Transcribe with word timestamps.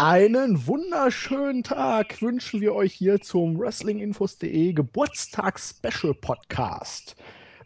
Einen 0.00 0.68
wunderschönen 0.68 1.64
Tag 1.64 2.22
wünschen 2.22 2.60
wir 2.60 2.72
euch 2.72 2.94
hier 2.94 3.20
zum 3.20 3.58
Wrestlinginfos.de 3.58 4.72
Geburtstags-Special-Podcast. 4.72 7.16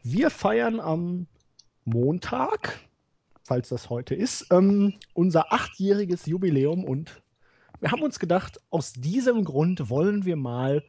Wir 0.02 0.30
feiern 0.30 0.80
am 0.80 1.26
Montag, 1.84 2.80
falls 3.42 3.68
das 3.68 3.90
heute 3.90 4.14
ist, 4.14 4.46
ähm, 4.50 4.94
unser 5.14 5.52
achtjähriges 5.52 6.26
Jubiläum 6.26 6.84
und 6.84 7.22
wir 7.80 7.90
haben 7.90 8.02
uns 8.02 8.20
gedacht, 8.20 8.60
aus 8.70 8.92
diesem 8.92 9.44
Grund 9.44 9.90
wollen 9.90 10.24
wir 10.24 10.36
mal 10.36 10.84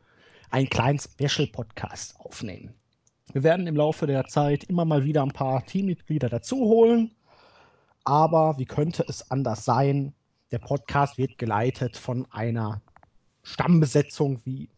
einen 0.52 0.70
kleinen 0.70 0.99
Special-Podcast 0.99 2.20
aufnehmen. 2.20 2.76
Wir 3.32 3.41
werden 3.41 3.66
im 3.66 3.76
Laufe 3.76 4.05
der 4.05 4.26
Zeit 4.26 4.66
immer 4.66 4.85
mal 4.85 5.04
wieder 5.04 5.23
ein 5.23 5.32
paar 5.32 5.66
Teammitglieder 5.66 6.30
dazu 6.30 6.58
holen, 6.58 7.16
aber 8.04 8.60
wie 8.60 8.66
könnte 8.66 9.04
es 9.07 9.32
anders 9.32 9.66
sein? 9.66 10.13
Der 10.52 10.60
Podcast 10.60 11.18
wird 11.18 11.40
geleitet 11.40 11.98
von 11.98 12.27
einer 12.30 12.84
Stammbesetzung, 13.41 14.41
wie 14.44 14.70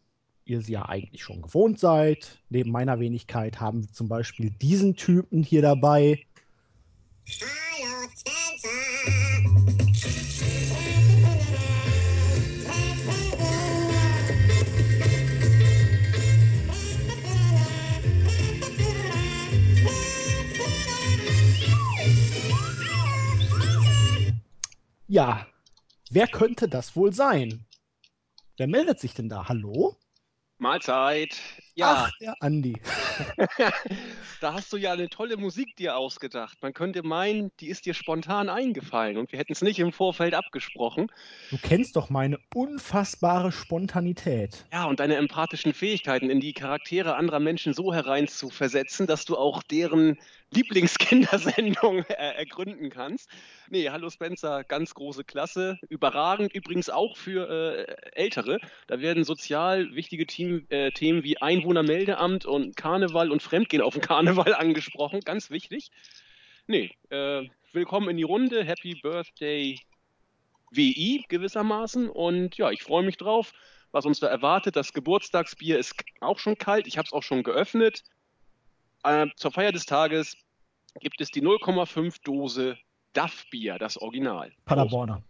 ihr 0.46 0.62
sie 0.62 0.74
ja 0.74 0.88
eigentlich 0.88 1.24
schon 1.24 1.42
gewohnt 1.42 1.80
seid. 1.80 2.40
Neben 2.50 2.72
meiner 2.72 3.00
Wenigkeit 3.00 3.60
haben 3.60 3.82
wir 3.84 3.92
zum 3.92 4.08
Beispiel 4.08 4.52
diesen 4.52 4.96
Typen 4.96 5.44
hier 5.44 5.62
dabei. 5.62 6.26
Ja, 25.08 25.48
Wer 26.16 26.28
könnte 26.28 26.70
das 26.70 26.96
wohl 26.96 27.12
sein? 27.14 27.66
Wer 28.56 28.68
meldet 28.68 29.02
sich 29.02 29.14
denn 29.14 29.28
da? 29.28 29.50
Hallo? 29.50 29.98
Mahlzeit. 30.58 31.40
Ja. 31.76 32.08
Ach, 32.08 32.12
der 32.20 32.36
Andi. 32.42 32.78
da 34.42 34.54
hast 34.54 34.72
du 34.72 34.78
ja 34.78 34.94
eine 34.94 35.10
tolle 35.10 35.36
Musik 35.36 35.76
dir 35.76 35.98
ausgedacht. 35.98 36.58
Man 36.62 36.74
könnte 36.74 37.04
meinen, 37.04 37.52
die 37.60 37.68
ist 37.68 37.86
dir 37.86 37.94
spontan 37.94 38.48
eingefallen 38.48 39.18
und 39.18 39.34
wir 39.34 39.40
hätten 39.40 39.52
es 39.52 39.62
nicht 39.62 39.80
im 39.80 39.92
Vorfeld 39.92 40.34
abgesprochen. 40.34 41.12
Du 41.52 41.58
kennst 41.58 41.98
doch 41.98 42.10
meine 42.10 42.40
unfassbare 42.54 43.52
Spontanität. 43.52 44.66
Ja, 44.72 44.86
und 44.86 45.02
deine 45.02 45.16
empathischen 45.16 45.74
Fähigkeiten, 45.74 46.30
in 46.30 46.40
die 46.40 46.54
Charaktere 46.54 47.16
anderer 47.16 47.42
Menschen 47.42 47.74
so 47.74 47.94
hereinzuversetzen, 47.94 49.06
dass 49.06 49.26
du 49.26 49.36
auch 49.38 49.62
deren 49.62 50.18
Lieblingskindersendung 50.52 52.06
äh, 52.06 52.14
ergründen 52.38 52.90
kannst. 52.90 53.30
Nee, 53.70 53.90
hallo 53.90 54.10
Spencer, 54.10 54.64
ganz 54.64 54.94
große 54.94 55.24
Klasse. 55.24 55.80
Überragend 55.90 56.54
übrigens 56.54 56.90
auch 56.90 57.18
für 57.18 57.50
äh, 57.50 57.96
Ältere. 58.14 58.60
Da 58.88 59.02
werden 59.02 59.24
sozial 59.24 59.94
wichtige 59.96 60.26
Team, 60.26 60.66
äh, 60.70 60.92
Themen 60.92 61.24
wie 61.24 61.38
Einwohnermeldeamt 61.66 62.46
und 62.46 62.78
Karneval 62.78 63.32
und 63.32 63.42
Fremdgehen 63.42 63.82
auf 63.82 63.94
dem 63.94 64.04
Karneval 64.04 64.54
angesprochen. 64.60 65.22
Ganz 65.22 65.50
wichtig. 65.50 65.90
Nee, 66.68 66.92
äh, 67.10 67.50
willkommen 67.74 68.10
in 68.10 68.18
die 68.18 68.24
Runde. 68.24 68.64
Happy 68.64 68.94
Birthday 69.02 69.80
WI 70.70 71.26
gewissermaßen. 71.28 72.08
Und 72.08 72.56
ja, 72.58 72.70
ich 72.70 72.84
freue 72.84 73.04
mich 73.04 73.18
drauf, 73.18 73.52
was 73.92 74.06
uns 74.06 74.20
da 74.20 74.28
erwartet. 74.28 74.76
Das 74.76 74.94
Geburtstagsbier 74.94 75.80
ist 75.80 75.96
auch 76.22 76.38
schon 76.38 76.56
kalt. 76.56 76.86
Ich 76.86 77.00
habe 77.00 77.08
es 77.08 77.14
auch 77.14 77.24
schon 77.24 77.42
geöffnet. 77.42 78.04
Äh, 79.04 79.26
zur 79.36 79.52
Feier 79.52 79.72
des 79.72 79.88
Tages 79.88 80.38
gibt 81.00 81.20
es 81.20 81.32
die 81.32 81.42
0,5 81.42 82.18
Dose 82.24 82.78
Duff-Bier, 83.14 83.80
das 83.80 83.98
Original. 83.98 84.54
Paderborner. 84.66 85.24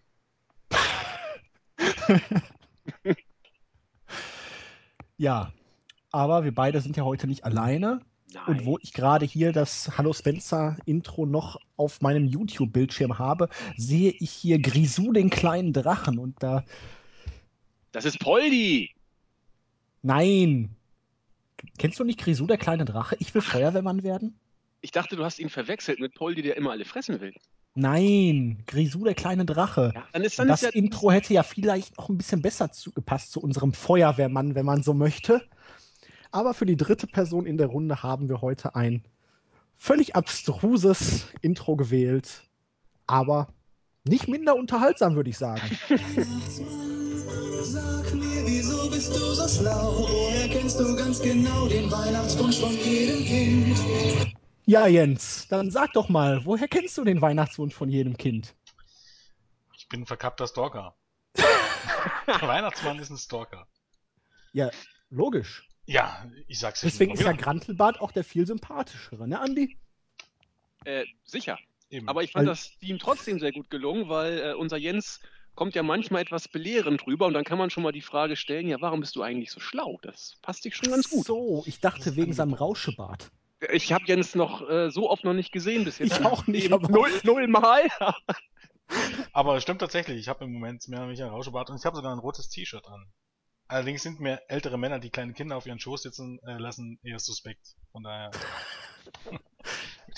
ja, 5.17 5.53
aber 6.15 6.45
wir 6.45 6.55
beide 6.55 6.79
sind 6.79 6.95
ja 6.95 7.03
heute 7.03 7.27
nicht 7.27 7.43
alleine. 7.43 7.99
Nein. 8.33 8.43
Und 8.47 8.65
wo 8.65 8.77
ich 8.81 8.93
gerade 8.93 9.25
hier 9.25 9.51
das 9.51 9.97
Hallo 9.97 10.13
Spencer 10.13 10.77
Intro 10.85 11.25
noch 11.25 11.59
auf 11.75 12.01
meinem 12.01 12.25
YouTube-Bildschirm 12.25 13.19
habe, 13.19 13.49
sehe 13.75 14.11
ich 14.11 14.31
hier 14.31 14.59
Grisou 14.59 15.11
den 15.11 15.29
kleinen 15.29 15.73
Drachen 15.73 16.17
und 16.17 16.41
da. 16.41 16.63
Das 17.91 18.05
ist 18.05 18.19
Poldi! 18.19 18.91
Nein! 20.01 20.75
Kennst 21.77 21.99
du 21.99 22.03
nicht 22.03 22.19
Grisou 22.19 22.47
der 22.47 22.57
kleine 22.57 22.85
Drache? 22.85 23.17
Ich 23.19 23.33
will 23.33 23.41
Feuerwehrmann 23.41 24.03
werden? 24.03 24.39
Ich 24.81 24.91
dachte, 24.91 25.15
du 25.15 25.23
hast 25.23 25.39
ihn 25.39 25.49
verwechselt 25.49 25.99
mit 25.99 26.13
Poldi, 26.13 26.41
der 26.41 26.55
immer 26.57 26.71
alle 26.71 26.85
fressen 26.85 27.19
will. 27.19 27.33
Nein, 27.73 28.63
Grisou 28.67 29.03
der 29.03 29.15
kleine 29.15 29.45
Drache. 29.45 29.91
Ja, 29.93 30.07
dann 30.13 30.23
ist, 30.23 30.39
dann 30.39 30.47
das 30.47 30.61
ja 30.61 30.69
Intro 30.69 31.11
hätte 31.11 31.33
ja 31.33 31.43
vielleicht 31.43 31.99
auch 31.99 32.07
ein 32.07 32.17
bisschen 32.17 32.41
besser 32.41 32.71
zu, 32.71 32.91
gepasst 32.91 33.31
zu 33.33 33.41
unserem 33.41 33.73
Feuerwehrmann, 33.73 34.55
wenn 34.55 34.65
man 34.65 34.81
so 34.81 34.93
möchte. 34.93 35.41
Aber 36.35 36.53
für 36.53 36.65
die 36.65 36.75
dritte 36.75 37.07
Person 37.07 37.45
in 37.45 37.57
der 37.57 37.67
Runde 37.67 38.03
haben 38.03 38.27
wir 38.27 38.41
heute 38.41 38.75
ein 38.75 39.05
völlig 39.77 40.17
abstruses 40.17 41.27
Intro 41.41 41.77
gewählt. 41.77 42.43
Aber 43.07 43.47
nicht 44.03 44.27
minder 44.27 44.57
unterhaltsam, 44.57 45.15
würde 45.15 45.29
ich 45.29 45.37
sagen. 45.37 45.61
Sag 47.61 48.13
mir, 48.13 48.45
wieso 48.45 48.89
bist 48.89 49.15
du 49.15 49.19
so 49.19 49.47
schlau? 49.47 49.95
Woher 49.97 50.49
kennst 50.49 50.77
du 50.77 50.93
ganz 50.97 51.21
genau 51.21 51.69
den 51.69 51.89
Weihnachtswunsch 51.89 52.59
von 52.59 52.71
jedem 52.71 53.23
Kind? 53.23 54.35
Ja, 54.65 54.87
Jens, 54.87 55.47
dann 55.47 55.71
sag 55.71 55.93
doch 55.93 56.09
mal, 56.09 56.43
woher 56.43 56.67
kennst 56.67 56.97
du 56.97 57.05
den 57.05 57.21
Weihnachtswunsch 57.21 57.73
von 57.73 57.87
jedem 57.87 58.17
Kind? 58.17 58.53
Ich 59.77 59.87
bin 59.87 60.01
ein 60.01 60.05
verkappter 60.05 60.47
Stalker. 60.47 60.97
Der 61.37 61.45
Weihnachtsmann 62.41 62.99
ist 62.99 63.09
ein 63.09 63.17
Stalker. 63.17 63.69
Ja, 64.51 64.69
logisch. 65.09 65.65
Ja, 65.85 66.25
ich 66.47 66.59
sag's 66.59 66.81
dir 66.81 66.87
Deswegen 66.87 67.13
ist 67.13 67.21
ja 67.21 67.31
Grantelbart 67.31 68.01
auch 68.01 68.11
der 68.11 68.23
viel 68.23 68.47
sympathischere, 68.47 69.27
ne, 69.27 69.39
Andi? 69.39 69.77
Äh, 70.83 71.05
sicher. 71.23 71.57
Eben. 71.89 72.07
Aber 72.07 72.23
ich 72.23 72.31
fand 72.31 72.47
also, 72.47 72.59
das 72.61 72.77
Team 72.79 72.99
trotzdem 72.99 73.39
sehr 73.39 73.51
gut 73.51 73.69
gelungen, 73.69 74.09
weil 74.09 74.39
äh, 74.39 74.53
unser 74.53 74.77
Jens 74.77 75.19
kommt 75.53 75.75
ja 75.75 75.83
manchmal 75.83 76.21
etwas 76.21 76.47
belehrend 76.47 77.05
rüber 77.07 77.27
und 77.27 77.33
dann 77.33 77.43
kann 77.43 77.57
man 77.57 77.69
schon 77.69 77.83
mal 77.83 77.91
die 77.91 78.01
Frage 78.01 78.35
stellen, 78.35 78.67
ja, 78.67 78.77
warum 78.81 78.99
bist 78.99 79.15
du 79.15 79.21
eigentlich 79.21 79.51
so 79.51 79.59
schlau? 79.59 79.99
Das 80.01 80.37
passt 80.41 80.65
dich 80.65 80.75
schon 80.75 80.89
ganz 80.89 81.09
gut. 81.09 81.25
So, 81.25 81.63
ich 81.65 81.79
dachte 81.79 82.15
wegen 82.15 82.33
seinem 82.33 82.53
Rauschebart. 82.53 83.31
Ich 83.71 83.93
habe 83.93 84.03
Jens 84.05 84.35
noch 84.35 84.69
äh, 84.69 84.91
so 84.91 85.09
oft 85.09 85.23
noch 85.23 85.33
nicht 85.33 85.51
gesehen 85.51 85.85
bis 85.85 85.97
jetzt. 85.99 86.19
Ich 86.19 86.25
auch 86.25 86.45
nicht. 86.47 86.71
Aber 86.71 86.89
null, 86.89 87.09
null 87.23 87.47
Mal. 87.47 87.87
aber 89.31 89.55
es 89.55 89.63
stimmt 89.63 89.79
tatsächlich. 89.79 90.19
Ich 90.19 90.27
habe 90.27 90.43
im 90.43 90.53
Moment 90.53 90.87
mehr 90.87 90.99
oder 90.99 91.07
weniger 91.07 91.27
Rauschebart 91.27 91.69
und 91.69 91.77
ich 91.77 91.85
habe 91.85 91.95
sogar 91.95 92.11
ein 92.11 92.19
rotes 92.19 92.49
T-Shirt 92.49 92.85
an. 92.87 93.07
Allerdings 93.67 94.03
sind 94.03 94.19
mir 94.19 94.41
ältere 94.47 94.77
Männer, 94.77 94.99
die 94.99 95.09
kleine 95.09 95.33
Kinder 95.33 95.57
auf 95.57 95.65
ihren 95.65 95.79
Schoß 95.79 96.03
sitzen 96.03 96.39
äh, 96.45 96.57
lassen, 96.57 96.99
eher 97.03 97.19
suspekt. 97.19 97.75
Von 97.91 98.03
daher. 98.03 98.31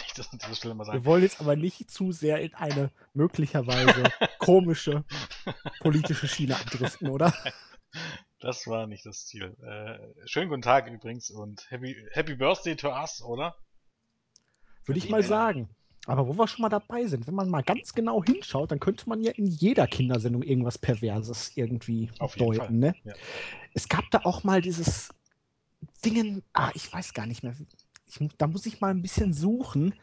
ich 0.06 0.14
das 0.14 0.32
an 0.32 0.40
dieser 0.40 0.56
Stelle 0.56 0.76
mal 0.76 0.86
sagen. 0.86 1.00
Wir 1.00 1.06
wollen 1.06 1.24
jetzt 1.24 1.40
aber 1.40 1.56
nicht 1.56 1.90
zu 1.90 2.12
sehr 2.12 2.42
in 2.42 2.54
eine 2.56 2.92
möglicherweise 3.14 4.04
komische 4.40 5.06
politische 5.80 6.28
Schiene 6.28 6.56
abdriften, 6.56 7.10
oder? 7.10 7.34
Das 8.40 8.68
war 8.68 8.86
nicht 8.86 9.06
das 9.06 9.26
Ziel. 9.26 9.56
Äh, 9.62 10.28
schönen 10.28 10.50
guten 10.50 10.62
Tag 10.62 10.88
übrigens 10.88 11.32
und 11.32 11.70
Happy, 11.72 11.96
Happy 12.12 12.36
Birthday 12.36 12.76
to 12.76 12.90
us, 12.90 13.22
oder? 13.24 13.56
Würde 14.86 15.00
ich 15.00 15.10
mal 15.10 15.24
sagen. 15.24 15.70
Aber 16.08 16.26
wo 16.26 16.38
wir 16.38 16.48
schon 16.48 16.62
mal 16.62 16.70
dabei 16.70 17.06
sind, 17.06 17.28
wenn 17.28 17.36
man 17.36 17.50
mal 17.50 17.64
ganz 17.64 17.94
genau 17.94 18.24
hinschaut, 18.24 18.72
dann 18.72 18.80
könnte 18.80 19.08
man 19.10 19.22
ja 19.22 19.32
in 19.32 19.46
jeder 19.46 19.88
Kindersendung 19.88 20.42
irgendwas 20.42 20.78
Perverses 20.78 21.52
irgendwie 21.56 22.10
Auf 22.20 22.36
deuten. 22.36 22.80
Ne? 22.80 22.96
Ja. 23.04 23.14
Es 23.74 23.90
gab 23.90 24.10
da 24.12 24.22
auch 24.24 24.46
mal 24.46 24.62
dieses 24.62 25.10
Dingen, 26.06 26.44
ah, 26.54 26.72
ich 26.76 26.92
weiß 26.92 27.14
gar 27.14 27.26
nicht 27.26 27.44
mehr. 27.44 27.54
Ich, 28.08 28.20
da 28.38 28.48
muss 28.48 28.66
ich 28.66 28.80
mal 28.80 28.92
ein 28.92 29.02
bisschen 29.02 29.34
suchen. 29.34 29.94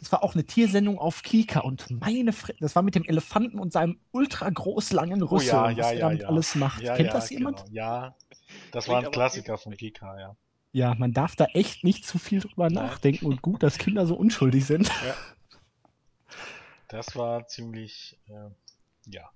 Das 0.00 0.10
war 0.10 0.24
auch 0.24 0.34
eine 0.34 0.44
Tiersendung 0.44 0.98
auf 0.98 1.22
Kika 1.22 1.60
und 1.60 1.88
meine 1.88 2.32
Fre 2.32 2.52
das 2.58 2.74
war 2.74 2.82
mit 2.82 2.96
dem 2.96 3.04
Elefanten 3.04 3.60
und 3.60 3.72
seinem 3.72 4.00
ultra 4.10 4.50
groß 4.50 4.92
langen 4.92 5.22
Rüssel, 5.22 5.54
oh 5.54 5.68
ja, 5.68 5.70
ja, 5.70 5.78
was 5.78 5.92
er 5.92 5.98
damit 6.00 6.22
ja, 6.22 6.28
alles 6.28 6.54
macht. 6.56 6.82
Kennt 6.82 7.14
das 7.14 7.30
jemand? 7.30 7.64
Genau. 7.66 7.72
Ja, 7.72 8.16
das 8.72 8.88
war 8.88 8.98
ein 8.98 9.12
Klassiker 9.12 9.56
von 9.58 9.76
Kika, 9.76 10.18
ja. 10.18 10.36
Ja, 10.74 10.94
man 10.96 11.12
darf 11.12 11.36
da 11.36 11.44
echt 11.54 11.84
nicht 11.84 12.04
zu 12.04 12.18
viel 12.18 12.40
drüber 12.40 12.68
nachdenken 12.68 13.26
und 13.26 13.42
gut, 13.42 13.62
dass 13.62 13.78
Kinder 13.78 14.08
so 14.08 14.16
unschuldig 14.16 14.66
sind. 14.66 14.88
Ja. 14.88 15.14
Das 16.88 17.14
war 17.14 17.46
ziemlich, 17.46 18.18
äh, 18.26 18.50
ja. 19.06 19.30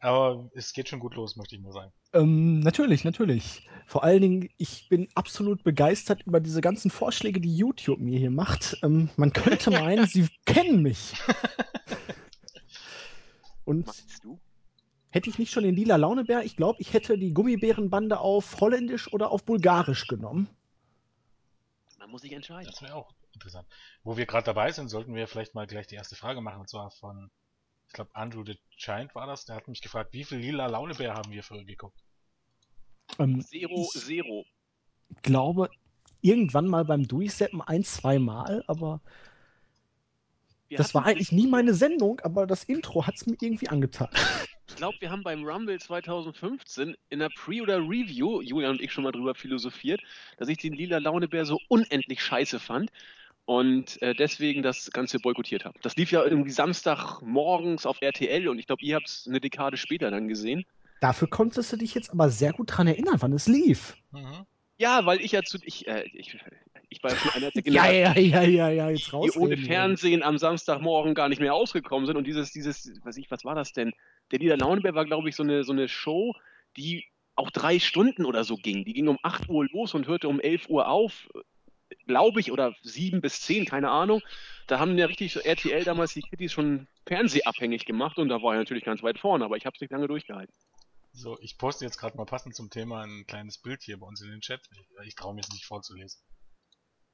Aber 0.00 0.50
es 0.54 0.72
geht 0.72 0.88
schon 0.88 0.98
gut 0.98 1.14
los, 1.14 1.36
möchte 1.36 1.54
ich 1.54 1.62
nur 1.62 1.72
sagen. 1.72 1.92
Ähm, 2.12 2.58
natürlich, 2.58 3.04
natürlich. 3.04 3.68
Vor 3.86 4.02
allen 4.02 4.20
Dingen, 4.20 4.48
ich 4.56 4.88
bin 4.88 5.06
absolut 5.14 5.62
begeistert 5.62 6.24
über 6.26 6.40
diese 6.40 6.60
ganzen 6.60 6.90
Vorschläge, 6.90 7.40
die 7.40 7.56
YouTube 7.56 8.00
mir 8.00 8.18
hier 8.18 8.32
macht. 8.32 8.78
Ähm, 8.82 9.10
man 9.16 9.32
könnte 9.32 9.70
meinen, 9.80 10.08
sie 10.08 10.26
kennen 10.44 10.82
mich. 10.82 11.12
Und 13.64 13.86
Meinst 13.86 14.24
du? 14.24 14.40
Hätte 15.10 15.30
ich 15.30 15.38
nicht 15.38 15.52
schon 15.52 15.64
den 15.64 15.74
lila 15.74 15.96
Launebär, 15.96 16.44
ich 16.44 16.56
glaube, 16.56 16.80
ich 16.80 16.92
hätte 16.92 17.18
die 17.18 17.32
Gummibärenbande 17.32 18.18
auf 18.20 18.60
Holländisch 18.60 19.12
oder 19.12 19.30
auf 19.30 19.44
Bulgarisch 19.44 20.06
genommen. 20.06 20.48
Man 21.98 22.10
muss 22.10 22.22
sich 22.22 22.32
entscheiden. 22.32 22.70
Das 22.70 22.82
wäre 22.82 22.94
auch 22.94 23.12
interessant. 23.34 23.68
Wo 24.02 24.16
wir 24.16 24.26
gerade 24.26 24.44
dabei 24.44 24.72
sind, 24.72 24.88
sollten 24.88 25.14
wir 25.14 25.26
vielleicht 25.28 25.54
mal 25.54 25.66
gleich 25.66 25.86
die 25.86 25.94
erste 25.96 26.16
Frage 26.16 26.40
machen. 26.40 26.60
Und 26.60 26.68
zwar 26.68 26.90
von, 26.90 27.30
ich 27.86 27.92
glaube, 27.92 28.14
Andrew 28.14 28.44
the 28.44 28.58
Giant 28.76 29.14
war 29.14 29.26
das. 29.26 29.44
Der 29.44 29.56
hat 29.56 29.68
mich 29.68 29.80
gefragt, 29.82 30.12
wie 30.12 30.24
viel 30.24 30.38
lila 30.38 30.66
Launebär 30.66 31.14
haben 31.14 31.30
wir 31.32 31.42
früher 31.42 31.64
geguckt? 31.64 31.98
Ähm, 33.18 33.40
Zero, 33.40 33.90
ich 33.94 34.02
Zero. 34.04 34.46
glaube, 35.22 35.70
irgendwann 36.20 36.66
mal 36.68 36.84
beim 36.84 37.06
Durchseppen 37.06 37.60
ein, 37.62 37.84
zwei 37.84 38.18
Mal, 38.18 38.64
aber 38.66 39.02
Wir 40.68 40.78
das 40.78 40.94
war 40.94 41.04
eigentlich 41.04 41.32
nie 41.32 41.46
meine 41.46 41.74
Sendung, 41.74 42.20
aber 42.20 42.46
das 42.46 42.64
Intro 42.64 43.06
hat 43.06 43.16
es 43.16 43.26
mir 43.26 43.36
irgendwie 43.40 43.68
angetan. 43.68 44.08
Ich 44.68 44.76
glaube, 44.76 44.96
wir 45.00 45.10
haben 45.10 45.22
beim 45.22 45.44
Rumble 45.44 45.80
2015 45.80 46.94
in 47.08 47.18
der 47.18 47.30
Pre- 47.30 47.62
oder 47.62 47.78
Review, 47.78 48.42
Julian 48.42 48.72
und 48.72 48.80
ich 48.80 48.92
schon 48.92 49.04
mal 49.04 49.12
drüber 49.12 49.34
philosophiert, 49.34 50.00
dass 50.36 50.48
ich 50.48 50.58
den 50.58 50.74
lila 50.74 50.98
Launebär 50.98 51.44
so 51.44 51.58
unendlich 51.68 52.22
scheiße 52.22 52.60
fand 52.60 52.90
und 53.44 54.00
äh, 54.02 54.14
deswegen 54.14 54.62
das 54.62 54.90
Ganze 54.92 55.18
boykottiert 55.18 55.64
habe. 55.64 55.78
Das 55.82 55.96
lief 55.96 56.12
ja 56.12 56.22
irgendwie 56.22 56.50
Samstag 56.50 57.22
morgens 57.22 57.86
auf 57.86 58.02
RTL 58.02 58.46
und 58.48 58.58
ich 58.58 58.66
glaube, 58.66 58.82
ihr 58.82 58.96
habt 58.96 59.08
es 59.08 59.26
eine 59.26 59.40
Dekade 59.40 59.78
später 59.78 60.10
dann 60.10 60.28
gesehen. 60.28 60.64
Dafür 61.00 61.28
konntest 61.28 61.72
du 61.72 61.76
dich 61.76 61.94
jetzt 61.94 62.10
aber 62.10 62.28
sehr 62.28 62.52
gut 62.52 62.76
dran 62.76 62.86
erinnern, 62.86 63.16
wann 63.20 63.32
es 63.32 63.46
lief. 63.46 63.96
Mhm. 64.10 64.44
Ja, 64.76 65.06
weil 65.06 65.20
ich 65.20 65.32
ja 65.32 65.42
zu. 65.42 65.58
Ich, 65.62 65.88
äh, 65.88 66.04
ich, 66.12 66.36
ich 66.90 67.02
war 67.02 67.10
ja 67.10 67.16
schon 67.16 67.30
einer 67.32 67.50
der 67.50 67.62
Ja, 67.72 67.90
ja, 67.90 68.18
ja, 68.18 68.42
ja, 68.42 68.68
ja, 68.70 68.90
jetzt 68.90 69.12
die 69.12 69.30
ohne. 69.38 69.56
Fernsehen 69.56 70.22
am 70.22 70.38
Samstagmorgen 70.38 71.14
gar 71.14 71.28
nicht 71.28 71.40
mehr 71.40 71.54
ausgekommen 71.54 72.06
sind. 72.06 72.16
Und 72.16 72.26
dieses, 72.26 72.52
dieses, 72.52 72.90
weiß 73.04 73.16
ich, 73.18 73.30
was 73.30 73.44
war 73.44 73.54
das 73.54 73.72
denn? 73.72 73.92
Der 74.30 74.38
Lila 74.38 74.56
Launebär 74.56 74.94
war, 74.94 75.04
glaube 75.04 75.28
ich, 75.28 75.36
so 75.36 75.42
eine, 75.42 75.64
so 75.64 75.72
eine 75.72 75.88
Show, 75.88 76.34
die 76.76 77.04
auch 77.36 77.50
drei 77.50 77.78
Stunden 77.78 78.24
oder 78.24 78.44
so 78.44 78.56
ging. 78.56 78.84
Die 78.84 78.94
ging 78.94 79.08
um 79.08 79.18
8 79.22 79.48
Uhr 79.48 79.66
los 79.70 79.94
und 79.94 80.06
hörte 80.06 80.28
um 80.28 80.40
11 80.40 80.68
Uhr 80.68 80.88
auf, 80.88 81.28
glaube 82.06 82.40
ich, 82.40 82.50
oder 82.50 82.74
7 82.82 83.20
bis 83.20 83.42
10, 83.42 83.66
keine 83.66 83.90
Ahnung. 83.90 84.22
Da 84.66 84.78
haben 84.78 84.98
ja 84.98 85.06
richtig 85.06 85.32
so 85.32 85.40
RTL 85.40 85.84
damals 85.84 86.14
die 86.14 86.22
Kitties 86.22 86.52
schon 86.52 86.88
fernsehabhängig 87.06 87.84
gemacht 87.84 88.18
und 88.18 88.28
da 88.28 88.42
war 88.42 88.54
er 88.54 88.58
natürlich 88.58 88.84
ganz 88.84 89.02
weit 89.02 89.18
vorne, 89.18 89.44
aber 89.44 89.56
ich 89.56 89.66
habe 89.66 89.74
es 89.74 89.80
nicht 89.80 89.92
lange 89.92 90.08
durchgehalten. 90.08 90.54
So, 91.12 91.38
ich 91.40 91.58
poste 91.58 91.84
jetzt 91.84 91.98
gerade 91.98 92.16
mal 92.16 92.26
passend 92.26 92.54
zum 92.54 92.70
Thema 92.70 93.02
ein 93.02 93.24
kleines 93.26 93.58
Bild 93.58 93.82
hier 93.82 93.98
bei 93.98 94.06
uns 94.06 94.20
in 94.20 94.30
den 94.30 94.40
Chat. 94.40 94.60
Ich, 94.72 95.06
ich 95.06 95.14
traue 95.14 95.34
mir 95.34 95.40
es 95.40 95.48
nicht 95.48 95.64
vorzulesen. 95.64 96.20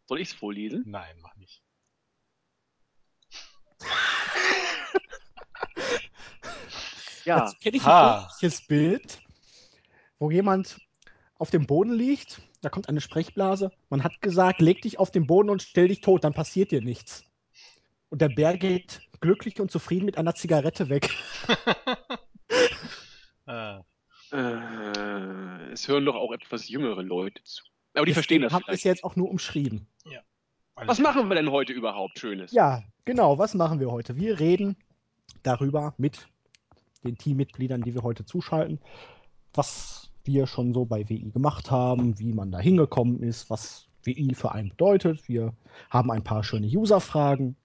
Soll 0.07 0.21
ich 0.21 0.29
es 0.29 0.35
vorlesen? 0.35 0.85
Nein, 0.87 1.17
mach 1.21 1.35
nicht. 1.37 1.63
Ja. 7.25 7.47
Jetzt 7.47 7.61
kenne 7.61 7.77
ich 7.79 7.85
Ha. 7.87 8.29
ein 8.43 8.53
Bild, 8.69 9.23
wo 10.19 10.31
jemand 10.31 10.79
auf 11.37 11.51
dem 11.51 11.67
Boden 11.67 11.93
liegt, 11.95 12.43
da 12.61 12.69
kommt 12.69 12.91
eine 12.91 13.01
Sprechblase. 13.01 13.71
Man 13.89 14.05
hat 14.05 14.21
gesagt, 14.21 14.61
leg 14.61 14.83
dich 14.83 14.99
auf 14.99 15.11
den 15.11 15.27
Boden 15.27 15.49
und 15.49 15.63
stell 15.63 15.89
dich 15.89 16.03
tot, 16.03 16.25
dann 16.25 16.35
passiert 16.35 16.71
dir 16.71 16.83
nichts. 16.83 17.25
Und 18.11 18.21
der 18.21 18.29
Bär 18.29 18.59
geht 18.59 19.01
glücklich 19.21 19.59
und 19.59 19.71
zufrieden 19.71 20.05
mit 20.05 20.19
einer 20.19 20.35
Zigarette 20.35 20.89
weg. 20.91 21.09
äh, 23.47 23.81
Äh, 24.33 25.71
es 25.73 25.87
hören 25.87 26.05
doch 26.05 26.17
auch 26.17 26.33
etwas 26.33 26.69
jüngere 26.69 27.03
Leute 27.03 27.41
zu. 27.45 27.63
Aber 27.95 28.07
die 28.07 28.11
Deswegen 28.11 28.15
verstehen 28.15 28.43
das 28.43 28.53
Hab 28.53 28.61
es 28.63 28.67
vielleicht. 28.67 28.85
jetzt 28.85 29.05
auch 29.05 29.17
nur 29.17 29.31
umschrieben. 29.31 29.87
alles 30.75 30.89
Was 30.89 30.99
machen 30.99 31.29
wir 31.29 31.37
denn 31.37 31.51
heute 31.51 31.73
überhaupt 31.73 32.19
Schönes? 32.19 32.53
Ja, 32.53 32.83
genau. 33.05 33.39
Was 33.39 33.55
machen 33.55 33.79
wir 33.81 33.91
heute? 33.91 34.17
Wir 34.17 34.41
reden 34.41 34.77
darüber 35.43 35.95
mit 35.97 36.27
den 37.05 37.17
Teammitgliedern, 37.17 37.83
die 37.83 37.95
wir 37.95 38.03
heute 38.03 38.25
zuschalten, 38.25 38.81
was 39.53 40.11
wir 40.25 40.47
schon 40.47 40.73
so 40.75 40.85
bei 40.87 41.09
WI 41.09 41.31
gemacht 41.31 41.71
haben, 41.71 42.19
wie 42.19 42.33
man 42.33 42.51
da 42.51 42.59
hingekommen 42.59 43.23
ist, 43.23 43.51
was 43.51 43.89
WI 44.03 44.35
für 44.35 44.53
einen 44.53 44.71
bedeutet. 44.71 45.29
Wir 45.29 45.55
haben 45.91 46.11
ein 46.11 46.25
paar 46.25 46.43
schöne 46.43 46.67
User-Fragen. 46.67 47.57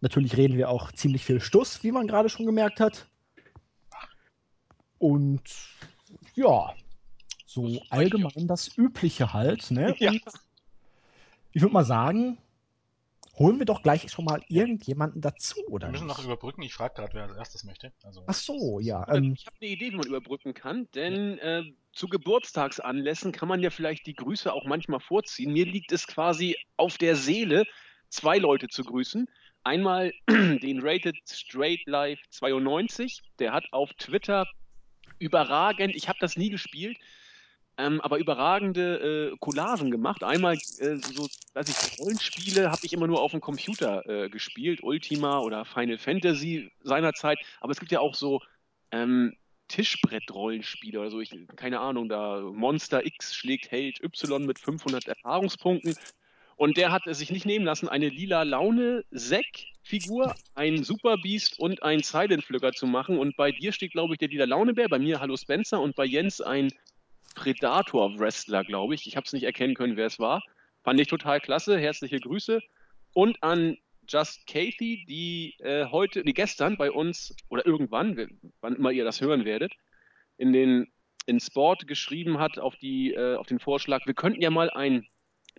Natürlich 0.00 0.36
reden 0.36 0.56
wir 0.56 0.70
auch 0.70 0.90
ziemlich 0.92 1.24
viel 1.24 1.40
Stuss, 1.40 1.82
wie 1.82 1.92
man 1.92 2.06
gerade 2.06 2.28
schon 2.28 2.46
gemerkt 2.46 2.80
hat. 2.80 3.08
Und 4.98 5.42
ja, 6.34 6.74
so 7.48 7.80
allgemein 7.88 8.46
das 8.46 8.76
Übliche 8.76 9.32
halt. 9.32 9.70
Ne? 9.70 9.96
Ja. 9.98 10.12
Ich 11.52 11.62
würde 11.62 11.72
mal 11.72 11.84
sagen, 11.84 12.36
holen 13.38 13.58
wir 13.58 13.64
doch 13.64 13.82
gleich 13.82 14.10
schon 14.12 14.26
mal 14.26 14.42
irgendjemanden 14.48 15.22
dazu, 15.22 15.56
Wir 15.56 15.72
oder 15.72 15.90
müssen 15.90 16.06
noch 16.06 16.18
nicht? 16.18 16.26
überbrücken. 16.26 16.62
Ich 16.62 16.74
frage 16.74 16.94
gerade, 16.94 17.14
wer 17.14 17.22
als 17.24 17.36
erstes 17.36 17.64
möchte. 17.64 17.90
Also, 18.04 18.22
Ach 18.26 18.34
so, 18.34 18.80
ja. 18.80 19.08
Ähm, 19.08 19.32
ich 19.32 19.46
habe 19.46 19.56
eine 19.60 19.70
Idee, 19.70 19.92
wie 19.92 19.96
man 19.96 20.06
überbrücken 20.06 20.52
kann, 20.52 20.88
denn 20.94 21.38
äh, 21.38 21.62
zu 21.92 22.06
Geburtstagsanlässen 22.08 23.32
kann 23.32 23.48
man 23.48 23.62
ja 23.62 23.70
vielleicht 23.70 24.06
die 24.06 24.14
Grüße 24.14 24.52
auch 24.52 24.66
manchmal 24.66 25.00
vorziehen. 25.00 25.52
Mir 25.54 25.64
liegt 25.64 25.90
es 25.90 26.06
quasi 26.06 26.54
auf 26.76 26.98
der 26.98 27.16
Seele, 27.16 27.64
zwei 28.10 28.36
Leute 28.36 28.68
zu 28.68 28.84
grüßen. 28.84 29.26
Einmal 29.64 30.12
den 30.28 30.80
Rated 30.82 31.16
Straight 31.26 31.86
Life 31.86 32.22
92, 32.30 33.22
der 33.38 33.52
hat 33.52 33.64
auf 33.72 33.90
Twitter 33.94 34.46
überragend, 35.18 35.96
ich 35.96 36.08
habe 36.08 36.18
das 36.20 36.36
nie 36.36 36.50
gespielt, 36.50 36.98
ähm, 37.78 38.00
aber 38.00 38.18
überragende 38.18 39.30
äh, 39.32 39.36
Collagen 39.38 39.90
gemacht. 39.92 40.24
Einmal 40.24 40.56
äh, 40.78 40.96
so, 40.96 41.28
weiß 41.54 41.68
ich, 41.68 41.98
Rollenspiele 41.98 42.70
habe 42.70 42.84
ich 42.84 42.92
immer 42.92 43.06
nur 43.06 43.22
auf 43.22 43.30
dem 43.30 43.40
Computer 43.40 44.04
äh, 44.08 44.28
gespielt, 44.28 44.82
Ultima 44.82 45.38
oder 45.38 45.64
Final 45.64 45.96
Fantasy 45.96 46.72
seinerzeit, 46.82 47.38
aber 47.60 47.70
es 47.70 47.78
gibt 47.78 47.92
ja 47.92 48.00
auch 48.00 48.16
so 48.16 48.40
ähm, 48.90 49.36
Tischbrett-Rollenspiele 49.68 50.98
oder 50.98 51.10
so, 51.10 51.20
ich, 51.20 51.30
keine 51.54 51.78
Ahnung, 51.78 52.08
da 52.08 52.40
Monster 52.40 53.06
X 53.06 53.34
schlägt 53.34 53.70
Held 53.70 54.02
Y 54.02 54.44
mit 54.44 54.58
500 54.58 55.06
Erfahrungspunkten. 55.06 55.94
Und 56.56 56.76
der 56.76 56.90
hat 56.90 57.06
es 57.06 57.18
sich 57.18 57.30
nicht 57.30 57.46
nehmen 57.46 57.64
lassen, 57.64 57.88
eine 57.88 58.08
lila 58.08 58.42
Laune-Sek-Figur, 58.42 60.34
ein 60.56 60.82
Super 60.82 61.16
Beast 61.18 61.60
und 61.60 61.84
ein 61.84 62.02
Silent 62.02 62.42
Flügger 62.42 62.72
zu 62.72 62.88
machen. 62.88 63.16
Und 63.16 63.36
bei 63.36 63.52
dir 63.52 63.70
steht, 63.70 63.92
glaube 63.92 64.14
ich, 64.14 64.18
der 64.18 64.26
lila 64.26 64.46
Launebär, 64.46 64.88
bei 64.88 64.98
mir 64.98 65.20
Hallo 65.20 65.36
Spencer 65.36 65.80
und 65.80 65.94
bei 65.94 66.04
Jens 66.04 66.40
ein 66.40 66.72
Predator-Wrestler, 67.38 68.64
glaube 68.64 68.94
ich. 68.94 69.06
Ich 69.06 69.16
habe 69.16 69.24
es 69.24 69.32
nicht 69.32 69.44
erkennen 69.44 69.74
können, 69.74 69.96
wer 69.96 70.06
es 70.06 70.18
war. 70.18 70.42
Fand 70.82 71.00
ich 71.00 71.08
total 71.08 71.40
klasse. 71.40 71.78
Herzliche 71.78 72.18
Grüße. 72.18 72.60
Und 73.14 73.42
an 73.42 73.76
Just 74.08 74.46
Kathy, 74.46 75.04
die 75.06 75.54
äh, 75.60 75.86
heute, 75.86 76.22
nee, 76.24 76.32
gestern 76.32 76.76
bei 76.76 76.90
uns 76.90 77.36
oder 77.48 77.66
irgendwann, 77.66 78.40
wann 78.60 78.76
immer 78.76 78.90
ihr 78.90 79.04
das 79.04 79.20
hören 79.20 79.44
werdet, 79.44 79.72
in 80.36 80.52
den 80.52 80.88
in 81.26 81.40
Sport 81.40 81.86
geschrieben 81.86 82.38
hat 82.38 82.58
auf 82.58 82.74
die 82.76 83.12
äh, 83.12 83.36
auf 83.36 83.46
den 83.46 83.58
Vorschlag, 83.58 84.06
wir 84.06 84.14
könnten 84.14 84.40
ja 84.40 84.48
mal 84.48 84.70
einen 84.70 85.06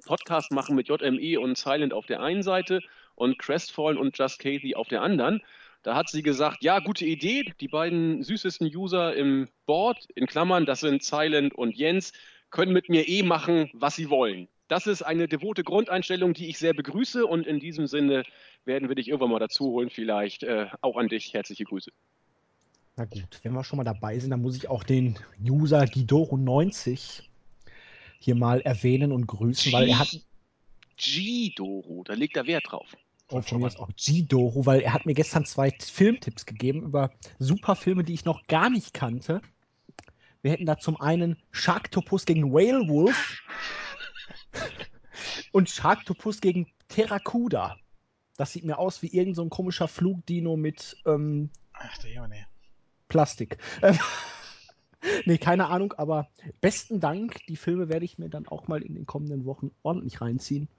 Podcast 0.06 0.52
machen 0.52 0.76
mit 0.76 0.90
JME 0.90 1.40
und 1.40 1.58
Silent 1.58 1.94
auf 1.94 2.08
der 2.08 2.22
einen 2.22 2.42
Seite 2.42 2.82
und 3.14 3.38
Crestfallen 3.38 3.98
und 3.98 4.18
Just 4.18 4.40
Kathy 4.40 4.74
auf 4.76 4.88
der 4.88 5.04
anderen. 5.04 5.42
Da 5.84 5.96
hat 5.96 6.10
sie 6.10 6.22
gesagt, 6.22 6.64
ja, 6.64 6.80
gute 6.80 7.06
Idee. 7.06 7.54
Die 7.60 7.68
beiden 7.68 8.22
süßesten 8.24 8.68
User 8.68 9.16
im 9.16 9.48
Board, 9.66 10.08
in 10.16 10.28
Klammern, 10.28 10.66
das 10.66 10.82
sind 10.82 11.04
Silent 11.04 11.54
und 11.54 11.76
Jens, 11.76 12.12
können 12.50 12.74
mit 12.74 12.90
mir 12.90 13.08
eh 13.08 13.24
machen, 13.24 13.70
was 13.74 13.96
sie 13.96 14.10
wollen. 14.10 14.48
Das 14.68 14.88
ist 14.88 15.02
eine 15.02 15.28
devote 15.28 15.64
Grundeinstellung, 15.64 16.34
die 16.34 16.48
ich 16.48 16.60
sehr 16.60 16.74
begrüße 16.74 17.26
und 17.26 17.48
in 17.48 17.60
diesem 17.60 17.88
Sinne 17.88 18.24
werden 18.66 18.88
wir 18.88 18.96
dich 18.96 19.08
irgendwann 19.08 19.32
mal 19.32 19.40
dazu 19.40 19.66
holen, 19.66 19.90
vielleicht 19.90 20.44
äh, 20.44 20.68
auch 20.82 20.98
an 20.98 21.08
dich. 21.08 21.34
Herzliche 21.34 21.64
Grüße. 21.64 21.92
na 22.96 23.06
gut, 23.06 23.40
wenn 23.44 23.54
wir 23.54 23.64
schon 23.64 23.78
mal 23.78 23.84
dabei 23.84 24.20
sind, 24.20 24.32
dann 24.32 24.42
muss 24.42 24.58
ich 24.58 24.70
auch 24.70 24.84
den 24.84 25.18
User 25.44 25.84
Gidoro90 25.84 27.24
hier 28.20 28.36
mal 28.36 28.62
erwähnen 28.62 29.12
und 29.12 29.26
grüßen, 29.26 29.72
weil 29.72 29.90
er 29.90 30.00
hat 30.00 30.20
G-Doro, 30.98 32.04
da 32.04 32.14
legt 32.14 32.36
er 32.36 32.46
Wert 32.46 32.66
drauf. 32.70 32.98
Oh, 33.30 33.42
von 33.42 33.60
mir 33.60 33.68
aus 33.68 33.78
auch 33.78 33.90
Gidoro, 33.96 34.66
weil 34.66 34.82
er 34.82 34.94
hat 34.94 35.06
mir 35.06 35.14
gestern 35.14 35.46
zwei 35.46 35.72
Filmtipps 35.72 36.46
gegeben 36.46 36.84
über 36.84 37.12
super 37.38 37.76
Filme, 37.76 38.04
die 38.04 38.14
ich 38.14 38.26
noch 38.26 38.48
gar 38.48 38.70
nicht 38.70 38.94
kannte. 38.94 39.42
Wir 40.42 40.52
hätten 40.52 40.66
da 40.66 40.78
zum 40.78 41.00
einen 41.00 41.38
Sharktopus 41.52 42.26
gegen 42.26 42.54
Whale 42.54 42.88
Wolf 42.88 43.42
und 45.52 45.70
Sharktopus 45.70 46.42
gegen 46.42 46.68
Terracuda. 46.88 47.78
Das 48.38 48.54
sieht 48.54 48.64
mir 48.64 48.78
aus 48.80 49.02
wie 49.02 49.08
irgend 49.08 49.36
so 49.36 49.42
ein 49.42 49.50
komischer 49.50 49.90
Flugdino 49.90 50.56
mit 50.56 50.96
ähm, 51.06 51.50
Ach, 51.74 51.98
der 51.98 52.14
Junge. 52.14 52.48
Plastik. 53.10 53.58
Ähm, 53.82 54.00
nee, 55.26 55.38
keine 55.38 55.68
Ahnung, 55.68 55.94
aber 55.98 56.30
besten 56.62 57.02
Dank. 57.02 57.46
Die 57.48 57.58
Filme 57.58 57.90
werde 57.90 58.06
ich 58.06 58.18
mir 58.18 58.30
dann 58.30 58.48
auch 58.48 58.68
mal 58.70 58.82
in 58.82 58.96
den 58.96 59.06
kommenden 59.06 59.44
Wochen 59.44 59.72
ordentlich 59.84 60.22
reinziehen. 60.22 60.70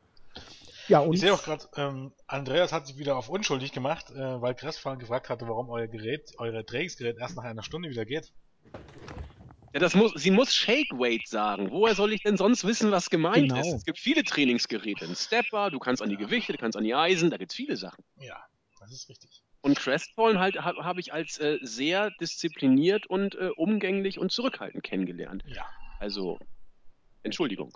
Ja, 0.91 0.99
und 0.99 1.15
Ich 1.15 1.21
sehe 1.21 1.33
auch 1.33 1.45
gerade, 1.45 1.69
ähm, 1.77 2.13
Andreas 2.27 2.73
hat 2.73 2.89
sich 2.89 2.99
wieder 2.99 3.17
auf 3.17 3.29
unschuldig 3.29 3.71
gemacht, 3.71 4.11
äh, 4.11 4.43
weil 4.43 4.57
Crestfallen 4.57 4.99
gefragt 4.99 5.29
hatte, 5.29 5.47
warum 5.47 5.71
euer 5.71 5.87
Gerät, 5.87 6.33
euer 6.39 6.67
Trainingsgerät 6.67 7.17
erst 7.17 7.37
nach 7.37 7.45
einer 7.45 7.63
Stunde 7.63 7.91
wieder 7.91 8.05
geht. 8.05 8.33
Ja, 9.73 9.79
das 9.79 9.95
muss, 9.95 10.13
sie 10.17 10.33
muss 10.33 10.53
Shake 10.53 10.91
Weight 10.91 11.29
sagen. 11.29 11.71
Woher 11.71 11.95
soll 11.95 12.13
ich 12.13 12.25
denn 12.25 12.37
sonst 12.37 12.67
wissen, 12.67 12.91
was 12.91 13.09
gemeint 13.09 13.51
Genau. 13.51 13.61
ist? 13.61 13.73
Es 13.73 13.85
gibt 13.85 14.01
viele 14.01 14.25
Trainingsgeräte. 14.25 15.05
Ein 15.05 15.15
Stepper, 15.15 15.71
du 15.71 15.79
kannst 15.79 16.03
an 16.03 16.09
die 16.09 16.17
Gewichte, 16.17 16.53
du 16.53 16.59
kannst 16.59 16.77
an 16.77 16.83
die 16.83 16.93
Eisen, 16.93 17.31
da 17.31 17.37
gibt 17.37 17.53
es 17.53 17.57
viele 17.57 17.77
Sachen. 17.77 18.03
Ja, 18.17 18.43
das 18.81 18.91
ist 18.91 19.09
richtig. 19.09 19.45
Und 19.61 19.79
Crestfallen 19.79 20.41
halt 20.41 20.57
habe 20.57 20.85
hab 20.85 20.99
ich 20.99 21.13
als 21.13 21.39
äh, 21.39 21.59
sehr 21.63 22.11
diszipliniert 22.21 23.07
und 23.07 23.37
äh, 23.37 23.51
umgänglich 23.55 24.19
und 24.19 24.33
zurückhaltend 24.33 24.83
kennengelernt. 24.83 25.45
Ja. 25.47 25.65
Also, 26.01 26.41
Entschuldigung. 27.23 27.73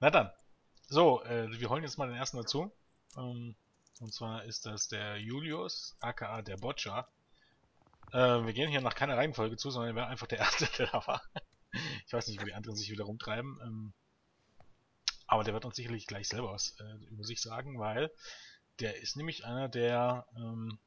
Na 0.00 0.10
dann. 0.10 0.32
So, 0.88 1.22
äh, 1.24 1.48
wir 1.58 1.68
holen 1.68 1.82
jetzt 1.82 1.98
mal 1.98 2.06
den 2.06 2.16
ersten 2.16 2.36
dazu. 2.36 2.72
Ähm, 3.16 3.56
und 4.00 4.14
zwar 4.14 4.44
ist 4.44 4.66
das 4.66 4.88
der 4.88 5.18
Julius, 5.18 5.96
aka 6.00 6.42
der 6.42 6.56
Botcher. 6.56 7.08
Äh, 8.12 8.44
wir 8.44 8.52
gehen 8.52 8.70
hier 8.70 8.80
nach 8.80 8.94
keiner 8.94 9.16
Reihenfolge 9.16 9.56
zu, 9.56 9.70
sondern 9.70 9.92
er 9.92 9.96
wäre 9.96 10.06
einfach 10.06 10.28
der 10.28 10.38
Erste, 10.46 10.66
der 10.78 10.86
da 10.86 11.06
war. 11.06 11.22
Ich 12.06 12.12
weiß 12.12 12.28
nicht, 12.28 12.40
wo 12.40 12.44
die 12.44 12.54
anderen 12.54 12.76
sich 12.76 12.90
wieder 12.90 13.04
rumtreiben. 13.04 13.58
Ähm, 13.62 13.94
aber 15.26 15.42
der 15.42 15.54
wird 15.54 15.64
uns 15.64 15.74
sicherlich 15.74 16.06
gleich 16.06 16.28
selber 16.28 16.52
was 16.52 16.76
äh, 16.78 17.04
über 17.06 17.24
sich 17.24 17.40
sagen, 17.40 17.80
weil 17.80 18.12
der 18.78 18.96
ist 19.00 19.16
nämlich 19.16 19.44
einer 19.44 19.68
der 19.68 20.26
ähm, 20.36 20.78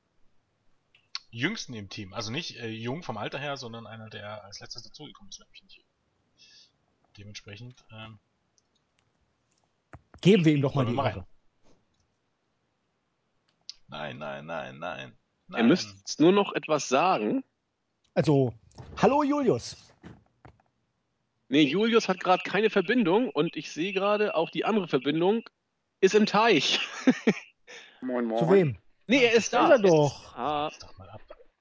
jüngsten 1.29 1.73
im 1.73 1.89
Team. 1.89 2.13
Also 2.13 2.31
nicht 2.31 2.55
äh, 2.57 2.69
jung 2.69 3.03
vom 3.03 3.17
Alter 3.17 3.37
her, 3.37 3.57
sondern 3.57 3.85
einer, 3.85 4.09
der 4.09 4.45
als 4.45 4.61
letztes 4.61 4.83
dazugekommen 4.83 5.29
ist, 5.29 5.39
wenn 5.41 5.49
mich 5.51 5.63
nicht. 5.63 5.83
Dementsprechend, 7.17 7.83
ähm, 7.91 8.19
Geben 10.21 10.45
wir 10.45 10.53
ihm 10.53 10.61
doch 10.61 10.75
mal 10.75 10.85
die 10.85 10.95
Ehre. 10.95 11.25
nein, 13.87 14.17
nein, 14.17 14.45
nein, 14.45 14.79
nein. 14.79 15.17
Er 15.53 15.63
müsste 15.63 15.95
jetzt 15.97 16.19
nur 16.19 16.31
noch 16.31 16.53
etwas 16.53 16.87
sagen. 16.89 17.43
Also, 18.13 18.53
hallo 18.97 19.23
Julius. 19.23 19.77
Nee, 21.47 21.63
Julius 21.63 22.07
hat 22.07 22.19
gerade 22.19 22.43
keine 22.43 22.69
Verbindung 22.69 23.29
und 23.31 23.55
ich 23.55 23.71
sehe 23.71 23.91
gerade, 23.93 24.35
auch 24.35 24.51
die 24.51 24.65
andere 24.65 24.87
Verbindung 24.87 25.43
ist 26.01 26.13
im 26.13 26.25
Teich. 26.27 26.79
Moin, 28.01 28.25
moin. 28.25 28.39
Zu 28.39 28.51
wem? 28.51 28.77
nee, 29.07 29.23
er 29.25 29.33
ist 29.33 29.51
Da 29.51 29.65
ist 29.65 29.71
er 29.83 29.89
doch. 29.89 30.37
Ah. 30.37 30.71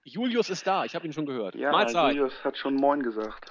Julius 0.04 0.50
ist 0.50 0.66
da, 0.66 0.84
ich 0.84 0.94
habe 0.94 1.06
ihn 1.06 1.12
schon 1.12 1.26
gehört. 1.26 1.54
Ja, 1.54 1.72
Mahlzeit. 1.72 2.14
Julius 2.14 2.34
hat 2.44 2.56
schon 2.58 2.74
Moin 2.74 3.02
gesagt. 3.02 3.50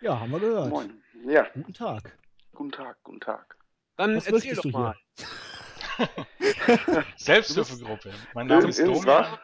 Ja, 0.00 0.18
haben 0.18 0.30
wir 0.30 0.40
gehört. 0.40 0.70
Moin. 0.70 1.02
Ja, 1.26 1.46
Guten 1.54 1.74
Tag. 1.74 2.16
guten 2.54 2.72
Tag, 2.72 2.96
guten 3.02 3.20
Tag. 3.20 3.56
Dann 4.00 4.16
Was 4.16 4.26
erzähl 4.28 4.54
doch 4.54 4.64
mal. 4.64 4.96
Selbsthilfegruppe. 7.16 8.14
Mein 8.32 8.46
Name 8.46 8.68
ist? 8.68 8.78
Domian. 8.80 9.38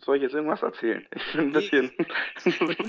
Soll 0.00 0.16
ich 0.16 0.22
jetzt 0.22 0.34
irgendwas 0.34 0.62
erzählen? 0.64 1.06
Ich 1.14 1.32
bin 1.32 1.40
ein 1.40 1.46
Nee. 1.52 1.60
bisschen. 1.60 1.92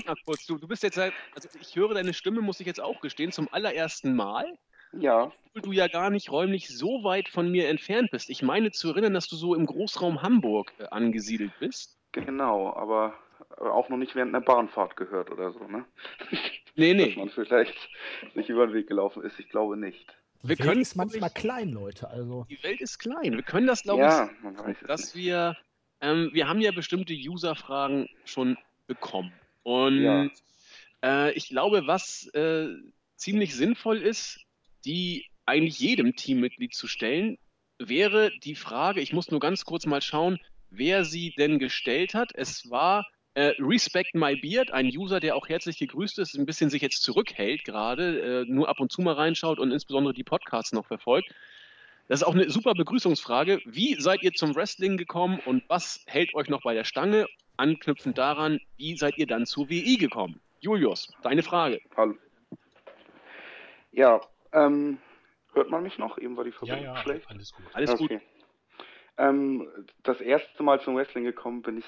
Mal 0.04 0.16
kurz, 0.24 0.46
du, 0.46 0.58
du 0.58 0.66
bist 0.66 0.82
jetzt 0.82 0.96
seit, 0.96 1.12
also 1.36 1.48
ich 1.60 1.76
höre 1.76 1.94
deine 1.94 2.12
Stimme, 2.12 2.40
muss 2.40 2.58
ich 2.58 2.66
jetzt 2.66 2.80
auch 2.80 3.00
gestehen, 3.00 3.30
zum 3.30 3.48
allerersten 3.52 4.16
Mal, 4.16 4.58
ja, 4.92 5.30
obwohl 5.54 5.62
du 5.62 5.70
ja 5.70 5.86
gar 5.86 6.10
nicht 6.10 6.32
räumlich 6.32 6.66
so 6.76 7.04
weit 7.04 7.28
von 7.28 7.48
mir 7.48 7.68
entfernt 7.68 8.10
bist. 8.10 8.30
Ich 8.30 8.42
meine 8.42 8.72
zu 8.72 8.88
erinnern, 8.90 9.14
dass 9.14 9.28
du 9.28 9.36
so 9.36 9.54
im 9.54 9.66
Großraum 9.66 10.22
Hamburg 10.22 10.72
äh, 10.78 10.86
angesiedelt 10.90 11.52
bist. 11.60 11.96
genau, 12.10 12.74
aber 12.74 13.14
aber 13.50 13.74
auch 13.74 13.88
noch 13.90 13.96
nicht 13.98 14.16
während 14.16 14.34
einer 14.34 14.44
Bahnfahrt 14.44 14.96
gehört 14.96 15.30
oder 15.30 15.52
so, 15.52 15.60
ne? 15.68 15.84
Nee, 16.76 16.94
Dass 16.94 17.06
nee. 17.08 17.16
man 17.16 17.30
vielleicht 17.30 17.88
sich 18.34 18.48
über 18.48 18.66
den 18.66 18.74
Weg 18.74 18.86
gelaufen 18.86 19.22
ist. 19.24 19.38
Ich 19.40 19.48
glaube 19.48 19.76
nicht. 19.76 20.06
Die 20.42 20.48
Wir 20.48 20.58
Welt 20.58 20.68
können 20.68 20.80
ist 20.82 20.94
manchmal 20.94 21.30
klein, 21.30 21.70
Leute. 21.70 22.08
Also, 22.08 22.46
Die 22.50 22.62
Welt 22.62 22.80
ist 22.80 22.98
klein. 22.98 23.32
Wir 23.32 23.42
können 23.42 23.66
das, 23.66 23.82
glaube 23.82 24.02
Ja, 24.02 24.30
ich, 24.68 24.78
dass 24.86 25.14
nicht. 25.14 25.24
wir, 25.24 25.56
ähm, 26.02 26.30
wir 26.32 26.48
haben 26.48 26.60
ja 26.60 26.72
bestimmte 26.72 27.14
User-Fragen 27.14 28.08
schon 28.24 28.58
bekommen. 28.86 29.32
Und 29.62 30.02
Ja. 30.02 30.28
äh, 31.02 31.32
ich 31.32 31.48
glaube, 31.48 31.86
was 31.86 32.26
äh, 32.34 32.68
ziemlich 33.16 33.54
sinnvoll 33.54 33.98
ist, 34.02 34.38
die 34.84 35.26
eigentlich 35.46 35.80
jedem 35.80 36.14
Teammitglied 36.14 36.74
zu 36.74 36.86
stellen, 36.86 37.38
wäre 37.78 38.30
die 38.44 38.54
Frage, 38.54 39.00
ich 39.00 39.12
muss 39.12 39.30
nur 39.30 39.40
ganz 39.40 39.64
kurz 39.64 39.86
mal 39.86 40.02
schauen, 40.02 40.38
wer 40.70 41.04
sie 41.04 41.32
denn 41.38 41.58
gestellt 41.58 42.14
hat. 42.14 42.32
Es 42.34 42.68
war 42.70 43.06
äh, 43.36 43.54
Respect 43.58 44.14
My 44.14 44.34
Beard, 44.34 44.70
ein 44.70 44.86
User, 44.86 45.20
der 45.20 45.36
auch 45.36 45.46
herzlich 45.48 45.78
gegrüßt 45.78 46.18
ist, 46.20 46.34
ein 46.38 46.46
bisschen 46.46 46.70
sich 46.70 46.80
jetzt 46.80 47.02
zurückhält 47.02 47.64
gerade, 47.64 48.42
äh, 48.42 48.44
nur 48.50 48.68
ab 48.70 48.80
und 48.80 48.90
zu 48.90 49.02
mal 49.02 49.12
reinschaut 49.12 49.58
und 49.58 49.70
insbesondere 49.72 50.14
die 50.14 50.24
Podcasts 50.24 50.72
noch 50.72 50.86
verfolgt. 50.86 51.28
Das 52.08 52.20
ist 52.22 52.26
auch 52.26 52.34
eine 52.34 52.48
super 52.48 52.72
Begrüßungsfrage. 52.72 53.60
Wie 53.66 53.94
seid 54.00 54.22
ihr 54.22 54.32
zum 54.32 54.54
Wrestling 54.56 54.96
gekommen 54.96 55.38
und 55.44 55.64
was 55.68 56.02
hält 56.06 56.34
euch 56.34 56.48
noch 56.48 56.62
bei 56.62 56.72
der 56.72 56.84
Stange? 56.84 57.26
Anknüpfend 57.58 58.16
daran, 58.16 58.58
wie 58.78 58.96
seid 58.96 59.18
ihr 59.18 59.26
dann 59.26 59.44
zur 59.44 59.68
WI 59.68 59.98
gekommen? 59.98 60.40
Julius, 60.60 61.12
deine 61.22 61.42
Frage. 61.42 61.80
Hallo. 61.94 62.14
Ja, 63.92 64.20
ähm, 64.52 64.96
hört 65.52 65.70
man 65.70 65.82
mich 65.82 65.98
noch? 65.98 66.16
Eben 66.16 66.38
war 66.38 66.44
die 66.44 66.50
Ja, 66.50 66.56
Verbindung 66.56 66.84
ja, 66.84 66.96
schlecht. 67.02 67.28
alles 67.28 67.52
gut. 67.52 67.66
Alles 67.74 67.96
gut. 67.96 68.10
okay. 68.10 68.20
Ähm, 69.18 69.68
das 70.04 70.22
erste 70.22 70.62
Mal 70.62 70.80
zum 70.80 70.96
Wrestling 70.96 71.24
gekommen 71.24 71.60
bin 71.60 71.78
ich, 71.78 71.84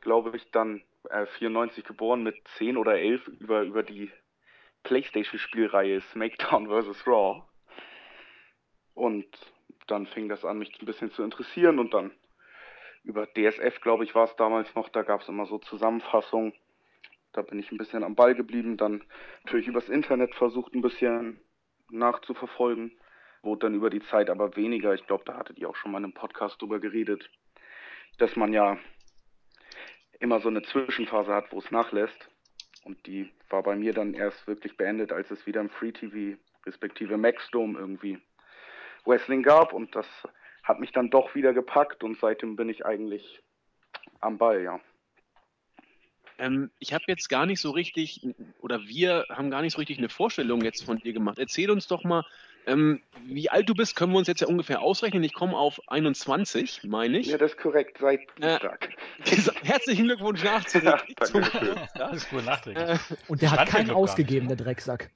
glaube 0.00 0.36
ich, 0.36 0.50
dann 0.50 0.82
äh, 1.10 1.26
94 1.26 1.84
geboren 1.84 2.22
mit 2.22 2.36
10 2.56 2.76
oder 2.76 2.98
11 2.98 3.26
über, 3.28 3.62
über 3.62 3.82
die 3.82 4.10
Playstation-Spielreihe 4.84 6.00
SmackDown 6.00 6.68
vs. 6.82 7.06
Raw. 7.06 7.42
Und 8.94 9.26
dann 9.86 10.06
fing 10.06 10.28
das 10.28 10.44
an, 10.44 10.58
mich 10.58 10.80
ein 10.80 10.86
bisschen 10.86 11.10
zu 11.10 11.22
interessieren 11.22 11.78
und 11.78 11.94
dann 11.94 12.10
über 13.04 13.26
DSF, 13.26 13.80
glaube 13.80 14.04
ich, 14.04 14.14
war 14.14 14.24
es 14.24 14.36
damals 14.36 14.74
noch, 14.74 14.88
da 14.88 15.02
gab 15.02 15.22
es 15.22 15.28
immer 15.28 15.46
so 15.46 15.58
Zusammenfassungen. 15.58 16.52
Da 17.32 17.42
bin 17.42 17.58
ich 17.58 17.70
ein 17.70 17.78
bisschen 17.78 18.04
am 18.04 18.16
Ball 18.16 18.34
geblieben, 18.34 18.76
dann 18.76 19.04
natürlich 19.44 19.68
übers 19.68 19.88
Internet 19.88 20.34
versucht, 20.34 20.74
ein 20.74 20.82
bisschen 20.82 21.40
nachzuverfolgen 21.90 22.98
wurde 23.42 23.66
dann 23.66 23.74
über 23.74 23.90
die 23.90 24.02
Zeit 24.02 24.30
aber 24.30 24.56
weniger. 24.56 24.94
Ich 24.94 25.06
glaube, 25.06 25.24
da 25.24 25.36
hattet 25.36 25.58
ihr 25.58 25.68
auch 25.68 25.76
schon 25.76 25.92
mal 25.92 25.98
in 25.98 26.04
einem 26.04 26.14
Podcast 26.14 26.60
drüber 26.60 26.80
geredet, 26.80 27.30
dass 28.18 28.36
man 28.36 28.52
ja 28.52 28.78
immer 30.20 30.40
so 30.40 30.48
eine 30.48 30.62
Zwischenphase 30.62 31.32
hat, 31.32 31.52
wo 31.52 31.58
es 31.58 31.70
nachlässt. 31.70 32.28
Und 32.84 33.06
die 33.06 33.30
war 33.50 33.62
bei 33.62 33.76
mir 33.76 33.92
dann 33.92 34.14
erst 34.14 34.46
wirklich 34.46 34.76
beendet, 34.76 35.12
als 35.12 35.30
es 35.30 35.46
wieder 35.46 35.60
im 35.60 35.70
Free 35.70 35.92
TV 35.92 36.38
respektive 36.66 37.16
Maxdome 37.16 37.78
irgendwie 37.78 38.18
Wrestling 39.04 39.42
gab. 39.42 39.72
Und 39.72 39.94
das 39.94 40.06
hat 40.62 40.80
mich 40.80 40.92
dann 40.92 41.10
doch 41.10 41.34
wieder 41.34 41.52
gepackt 41.52 42.04
und 42.04 42.18
seitdem 42.18 42.56
bin 42.56 42.68
ich 42.68 42.84
eigentlich 42.84 43.42
am 44.20 44.38
Ball, 44.38 44.62
ja. 44.62 44.80
Ähm, 46.38 46.70
ich 46.78 46.92
habe 46.92 47.04
jetzt 47.08 47.28
gar 47.28 47.46
nicht 47.46 47.60
so 47.60 47.70
richtig, 47.70 48.26
oder 48.60 48.80
wir 48.82 49.26
haben 49.28 49.50
gar 49.50 49.62
nicht 49.62 49.72
so 49.72 49.78
richtig 49.78 49.98
eine 49.98 50.08
Vorstellung 50.08 50.60
jetzt 50.60 50.84
von 50.84 50.98
dir 50.98 51.12
gemacht. 51.12 51.38
Erzähl 51.38 51.70
uns 51.70 51.88
doch 51.88 52.04
mal, 52.04 52.24
ähm, 52.68 53.02
wie 53.26 53.50
alt 53.50 53.68
du 53.68 53.74
bist, 53.74 53.96
können 53.96 54.12
wir 54.12 54.18
uns 54.18 54.28
jetzt 54.28 54.40
ja 54.40 54.46
ungefähr 54.46 54.80
ausrechnen. 54.80 55.22
Ich 55.24 55.34
komme 55.34 55.56
auf 55.56 55.80
21, 55.88 56.82
meine 56.84 57.18
ich. 57.18 57.26
Ja, 57.26 57.38
das 57.38 57.52
ist 57.52 57.58
korrekt, 57.58 57.98
seit 57.98 58.20
Dienstag. 58.38 58.90
Herzlichen 59.62 60.04
Glückwunsch 60.06 60.42
nachträglich 60.44 60.90
Ja, 60.92 61.24
zum 61.24 61.42
danke 61.42 61.58
schön. 61.58 61.68
Geburtstag. 61.68 62.08
Alles 62.08 62.28
gut 62.28 62.44
nachträglich. 62.44 62.88
Äh, 62.88 62.98
und 63.28 63.42
der 63.42 63.50
hat 63.50 63.60
Stand 63.60 63.72
ja, 63.72 63.78
keinen 63.78 63.90
ausgegeben, 63.90 64.48
der 64.48 64.56
Drecksack. 64.56 65.10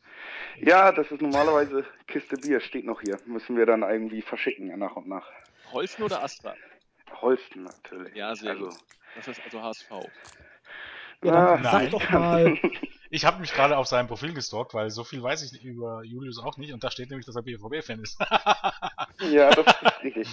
Ja, 0.60 0.92
das 0.92 1.10
ist 1.10 1.20
normalerweise 1.22 1.84
Kiste 2.06 2.36
Bier, 2.36 2.60
steht 2.60 2.84
noch 2.84 3.00
hier. 3.00 3.18
Müssen 3.26 3.56
wir 3.56 3.66
dann 3.66 3.82
irgendwie 3.82 4.22
verschicken 4.22 4.66
nach 4.78 4.96
und 4.96 5.08
nach. 5.08 5.26
Holsten 5.72 6.02
oder 6.02 6.22
Astra? 6.22 6.54
Holsten 7.20 7.64
natürlich. 7.64 8.14
Ja, 8.14 8.34
sehr 8.34 8.50
also, 8.50 8.66
gut. 8.68 8.76
Das 9.16 9.28
ist 9.28 9.40
also 9.44 9.62
HSV. 9.62 9.90
Ja, 9.90 11.30
dann 11.30 11.34
Ah, 11.34 11.62
sag 11.62 11.82
nein. 11.82 11.90
doch 11.90 12.10
mal, 12.10 12.58
Ich 13.14 13.26
habe 13.26 13.40
mich 13.40 13.52
gerade 13.52 13.76
auf 13.76 13.86
seinem 13.86 14.06
Profil 14.06 14.32
gestalkt, 14.32 14.72
weil 14.72 14.88
so 14.88 15.04
viel 15.04 15.22
weiß 15.22 15.42
ich 15.42 15.62
über 15.62 16.02
Julius 16.02 16.38
auch 16.38 16.56
nicht 16.56 16.72
und 16.72 16.82
da 16.82 16.90
steht 16.90 17.10
nämlich, 17.10 17.26
dass 17.26 17.36
er 17.36 17.42
BVB-Fan 17.42 18.00
ist. 18.00 18.18
Ja, 19.30 19.50
das 19.50 19.66
ist 19.66 20.02
richtig. 20.02 20.28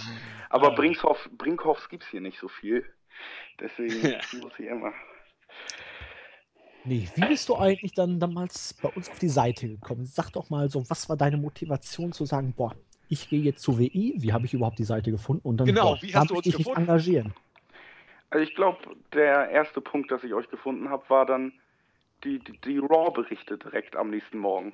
Aber. 0.48 0.74
Brinkhoff, 0.74 1.28
Brinkhoffs 1.36 1.88
gibt's 1.90 2.08
hier 2.08 2.22
nicht 2.22 2.38
so 2.40 2.48
viel. 2.48 2.84
Deswegen 3.60 4.16
muss 4.40 4.52
ich 4.58 4.66
immer. 4.66 4.92
nee, 6.84 7.06
wie 7.14 7.26
bist 7.26 7.48
du 7.50 7.56
eigentlich 7.56 7.92
dann 7.92 8.18
damals 8.18 8.74
bei 8.80 8.88
uns 8.88 9.10
auf 9.10 9.18
die 9.18 9.28
Seite 9.28 9.68
gekommen? 9.68 10.06
Sag 10.06 10.30
doch 10.30 10.48
mal 10.48 10.70
so, 10.70 10.88
was 10.88 11.08
war 11.10 11.16
deine 11.18 11.36
Motivation 11.36 12.12
zu 12.12 12.24
sagen, 12.24 12.54
boah, 12.56 12.74
ich 13.10 13.28
gehe 13.28 13.42
jetzt 13.42 13.62
zu 13.62 13.78
WI, 13.78 14.14
wie 14.16 14.32
habe 14.32 14.46
ich 14.46 14.54
überhaupt 14.54 14.78
die 14.78 14.84
Seite 14.84 15.10
gefunden? 15.10 15.46
Und 15.46 15.58
dann, 15.58 15.66
Genau, 15.66 15.92
boah, 15.96 16.02
wie 16.02 16.14
hast 16.14 16.30
du 16.30 16.36
uns 16.36 16.46
ich 16.46 16.56
mich 16.56 16.66
gefunden? 16.66 16.88
engagieren. 16.88 17.34
Also 18.30 18.42
ich 18.42 18.54
glaube, 18.54 18.78
der 19.12 19.50
erste 19.50 19.82
Punkt, 19.82 20.10
dass 20.10 20.24
ich 20.24 20.32
euch 20.32 20.48
gefunden 20.48 20.88
habe, 20.88 21.04
war 21.10 21.26
dann 21.26 21.52
die, 22.24 22.38
die, 22.38 22.58
die 22.60 22.78
Raw-Berichte 22.78 23.58
direkt 23.58 23.96
am 23.96 24.10
nächsten 24.10 24.38
Morgen. 24.38 24.72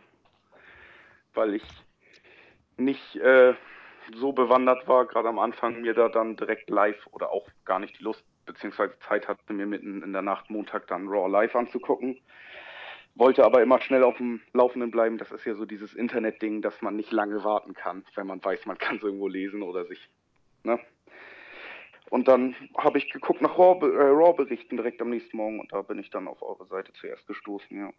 Weil 1.35 1.55
ich 1.55 1.65
nicht 2.77 3.17
äh, 3.17 3.55
so 4.15 4.33
bewandert 4.33 4.87
war, 4.89 5.07
gerade 5.07 5.29
am 5.29 5.39
Anfang 5.39 5.81
mir 5.81 5.95
da 5.95 6.09
dann 6.09 6.37
direkt 6.37 6.71
live 6.71 7.07
oder 7.13 7.31
auch 7.31 7.49
gar 7.65 7.79
nicht 7.79 7.99
die 7.99 8.05
Lust 8.05 8.25
beziehungsweise 8.45 8.99
Zeit 9.01 9.29
hatte, 9.29 9.53
mir 9.53 9.67
mitten 9.67 10.03
in 10.03 10.13
der 10.13 10.23
Nacht 10.23 10.51
Montag 10.51 10.87
dann 10.87 11.09
Raw 11.09 11.29
live 11.29 11.55
anzugucken. 11.57 12.21
Wollte 13.15 13.45
aber 13.45 13.63
immer 13.63 13.81
schnell 13.81 14.05
auf 14.05 14.19
dem 14.19 14.43
Laufenden 14.53 14.91
bleiben. 14.91 15.19
Das 15.19 15.33
ist 15.33 15.45
ja 15.47 15.55
so 15.55 15.65
dieses 15.65 15.95
Internet-Ding, 15.95 16.61
dass 16.63 16.83
man 16.83 16.97
nicht 16.97 17.13
lange 17.13 17.43
warten 17.45 17.75
kann, 17.75 18.05
wenn 18.15 18.27
man 18.27 18.45
weiß, 18.45 18.67
man 18.67 18.79
kann 18.79 18.97
es 18.97 19.03
irgendwo 19.03 19.27
lesen 19.27 19.63
oder 19.63 19.87
sich. 19.87 20.09
Ne? 20.65 20.79
Und 22.11 22.29
dann 22.29 22.55
habe 22.77 22.99
ich 22.99 23.11
geguckt 23.11 23.43
nach 23.43 23.59
Raw-Berichten 23.59 24.75
äh, 24.75 24.83
direkt 24.83 25.03
am 25.03 25.11
nächsten 25.11 25.37
Morgen 25.37 25.61
und 25.61 25.73
da 25.73 25.83
bin 25.83 25.99
ich 25.99 26.11
dann 26.11 26.29
auf 26.29 26.43
eure 26.43 26.67
Seite 26.67 26.93
zuerst 26.93 27.27
gestoßen, 27.27 27.77
ja. 27.77 27.93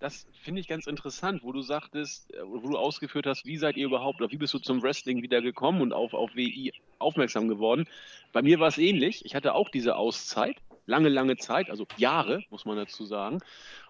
Das 0.00 0.26
finde 0.42 0.60
ich 0.60 0.68
ganz 0.68 0.86
interessant, 0.86 1.42
wo 1.42 1.52
du 1.52 1.62
sagtest, 1.62 2.34
äh, 2.34 2.42
wo 2.44 2.58
du 2.58 2.76
ausgeführt 2.76 3.26
hast, 3.26 3.46
wie 3.46 3.56
seid 3.56 3.76
ihr 3.76 3.86
überhaupt 3.86 4.20
oder 4.20 4.30
wie 4.30 4.36
bist 4.36 4.52
du 4.52 4.58
zum 4.58 4.82
Wrestling 4.82 5.22
wieder 5.22 5.40
gekommen 5.40 5.80
und 5.80 5.94
auf, 5.94 6.12
auf 6.12 6.34
WI 6.34 6.72
aufmerksam 6.98 7.48
geworden. 7.48 7.86
Bei 8.32 8.42
mir 8.42 8.60
war 8.60 8.68
es 8.68 8.76
ähnlich. 8.76 9.24
Ich 9.24 9.34
hatte 9.34 9.54
auch 9.54 9.70
diese 9.70 9.96
Auszeit, 9.96 10.56
lange, 10.84 11.08
lange 11.08 11.36
Zeit, 11.36 11.70
also 11.70 11.86
Jahre, 11.96 12.42
muss 12.50 12.66
man 12.66 12.76
dazu 12.76 13.06
sagen. 13.06 13.38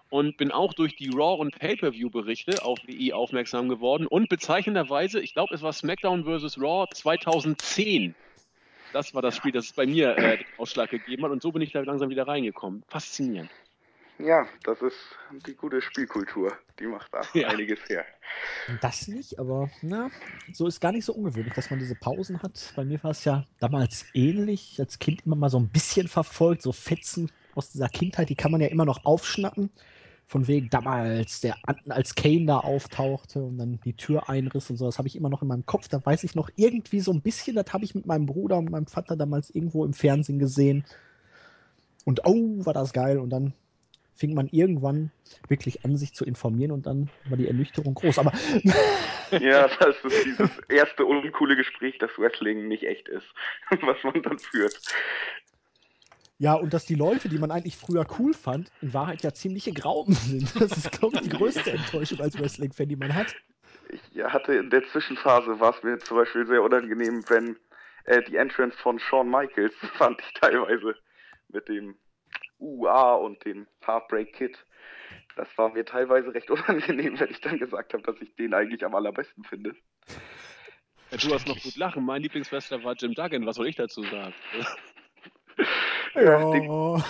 Und 0.09 0.37
bin 0.37 0.51
auch 0.51 0.73
durch 0.73 0.95
die 0.95 1.09
Raw- 1.09 1.41
und 1.41 1.59
Pay-Per-View-Berichte 1.59 2.63
auf 2.63 2.79
WI 2.85 3.11
aufmerksam 3.11 3.67
geworden. 3.67 4.07
Und 4.07 4.29
bezeichnenderweise, 4.29 5.19
ich 5.19 5.33
glaube, 5.33 5.53
es 5.53 5.63
war 5.63 5.73
SmackDown 5.73 6.23
vs. 6.23 6.61
Raw 6.61 6.87
2010. 6.93 8.15
Das 8.95 9.13
war 9.13 9.21
das 9.21 9.35
Spiel, 9.35 9.51
das 9.51 9.73
bei 9.73 9.85
mir 9.85 10.17
äh, 10.17 10.37
den 10.37 10.45
Ausschlag 10.57 10.89
gegeben 10.89 11.25
hat. 11.25 11.31
Und 11.31 11.41
so 11.41 11.51
bin 11.51 11.61
ich 11.61 11.73
da 11.73 11.81
langsam 11.81 12.09
wieder 12.09 12.29
reingekommen. 12.29 12.81
Faszinierend. 12.87 13.51
Ja, 14.19 14.47
das 14.63 14.81
ist 14.81 14.95
die 15.45 15.53
gute 15.53 15.81
Spielkultur. 15.81 16.53
Die 16.79 16.85
macht 16.85 17.13
da 17.13 17.21
ja. 17.37 17.49
einiges 17.49 17.79
her. 17.89 18.05
Das 18.79 19.09
nicht, 19.09 19.37
aber 19.37 19.69
na, 19.81 20.09
so 20.53 20.65
ist 20.65 20.79
gar 20.79 20.93
nicht 20.93 21.03
so 21.03 21.11
ungewöhnlich, 21.11 21.53
dass 21.55 21.69
man 21.69 21.79
diese 21.79 21.95
Pausen 21.95 22.41
hat. 22.41 22.71
Bei 22.77 22.85
mir 22.85 23.03
war 23.03 23.11
es 23.11 23.25
ja 23.25 23.43
damals 23.59 24.05
ähnlich. 24.13 24.77
Als 24.79 24.97
Kind 24.97 25.25
immer 25.25 25.35
mal 25.35 25.49
so 25.49 25.59
ein 25.59 25.67
bisschen 25.67 26.07
verfolgt, 26.07 26.61
so 26.61 26.71
Fetzen 26.71 27.29
aus 27.53 27.71
dieser 27.71 27.89
Kindheit, 27.89 28.29
die 28.29 28.35
kann 28.35 28.53
man 28.53 28.61
ja 28.61 28.67
immer 28.67 28.85
noch 28.85 29.03
aufschnappen. 29.03 29.71
Von 30.27 30.47
wegen 30.47 30.69
damals, 30.69 31.41
der 31.41 31.55
als 31.87 32.15
Kane 32.15 32.45
da 32.45 32.57
auftauchte 32.57 33.43
und 33.43 33.59
dann 33.59 33.79
die 33.85 33.93
Tür 33.93 34.27
einriss 34.27 34.69
und 34.71 34.77
so, 34.77 34.85
das 34.85 34.97
habe 34.97 35.07
ich 35.07 35.15
immer 35.15 35.29
noch 35.29 35.43
in 35.43 35.47
meinem 35.47 35.65
Kopf. 35.65 35.87
Da 35.87 36.03
weiß 36.03 36.23
ich 36.23 36.33
noch 36.33 36.49
irgendwie 36.55 36.99
so 36.99 37.11
ein 37.11 37.21
bisschen, 37.21 37.55
das 37.55 37.71
habe 37.71 37.85
ich 37.85 37.93
mit 37.93 38.07
meinem 38.07 38.25
Bruder 38.25 38.57
und 38.57 38.71
meinem 38.71 38.87
Vater 38.87 39.15
damals 39.15 39.51
irgendwo 39.51 39.85
im 39.85 39.93
Fernsehen 39.93 40.39
gesehen. 40.39 40.83
Und 42.05 42.21
oh, 42.25 42.65
war 42.65 42.73
das 42.73 42.91
geil. 42.91 43.19
Und 43.19 43.29
dann 43.29 43.53
fing 44.15 44.33
man 44.33 44.47
irgendwann 44.47 45.11
wirklich 45.49 45.83
an, 45.83 45.97
sich 45.97 46.13
zu 46.13 46.25
informieren 46.25 46.71
und 46.71 46.85
dann 46.85 47.09
war 47.25 47.37
die 47.37 47.47
Ernüchterung 47.47 47.93
groß. 47.95 48.19
Aber 48.19 48.31
ja, 49.31 49.67
das 49.79 49.95
ist 50.03 50.25
dieses 50.25 50.49
erste 50.69 51.05
uncoole 51.05 51.55
Gespräch, 51.55 51.97
dass 51.97 52.17
Wrestling 52.17 52.67
nicht 52.67 52.83
echt 52.83 53.09
ist, 53.09 53.27
was 53.81 53.97
man 54.03 54.21
dann 54.23 54.39
führt. 54.39 54.79
Ja, 56.37 56.55
und 56.55 56.73
dass 56.73 56.85
die 56.85 56.95
Leute, 56.95 57.29
die 57.29 57.37
man 57.37 57.49
eigentlich 57.49 57.77
früher 57.77 58.05
cool 58.19 58.33
fand, 58.33 58.69
in 58.81 58.93
Wahrheit 58.93 59.23
ja 59.23 59.33
ziemliche 59.33 59.71
Grauben 59.71 60.13
sind. 60.13 60.53
Das 60.59 60.75
ist, 60.75 60.91
glaube 60.91 61.15
ich, 61.15 61.21
die 61.21 61.29
größte 61.29 61.71
Enttäuschung 61.71 62.19
als 62.19 62.37
Wrestling-Fan, 62.37 62.89
die 62.89 62.95
man 62.95 63.13
hat. 63.13 63.35
Ich 63.89 64.23
hatte 64.23 64.53
in 64.53 64.69
der 64.69 64.85
Zwischenphase, 64.87 65.59
war 65.59 65.75
es 65.75 65.83
mir 65.83 65.97
zum 65.99 66.17
Beispiel 66.17 66.45
sehr 66.45 66.61
unangenehm, 66.61 67.23
wenn 67.29 67.57
äh, 68.05 68.21
die 68.23 68.35
Entrance 68.35 68.77
von 68.77 68.99
Shawn 68.99 69.29
Michaels 69.29 69.73
fand 69.97 70.19
ich 70.19 70.33
teilweise 70.33 70.95
mit 71.49 71.69
dem 71.69 71.95
UA 72.59 73.15
und 73.15 73.43
dem 73.45 73.67
Heartbreak 73.85 74.33
Kid. 74.33 74.57
Das 75.35 75.47
war 75.57 75.71
mir 75.71 75.85
teilweise 75.85 76.33
recht 76.33 76.49
unangenehm, 76.51 77.19
wenn 77.19 77.29
ich 77.29 77.39
dann 77.39 77.59
gesagt 77.59 77.93
habe, 77.93 78.03
dass 78.03 78.21
ich 78.21 78.35
den 78.35 78.53
eigentlich 78.53 78.83
am 78.83 78.95
allerbesten 78.95 79.43
finde. 79.43 79.75
Ja, 81.11 81.17
du 81.17 81.33
hast 81.33 81.47
noch 81.47 81.61
gut 81.61 81.75
lachen. 81.77 82.03
Mein 82.03 82.21
Lieblingswrestler 82.21 82.83
war 82.83 82.95
Jim 82.95 83.13
Duggan. 83.13 83.45
Was 83.45 83.55
soll 83.55 83.67
ich 83.67 83.75
dazu 83.75 84.01
sagen? 84.03 84.33
Ja. 86.15 86.51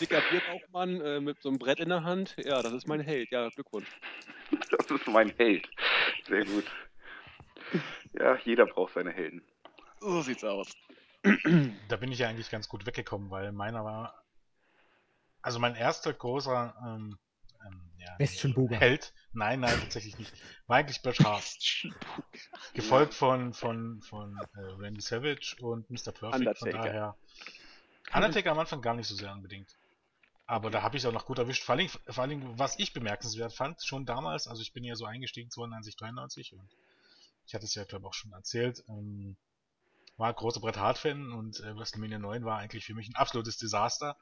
Dicker 0.00 0.20
Bierbauchmann 0.30 1.00
äh, 1.00 1.20
mit 1.20 1.40
so 1.40 1.48
einem 1.48 1.58
Brett 1.58 1.80
in 1.80 1.88
der 1.88 2.04
Hand. 2.04 2.36
Ja, 2.44 2.62
das 2.62 2.72
ist 2.72 2.86
mein 2.86 3.00
Held. 3.00 3.30
Ja, 3.30 3.48
Glückwunsch. 3.48 3.88
Das 4.70 4.90
ist 4.90 5.06
mein 5.06 5.32
Held. 5.36 5.68
Sehr 6.26 6.44
gut. 6.44 6.64
Ja, 8.12 8.36
jeder 8.44 8.66
braucht 8.66 8.94
seine 8.94 9.10
Helden. 9.10 9.42
So 10.00 10.20
sieht's 10.20 10.44
aus 10.44 10.70
da 11.88 11.96
bin 11.96 12.12
ich 12.12 12.18
ja 12.18 12.28
eigentlich 12.28 12.50
ganz 12.50 12.68
gut 12.68 12.86
weggekommen, 12.86 13.30
weil 13.30 13.52
meiner 13.52 13.84
war. 13.84 14.22
Also 15.42 15.58
mein 15.58 15.74
erster 15.74 16.12
großer 16.12 16.74
ähm, 16.84 17.18
ja, 18.18 18.78
Held, 18.78 19.12
nein, 19.32 19.60
nein, 19.60 19.78
tatsächlich 19.80 20.18
nicht, 20.18 20.32
war 20.66 20.78
eigentlich 20.78 21.02
Bret 21.02 21.20
Hart. 21.20 21.44
Gefolgt 22.74 23.14
von, 23.14 23.52
von, 23.52 24.02
von 24.02 24.38
äh, 24.54 24.60
Randy 24.78 25.00
Savage 25.00 25.56
und 25.60 25.90
Mr. 25.90 26.12
Perfect, 26.12 26.34
Undertaker. 26.34 26.56
von 26.58 26.70
daher. 26.70 27.16
Undertaker 28.12 28.50
am 28.52 28.58
Anfang 28.58 28.80
gar 28.82 28.94
nicht 28.94 29.08
so 29.08 29.14
sehr 29.14 29.32
unbedingt. 29.32 29.76
Aber 30.46 30.70
da 30.70 30.82
habe 30.82 30.96
ich 30.96 31.02
es 31.02 31.08
auch 31.08 31.12
noch 31.12 31.26
gut 31.26 31.38
erwischt. 31.38 31.64
Vor 31.64 31.74
allem, 31.74 31.88
vor 31.88 32.22
allem, 32.22 32.58
was 32.58 32.78
ich 32.78 32.92
bemerkenswert 32.92 33.52
fand, 33.52 33.82
schon 33.84 34.06
damals, 34.06 34.46
also 34.46 34.62
ich 34.62 34.72
bin 34.72 34.84
ja 34.84 34.94
so 34.94 35.04
eingestiegen 35.04 35.50
92, 35.50 35.96
93 35.96 36.52
und 36.52 36.68
ich 37.46 37.54
hatte 37.54 37.64
es 37.64 37.74
ja, 37.74 37.84
glaube 37.84 38.04
ich, 38.04 38.08
auch 38.08 38.14
schon 38.14 38.32
erzählt, 38.32 38.84
ähm, 38.88 39.36
war 40.16 40.32
großer 40.32 40.60
Bret 40.60 40.78
Hart-Fan 40.78 41.32
und 41.32 41.60
äh, 41.60 41.76
WrestleMania 41.76 42.18
9 42.18 42.44
war 42.44 42.58
eigentlich 42.58 42.84
für 42.84 42.94
mich 42.94 43.08
ein 43.08 43.16
absolutes 43.16 43.58
Desaster. 43.58 44.16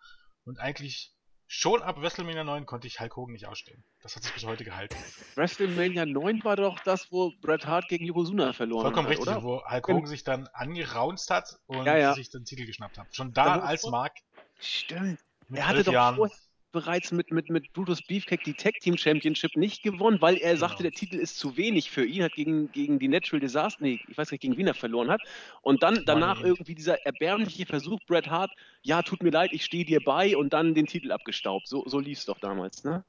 Und 0.44 0.58
eigentlich 0.58 1.13
schon 1.46 1.82
ab 1.82 2.00
WrestleMania 2.00 2.44
9 2.44 2.66
konnte 2.66 2.86
ich 2.86 3.00
Hulk 3.00 3.16
Hogan 3.16 3.32
nicht 3.32 3.46
ausstehen. 3.46 3.84
Das 4.02 4.16
hat 4.16 4.22
sich 4.22 4.32
bis 4.32 4.44
heute 4.44 4.64
gehalten. 4.64 4.96
WrestleMania 5.34 6.06
9 6.06 6.44
war 6.44 6.56
doch 6.56 6.78
das, 6.80 7.10
wo 7.10 7.32
Bret 7.40 7.66
Hart 7.66 7.88
gegen 7.88 8.04
Yokozuna 8.04 8.52
verloren 8.52 8.82
Vollkommen 8.82 9.08
hat, 9.08 9.18
richtig, 9.18 9.28
oder? 9.28 9.42
wo 9.42 9.62
Hulk 9.64 9.88
Hogan 9.88 10.06
sich 10.06 10.24
dann 10.24 10.48
angeraunzt 10.52 11.30
hat 11.30 11.58
und 11.66 11.86
ja, 11.86 11.96
ja. 11.96 12.14
sich 12.14 12.30
den 12.30 12.44
Titel 12.44 12.66
geschnappt 12.66 12.98
hat. 12.98 13.14
Schon 13.14 13.32
da, 13.32 13.58
da 13.58 13.64
als 13.64 13.86
Mark. 13.86 14.12
Stimmt. 14.58 15.18
Er 15.52 15.68
hatte 15.68 15.84
doch 15.84 16.14
vorher, 16.16 16.36
bereits 16.74 17.12
mit, 17.12 17.30
mit, 17.30 17.48
mit 17.48 17.72
Brutus 17.72 18.02
Beefcake 18.02 18.44
die 18.44 18.52
Tag 18.52 18.74
Team 18.80 18.98
Championship 18.98 19.56
nicht 19.56 19.82
gewonnen, 19.82 20.20
weil 20.20 20.36
er 20.36 20.56
sagte, 20.58 20.78
genau. 20.78 20.90
der 20.90 20.98
Titel 20.98 21.16
ist 21.16 21.38
zu 21.38 21.56
wenig 21.56 21.90
für 21.90 22.04
ihn, 22.04 22.22
hat 22.22 22.34
gegen, 22.34 22.70
gegen 22.72 22.98
die 22.98 23.08
Natural 23.08 23.40
Disaster, 23.40 23.82
nee, 23.82 24.00
ich 24.08 24.18
weiß 24.18 24.30
nicht, 24.32 24.40
gegen 24.40 24.56
wen 24.58 24.66
er 24.66 24.74
verloren 24.74 25.10
hat. 25.10 25.22
Und 25.62 25.82
dann 25.82 26.02
danach 26.04 26.40
Mann. 26.40 26.48
irgendwie 26.48 26.74
dieser 26.74 27.00
erbärmliche 27.06 27.64
Versuch, 27.64 28.00
Bret 28.06 28.28
Hart, 28.28 28.50
ja, 28.82 29.02
tut 29.02 29.22
mir 29.22 29.30
leid, 29.30 29.52
ich 29.52 29.64
stehe 29.64 29.84
dir 29.84 30.00
bei 30.04 30.36
und 30.36 30.52
dann 30.52 30.74
den 30.74 30.86
Titel 30.86 31.12
abgestaubt. 31.12 31.68
So, 31.68 31.84
so 31.86 32.00
lief 32.00 32.18
es 32.18 32.26
doch 32.26 32.40
damals, 32.40 32.84
ne? 32.84 33.04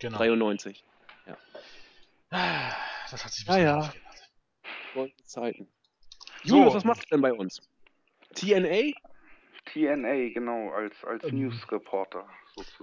Genau. 0.00 0.16
93. 0.16 0.82
Ja. 1.26 1.36
Das 3.10 3.24
hat 3.24 3.32
sich 3.32 3.46
ein 3.48 3.54
bisschen 3.54 3.62
ja, 3.62 3.80
ja. 3.82 3.92
Goldene 4.94 5.24
Zeiten. 5.24 5.68
So. 6.44 6.56
Julius, 6.56 6.74
was 6.74 6.84
machst 6.84 7.02
du 7.04 7.08
denn 7.10 7.20
bei 7.20 7.32
uns? 7.32 7.60
TNA? 8.34 8.92
TNA, 9.66 10.32
genau, 10.32 10.70
als, 10.70 11.04
als 11.04 11.24
ähm, 11.24 11.40
News-Reporter. 11.40 12.26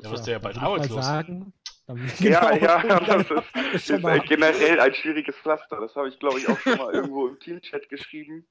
Da 0.02 0.12
wirst 0.12 0.28
du 0.28 0.32
ja 0.32 0.40
bald 0.40 0.58
arbeitslos. 0.58 1.06
Sagen, 1.06 1.54
genau, 2.20 2.52
ja, 2.52 2.84
ja, 2.88 3.00
das 3.00 3.32
ist, 3.32 3.90
ist 3.90 4.04
generell 4.28 4.80
ein 4.80 4.94
schwieriges 4.94 5.36
Pflaster. 5.38 5.80
Das 5.80 5.96
habe 5.96 6.10
ich, 6.10 6.20
glaube 6.20 6.40
ich, 6.40 6.48
auch 6.50 6.60
schon 6.60 6.78
mal 6.78 6.94
irgendwo 6.94 7.28
im 7.28 7.40
Teamchat 7.40 7.90
geschrieben, 7.90 8.48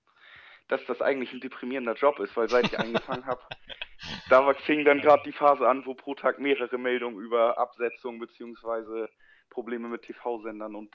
dass 0.68 0.84
das 0.86 1.02
eigentlich 1.02 1.32
ein 1.32 1.40
deprimierender 1.40 1.94
Job 1.94 2.18
ist, 2.18 2.36
weil 2.36 2.48
seit 2.48 2.66
ich 2.66 2.78
angefangen 2.78 3.26
habe, 3.26 3.40
da 4.30 4.52
fing 4.54 4.84
dann 4.84 5.00
gerade 5.00 5.22
die 5.24 5.32
Phase 5.32 5.68
an, 5.68 5.84
wo 5.86 5.94
pro 5.94 6.14
Tag 6.14 6.38
mehrere 6.38 6.78
Meldungen 6.78 7.18
über 7.18 7.58
Absetzung 7.58 8.18
beziehungsweise 8.18 9.08
Probleme 9.50 9.88
mit 9.88 10.02
TV-Sendern 10.02 10.74
und 10.74 10.94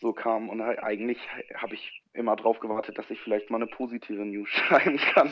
so 0.00 0.12
kam. 0.12 0.48
Und 0.48 0.60
eigentlich 0.60 1.18
habe 1.54 1.74
ich 1.74 2.02
immer 2.12 2.36
drauf 2.36 2.60
gewartet, 2.60 2.98
dass 2.98 3.10
ich 3.10 3.20
vielleicht 3.20 3.50
mal 3.50 3.56
eine 3.56 3.66
positive 3.66 4.24
News 4.24 4.48
schreiben 4.50 4.98
kann. 4.98 5.30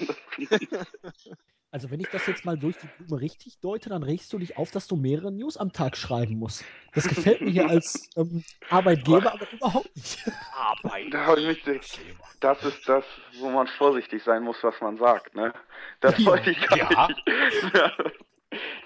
Also 1.72 1.90
wenn 1.90 2.00
ich 2.00 2.08
das 2.08 2.26
jetzt 2.26 2.44
mal 2.44 2.58
durch 2.58 2.76
die 2.76 2.87
Blume 2.87 3.22
richtig 3.22 3.58
deute, 3.61 3.88
dann 3.88 4.02
regst 4.02 4.30
du 4.35 4.38
dich 4.38 4.58
auf, 4.58 4.70
dass 4.70 4.87
du 4.88 4.94
mehrere 4.94 5.32
News 5.32 5.56
am 5.56 5.72
Tag 5.72 5.96
schreiben 5.96 6.38
musst. 6.38 6.66
Das 6.94 7.08
gefällt 7.08 7.40
mir 7.40 7.50
hier 7.50 7.66
als 7.66 8.11
ähm, 8.16 8.44
Arbeitgeber 8.68 9.32
aber 9.32 9.50
überhaupt 9.50 9.96
nicht. 9.96 10.22
Arbeitgeber. 10.54 12.28
Das 12.40 12.62
ist 12.62 12.87
das, 12.87 13.06
wo 13.38 13.48
man 13.48 13.66
vorsichtig 13.68 14.22
sein 14.22 14.42
muss, 14.42 14.62
was 14.62 14.78
man 14.82 14.98
sagt. 14.98 15.35
Ne? 15.35 15.54
Das 16.00 16.18
ja. 16.18 16.26
wollte 16.26 16.50
ich 16.50 16.61
gar 16.61 16.92
ja. 16.92 17.08
nicht. 17.08 17.24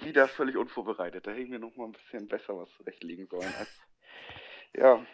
Wieder 0.03 0.29
völlig 0.29 0.57
unvorbereitet. 0.57 1.27
Da 1.27 1.33
hätte 1.33 1.43
ich 1.43 1.49
mir 1.49 1.59
noch 1.59 1.75
mal 1.75 1.87
ein 1.87 1.93
bisschen 1.93 2.29
besser 2.29 2.57
was 2.57 2.71
zurechtlegen 2.77 3.27
sollen. 3.27 3.53
Als, 3.59 3.81
ja, 4.75 5.05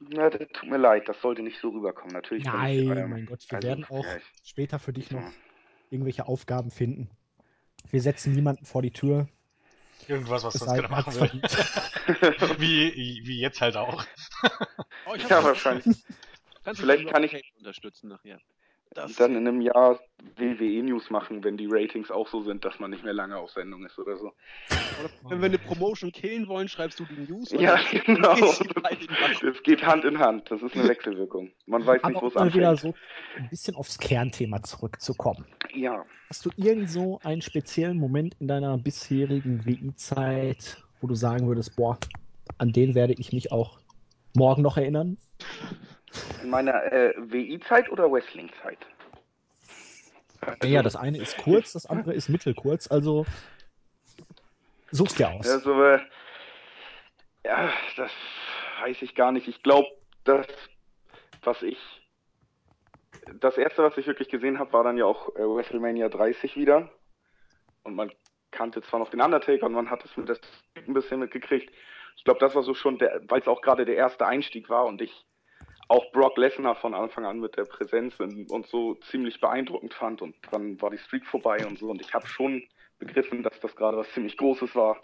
na, 0.00 0.28
das 0.28 0.46
tut 0.52 0.68
mir 0.68 0.76
leid, 0.76 1.08
das 1.08 1.18
sollte 1.22 1.42
nicht 1.42 1.58
so 1.60 1.70
rüberkommen. 1.70 2.12
Natürlich. 2.12 2.44
Nein, 2.44 2.78
ich, 2.78 2.88
ähm, 2.90 3.08
mein 3.08 3.24
Gott, 3.24 3.42
wir 3.48 3.56
also, 3.56 3.68
werden 3.68 3.84
auch 3.86 4.04
ja, 4.04 4.18
später 4.44 4.78
für 4.78 4.92
dich 4.92 5.10
noch 5.10 5.22
irgendwelche 5.90 6.26
Aufgaben 6.26 6.70
finden. 6.70 7.10
Wir 7.90 8.02
setzen 8.02 8.32
niemanden 8.34 8.64
vor 8.64 8.82
die 8.82 8.92
Tür. 8.92 9.28
Irgendwas, 10.06 10.44
was 10.44 10.54
sonst 10.54 10.72
gerne 10.72 10.88
machen 10.88 11.14
will. 11.14 11.42
wie, 12.58 13.22
wie 13.24 13.40
jetzt 13.40 13.60
halt 13.60 13.76
auch. 13.76 14.04
oh, 15.06 15.14
ja, 15.16 15.42
wahrscheinlich. 15.42 15.96
Vielleicht 16.74 17.08
kann 17.08 17.24
ich 17.24 17.52
unterstützen 17.58 18.08
nachher. 18.08 18.38
Das 18.94 19.14
dann 19.16 19.36
in 19.36 19.46
einem 19.46 19.60
Jahr 19.60 20.00
WWE-News 20.36 21.10
machen, 21.10 21.44
wenn 21.44 21.56
die 21.56 21.66
Ratings 21.70 22.10
auch 22.10 22.26
so 22.28 22.42
sind, 22.42 22.64
dass 22.64 22.78
man 22.80 22.90
nicht 22.90 23.04
mehr 23.04 23.12
lange 23.12 23.36
auf 23.36 23.50
Sendung 23.50 23.84
ist 23.84 23.98
oder 23.98 24.16
so. 24.16 24.32
Oder 25.00 25.10
wenn 25.30 25.40
wir 25.40 25.46
eine 25.46 25.58
Promotion 25.58 26.10
killen 26.10 26.48
wollen, 26.48 26.68
schreibst 26.68 26.98
du 26.98 27.04
die 27.04 27.30
News? 27.30 27.50
Ja, 27.52 27.78
genau. 28.06 28.34
Das 28.34 29.62
geht 29.62 29.84
Hand 29.84 30.04
in 30.04 30.18
Hand. 30.18 30.50
Das 30.50 30.62
ist 30.62 30.74
eine 30.74 30.88
Wechselwirkung. 30.88 31.50
Man 31.66 31.86
weiß 31.86 32.02
Aber 32.02 32.12
nicht, 32.12 32.22
wo 32.22 32.26
es 32.28 32.36
anfängt. 32.36 32.54
wieder 32.56 32.76
so 32.76 32.94
ein 33.36 33.48
bisschen 33.50 33.76
aufs 33.76 33.98
Kernthema 33.98 34.62
zurückzukommen. 34.62 35.44
Ja. 35.74 36.04
Hast 36.30 36.44
du 36.44 36.50
irgend 36.56 36.90
so 36.90 37.20
einen 37.22 37.42
speziellen 37.42 37.98
Moment 37.98 38.34
in 38.40 38.48
deiner 38.48 38.76
bisherigen 38.78 39.64
WI-Zeit, 39.64 40.82
wo 41.00 41.06
du 41.06 41.14
sagen 41.14 41.46
würdest, 41.46 41.76
boah, 41.76 41.98
an 42.58 42.72
den 42.72 42.94
werde 42.94 43.14
ich 43.18 43.32
mich 43.32 43.52
auch 43.52 43.78
morgen 44.34 44.62
noch 44.62 44.76
erinnern? 44.76 45.16
In 46.42 46.50
meiner 46.50 46.92
äh, 46.92 47.14
WI-Zeit 47.16 47.90
oder 47.90 48.10
Wrestling-Zeit? 48.10 48.78
Ja, 50.62 50.68
ja, 50.68 50.82
das 50.82 50.96
eine 50.96 51.18
ist 51.18 51.36
kurz, 51.38 51.72
das 51.72 51.86
andere 51.86 52.14
ist 52.14 52.28
mittelkurz, 52.28 52.90
also 52.90 53.26
such's 54.90 55.14
dir 55.14 55.28
aus. 55.30 55.48
Also, 55.48 55.82
äh, 55.82 56.00
ja, 57.44 57.70
das 57.96 58.12
weiß 58.82 59.02
ich 59.02 59.14
gar 59.14 59.32
nicht. 59.32 59.48
Ich 59.48 59.62
glaube, 59.62 59.88
das, 60.24 60.46
was 61.42 61.62
ich, 61.62 61.78
das 63.40 63.58
erste, 63.58 63.82
was 63.82 63.96
ich 63.98 64.06
wirklich 64.06 64.28
gesehen 64.28 64.58
habe, 64.58 64.72
war 64.72 64.84
dann 64.84 64.96
ja 64.96 65.04
auch 65.04 65.34
äh, 65.36 65.40
WrestleMania 65.40 66.08
30 66.08 66.56
wieder. 66.56 66.90
Und 67.82 67.94
man 67.94 68.12
kannte 68.50 68.82
zwar 68.82 69.00
noch 69.00 69.10
den 69.10 69.20
Undertaker 69.20 69.66
und 69.66 69.72
man 69.72 69.90
hat 69.90 70.04
es 70.04 70.16
mit 70.16 70.28
das 70.28 70.40
ein 70.76 70.94
bisschen 70.94 71.20
mitgekriegt. 71.20 71.72
Ich 72.16 72.24
glaube, 72.24 72.40
das 72.40 72.54
war 72.54 72.62
so 72.62 72.74
schon, 72.74 73.00
weil 73.00 73.40
es 73.40 73.48
auch 73.48 73.60
gerade 73.60 73.84
der 73.84 73.96
erste 73.96 74.26
Einstieg 74.26 74.68
war 74.68 74.86
und 74.86 75.00
ich 75.00 75.26
auch 75.88 76.12
Brock 76.12 76.36
Lesnar 76.36 76.76
von 76.76 76.94
Anfang 76.94 77.24
an 77.24 77.40
mit 77.40 77.56
der 77.56 77.64
Präsenz 77.64 78.18
und 78.20 78.66
so 78.66 78.94
ziemlich 79.10 79.40
beeindruckend 79.40 79.94
fand 79.94 80.22
und 80.22 80.36
dann 80.50 80.80
war 80.80 80.90
die 80.90 80.98
Streak 80.98 81.26
vorbei 81.26 81.66
und 81.66 81.78
so 81.78 81.90
und 81.90 82.00
ich 82.00 82.12
habe 82.14 82.26
schon 82.26 82.62
begriffen, 82.98 83.42
dass 83.42 83.58
das 83.60 83.74
gerade 83.74 83.96
was 83.96 84.10
ziemlich 84.12 84.36
Großes 84.36 84.74
war. 84.74 85.02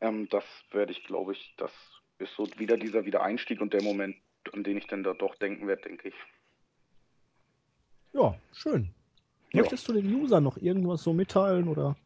Ähm, 0.00 0.28
das 0.30 0.44
werde 0.72 0.92
ich, 0.92 1.04
glaube 1.04 1.32
ich, 1.32 1.54
das 1.56 1.72
ist 2.18 2.34
so 2.34 2.46
wieder 2.56 2.76
dieser 2.76 3.04
Wiedereinstieg 3.04 3.60
und 3.60 3.72
der 3.72 3.82
Moment, 3.82 4.16
an 4.52 4.64
den 4.64 4.78
ich 4.78 4.86
dann 4.86 5.04
da 5.04 5.14
doch 5.14 5.34
denken 5.36 5.66
werde, 5.68 5.82
denke 5.82 6.08
ich. 6.08 6.14
Ja, 8.12 8.34
schön. 8.52 8.90
Ja. 9.52 9.60
Möchtest 9.60 9.88
du 9.88 9.92
den 9.92 10.12
User 10.12 10.40
noch 10.40 10.56
irgendwas 10.56 11.02
so 11.02 11.12
mitteilen 11.12 11.68
oder? 11.68 11.96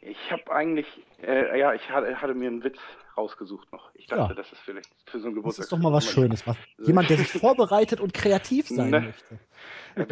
Ich 0.00 0.30
habe 0.30 0.50
eigentlich, 0.52 0.86
äh, 1.22 1.58
ja, 1.58 1.74
ich 1.74 1.88
hatte, 1.90 2.20
hatte, 2.20 2.34
mir 2.34 2.48
einen 2.48 2.62
Witz 2.62 2.78
rausgesucht 3.18 3.70
noch. 3.72 3.90
Ich 3.94 4.06
dachte, 4.06 4.30
Ja. 4.30 4.34
das 4.34 4.50
ist 4.52 4.60
vielleicht 4.62 4.88
für 5.06 5.18
so 5.20 5.26
ein 5.28 5.32
Das 5.32 5.34
Geburtstag. 5.34 5.64
ist 5.64 5.72
doch 5.72 5.78
mal 5.78 5.92
was 5.92 6.06
Schönes. 6.10 6.46
Was, 6.46 6.56
jemand, 6.78 7.10
der 7.10 7.18
sich 7.18 7.28
vorbereitet 7.40 8.00
und 8.00 8.14
kreativ 8.14 8.68
sein 8.68 8.90
Ne. 8.90 9.00
möchte. 9.00 9.38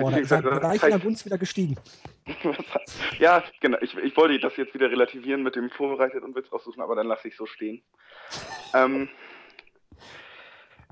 Boah, 0.03 0.11
da 0.11 0.17
ist 0.19 0.31
das 0.33 0.43
Bereich 0.43 0.83
in 0.83 0.91
der 0.91 0.99
Gunst 0.99 1.25
wieder 1.25 1.39
gestiegen. 1.39 1.77
ja, 3.19 3.43
genau. 3.61 3.79
Ich, 3.81 3.97
ich 3.97 4.17
wollte 4.17 4.39
das 4.41 4.57
jetzt 4.57 4.75
wieder 4.75 4.91
relativieren 4.91 5.43
mit 5.43 5.55
dem 5.57 5.71
vorbereitet 5.71 6.23
und 6.25 6.35
Witz 6.35 6.53
raussuchen, 6.53 6.83
aber 6.83 6.97
dann 6.97 7.07
lasse 7.07 7.29
ich 7.29 7.37
so 7.37 7.47
stehen. 7.47 7.83
Ähm, 8.75 9.09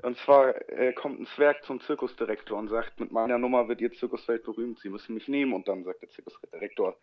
und 0.02 0.18
zwar 0.18 0.54
äh, 0.70 0.92
kommt 0.92 1.20
ein 1.20 1.26
Zwerg 1.26 1.64
zum 1.64 1.80
Zirkusdirektor 1.80 2.58
und 2.58 2.68
sagt, 2.68 3.00
mit 3.00 3.10
meiner 3.10 3.38
Nummer 3.38 3.68
wird 3.68 3.80
Ihr 3.80 3.92
Zirkuswelt 3.92 4.44
berühmt, 4.44 4.78
Sie 4.80 4.90
müssen 4.90 5.14
mich 5.14 5.28
nehmen. 5.28 5.52
Und 5.54 5.66
dann 5.66 5.82
sagt 5.84 6.02
der 6.02 6.10
Zirkusdirektor, 6.10 6.96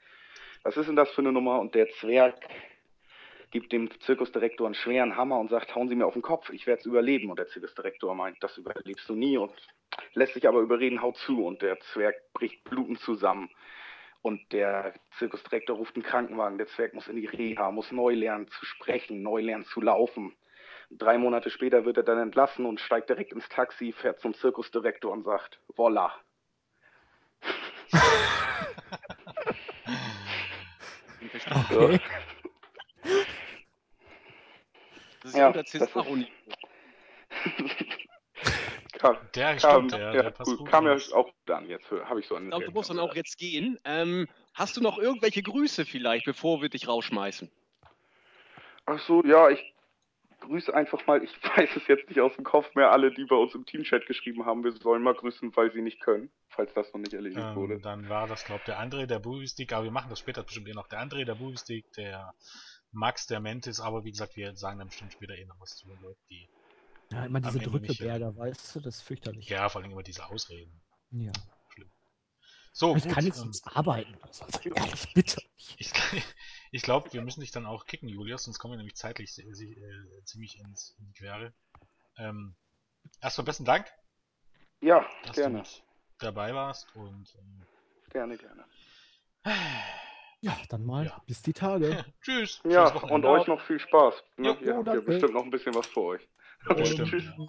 was 0.63 0.78
ist 0.78 0.88
denn 0.88 0.95
das 0.95 1.10
für 1.10 1.21
eine 1.21 1.32
Nummer? 1.32 1.60
Und 1.60 1.74
der 1.74 1.89
Zwerg 2.00 2.36
gibt 3.51 3.71
dem 3.73 3.89
Zirkusdirektor 4.01 4.65
einen 4.65 4.75
schweren 4.75 5.15
Hammer 5.17 5.39
und 5.39 5.49
sagt, 5.49 5.75
hauen 5.75 5.89
Sie 5.89 5.95
mir 5.95 6.05
auf 6.05 6.13
den 6.13 6.21
Kopf, 6.21 6.49
ich 6.51 6.65
werde 6.65 6.79
es 6.79 6.85
überleben. 6.85 7.29
Und 7.29 7.37
der 7.37 7.47
Zirkusdirektor 7.47 8.15
meint, 8.15 8.41
das 8.41 8.57
überlebst 8.57 9.07
du 9.09 9.15
nie 9.15 9.37
und 9.37 9.53
lässt 10.13 10.33
sich 10.33 10.47
aber 10.47 10.61
überreden, 10.61 11.01
haut 11.01 11.17
zu. 11.17 11.45
Und 11.45 11.61
der 11.61 11.79
Zwerg 11.79 12.15
bricht 12.33 12.63
blutend 12.63 12.99
zusammen. 12.99 13.49
Und 14.21 14.51
der 14.53 14.93
Zirkusdirektor 15.17 15.75
ruft 15.75 15.95
einen 15.95 16.03
Krankenwagen. 16.03 16.57
Der 16.57 16.67
Zwerg 16.67 16.93
muss 16.93 17.07
in 17.07 17.17
die 17.17 17.25
Reha, 17.25 17.71
muss 17.71 17.91
neu 17.91 18.13
lernen 18.13 18.47
zu 18.47 18.65
sprechen, 18.65 19.21
neu 19.21 19.41
lernen 19.41 19.65
zu 19.65 19.81
laufen. 19.81 20.35
Drei 20.89 21.17
Monate 21.17 21.49
später 21.49 21.85
wird 21.85 21.97
er 21.97 22.03
dann 22.03 22.19
entlassen 22.19 22.65
und 22.65 22.79
steigt 22.79 23.09
direkt 23.09 23.33
ins 23.33 23.47
Taxi, 23.49 23.91
fährt 23.93 24.19
zum 24.19 24.33
Zirkusdirektor 24.33 25.11
und 25.11 25.23
sagt, 25.23 25.59
Voila. 25.75 26.13
Okay. 31.71 31.99
Das 35.21 35.31
ist 35.31 35.38
Ja, 35.38 35.41
ja 35.43 35.47
unter 35.47 35.65
Cesaro-Niveau. 35.65 36.29
kam, 38.93 39.17
Der 39.36 39.55
kam, 39.57 39.89
stimmt, 39.89 39.91
der, 39.93 39.99
ja, 39.99 40.23
der 40.23 40.29
passt 40.31 40.49
gut, 40.49 40.60
gut. 40.60 40.69
kam 40.69 40.86
ja 40.86 40.97
auch 41.13 41.31
dann 41.45 41.69
jetzt, 41.69 41.89
habe 41.91 42.19
ich 42.19 42.27
so 42.27 42.38
Ich 42.38 42.47
glaube, 42.49 42.65
du 42.65 42.71
musst 42.71 42.89
dann 42.89 42.99
auch 42.99 43.15
jetzt 43.15 43.38
gehen. 43.38 43.79
Ähm, 43.84 44.27
hast 44.53 44.77
du 44.77 44.81
noch 44.81 44.97
irgendwelche 44.97 45.41
Grüße 45.43 45.86
vielleicht, 45.86 46.25
bevor 46.25 46.62
wir 46.62 46.69
dich 46.69 46.88
rausschmeißen? 46.88 47.49
Ach 48.86 48.99
so, 48.99 49.23
ja, 49.23 49.49
ich 49.49 49.73
grüße 50.41 50.73
einfach 50.73 51.05
mal, 51.07 51.23
ich 51.23 51.31
weiß 51.57 51.69
es 51.75 51.88
jetzt 51.88 52.10
nicht 52.10 52.19
aus 52.19 52.36
dem 52.36 52.43
Kopf 52.43 52.73
mehr, 52.75 52.91
alle, 52.91 53.12
die 53.12 53.25
bei 53.25 53.36
uns 53.36 53.55
im 53.55 53.65
Teamchat 53.65 54.05
geschrieben 54.07 54.45
haben, 54.45 54.63
wir 54.63 54.71
sollen 54.71 55.03
mal 55.03 55.13
grüßen, 55.13 55.55
weil 55.55 55.71
sie 55.71 55.81
nicht 55.81 56.01
können, 56.01 56.31
falls 56.49 56.73
das 56.73 56.91
noch 56.93 56.99
nicht 56.99 57.13
erledigt 57.13 57.55
wurde. 57.55 57.75
Ähm, 57.75 57.81
dann 57.81 58.10
war 58.10 58.27
das, 58.27 58.43
glaube 58.45 58.63
der 58.65 58.79
André, 58.81 59.05
der 59.05 59.19
Bubistick, 59.19 59.71
aber 59.73 59.86
wir 59.86 59.91
machen 59.91 60.10
das 60.10 60.19
später 60.19 60.43
bestimmt 60.43 60.67
eh 60.67 60.73
noch. 60.73 60.88
Der 60.88 60.99
André, 60.99 61.25
der 61.25 61.36
Bubistick, 61.36 61.91
der 61.93 62.34
Max, 62.91 63.27
der 63.27 63.39
Mentis, 63.39 63.80
aber 63.80 64.04
wie 64.04 64.12
gesagt, 64.12 64.36
wir 64.36 64.56
sagen 64.56 64.80
dann 64.80 64.89
bestimmt 64.89 65.13
später 65.13 65.38
eh 65.38 65.45
noch 65.45 65.60
was 65.60 65.77
zu 65.77 65.88
den 65.88 65.99
Leuten, 66.01 66.21
die. 66.30 66.49
Ja, 67.12 67.25
immer 67.25 67.41
diese 67.41 67.60
Drückeberger, 67.60 68.38
weißt 68.38 68.75
du, 68.75 68.80
das 68.80 68.97
ist 68.97 69.01
fürchterlich. 69.01 69.49
Ja, 69.49 69.67
vor 69.67 69.82
allem 69.82 69.91
immer 69.91 70.04
diese 70.04 70.25
Ausreden. 70.25 70.82
Ja. 71.12 71.32
So, 72.73 72.95
ich 72.95 73.04
gut. 73.04 73.13
kann 73.13 73.25
jetzt 73.25 73.41
ähm, 73.41 73.49
nicht 73.49 73.67
arbeiten. 73.67 74.17
Also, 74.21 74.45
ehrlich, 74.69 75.13
bitte. 75.13 75.41
ich 75.77 75.91
ich 76.71 76.82
glaube, 76.82 77.12
wir 77.12 77.21
müssen 77.21 77.41
dich 77.41 77.51
dann 77.51 77.65
auch 77.65 77.86
kicken, 77.86 78.08
Julius, 78.08 78.43
sonst 78.43 78.60
kommen 78.60 78.73
wir 78.73 78.77
nämlich 78.77 78.95
zeitlich 78.95 79.38
äh, 79.39 80.23
ziemlich 80.23 80.60
ins, 80.60 80.95
in 80.97 81.08
die 81.08 81.13
Quere. 81.13 81.54
Ähm, 82.17 82.56
erstmal 83.19 83.45
besten 83.45 83.65
Dank, 83.65 83.91
Ja, 84.80 85.06
dass 85.25 85.36
gerne, 85.36 85.63
du 85.63 85.69
dabei 86.19 86.54
warst 86.54 86.95
und 86.95 87.36
ähm, 87.36 87.65
gerne, 88.10 88.38
gerne. 88.38 88.65
Ja, 90.41 90.58
dann 90.69 90.84
mal 90.86 91.06
Ja. 91.06 91.21
bis 91.27 91.41
die 91.41 91.54
Tage. 91.54 92.04
tschüss. 92.21 92.62
Ja, 92.67 92.91
und 92.95 93.25
euch 93.25 93.47
noch 93.47 93.62
viel 93.62 93.80
Spaß. 93.80 94.15
Ne? 94.38 94.49
Jo, 94.49 94.58
Ihr 94.65 94.75
habt 94.77 94.88
ja 94.88 94.99
bestimmt 94.99 95.34
noch 95.34 95.43
ein 95.43 95.51
bisschen 95.51 95.73
was 95.75 95.86
vor 95.88 96.06
euch. 96.15 96.27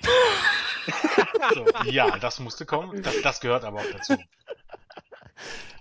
Ja. 0.00 1.50
So, 1.54 1.66
ja, 1.90 2.18
das 2.18 2.40
musste 2.40 2.64
kommen. 2.64 3.02
Das, 3.02 3.20
das 3.22 3.40
gehört 3.40 3.64
aber 3.64 3.80
auch 3.80 3.90
dazu. 3.92 4.16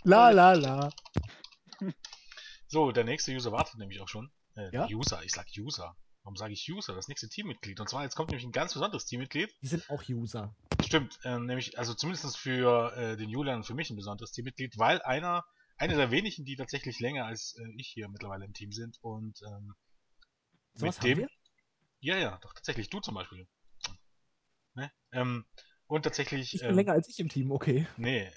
La 0.04 0.32
la 0.32 0.54
la. 0.54 0.90
So, 2.68 2.92
der 2.92 3.04
nächste 3.06 3.32
User 3.32 3.52
wartet 3.52 3.78
nämlich 3.78 4.02
auch 4.02 4.08
schon. 4.10 4.32
Äh, 4.56 4.70
Ja? 4.74 4.88
User, 4.92 5.22
ich 5.24 5.32
sag 5.32 5.46
User. 5.58 5.96
Warum 6.24 6.36
sage 6.36 6.52
ich 6.54 6.70
User? 6.70 6.94
Das 6.94 7.08
nächste 7.08 7.30
Teammitglied. 7.30 7.80
Und 7.80 7.88
zwar, 7.90 8.04
jetzt 8.04 8.16
kommt 8.16 8.32
nämlich 8.32 8.46
ein 8.46 8.52
ganz 8.52 8.74
besonderes 8.74 9.06
Teammitglied. 9.06 9.50
Die 9.62 9.68
sind 9.68 9.90
auch 9.90 10.04
User. 10.10 10.54
Stimmt, 10.84 11.18
ähm, 11.24 11.46
nämlich, 11.46 11.80
also 11.80 11.94
zumindest 11.94 12.38
für 12.38 12.92
äh, 12.98 13.16
den 13.16 13.30
Julian 13.30 13.58
und 13.58 13.64
für 13.66 13.76
mich 13.76 13.90
ein 13.90 13.96
besonderes 13.96 14.32
Teammitglied, 14.34 14.78
weil 14.78 15.02
einer, 15.04 15.46
einer 15.78 15.96
der 15.96 16.12
wenigen, 16.12 16.46
die 16.46 16.56
tatsächlich 16.56 17.00
länger 17.00 17.26
als 17.26 17.56
äh, 17.58 17.72
ich 17.76 17.88
hier 17.88 18.10
mittlerweile 18.10 18.46
im 18.46 18.54
Team 18.54 18.72
sind 18.72 18.98
und 19.02 19.40
ähm, 19.44 19.76
So 20.76 20.86
mit 20.86 21.04
dem. 21.04 21.18
wir? 21.20 21.30
Ja, 22.00 22.18
ja, 22.18 22.38
doch, 22.42 22.54
tatsächlich, 22.54 22.90
du 22.90 23.00
zum 23.00 23.16
Beispiel. 23.16 23.48
Ne? 24.76 24.92
Ähm, 25.12 25.46
und 25.88 26.04
tatsächlich. 26.04 26.54
Ich 26.54 26.62
bin 26.62 26.72
ähm, 26.72 26.76
länger 26.76 26.94
als 26.94 27.08
ich 27.10 27.20
im 27.20 27.30
Team, 27.30 27.52
okay. 27.52 27.88
Nee. 27.98 28.32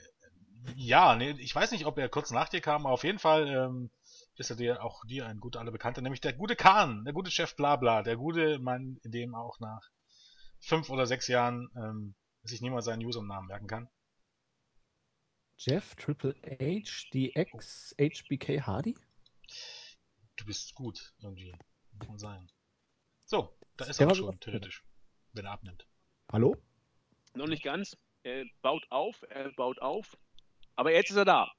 Ja, 0.76 1.16
nee, 1.16 1.30
ich 1.38 1.54
weiß 1.54 1.72
nicht, 1.72 1.86
ob 1.86 1.98
er 1.98 2.08
kurz 2.08 2.30
nach 2.30 2.48
dir 2.48 2.60
kam, 2.60 2.84
aber 2.84 2.94
auf 2.94 3.04
jeden 3.04 3.18
Fall 3.18 3.48
ähm, 3.48 3.90
ist 4.36 4.50
er 4.50 4.56
dir 4.56 4.84
auch 4.84 5.04
dir 5.06 5.26
ein 5.26 5.40
guter 5.40 5.60
aller 5.60 5.72
Bekannter, 5.72 6.02
nämlich 6.02 6.20
der 6.20 6.34
gute 6.34 6.56
Kahn, 6.56 7.04
der 7.04 7.14
gute 7.14 7.30
Chef 7.30 7.56
Blabla, 7.56 8.02
der 8.02 8.16
gute 8.16 8.58
Mann, 8.58 9.00
dem 9.04 9.34
auch 9.34 9.58
nach 9.60 9.80
fünf 10.60 10.90
oder 10.90 11.06
sechs 11.06 11.28
Jahren 11.28 11.68
ähm, 11.76 12.14
sich 12.42 12.60
niemand 12.60 12.84
seinen 12.84 13.04
Usernamen 13.04 13.48
merken 13.48 13.66
kann. 13.66 13.88
Jeff, 15.62 15.94
Triple 15.96 16.34
H, 16.42 17.10
DX, 17.12 17.94
HBK 17.98 18.62
Hardy? 18.62 18.96
Du 20.36 20.46
bist 20.46 20.74
gut, 20.74 21.12
irgendwie. 21.20 21.52
Muss 21.98 22.08
man 22.08 22.18
sein. 22.18 22.50
So, 23.26 23.54
da 23.76 23.84
ist 23.84 24.00
Der 24.00 24.08
er 24.08 24.14
schon, 24.14 24.40
theoretisch. 24.40 24.82
Wenn 25.34 25.44
er 25.44 25.52
abnimmt. 25.52 25.86
Hallo? 26.32 26.56
Noch 27.34 27.46
nicht 27.46 27.62
ganz. 27.62 27.94
Er 28.22 28.46
baut 28.62 28.86
auf, 28.88 29.22
er 29.28 29.52
baut 29.52 29.82
auf. 29.82 30.16
Aber 30.76 30.94
jetzt 30.94 31.10
ist 31.10 31.16
er 31.16 31.26
da. 31.26 31.52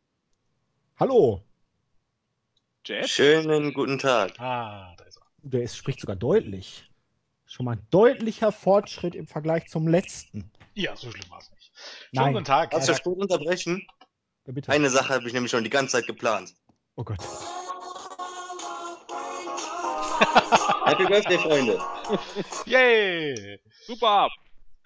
Hallo? 0.98 1.44
Jeff? 2.84 3.06
Schönen 3.06 3.72
guten 3.72 4.00
Tag. 4.00 4.40
Ah, 4.40 4.96
da 4.98 5.04
ist 5.04 5.18
er. 5.18 5.28
Der 5.44 5.62
ist, 5.62 5.78
spricht 5.78 6.00
sogar 6.00 6.16
deutlich. 6.16 6.90
Schon 7.46 7.68
mal 7.68 7.74
ein 7.74 7.88
deutlicher 7.92 8.52
Fortschritt 8.52 9.14
im 9.14 9.28
Vergleich 9.28 9.70
zum 9.70 9.88
letzten. 9.88 10.50
Ja, 10.74 10.96
so 10.96 11.12
schlimm 11.12 11.30
war 11.30 11.38
es 11.38 11.52
nicht. 11.52 11.61
Nein. 12.12 12.24
Schönen 12.24 12.34
guten 12.34 12.46
Tag. 12.46 12.74
Ich 12.78 12.86
das 12.86 13.04
kurz 13.04 13.20
unterbrechen? 13.20 13.86
Ja, 14.46 14.54
bitte. 14.54 14.72
Eine 14.72 14.89
Sache 14.89 15.13
habe 15.13 15.28
ich 15.28 15.34
nämlich 15.34 15.52
schon 15.52 15.63
die 15.63 15.70
ganze 15.70 15.94
Zeit 15.94 16.08
geplant. 16.08 16.54
Oh 16.96 17.04
Gott. 17.04 17.20
Happy 20.86 21.06
Birthday, 21.06 21.38
Freunde. 21.38 21.80
Yay! 22.65 23.60
Super! 23.86 24.30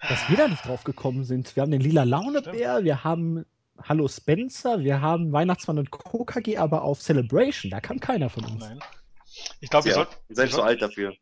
Dass 0.00 0.28
wir 0.28 0.36
da 0.36 0.48
nicht 0.48 0.64
drauf 0.64 0.84
gekommen 0.84 1.24
sind. 1.24 1.56
Wir 1.56 1.62
haben 1.62 1.70
den 1.70 1.80
lila 1.80 2.04
Launebär, 2.04 2.84
wir 2.84 3.02
haben 3.02 3.44
Hallo 3.82 4.08
Spencer, 4.08 4.80
wir 4.80 5.00
haben 5.00 5.32
Weihnachtsmann 5.32 5.78
und 5.78 5.90
KKG, 5.90 6.58
aber 6.58 6.82
auf 6.82 7.00
Celebration, 7.00 7.70
da 7.70 7.80
kam 7.80 8.00
keiner 8.00 8.30
von 8.30 8.44
uns. 8.44 8.60
Nein. 8.60 8.78
Ich 9.60 9.70
glaube, 9.70 9.86
wir, 9.86 9.90
Ja, 9.90 9.94
sollten, 9.96 10.12
ihr 10.12 10.28
wir 10.28 10.36
seid 10.36 10.52
so 10.52 10.62
alt 10.62 10.82
dafür. 10.82 11.14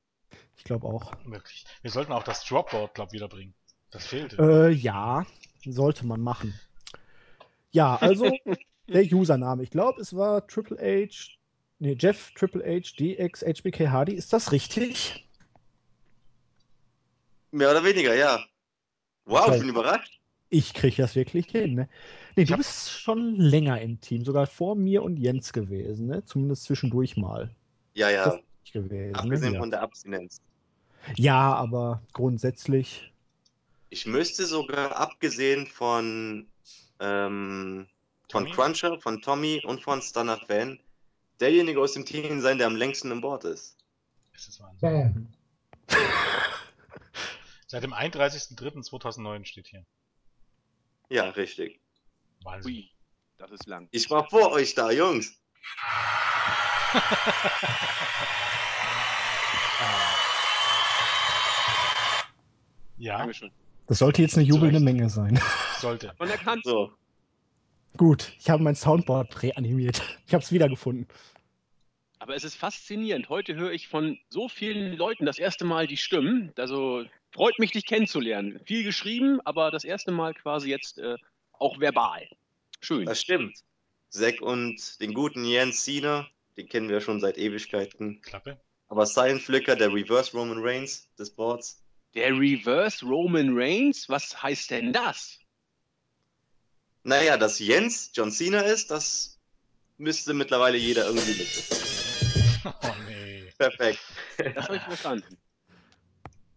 Ich 0.57 0.65
glaube 0.65 0.87
auch. 0.87 1.13
Wirklich. 1.25 1.65
Wir 1.83 1.91
sollten 1.91 2.13
auch 2.13 2.23
das 2.23 2.45
Dropboard, 2.45 2.95
glaube 2.95 3.13
wiederbringen. 3.13 3.55
Das 3.91 4.07
fehlte. 4.07 4.37
Äh, 4.37 4.71
ja, 4.71 5.25
sollte 5.73 6.07
man 6.07 6.21
machen. 6.21 6.55
Ja, 7.73 7.97
also 7.97 8.31
der 8.89 9.05
Username. 9.13 9.63
Ich 9.63 9.71
glaube, 9.71 10.01
es 10.01 10.15
war 10.15 10.47
Triple 10.47 10.77
H, 10.79 11.33
nee, 11.79 11.97
Jeff 11.99 12.31
Triple 12.35 12.63
H 12.65 12.95
DX 12.99 13.43
HBK 13.43 13.89
Hardy. 13.91 14.15
Ist 14.15 14.33
das 14.33 14.53
richtig? 14.53 15.29
Mehr 17.51 17.71
oder 17.71 17.85
weniger, 17.85 18.15
ja. 18.15 18.45
Wow, 19.27 19.53
ich 19.55 19.61
bin 19.61 19.69
überrascht. 19.71 20.21
Ich 20.51 20.75
kriege 20.75 20.97
das 21.03 21.15
wirklich 21.17 21.47
hin, 21.47 21.75
ne? 21.75 21.89
Nee, 22.37 22.43
Ich 22.43 22.49
du 22.51 22.57
bist 22.57 22.91
schon 22.91 23.37
länger 23.37 23.81
im 23.81 24.01
Team, 24.01 24.25
sogar 24.25 24.47
vor 24.47 24.77
mir 24.77 25.03
und 25.03 25.17
Jens 25.17 25.53
gewesen, 25.53 26.07
ne? 26.07 26.25
Zumindest 26.25 26.65
zwischendurch 26.65 27.17
mal 27.17 27.51
Ja, 27.95 28.11
ja. 28.11 28.39
gewesen. 28.73 29.15
Abgesehen 29.15 29.53
ne? 29.53 29.59
von 29.59 29.71
der 29.71 29.83
Abstinenz. 29.83 30.41
ja, 31.17 31.55
aber 31.55 32.03
grundsätzlich. 32.13 33.13
Ich 33.95 34.07
müsste 34.07 34.45
sogar, 34.45 34.97
abgesehen 34.97 35.69
von, 35.69 36.49
ähm, 36.99 37.87
von 38.29 38.43
Tommy? 38.43 38.51
Cruncher, 38.51 39.01
von 39.01 39.23
Tommy 39.23 39.63
und 39.65 39.85
von 39.85 40.03
Stunner 40.03 40.37
Fan, 40.37 40.81
derjenige 41.39 41.81
aus 41.81 41.93
dem 41.93 42.05
Team 42.05 42.41
sein, 42.41 42.59
der 42.59 42.67
am 42.67 42.75
längsten 42.75 43.13
im 43.13 43.21
Board 43.21 43.45
ist. 43.45 43.79
Das 44.33 44.49
ist 44.49 44.61
Wahnsinn. 44.61 44.81
Bam. 44.81 45.29
Seit 47.69 47.85
dem 47.85 47.95
31.03.2009 47.95 49.45
steht 49.45 49.69
hier. 49.69 49.87
Ja, 51.09 51.31
richtig. 51.31 51.79
Wahnsinn. 52.43 52.73
Ui, 52.73 52.91
das 53.39 53.53
ist 53.53 53.67
lang. 53.67 53.87
Ich 53.93 54.11
war 54.11 54.29
vor 54.29 54.51
euch 54.51 54.75
da, 54.75 54.91
Jungs. 54.91 55.33
Ja, 62.97 63.19
Dankeschön. 63.19 63.51
Das 63.87 63.99
sollte 63.99 64.23
jetzt 64.23 64.37
eine 64.37 64.47
jubelnde. 64.47 64.81
Menge 64.81 65.11
sein. 65.11 65.41
sollte. 65.79 66.15
Man 66.19 66.31
erkannt. 66.31 66.65
So. 66.65 66.93
Gut, 67.97 68.33
ich 68.39 68.51
habe 68.51 68.63
mein 68.63 68.75
Soundboard 68.75 69.43
reanimiert. 69.43 70.03
Ich 70.27 70.35
habe 70.35 70.43
es 70.43 70.51
wiedergefunden. 70.51 71.07
Aber 72.19 72.35
es 72.35 72.45
ist 72.45 72.57
faszinierend. 72.57 73.29
Heute 73.29 73.55
höre 73.55 73.73
ich 73.73 73.89
von 73.89 74.19
so 74.31 74.49
vielen 74.49 74.97
Leuten 74.97 75.27
das 75.27 75.39
erste 75.39 75.65
Mal 75.65 75.87
die 75.87 75.99
Stimmen. 75.99 76.53
Also 76.57 77.05
freut 77.31 77.59
mich, 77.59 77.73
dich 77.73 77.85
kennenzulernen. 77.85 78.61
Viel 78.65 78.83
geschrieben, 78.83 79.41
aber 79.45 79.71
das 79.71 79.85
erste 79.85 80.11
Mal 80.11 80.33
quasi 80.33 80.71
jetzt 80.71 80.99
äh, 80.99 81.17
auch 81.53 81.79
verbal. 81.79 82.27
Schön. 82.81 83.05
Das 83.05 83.21
stimmt. 83.21 83.59
Zack 84.09 84.41
und 84.41 85.01
den 85.01 85.13
guten 85.13 85.45
Jens 85.45 85.85
Cena, 85.85 86.27
den 86.57 86.69
kennen 86.69 86.89
wir 86.89 87.01
schon 87.01 87.21
seit 87.21 87.37
Ewigkeiten. 87.37 88.23
Klappe. 88.23 88.59
Aber 88.89 89.07
Silent 89.07 89.43
Flicker, 89.43 89.77
der 89.77 89.93
Reverse 89.93 90.33
Roman 90.33 90.59
Reigns 90.61 91.09
des 91.19 91.31
Boards. 91.31 91.84
Der 92.15 92.31
Reverse 92.39 93.05
Roman 93.05 93.57
Reigns, 93.57 94.09
was 94.09 94.41
heißt 94.43 94.71
denn 94.71 94.93
das? 94.93 95.39
Naja, 97.03 97.37
dass 97.37 97.59
Jens 97.59 98.11
John 98.15 98.31
Cena 98.31 98.61
ist, 98.61 98.91
das 98.91 99.39
müsste 99.99 100.33
mittlerweile 100.33 100.79
jeder 100.79 101.07
irgendwie 101.07 101.39
wissen. 101.39 102.65
Oh 102.83 102.95
nee. 103.09 103.45
Perfekt. 103.59 104.01
Das 104.55 104.65
habe 104.65 104.77
ich 104.77 104.83
verstanden. 104.83 105.37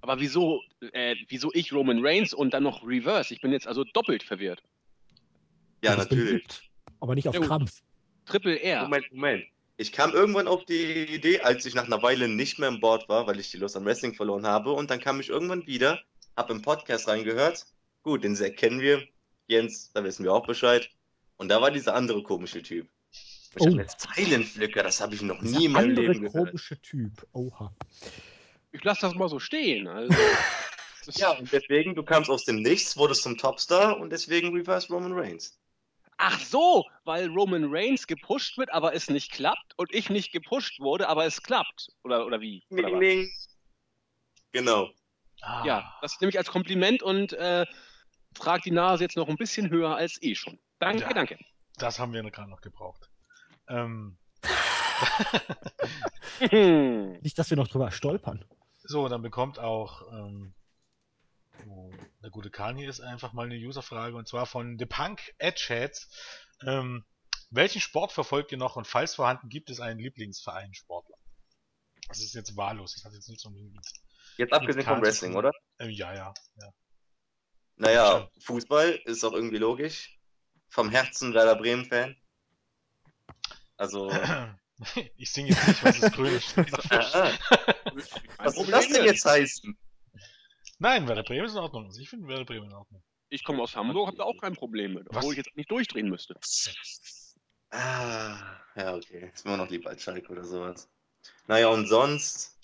Aber 0.01 0.19
wieso, 0.19 0.61
äh, 0.93 1.15
wieso 1.27 1.51
ich 1.53 1.73
Roman 1.73 2.05
Reigns 2.05 2.33
und 2.33 2.53
dann 2.53 2.63
noch 2.63 2.85
Reverse? 2.87 3.33
Ich 3.33 3.41
bin 3.41 3.51
jetzt 3.51 3.67
also 3.67 3.83
doppelt 3.83 4.23
verwirrt. 4.23 4.63
Ja, 5.83 5.95
natürlich. 5.95 6.45
aber 6.99 7.15
nicht 7.15 7.27
auf. 7.27 7.39
Krampf. 7.39 7.81
Triple 8.25 8.59
R. 8.61 8.83
Moment, 8.83 9.11
Moment. 9.11 9.45
Ich 9.79 9.91
kam 9.91 10.11
irgendwann 10.13 10.47
auf 10.47 10.65
die 10.65 11.05
Idee, 11.05 11.41
als 11.41 11.65
ich 11.65 11.75
nach 11.75 11.85
einer 11.85 12.01
Weile 12.01 12.27
nicht 12.27 12.57
mehr 12.57 12.69
im 12.69 12.79
Board 12.79 13.07
war, 13.09 13.27
weil 13.27 13.39
ich 13.39 13.51
die 13.51 13.57
Lust 13.57 13.75
am 13.77 13.85
Wrestling 13.85 14.15
verloren 14.15 14.45
habe. 14.47 14.71
Und 14.71 14.89
dann 14.89 14.99
kam 14.99 15.19
ich 15.19 15.29
irgendwann 15.29 15.67
wieder, 15.67 16.01
hab 16.35 16.49
im 16.49 16.63
Podcast 16.63 17.07
reingehört. 17.07 17.65
Gut, 18.01 18.23
den 18.23 18.35
Zack 18.35 18.57
kennen 18.57 18.81
wir. 18.81 19.03
Jens, 19.45 19.91
da 19.93 20.03
wissen 20.03 20.23
wir 20.23 20.33
auch 20.33 20.47
Bescheid. 20.47 20.89
Und 21.37 21.49
da 21.49 21.61
war 21.61 21.69
dieser 21.69 21.93
andere 21.93 22.23
komische 22.23 22.63
Typ. 22.63 22.87
Ich 23.11 23.61
Oh. 23.67 23.69
jetzt 23.69 24.07
Silent 24.15 24.45
Flicker, 24.45 24.83
das 24.83 24.99
habe 24.99 25.15
ich 25.15 25.21
noch 25.21 25.41
nie 25.41 25.65
in 25.65 25.71
meinem 25.71 25.91
Leben 25.95 26.21
gehört. 26.21 26.49
komische 26.49 26.79
Typ. 26.81 27.11
Oha. 27.31 27.73
Ich 28.71 28.83
lasse 28.83 29.01
das 29.01 29.15
mal 29.15 29.29
so 29.29 29.39
stehen. 29.39 29.87
Also, 29.87 30.13
Ja, 31.15 31.31
und 31.31 31.51
deswegen, 31.53 31.95
du 31.95 32.03
kamst 32.03 32.29
aus 32.29 32.43
dem 32.43 32.57
Nichts, 32.61 32.97
wurdest 32.97 33.23
zum 33.23 33.37
Topstar 33.37 33.97
und 33.99 34.09
deswegen 34.11 34.53
Reverse 34.53 34.89
Roman 34.91 35.13
Reigns. 35.13 35.57
Ach 36.17 36.39
so, 36.39 36.85
weil 37.03 37.27
Roman 37.29 37.65
Reigns 37.69 38.07
gepusht 38.07 38.57
wird, 38.57 38.71
aber 38.73 38.93
es 38.95 39.09
nicht 39.09 39.31
klappt 39.31 39.73
und 39.77 39.93
ich 39.93 40.09
nicht 40.09 40.31
gepusht 40.31 40.79
wurde, 40.79 41.07
aber 41.07 41.25
es 41.25 41.41
klappt. 41.43 41.89
Oder, 42.03 42.25
oder 42.25 42.41
wie? 42.41 42.63
Oder 42.69 42.91
was? 42.91 43.47
Genau. 44.51 44.89
Ah, 45.41 45.63
Ja, 45.65 45.97
das 46.01 46.19
nehme 46.19 46.29
ich 46.31 46.37
als 46.37 46.49
Kompliment 46.49 47.03
und 47.03 47.33
äh, 47.33 47.65
trage 48.33 48.63
die 48.63 48.71
Nase 48.71 49.03
jetzt 49.03 49.15
noch 49.15 49.29
ein 49.29 49.35
bisschen 49.35 49.69
höher 49.69 49.95
als 49.95 50.21
eh 50.23 50.33
schon. 50.33 50.57
Danke, 50.79 51.03
Ja. 51.03 51.13
danke. 51.13 51.37
das 51.77 51.99
haben 51.99 52.13
wir 52.13 52.23
gerade 52.31 52.49
noch 52.49 52.61
gebraucht. 52.61 53.11
Ähm, 53.69 54.17
Nicht, 57.21 57.37
dass 57.37 57.49
wir 57.49 57.57
noch 57.57 57.67
drüber 57.67 57.91
stolpern. 57.91 58.43
so, 58.83 59.07
dann 59.07 59.21
bekommt 59.21 59.59
auch 59.59 60.01
ähm, 60.11 60.53
oh, 61.67 61.91
der 62.21 62.29
gute 62.29 62.49
Kahn 62.49 62.77
hier 62.77 62.89
ist 62.89 62.99
einfach 62.99 63.33
mal 63.33 63.45
eine 63.45 63.55
Userfrage 63.55 64.15
und 64.15 64.27
zwar 64.27 64.45
von 64.45 64.77
The 64.77 64.85
Punk 64.85 65.33
Edgeheads. 65.37 66.09
Ähm, 66.65 67.05
welchen 67.49 67.81
Sport 67.81 68.11
verfolgt 68.11 68.51
ihr 68.51 68.57
noch 68.57 68.75
und 68.75 68.87
falls 68.87 69.15
vorhanden 69.15 69.49
gibt 69.49 69.69
es 69.69 69.79
einen 69.79 69.99
Lieblingsverein 69.99 70.73
Sportler? 70.73 71.17
Das 72.07 72.19
ist 72.19 72.35
jetzt 72.35 72.55
wahllos, 72.55 72.93
das 72.93 73.05
hat 73.05 73.13
jetzt 73.13 73.29
nichts 73.29 73.45
unbedingt 73.45 73.73
mit. 73.73 73.85
Jetzt 74.37 74.53
abgesehen 74.53 74.85
vom 74.85 75.01
Wrestling, 75.01 75.35
oder? 75.35 75.51
Ähm, 75.79 75.89
ja, 75.89 76.13
ja, 76.13 76.33
ja. 76.61 76.73
Naja, 77.75 78.29
Fußball 78.39 79.01
ist 79.05 79.23
auch 79.23 79.33
irgendwie 79.33 79.57
logisch. 79.57 80.17
Vom 80.69 80.89
Herzen 80.89 81.33
Werder 81.33 81.55
Bremen-Fan. 81.55 82.15
Also, 83.77 84.11
Ich 85.15 85.31
singe 85.31 85.49
jetzt 85.49 85.67
nicht, 85.67 85.83
was 85.83 86.03
ah, 86.91 87.31
Kein 87.33 87.97
was 88.37 88.55
soll 88.55 88.65
Problem. 88.65 88.71
das 88.71 88.87
denn 88.89 89.05
jetzt 89.05 89.25
heißen? 89.25 89.77
Nein, 90.79 91.07
Werder 91.07 91.23
Bremen 91.23 91.45
ist 91.45 91.53
in 91.53 91.59
Ordnung. 91.59 91.85
Also 91.85 91.99
ich 91.99 92.09
finde 92.09 92.27
Werder 92.27 92.45
Bremen 92.45 92.67
in 92.67 92.73
Ordnung. 92.73 93.01
Ich 93.29 93.43
komme 93.43 93.61
aus 93.61 93.75
Hamburg, 93.75 94.07
habe 94.07 94.17
da 94.17 94.23
auch 94.23 94.39
kein 94.39 94.53
Problem 94.53 94.93
mit, 94.93 95.07
Was? 95.09 95.17
obwohl 95.17 95.33
ich 95.33 95.37
jetzt 95.37 95.55
nicht 95.57 95.69
durchdrehen 95.69 96.09
müsste. 96.09 96.35
Ah, 97.71 98.37
ja, 98.75 98.95
okay. 98.95 99.31
Ist 99.33 99.45
mir 99.45 99.57
noch 99.57 99.69
lieber 99.69 99.89
als 99.89 100.01
Schalke 100.01 100.31
oder 100.31 100.45
sowas. 100.45 100.89
Naja, 101.47 101.67
und 101.67 101.87
sonst 101.87 102.57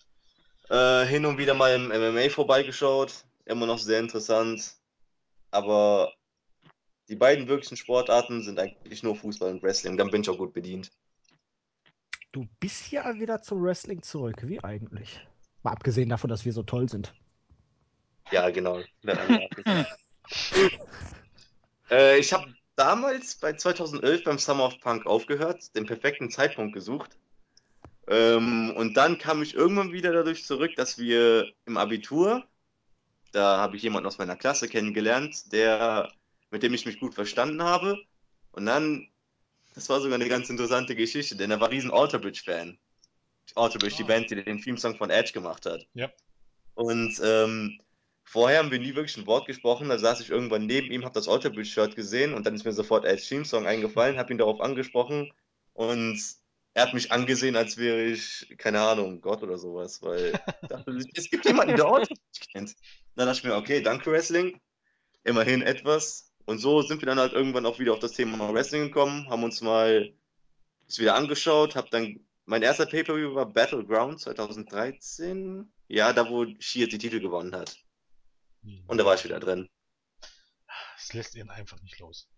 äh, 0.69 1.06
hin 1.06 1.26
und 1.26 1.38
wieder 1.38 1.54
mal 1.54 1.76
im 1.76 1.88
MMA 1.88 2.30
vorbeigeschaut. 2.30 3.26
Immer 3.45 3.65
noch 3.65 3.80
sehr 3.80 3.99
interessant. 3.99 4.76
Aber 5.52 6.13
die 7.10 7.15
beiden 7.15 7.47
wirklichen 7.47 7.76
Sportarten 7.76 8.41
sind 8.41 8.60
eigentlich 8.60 9.04
nur 9.04 9.15
Fußball 9.15 9.52
und 9.52 9.63
Wrestling. 9.63 9.97
Dann 9.97 10.10
bin 10.10 10.21
ich 10.21 10.30
auch 10.30 10.38
gut 10.38 10.54
bedient. 10.54 10.91
Du 12.32 12.47
bist 12.60 12.91
ja 12.91 13.13
wieder 13.15 13.41
zum 13.41 13.62
Wrestling 13.62 14.02
zurück. 14.02 14.47
Wie 14.47 14.63
eigentlich? 14.63 15.19
Mal 15.62 15.71
abgesehen 15.71 16.10
davon, 16.10 16.30
dass 16.30 16.45
wir 16.45 16.54
so 16.54 16.63
toll 16.63 16.89
sind. 16.89 17.13
Ja, 18.32 18.50
genau. 18.50 18.82
Äh, 21.90 22.18
ich 22.18 22.32
habe 22.32 22.54
damals 22.76 23.36
bei 23.36 23.54
2011 23.54 24.24
beim 24.24 24.40
Summer 24.40 24.66
of 24.66 24.80
Punk 24.80 25.06
aufgehört, 25.06 25.76
den 25.76 25.86
perfekten 25.86 26.30
Zeitpunkt 26.30 26.74
gesucht. 26.74 27.18
Ähm, 28.08 28.74
und 28.76 28.96
dann 28.96 29.18
kam 29.18 29.42
ich 29.44 29.54
irgendwann 29.54 29.92
wieder 29.92 30.12
dadurch 30.12 30.46
zurück, 30.46 30.76
dass 30.76 30.98
wir 30.98 31.52
im 31.66 31.78
Abitur, 31.78 32.46
da 33.32 33.58
habe 33.58 33.76
ich 33.78 33.84
jemanden 33.84 34.08
aus 34.08 34.18
meiner 34.18 34.36
Klasse 34.36 34.68
kennengelernt, 34.68 35.52
der, 35.52 36.12
mit 36.52 36.64
dem 36.64 36.74
ich 36.74 36.86
mich 36.86 37.00
gut 37.00 37.14
verstanden 37.14 37.62
habe. 37.62 38.02
Und 38.52 38.66
dann, 38.66 39.08
das 39.76 39.90
war 39.90 40.00
sogar 40.02 40.16
eine 40.16 40.30
ganz 40.30 40.50
interessante 40.50 40.96
Geschichte, 40.96 41.36
denn 41.36 41.52
er 41.52 41.60
war 41.60 41.70
riesen 41.70 41.92
Alterbridge-Fan. 41.92 42.78
Alterbridge, 43.56 43.98
die 43.98 44.04
Ah. 44.04 44.08
Band, 44.08 44.32
die 44.32 44.44
den 44.44 44.62
Theme-Song 44.62 44.96
von 44.96 45.10
Edge 45.10 45.34
gemacht 45.34 45.66
hat. 45.66 45.86
Ja. 45.94 46.10
Und 46.76 47.20
ähm, 47.24 47.80
vorher 48.24 48.60
haben 48.60 48.72
wir 48.72 48.80
nie 48.80 48.96
wirklich 48.96 49.18
ein 49.18 49.28
Wort 49.28 49.48
gesprochen. 49.48 49.90
Da 49.90 49.98
saß 50.00 50.22
ich 50.22 50.30
irgendwann 50.30 50.66
neben 50.66 50.92
ihm, 50.92 51.04
habe 51.04 51.14
das 51.14 51.28
Alterbridge-Shirt 51.28 51.96
gesehen 51.96 52.34
und 52.34 52.46
dann 52.46 52.56
ist 52.56 52.66
mir 52.66 52.74
sofort 52.74 53.06
Edge 53.06 53.24
Theme-Song 53.24 53.68
eingefallen, 53.68 54.18
habe 54.18 54.34
ihn 54.34 54.38
darauf 54.38 54.62
angesprochen 54.62 55.32
und 55.74 56.20
er 56.76 56.88
hat 56.88 56.94
mich 56.94 57.12
angesehen, 57.12 57.56
als 57.56 57.78
wäre 57.78 58.04
ich, 58.04 58.56
keine 58.58 58.82
Ahnung, 58.82 59.22
Gott 59.22 59.44
oder 59.44 59.58
sowas, 59.58 60.02
weil 60.02 60.34
ich 60.62 60.68
dachte, 60.68 60.92
es 61.14 61.30
gibt 61.30 61.46
jemanden, 61.46 61.76
der 61.76 61.86
Alterbridge 61.86 62.48
kennt. 62.52 62.76
Dann 63.16 63.28
dachte 63.28 63.40
ich 63.40 63.44
mir, 63.44 63.56
okay, 63.56 63.82
danke 63.82 64.12
Wrestling, 64.12 64.60
immerhin 65.24 65.62
etwas. 65.62 66.32
Und 66.46 66.58
so 66.58 66.82
sind 66.82 67.02
wir 67.02 67.06
dann 67.06 67.20
halt 67.20 67.34
irgendwann 67.34 67.66
auch 67.66 67.80
wieder 67.80 67.94
auf 67.94 68.00
das 68.00 68.14
Thema 68.14 68.52
Wrestling 68.54 68.86
gekommen, 68.86 69.30
haben 69.30 69.44
uns 69.44 69.62
mal 69.62 70.14
das 70.88 71.00
wieder 71.00 71.16
angeschaut, 71.16 71.76
hab 71.76 71.92
dann, 71.92 72.20
mein 72.46 72.62
erster 72.62 72.86
Pay-Per-View 72.86 73.36
war 73.36 73.46
Battleground 73.46 74.20
2013. 74.20 75.72
Ja, 75.88 76.12
da 76.12 76.30
wo 76.30 76.46
Shield 76.60 76.92
die 76.92 76.98
Titel 76.98 77.20
gewonnen 77.20 77.56
hat. 77.56 77.78
Und 78.88 78.97
da 78.97 79.06
war 79.06 79.15
ich 79.15 79.23
wieder 79.23 79.39
drin. 79.39 79.69
Es 80.97 81.13
lässt 81.13 81.36
ihn 81.36 81.49
einfach 81.49 81.82
nicht 81.82 81.99
los. 81.99 82.30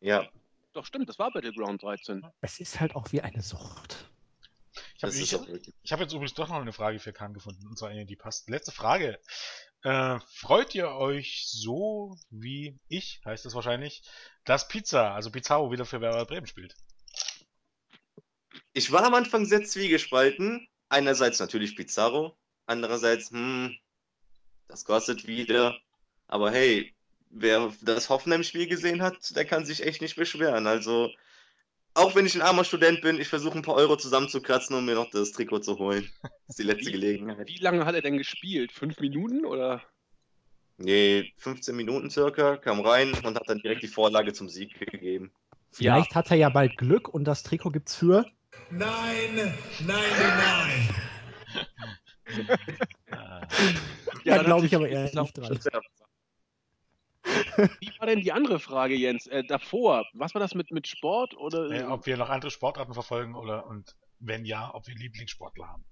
Ja, 0.00 0.28
Doch 0.72 0.84
stimmt, 0.84 1.08
das 1.08 1.18
war 1.18 1.32
Battleground 1.32 1.82
13. 1.82 2.22
Es 2.40 2.60
ist 2.60 2.80
halt 2.80 2.96
auch 2.96 3.12
wie 3.12 3.20
eine 3.20 3.42
Sucht. 3.42 4.10
Ich 4.96 5.02
habe 5.02 5.12
das 5.12 5.92
hab 5.92 6.00
jetzt 6.00 6.12
übrigens 6.12 6.34
doch 6.34 6.48
noch 6.48 6.60
eine 6.60 6.72
Frage 6.72 6.98
für 6.98 7.12
Kahn 7.12 7.32
gefunden, 7.32 7.66
und 7.66 7.78
zwar 7.78 7.90
eine, 7.90 8.06
die 8.06 8.16
passt. 8.16 8.48
Letzte 8.50 8.72
Frage. 8.72 9.20
Äh, 9.82 10.18
freut 10.26 10.74
ihr 10.74 10.88
euch 10.88 11.46
so 11.46 12.18
wie 12.30 12.78
ich, 12.88 13.20
heißt 13.24 13.46
es 13.46 13.54
wahrscheinlich, 13.54 14.02
dass 14.44 14.66
Pizza, 14.66 15.14
also 15.14 15.30
Pizarro 15.30 15.70
wieder 15.70 15.84
für 15.84 16.00
Werder 16.00 16.24
Bremen 16.24 16.46
spielt? 16.46 16.74
Ich 18.72 18.90
war 18.90 19.04
am 19.04 19.14
Anfang 19.14 19.44
sehr 19.44 19.64
zwiegespalten. 19.64 20.66
Einerseits 20.88 21.38
natürlich 21.38 21.76
Pizarro, 21.76 22.36
andererseits, 22.66 23.30
hm, 23.30 23.76
Das 24.68 24.84
kostet 24.84 25.26
wieder. 25.26 25.76
Aber 26.26 26.50
hey, 26.50 26.94
wer 27.30 27.72
das 27.82 28.08
Hoffenheim-Spiel 28.08 28.66
gesehen 28.66 29.02
hat, 29.02 29.34
der 29.36 29.44
kann 29.44 29.64
sich 29.66 29.84
echt 29.84 30.00
nicht 30.00 30.16
beschweren. 30.16 30.66
Also, 30.66 31.10
auch 31.94 32.14
wenn 32.16 32.26
ich 32.26 32.34
ein 32.34 32.42
armer 32.42 32.64
Student 32.64 33.02
bin, 33.02 33.20
ich 33.20 33.28
versuche 33.28 33.56
ein 33.58 33.62
paar 33.62 33.74
Euro 33.76 33.96
zusammenzukratzen, 33.96 34.74
um 34.76 34.84
mir 34.84 34.94
noch 34.94 35.10
das 35.10 35.32
Trikot 35.32 35.60
zu 35.60 35.78
holen. 35.78 36.10
Das 36.22 36.30
ist 36.48 36.58
die 36.58 36.62
letzte 36.64 36.86
Wie- 36.88 36.92
Gelegenheit. 36.92 37.48
Wie 37.48 37.58
lange 37.58 37.84
hat 37.84 37.94
er 37.94 38.02
denn 38.02 38.18
gespielt? 38.18 38.72
Fünf 38.72 38.98
Minuten 39.00 39.44
oder? 39.44 39.82
Nee, 40.76 41.32
15 41.36 41.76
Minuten 41.76 42.10
circa, 42.10 42.56
kam 42.56 42.80
rein 42.80 43.12
und 43.22 43.36
hat 43.36 43.48
dann 43.48 43.60
direkt 43.60 43.82
die 43.84 43.88
Vorlage 43.88 44.32
zum 44.32 44.48
Sieg 44.48 44.74
gegeben. 44.80 45.30
Vielleicht 45.70 46.14
hat 46.16 46.30
er 46.32 46.36
ja 46.36 46.48
bald 46.48 46.76
Glück 46.76 47.08
und 47.08 47.24
das 47.24 47.42
Trikot 47.44 47.70
gibt's 47.70 47.94
für. 47.94 48.24
Nine 48.70 49.54
ninety 49.80 49.86
nine. 49.86 50.88
Ja, 54.24 54.36
dann 54.36 54.46
glaube 54.46 54.66
ich 54.66 54.74
aber 54.74 54.88
eher 54.88 55.04
nicht 55.04 55.14
dran. 55.14 55.58
Wie 57.80 57.92
war 57.98 58.06
denn 58.06 58.20
die 58.20 58.32
andere 58.32 58.58
Frage, 58.58 58.94
Jens? 58.94 59.26
Äh, 59.26 59.44
davor, 59.44 60.04
was 60.12 60.34
war 60.34 60.40
das 60.40 60.54
mit, 60.54 60.70
mit 60.70 60.86
Sport 60.86 61.36
oder? 61.36 61.70
äh, 61.70 61.84
ob 61.84 62.06
wir 62.06 62.16
noch 62.16 62.28
andere 62.28 62.50
Sportarten 62.50 62.94
verfolgen 62.94 63.34
oder 63.34 63.66
und 63.66 63.96
wenn 64.18 64.44
ja, 64.44 64.74
ob 64.74 64.86
wir 64.86 64.94
Lieblingssportler 64.94 65.68
haben. 65.68 65.84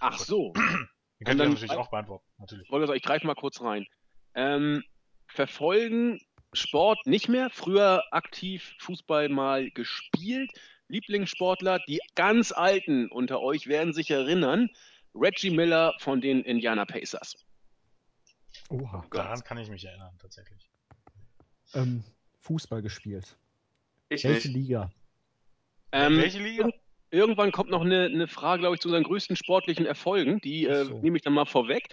Ach 0.00 0.18
so. 0.18 0.52
Die 1.20 1.24
könnt 1.24 1.40
ihr 1.40 1.48
natürlich 1.48 1.70
auch 1.72 1.90
beantworten, 1.90 2.24
natürlich. 2.38 2.66
Ich 2.66 2.72
wollte 2.72 2.94
ich 2.96 3.02
greife 3.02 3.26
mal 3.26 3.34
kurz 3.34 3.60
rein. 3.60 3.86
Ähm, 4.34 4.82
verfolgen 5.26 6.20
Sport 6.52 7.06
nicht 7.06 7.28
mehr. 7.28 7.50
Früher 7.50 8.04
aktiv 8.10 8.74
Fußball 8.78 9.28
mal 9.28 9.70
gespielt. 9.70 10.50
Lieblingssportler, 10.88 11.80
die 11.88 12.00
ganz 12.14 12.52
Alten 12.52 13.10
unter 13.10 13.40
euch 13.40 13.66
werden 13.66 13.92
sich 13.92 14.10
erinnern. 14.10 14.68
Reggie 15.14 15.50
Miller 15.50 15.94
von 16.00 16.20
den 16.20 16.42
Indiana 16.42 16.84
Pacers. 16.84 17.34
Oha. 18.70 19.04
Daran 19.10 19.40
kann 19.42 19.58
ich 19.58 19.68
mich 19.68 19.84
erinnern, 19.84 20.16
tatsächlich. 20.18 20.68
Ähm, 21.74 22.04
Fußball 22.40 22.82
gespielt. 22.82 23.36
Ich 24.08 24.24
Welche 24.24 24.48
nicht. 24.48 24.56
Liga? 24.56 24.90
Ähm, 25.92 26.16
Welche 26.18 26.38
Liga? 26.42 26.68
Irgendwann 27.10 27.52
kommt 27.52 27.70
noch 27.70 27.82
eine, 27.82 28.06
eine 28.06 28.26
Frage, 28.26 28.60
glaube 28.60 28.74
ich, 28.74 28.80
zu 28.80 28.88
unseren 28.88 29.04
größten 29.04 29.36
sportlichen 29.36 29.86
Erfolgen. 29.86 30.40
Die 30.40 30.66
äh, 30.66 30.84
so. 30.84 30.98
nehme 30.98 31.16
ich 31.16 31.22
dann 31.22 31.32
mal 31.32 31.44
vorweg. 31.44 31.88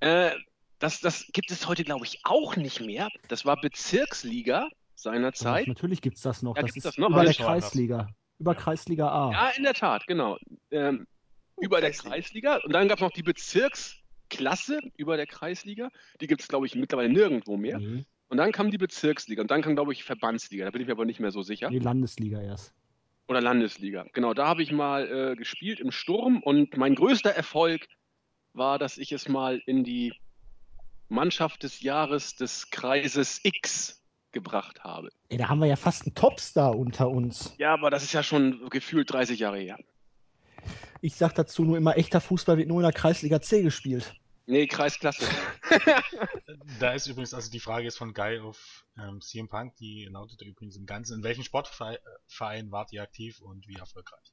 Äh, 0.00 0.30
das, 0.78 1.00
das 1.00 1.26
gibt 1.32 1.50
es 1.50 1.66
heute, 1.66 1.84
glaube 1.84 2.04
ich, 2.04 2.20
auch 2.24 2.56
nicht 2.56 2.80
mehr. 2.80 3.08
Das 3.28 3.44
war 3.44 3.60
Bezirksliga 3.60 4.62
Doch, 4.62 4.76
seinerzeit. 4.94 5.66
natürlich 5.66 6.00
gibt's 6.00 6.22
das 6.22 6.42
noch. 6.42 6.56
Ja, 6.56 6.62
das 6.62 6.76
ist 6.76 6.84
das 6.84 6.98
noch? 6.98 7.10
über 7.10 7.24
der. 7.24 7.34
Kreisliga. 7.34 8.08
Über 8.38 8.54
Ja. 8.54 8.60
Kreisliga 8.60 9.08
A. 9.08 9.32
Ja, 9.32 9.48
in 9.50 9.62
der 9.62 9.74
Tat, 9.74 10.06
genau. 10.06 10.38
Ähm, 10.70 11.06
über 11.62 11.80
der 11.80 11.92
Kreisliga. 11.92 12.56
Und 12.64 12.72
dann 12.72 12.88
gab 12.88 12.98
es 12.98 13.02
noch 13.02 13.12
die 13.12 13.22
Bezirksklasse 13.22 14.80
über 14.96 15.16
der 15.16 15.26
Kreisliga. 15.26 15.90
Die 16.20 16.26
gibt 16.26 16.40
es, 16.42 16.48
glaube 16.48 16.66
ich, 16.66 16.74
mittlerweile 16.74 17.08
nirgendwo 17.08 17.56
mehr. 17.56 17.78
Nee, 17.78 18.04
Und 18.28 18.36
dann 18.38 18.50
kam 18.50 18.70
die 18.70 18.78
Bezirksliga. 18.78 19.42
Und 19.42 19.50
dann 19.50 19.62
kam, 19.62 19.74
glaube 19.76 19.92
ich, 19.92 20.02
Verbandsliga. 20.04 20.64
Da 20.64 20.70
bin 20.72 20.80
ich 20.82 20.88
mir 20.88 20.94
aber 20.94 21.04
nicht 21.04 21.20
mehr 21.20 21.30
so 21.30 21.42
sicher. 21.42 21.70
nee, 21.70 21.78
Landesliga 21.78 22.42
erst. 22.42 22.74
Oder 23.28 23.40
Landesliga. 23.40 24.06
Genau, 24.12 24.34
da 24.34 24.48
habe 24.48 24.62
ich 24.62 24.72
mal 24.72 25.32
äh, 25.32 25.36
gespielt 25.36 25.78
im 25.78 25.92
Sturm. 25.92 26.42
Und 26.42 26.76
mein 26.76 26.96
größter 26.96 27.30
Erfolg 27.30 27.86
war, 28.52 28.78
dass 28.80 28.98
ich 28.98 29.12
es 29.12 29.28
mal 29.28 29.62
in 29.64 29.84
die 29.84 30.12
Mannschaft 31.08 31.62
des 31.62 31.80
Jahres 31.80 32.34
des 32.34 32.70
Kreises 32.70 33.40
X 33.44 34.02
gebracht 34.32 34.82
habe. 34.82 35.10
Ey, 35.28 35.36
da 35.38 35.48
haben 35.48 35.60
wir 35.60 35.66
ja 35.66 35.76
fast 35.76 36.06
einen 36.06 36.14
Topstar 36.14 36.76
unter 36.76 37.08
uns. 37.08 37.54
Ja, 37.58 37.72
aber 37.74 37.90
das 37.90 38.02
ist 38.02 38.12
ja 38.14 38.22
schon 38.22 38.68
gefühlt 38.70 39.12
30 39.12 39.38
Jahre 39.38 39.58
her. 39.58 39.78
Ich 41.00 41.16
sag 41.16 41.34
dazu 41.34 41.64
nur 41.64 41.76
immer, 41.76 41.96
echter 41.96 42.20
Fußball 42.20 42.58
wird 42.58 42.68
nur 42.68 42.78
in 42.78 42.84
der 42.84 42.92
Kreisliga 42.92 43.40
C 43.40 43.62
gespielt. 43.62 44.14
Nee, 44.46 44.66
Kreisklasse. 44.66 45.26
Da 46.78 46.92
ist 46.92 47.06
übrigens, 47.06 47.32
also 47.32 47.50
die 47.50 47.60
Frage 47.60 47.86
ist 47.86 47.96
von 47.96 48.12
Guy 48.12 48.38
auf 48.38 48.86
ähm, 48.98 49.20
CM 49.20 49.48
Punk, 49.48 49.76
die 49.76 50.08
lautete 50.10 50.44
übrigens 50.44 50.76
im 50.76 50.84
Ganzen, 50.84 51.18
in 51.18 51.22
welchem 51.22 51.44
Sportverein 51.44 52.70
wart 52.70 52.92
ihr 52.92 53.02
aktiv 53.02 53.40
und 53.40 53.66
wie 53.68 53.76
erfolgreich? 53.76 54.32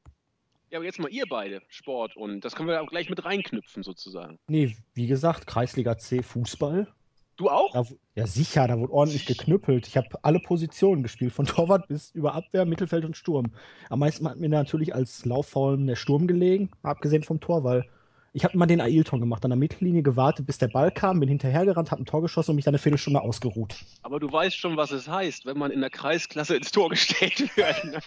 Ja, 0.69 0.77
aber 0.77 0.85
jetzt 0.85 0.99
mal 0.99 1.11
ihr 1.11 1.25
beide, 1.27 1.61
Sport. 1.69 2.15
Und 2.15 2.41
das 2.41 2.55
können 2.55 2.69
wir 2.69 2.81
auch 2.81 2.89
gleich 2.89 3.09
mit 3.09 3.23
reinknüpfen, 3.23 3.83
sozusagen. 3.83 4.39
Nee, 4.47 4.75
wie 4.93 5.07
gesagt, 5.07 5.47
Kreisliga 5.47 5.97
C 5.97 6.21
Fußball. 6.21 6.93
Du 7.39 7.49
auch? 7.49 7.71
Da, 7.71 7.85
ja, 8.15 8.27
sicher, 8.27 8.67
da 8.67 8.77
wurde 8.77 8.91
ordentlich 8.91 9.25
geknüppelt. 9.25 9.87
Ich 9.87 9.95
habe 9.95 10.09
alle 10.23 10.41
Positionen 10.41 11.03
gespielt, 11.03 11.31
von 11.31 11.45
Torwart 11.45 11.87
bis 11.87 12.11
über 12.11 12.35
Abwehr, 12.35 12.65
Mittelfeld 12.65 13.05
und 13.05 13.15
Sturm. 13.15 13.53
Am 13.89 13.99
meisten 13.99 14.27
hat 14.27 14.37
mir 14.37 14.49
natürlich 14.49 14.93
als 14.93 15.23
Lauffaul 15.23 15.77
der 15.85 15.95
Sturm 15.95 16.27
gelegen, 16.27 16.69
abgesehen 16.83 17.23
vom 17.23 17.39
Tor, 17.39 17.63
weil 17.63 17.87
ich 18.33 18.43
habe 18.43 18.55
immer 18.55 18.67
den 18.67 18.81
Ailton 18.81 19.21
gemacht, 19.21 19.45
an 19.45 19.51
der 19.51 19.57
Mittellinie 19.57 20.03
gewartet, 20.03 20.47
bis 20.47 20.57
der 20.57 20.67
Ball 20.67 20.91
kam, 20.91 21.21
bin 21.21 21.29
hinterhergerannt, 21.29 21.91
habe 21.91 22.01
ein 22.01 22.05
Tor 22.05 22.21
geschossen 22.21 22.51
und 22.51 22.55
mich 22.57 22.65
dann 22.65 22.73
eine 22.73 22.79
Viertelstunde 22.79 23.21
ausgeruht. 23.21 23.73
Aber 24.03 24.19
du 24.19 24.29
weißt 24.29 24.57
schon, 24.57 24.75
was 24.75 24.91
es 24.91 25.07
heißt, 25.07 25.45
wenn 25.45 25.57
man 25.57 25.71
in 25.71 25.79
der 25.79 25.89
Kreisklasse 25.89 26.57
ins 26.57 26.71
Tor 26.73 26.89
gestellt 26.89 27.39
wird. 27.55 27.85
Ne? 27.85 27.99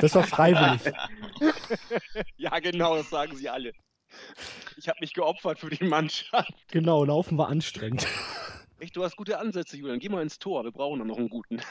Das 0.00 0.14
war 0.14 0.22
freiwillig. 0.22 0.94
ja, 2.36 2.56
genau, 2.60 2.94
das 2.96 3.10
sagen 3.10 3.34
sie 3.34 3.48
alle. 3.48 3.72
Ich 4.76 4.88
habe 4.88 4.98
mich 5.00 5.12
geopfert 5.12 5.58
für 5.58 5.70
die 5.70 5.84
Mannschaft. 5.84 6.54
genau, 6.70 7.04
Laufen 7.04 7.36
war 7.36 7.48
anstrengend. 7.48 8.06
Echt, 8.78 8.96
du 8.96 9.04
hast 9.04 9.16
gute 9.16 9.38
Ansätze, 9.38 9.76
Julian. 9.76 9.98
Geh 9.98 10.08
mal 10.08 10.22
ins 10.22 10.38
Tor. 10.38 10.64
Wir 10.64 10.72
brauchen 10.72 10.98
da 10.98 11.04
noch 11.04 11.18
einen 11.18 11.28
guten. 11.28 11.60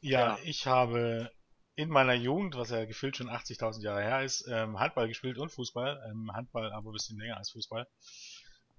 Ja, 0.00 0.36
Ja. 0.36 0.38
ich 0.42 0.66
habe 0.66 1.30
in 1.74 1.88
meiner 1.90 2.14
Jugend, 2.14 2.54
was 2.56 2.70
ja 2.70 2.84
gefühlt 2.84 3.16
schon 3.16 3.28
80.000 3.28 3.82
Jahre 3.82 4.02
her 4.02 4.22
ist, 4.24 4.46
ähm, 4.48 4.78
Handball 4.78 5.08
gespielt 5.08 5.38
und 5.38 5.50
Fußball. 5.52 6.02
Ähm, 6.10 6.32
Handball 6.32 6.72
aber 6.72 6.90
ein 6.90 6.92
bisschen 6.92 7.18
länger 7.18 7.36
als 7.36 7.50
Fußball. 7.50 7.86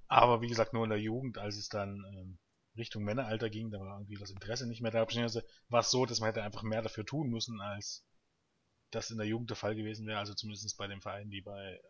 Aber 0.08 0.42
wie 0.42 0.48
gesagt, 0.48 0.74
nur 0.74 0.86
in 0.86 0.90
der 0.90 1.00
Jugend, 1.00 1.38
als 1.38 1.58
es 1.58 1.70
dann 1.70 2.04
ähm, 2.14 2.40
Richtung 2.78 3.04
Männeralter 3.04 3.50
ging, 3.50 3.72
da 3.72 3.80
war 3.80 3.98
irgendwie 4.00 4.16
das 4.16 4.32
Interesse 4.32 4.68
nicht 4.68 4.82
mehr 4.82 4.92
da. 4.92 5.06
War 5.70 5.80
es 5.82 5.92
so, 5.92 6.06
dass 6.06 6.20
man 6.20 6.28
hätte 6.28 6.44
einfach 6.44 6.64
mehr 6.64 6.82
dafür 6.82 7.06
tun 7.06 7.30
müssen, 7.30 7.60
als 7.62 8.06
das 8.92 9.12
in 9.12 9.18
der 9.18 9.28
Jugend 9.28 9.50
der 9.50 9.58
Fall 9.58 9.76
gewesen 9.76 10.08
wäre. 10.08 10.20
Also 10.20 10.34
zumindest 10.34 10.78
bei 10.78 10.88
dem 10.88 11.02
Verein, 11.02 11.30
die 11.30 11.42
bei 11.42 11.82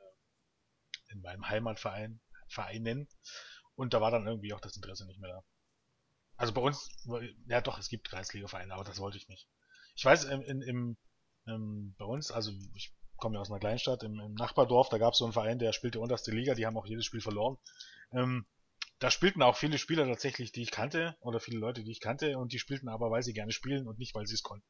in 1.09 1.21
meinem 1.21 1.47
Heimatverein 1.47 2.19
Vereinen. 2.49 3.07
Und 3.77 3.93
da 3.93 4.01
war 4.01 4.11
dann 4.11 4.27
irgendwie 4.27 4.53
auch 4.53 4.59
das 4.59 4.75
Interesse 4.75 5.07
nicht 5.07 5.21
mehr 5.21 5.31
da. 5.31 5.43
Also 6.35 6.53
bei 6.53 6.61
uns, 6.61 6.89
ja 7.47 7.61
doch, 7.61 7.79
es 7.79 7.89
gibt 7.89 8.09
Kreisliga-Vereine, 8.09 8.73
aber 8.73 8.83
das 8.83 8.99
wollte 8.99 9.17
ich 9.17 9.29
nicht. 9.29 9.47
Ich 9.95 10.05
weiß, 10.05 10.25
im, 10.25 10.41
in, 10.41 10.61
im, 10.61 10.97
ähm, 11.47 11.95
bei 11.97 12.05
uns, 12.05 12.31
also 12.31 12.51
ich 12.75 12.93
komme 13.17 13.35
ja 13.35 13.41
aus 13.41 13.49
einer 13.51 13.59
Kleinstadt, 13.59 14.03
im, 14.03 14.19
im 14.19 14.33
Nachbardorf, 14.35 14.89
da 14.89 14.97
gab 14.99 15.13
es 15.13 15.19
so 15.19 15.25
einen 15.25 15.33
Verein, 15.33 15.59
der 15.59 15.73
spielte 15.73 15.99
unterste 16.01 16.31
Liga, 16.31 16.55
die 16.55 16.65
haben 16.65 16.77
auch 16.77 16.85
jedes 16.87 17.05
Spiel 17.05 17.21
verloren. 17.21 17.57
Ähm, 18.11 18.45
da 18.99 19.11
spielten 19.11 19.41
auch 19.43 19.57
viele 19.57 19.77
Spieler 19.79 20.05
tatsächlich, 20.07 20.51
die 20.51 20.63
ich 20.63 20.71
kannte, 20.71 21.15
oder 21.21 21.39
viele 21.39 21.59
Leute, 21.59 21.83
die 21.83 21.91
ich 21.91 22.01
kannte, 22.01 22.37
und 22.37 22.53
die 22.53 22.59
spielten 22.59 22.89
aber, 22.89 23.11
weil 23.11 23.23
sie 23.23 23.33
gerne 23.33 23.51
spielen 23.53 23.87
und 23.87 23.99
nicht, 23.99 24.15
weil 24.15 24.27
sie 24.27 24.35
es 24.35 24.43
konnten. 24.43 24.67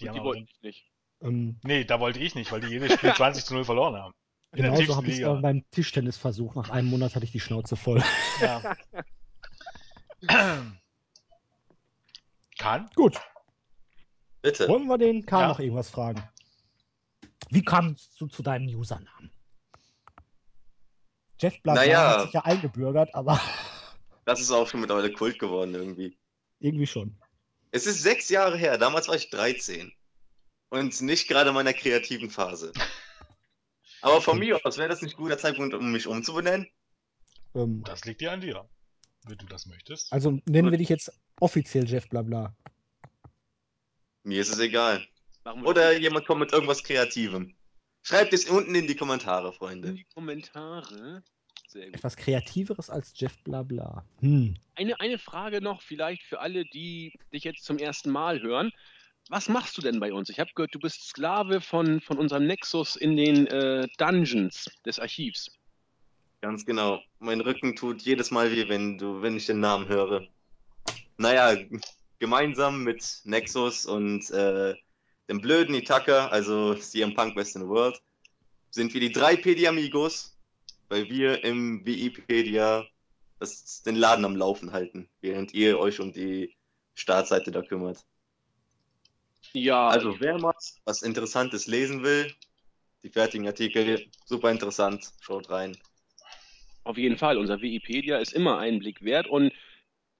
Die 0.00 0.06
Die, 0.06 0.08
haben 0.08 0.18
die 0.18 0.20
aber 0.20 0.30
wollte 0.30 0.44
dann, 0.44 0.48
ich 0.48 0.62
nicht. 0.62 0.92
ähm, 1.22 1.60
nee, 1.64 1.84
da 1.84 2.00
wollte 2.00 2.20
ich 2.20 2.34
nicht, 2.36 2.52
weil 2.52 2.60
die 2.62 2.68
jedes 2.68 2.94
Spiel 2.94 3.12
20 3.14 3.44
zu 3.44 3.54
0 3.54 3.64
verloren 3.64 3.96
haben. 3.96 4.14
Genauso 4.54 4.96
habe 4.96 5.08
ich 5.08 5.20
es 5.20 5.42
beim 5.42 5.64
Tischtennisversuch. 5.70 6.54
Nach 6.54 6.70
einem 6.70 6.88
Monat 6.88 7.14
hatte 7.14 7.24
ich 7.24 7.32
die 7.32 7.40
Schnauze 7.40 7.76
voll. 7.76 8.02
Ja. 8.40 8.76
Kann? 12.58 12.88
Gut, 12.94 13.20
Bitte. 14.42 14.68
wollen 14.68 14.86
wir 14.86 14.96
den 14.96 15.26
Karl 15.26 15.42
Ja. 15.42 15.48
noch 15.48 15.58
irgendwas 15.58 15.90
fragen? 15.90 16.22
Wie 17.50 17.62
kamst 17.62 18.18
du 18.20 18.26
zu 18.26 18.42
deinem 18.42 18.68
Usernamen? 18.74 19.30
Jeff 21.40 21.60
Blabla 21.62 21.82
Naja. 21.84 22.10
hat 22.10 22.22
sich 22.22 22.32
ja 22.32 22.44
eingebürgert, 22.44 23.14
aber 23.14 23.40
Das 24.24 24.40
ist 24.40 24.50
auch 24.50 24.66
schon 24.68 24.80
mittlerweile 24.80 25.12
Kult 25.12 25.38
geworden 25.38 25.74
irgendwie. 25.74 26.16
irgendwie 26.60 26.86
schon. 26.86 27.18
Es 27.72 27.86
ist 27.86 28.02
sechs 28.02 28.28
Jahre 28.30 28.56
her, 28.56 28.78
damals 28.78 29.08
war 29.08 29.16
ich 29.16 29.28
13. 29.30 29.92
Und 30.70 31.00
nicht 31.02 31.28
gerade 31.28 31.50
in 31.50 31.54
meiner 31.54 31.72
kreativen 31.74 32.30
Phase. 32.30 32.72
Aber 34.04 34.20
von 34.20 34.38
mir 34.38 34.60
aus 34.64 34.76
wäre 34.76 34.90
das 34.90 35.00
nicht 35.00 35.14
ein 35.14 35.22
guter 35.22 35.38
Zeitpunkt, 35.38 35.74
um 35.74 35.90
mich 35.90 36.06
umzubenennen. 36.06 36.68
Ähm, 37.54 37.82
Das 37.84 38.04
liegt 38.04 38.20
dir 38.20 38.32
an 38.32 38.40
dir. 38.42 38.68
Wenn 39.26 39.38
du 39.38 39.46
das 39.46 39.64
möchtest. 39.64 40.12
also 40.12 40.38
nennen 40.44 40.70
wir 40.70 40.76
dich 40.76 40.90
jetzt 40.90 41.10
offiziell 41.40 41.88
Jeff 41.88 42.06
Blabla. 42.10 42.54
Mir 44.22 44.42
ist 44.42 44.52
es 44.52 44.58
egal. 44.58 45.06
Machen 45.44 45.62
wir 45.62 45.68
Oder 45.68 45.96
jemand 45.96 46.26
kommt 46.26 46.40
mit 46.40 46.52
irgendwas 46.52 46.82
Kreativem. 46.82 47.54
Schreibt 48.02 48.34
es 48.34 48.44
unten 48.44 48.74
in 48.74 48.86
die 48.86 48.96
Kommentare, 48.96 49.48
in 49.48 49.54
Freunde. 49.54 49.94
die 49.94 50.04
Kommentare. 50.04 51.22
Sehr 51.68 51.86
gut. 51.86 51.94
Etwas 51.94 52.16
Kreativeres 52.16 52.90
als 52.90 53.14
Jeff 53.16 53.42
Blabla. 53.42 54.04
Hm. 54.20 54.54
Eine, 54.74 55.00
eine 55.00 55.18
Frage 55.18 55.62
noch 55.62 55.80
vielleicht 55.80 56.24
für 56.24 56.40
alle, 56.40 56.66
die 56.66 57.18
dich 57.32 57.44
jetzt 57.44 57.64
zum 57.64 57.78
ersten 57.78 58.10
Mal 58.10 58.42
hören. 58.42 58.70
Was 59.30 59.48
machst 59.48 59.78
du 59.78 59.82
denn 59.82 60.00
bei 60.00 60.12
uns? 60.12 60.28
Ich 60.28 60.38
habe 60.38 60.50
gehört, 60.54 60.74
du 60.74 60.78
bist 60.78 61.08
Sklave 61.08 61.60
von, 61.60 62.00
von 62.00 62.18
unserem 62.18 62.46
Nexus 62.46 62.96
in 62.96 63.16
den 63.16 63.46
äh, 63.46 63.88
Dungeons 63.96 64.70
des 64.84 64.98
Archivs. 64.98 65.50
Ganz 66.42 66.66
genau. 66.66 67.00
Mein 67.20 67.40
Rücken 67.40 67.74
tut 67.74 68.02
jedes 68.02 68.30
Mal 68.30 68.52
weh, 68.52 68.68
wenn 68.68 68.98
du, 68.98 69.22
wenn 69.22 69.36
ich 69.36 69.46
den 69.46 69.60
Namen 69.60 69.88
höre. 69.88 70.26
Naja, 71.16 71.56
gemeinsam 72.18 72.84
mit 72.84 73.22
Nexus 73.24 73.86
und 73.86 74.30
äh, 74.30 74.74
dem 75.30 75.40
blöden 75.40 75.74
Itaka, 75.74 76.28
also 76.28 76.74
CM 76.74 77.14
Punk 77.14 77.34
the 77.42 77.60
World, 77.60 78.00
sind 78.70 78.92
wir 78.92 79.00
die 79.00 79.12
drei 79.12 79.36
Pedi 79.36 79.66
Amigos, 79.66 80.36
weil 80.90 81.08
wir 81.08 81.42
im 81.44 81.84
Wikipedia 81.86 82.84
den 83.86 83.96
Laden 83.96 84.24
am 84.24 84.36
Laufen 84.36 84.72
halten, 84.72 85.08
während 85.22 85.54
ihr 85.54 85.78
euch 85.78 85.98
um 86.00 86.12
die 86.12 86.54
Startseite 86.94 87.50
da 87.52 87.62
kümmert. 87.62 88.04
Ja, 89.54 89.88
Also 89.88 90.18
wer 90.20 90.38
mal 90.38 90.54
was 90.84 91.02
Interessantes 91.02 91.66
lesen 91.66 92.02
will, 92.02 92.32
die 93.02 93.08
fertigen 93.10 93.46
Artikel, 93.46 94.06
super 94.26 94.50
interessant, 94.50 95.10
schaut 95.20 95.48
rein. 95.50 95.76
auf 96.82 96.98
jeden 96.98 97.16
Fall. 97.16 97.38
Unser 97.38 97.60
Wikipedia 97.62 98.18
ist 98.18 98.32
immer 98.32 98.58
einen 98.58 98.80
Blick 98.80 99.02
wert 99.02 99.26
und 99.28 99.52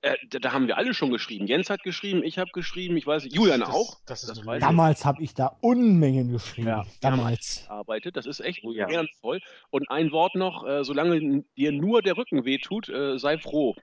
äh, 0.03 0.15
da, 0.31 0.39
da 0.39 0.53
haben 0.53 0.67
wir 0.69 0.77
alle 0.77 0.95
schon 0.95 1.11
geschrieben. 1.11 1.47
Jens 1.47 1.69
hat 1.69 1.83
geschrieben, 1.83 2.23
ich 2.23 2.39
habe 2.39 2.51
geschrieben, 2.53 2.97
ich 2.97 3.07
weiß 3.07 3.25
nicht, 3.25 3.35
Julian 3.35 3.61
Das- 3.61 3.71
auch. 3.71 3.99
das 4.07 4.23
ist 4.25 4.45
weiß 4.47 4.59
ich. 4.59 4.67
Damals 4.67 5.05
habe 5.05 5.23
ich 5.23 5.35
da 5.35 5.57
Unmengen 5.63 6.31
geschrieben. 6.31 6.69
Ja, 6.69 6.87
Damals. 7.01 7.65
arbeitet. 7.69 8.17
Das 8.17 8.27
ist 8.27 8.41
echt 8.41 8.61
Oh 8.65 8.73
ja. 8.73 8.89
ehrenvoll. 8.89 9.41
Und 9.71 9.91
ein 9.91 10.13
Wort 10.13 10.35
noch, 10.37 10.65
äh, 10.67 10.85
solange 10.85 11.43
dir 11.57 11.73
nur 11.73 12.03
der 12.03 12.17
Rücken 12.19 12.45
wehtut, 12.45 12.89
äh, 12.91 13.19
sei 13.19 13.39
froh. 13.39 13.75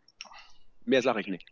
Mehr 0.86 1.02
sage 1.02 1.22
ich 1.22 1.28
nicht. 1.28 1.48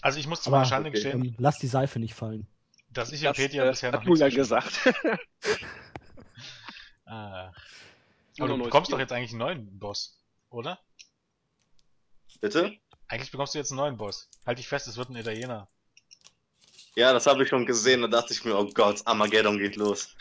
Also 0.00 0.18
ich 0.18 0.26
muss 0.26 0.42
zu 0.42 0.50
meiner 0.50 0.64
Schande 0.64 0.88
okay, 0.88 0.96
gestehen, 1.02 1.22
Ähm, 1.24 1.34
lass 1.38 1.58
die 1.58 1.66
Seife 1.66 1.98
nicht 1.98 2.14
fallen. 2.14 2.46
Dass 2.94 3.12
ich 3.12 3.22
Das 3.22 3.36
Wikipedia 3.36 3.64
äh, 3.64 3.70
bisher 3.70 3.92
hat 3.92 4.04
noch 4.04 4.04
nichts 4.06 4.20
Julian 4.20 4.46
verstanden 4.46 4.92
gesagt. 4.92 5.20
Ah. 7.06 7.52
Aber 8.38 8.48
du 8.48 8.62
bekommst 8.62 8.88
Bier. 8.88 8.96
doch 8.96 9.00
jetzt 9.00 9.12
eigentlich 9.12 9.32
einen 9.32 9.38
neuen 9.40 9.78
Boss, 9.78 10.18
oder? 10.48 10.80
Bitte? 12.40 12.72
Eigentlich 13.08 13.30
bekommst 13.30 13.54
du 13.54 13.58
jetzt 13.58 13.72
einen 13.72 13.76
neuen 13.76 13.98
Boss. 13.98 14.30
Halt 14.46 14.58
dich 14.58 14.66
fest, 14.66 14.88
es 14.88 14.96
wird 14.96 15.10
ein 15.10 15.16
Italiener. 15.16 15.68
Ja, 16.96 17.12
das 17.12 17.26
habe 17.26 17.42
ich 17.42 17.50
schon 17.50 17.66
gesehen, 17.66 18.00
da 18.00 18.08
dachte 18.08 18.32
ich 18.32 18.42
mir, 18.44 18.56
oh 18.56 18.70
Gott, 18.72 19.06
Armageddon 19.06 19.58
geht 19.58 19.76
los. 19.76 20.16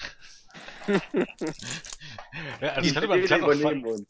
Ja, 2.62 2.70
also 2.70 2.94
das 2.94 2.94
könnte 2.94 3.08
man, 3.08 3.26
kann 3.26 4.06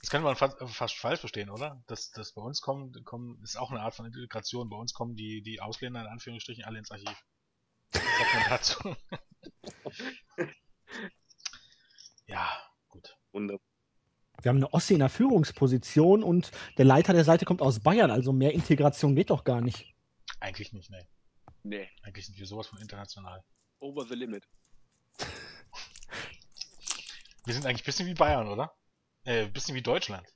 das 0.00 0.10
könnte 0.10 0.24
man 0.24 0.36
fast, 0.36 0.56
fast 0.68 0.96
falsch 0.96 1.20
verstehen, 1.20 1.50
oder? 1.50 1.82
Dass, 1.86 2.10
dass 2.10 2.32
bei 2.32 2.42
uns 2.42 2.60
kommen, 2.60 2.92
kommen, 3.04 3.40
ist 3.42 3.56
auch 3.56 3.70
eine 3.70 3.80
Art 3.80 3.94
von 3.94 4.06
Integration. 4.06 4.68
Bei 4.68 4.76
uns 4.76 4.92
kommen 4.92 5.16
die, 5.16 5.42
die 5.42 5.60
Ausländer 5.60 6.02
in 6.02 6.06
Anführungsstrichen 6.06 6.64
alle 6.64 6.78
ins 6.78 6.90
Archiv. 6.90 7.16
Sagt 8.30 8.34
man 8.34 8.48
dazu? 8.48 8.96
ja, 12.26 12.48
gut. 12.88 13.16
Wunderbar. 13.32 13.66
Wir 14.42 14.48
haben 14.48 14.56
eine 14.56 14.72
Ossi 14.72 14.94
in 14.94 15.00
der 15.00 15.10
Führungsposition 15.10 16.22
und 16.22 16.50
der 16.78 16.86
Leiter 16.86 17.12
der 17.12 17.24
Seite 17.24 17.44
kommt 17.44 17.60
aus 17.60 17.80
Bayern, 17.80 18.10
also 18.10 18.32
mehr 18.32 18.52
Integration 18.52 19.14
geht 19.14 19.30
doch 19.30 19.44
gar 19.44 19.60
nicht. 19.60 19.94
Eigentlich 20.40 20.72
nicht, 20.72 20.90
ne. 20.90 21.06
nee, 21.62 21.90
Eigentlich 22.02 22.26
sind 22.26 22.38
wir 22.38 22.46
sowas 22.46 22.66
von 22.66 22.78
international. 22.78 23.44
over 23.80 24.06
the 24.06 24.14
limit. 24.14 24.48
Wir 27.44 27.54
sind 27.54 27.66
eigentlich 27.66 27.82
ein 27.82 27.86
bisschen 27.86 28.06
wie 28.06 28.14
Bayern, 28.14 28.48
oder? 28.48 28.74
Äh, 29.24 29.44
ein 29.44 29.52
bisschen 29.52 29.74
wie 29.74 29.82
Deutschland. 29.82 30.26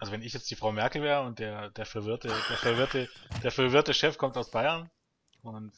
Also 0.00 0.12
wenn 0.12 0.22
ich 0.22 0.32
jetzt 0.32 0.50
die 0.50 0.56
Frau 0.56 0.72
Merkel 0.72 1.02
wäre 1.02 1.22
und 1.22 1.38
der, 1.38 1.70
der 1.70 1.86
verwirrte, 1.86 2.28
der 2.28 2.56
verwirrte, 2.56 3.08
der 3.42 3.50
verwirrte 3.52 3.94
Chef 3.94 4.18
kommt 4.18 4.36
aus 4.36 4.50
Bayern 4.50 4.90
und 5.42 5.72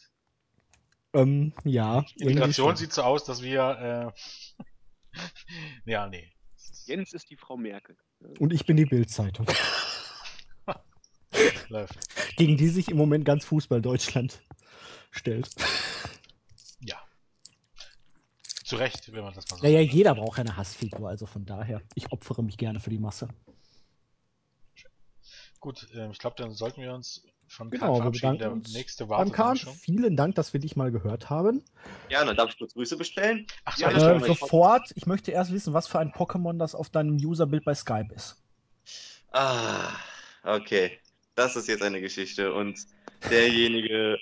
Ähm, 1.17 1.53
ja. 1.65 2.05
Integration 2.17 2.77
sieht 2.77 2.93
so 2.93 3.03
aus, 3.03 3.25
dass 3.25 3.43
wir, 3.43 4.13
äh, 5.15 5.21
ja, 5.91 6.07
nee. 6.09 6.33
Jens 6.85 7.13
ist 7.13 7.31
die 7.31 7.37
Frau 7.37 7.57
Merkel. 7.57 7.97
Und 8.39 8.53
ich 8.53 8.67
bin 8.67 8.77
die 8.77 8.85
Bildzeitung, 8.85 9.47
Läuft. 11.69 11.99
gegen 12.37 12.57
die 12.57 12.69
sich 12.69 12.89
im 12.91 12.97
Moment 12.97 13.25
ganz 13.25 13.45
Fußball 13.45 13.81
Deutschland 13.83 14.41
stellt. 15.11 15.49
Ja. 16.81 17.03
Zu 18.65 18.77
Recht, 18.77 19.13
wenn 19.13 19.25
man 19.25 19.35
das 19.35 19.49
mal 19.51 19.57
so 19.59 19.65
Ja, 19.65 19.71
ja, 19.71 19.83
sagt. 19.83 19.95
jeder 19.95 20.15
braucht 20.15 20.39
eine 20.39 20.57
Hassfigur, 20.57 21.09
also 21.09 21.27
von 21.27 21.45
daher. 21.45 21.83
Ich 21.95 22.13
opfere 22.13 22.43
mich 22.43 22.57
gerne 22.57 22.81
für 22.81 22.91
die 22.91 22.99
Masse. 22.99 23.29
Gut, 25.61 25.89
ähm, 25.95 26.11
ich 26.11 26.19
glaube, 26.19 26.37
dann 26.37 26.53
sollten 26.53 26.81
wir 26.83 26.93
uns 26.95 27.27
von 27.49 27.71
Genau, 27.71 28.03
wir 28.03 28.11
bedanken 28.11 28.39
Der 28.39 28.53
uns 28.53 28.73
nächste 28.73 29.07
Beim 29.07 29.19
wartet 29.19 29.35
Kahn, 29.35 29.57
schon. 29.57 29.75
vielen 29.75 30.17
Dank, 30.17 30.35
dass 30.35 30.53
wir 30.53 30.61
dich 30.61 30.77
mal 30.77 30.91
gehört 30.91 31.31
haben. 31.31 31.63
Ja, 32.11 32.25
dann 32.25 32.37
darf 32.37 32.51
ich 32.51 32.59
kurz 32.59 32.75
Grüße 32.75 32.97
bestellen. 32.97 33.47
Ach 33.65 33.77
Ja, 33.79 33.91
Äh, 33.91 34.21
sofort, 34.21 34.91
ich 34.95 35.07
möchte 35.07 35.31
erst 35.33 35.53
wissen, 35.53 35.73
was 35.75 35.87
für 35.87 35.99
ein 35.99 36.13
Pokémon 36.13 36.59
das 36.59 36.75
auf 36.75 36.91
deinem 36.91 37.17
Userbild 37.17 37.65
bei 37.65 37.75
Skype 37.75 38.13
ist. 38.15 38.37
Ah, 39.33 39.91
okay. 40.43 40.99
Das 41.35 41.57
ist 41.57 41.69
jetzt 41.69 41.83
eine 41.83 42.01
Geschichte 42.01 42.53
und 42.55 42.79
derjenige, 43.31 44.19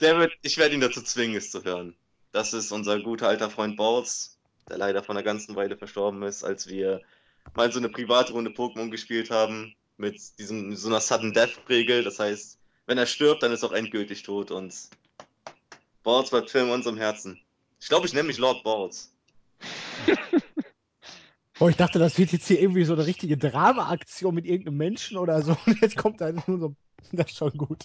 der 0.00 0.18
wird, 0.18 0.32
ich 0.42 0.56
werde 0.58 0.74
ihn 0.74 0.80
dazu 0.80 1.02
zwingen, 1.02 1.36
es 1.36 1.50
zu 1.50 1.64
hören. 1.64 1.96
Das 2.32 2.52
ist 2.52 2.70
unser 2.70 3.00
guter 3.00 3.28
alter 3.28 3.50
Freund 3.50 3.76
Bautz, 3.76 4.38
der 4.68 4.78
leider 4.78 5.02
vor 5.02 5.14
einer 5.14 5.24
ganzen 5.24 5.56
Weile 5.56 5.76
verstorben 5.76 6.22
ist, 6.22 6.44
als 6.44 6.68
wir 6.68 7.00
mal 7.54 7.72
so 7.72 7.78
eine 7.78 7.88
Privatrunde 7.88 8.50
Pokémon 8.50 8.90
gespielt 8.90 9.30
haben 9.30 9.74
mit 9.96 10.38
diesem 10.38 10.76
so 10.76 10.88
einer 10.88 11.00
Sudden 11.00 11.32
Death 11.32 11.58
Regel. 11.68 12.04
Das 12.04 12.18
heißt, 12.18 12.58
wenn 12.86 12.98
er 12.98 13.06
stirbt, 13.06 13.42
dann 13.42 13.52
ist 13.52 13.62
er 13.62 13.70
auch 13.70 13.74
endgültig 13.74 14.22
tot 14.22 14.50
und 14.50 14.74
Bautz 16.02 16.30
bleibt 16.30 16.50
für 16.50 16.60
in 16.60 16.70
unserem 16.70 16.96
Herzen. 16.96 17.40
Ich 17.80 17.88
glaube, 17.88 18.06
ich 18.06 18.12
nenne 18.12 18.28
mich 18.28 18.38
Lord 18.38 18.62
Bautz. 18.62 19.12
Oh, 21.58 21.68
ich 21.68 21.76
dachte, 21.76 21.98
das 21.98 22.18
wird 22.18 22.32
jetzt 22.32 22.46
hier 22.46 22.60
irgendwie 22.60 22.84
so 22.84 22.92
eine 22.92 23.06
richtige 23.06 23.38
Drama-Aktion 23.38 24.34
mit 24.34 24.44
irgendeinem 24.44 24.76
Menschen 24.76 25.16
oder 25.16 25.40
so. 25.40 25.56
Und 25.66 25.80
jetzt 25.80 25.96
kommt 25.96 26.20
da 26.20 26.32
nur 26.32 26.58
so. 26.58 26.76
Das 27.12 27.30
ist 27.30 27.36
schon 27.36 27.52
gut. 27.52 27.84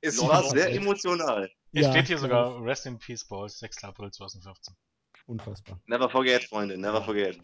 Es 0.00 0.16
Lord 0.16 0.30
war 0.30 0.50
sehr 0.50 0.72
emotional. 0.72 1.50
Es 1.72 1.86
Ja, 1.86 1.92
steht 1.92 2.08
hier 2.08 2.18
sogar 2.18 2.60
Rest 2.64 2.84
in 2.86 2.98
Peace 2.98 3.24
Balls, 3.24 3.58
6. 3.60 3.84
April 3.84 4.10
2015. 4.10 4.74
ich. 5.14 5.28
Unfassbar. 5.28 5.80
Never 5.86 6.10
forget, 6.10 6.42
Freunde, 6.44 6.76
never 6.76 7.00
forget. 7.02 7.38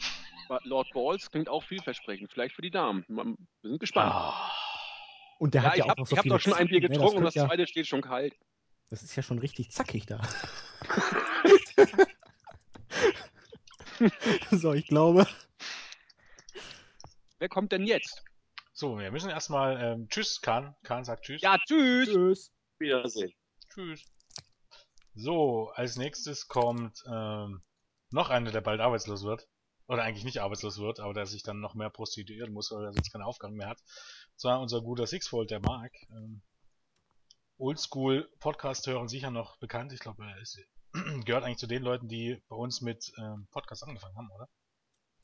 Lord 0.64 0.90
Balls 0.92 1.30
klingt 1.30 1.48
auch 1.48 1.62
vielversprechend. 1.62 2.30
Vielleicht 2.32 2.54
für 2.54 2.62
die 2.62 2.70
Damen. 2.70 3.04
Wir 3.08 3.36
sind 3.62 3.80
gespannt. 3.80 4.12
Ah, 4.12 4.50
Und 5.38 5.54
der 5.54 5.62
ja, 5.62 5.68
hat 5.68 5.74
ich 5.74 5.78
ja 5.78 5.84
auch 5.84 5.88
habe 5.90 6.00
noch 6.00 6.06
so 6.06 6.16
hab 6.16 6.22
viele 6.22 6.34
doch 6.34 6.40
schon 6.40 6.52
ein 6.54 6.68
Bier 6.68 6.80
ne? 6.80 6.88
getrunken 6.88 7.18
und 7.18 7.24
das 7.24 7.34
ja, 7.34 7.46
zweite 7.46 7.66
steht 7.66 7.86
schon 7.86 8.02
kalt. 8.02 8.34
Das 8.90 9.02
ist 9.02 9.16
ja 9.16 9.22
schon 9.22 9.38
richtig 9.38 9.70
zackig 9.70 10.06
da. 10.06 10.20
so, 14.50 14.72
ich 14.72 14.86
glaube. 14.86 15.26
Wer 17.38 17.48
kommt 17.48 17.72
denn 17.72 17.84
jetzt? 17.84 18.22
So, 18.72 18.98
wir 18.98 19.10
müssen 19.10 19.30
erstmal, 19.30 19.80
ähm, 19.80 20.08
tschüss, 20.08 20.40
Kahn. 20.40 20.74
Kahn 20.82 21.04
sagt 21.04 21.24
tschüss. 21.24 21.42
Ja, 21.42 21.58
tschüss. 21.58 22.08
Tschüss. 22.08 22.52
Wiedersehen. 22.78 23.32
Tschüss. 23.72 24.04
So, 25.14 25.70
als 25.74 25.96
nächstes 25.96 26.48
kommt 26.48 27.02
ähm, 27.06 27.62
noch 28.10 28.30
einer, 28.30 28.50
der 28.50 28.60
bald 28.60 28.80
arbeitslos 28.80 29.24
wird. 29.24 29.46
Oder 29.86 30.02
eigentlich 30.02 30.24
nicht 30.24 30.40
arbeitslos 30.40 30.78
wird, 30.78 31.00
aber 31.00 31.12
der 31.12 31.26
sich 31.26 31.42
dann 31.42 31.60
noch 31.60 31.74
mehr 31.74 31.90
prostituieren 31.90 32.52
muss, 32.52 32.70
weil 32.70 32.84
er 32.84 32.92
sonst 32.92 33.12
keine 33.12 33.26
Aufgaben 33.26 33.56
mehr 33.56 33.68
hat. 33.68 33.82
Zwar 34.36 34.60
unser 34.60 34.80
guter 34.80 35.06
Sixfold, 35.06 35.50
der 35.50 35.60
Mark. 35.60 35.92
Ähm, 36.10 36.42
Oldschool 37.58 38.30
Podcast 38.40 38.86
hören 38.86 39.08
sicher 39.08 39.30
noch 39.30 39.58
bekannt. 39.58 39.92
Ich 39.92 40.00
glaube, 40.00 40.24
er 40.24 40.40
ist, 40.40 40.58
gehört 41.24 41.44
eigentlich 41.44 41.58
zu 41.58 41.66
den 41.66 41.82
Leuten, 41.82 42.08
die 42.08 42.42
bei 42.48 42.56
uns 42.56 42.80
mit 42.80 43.12
ähm, 43.18 43.46
Podcast 43.50 43.84
angefangen 43.84 44.16
haben, 44.16 44.30
oder? 44.30 44.48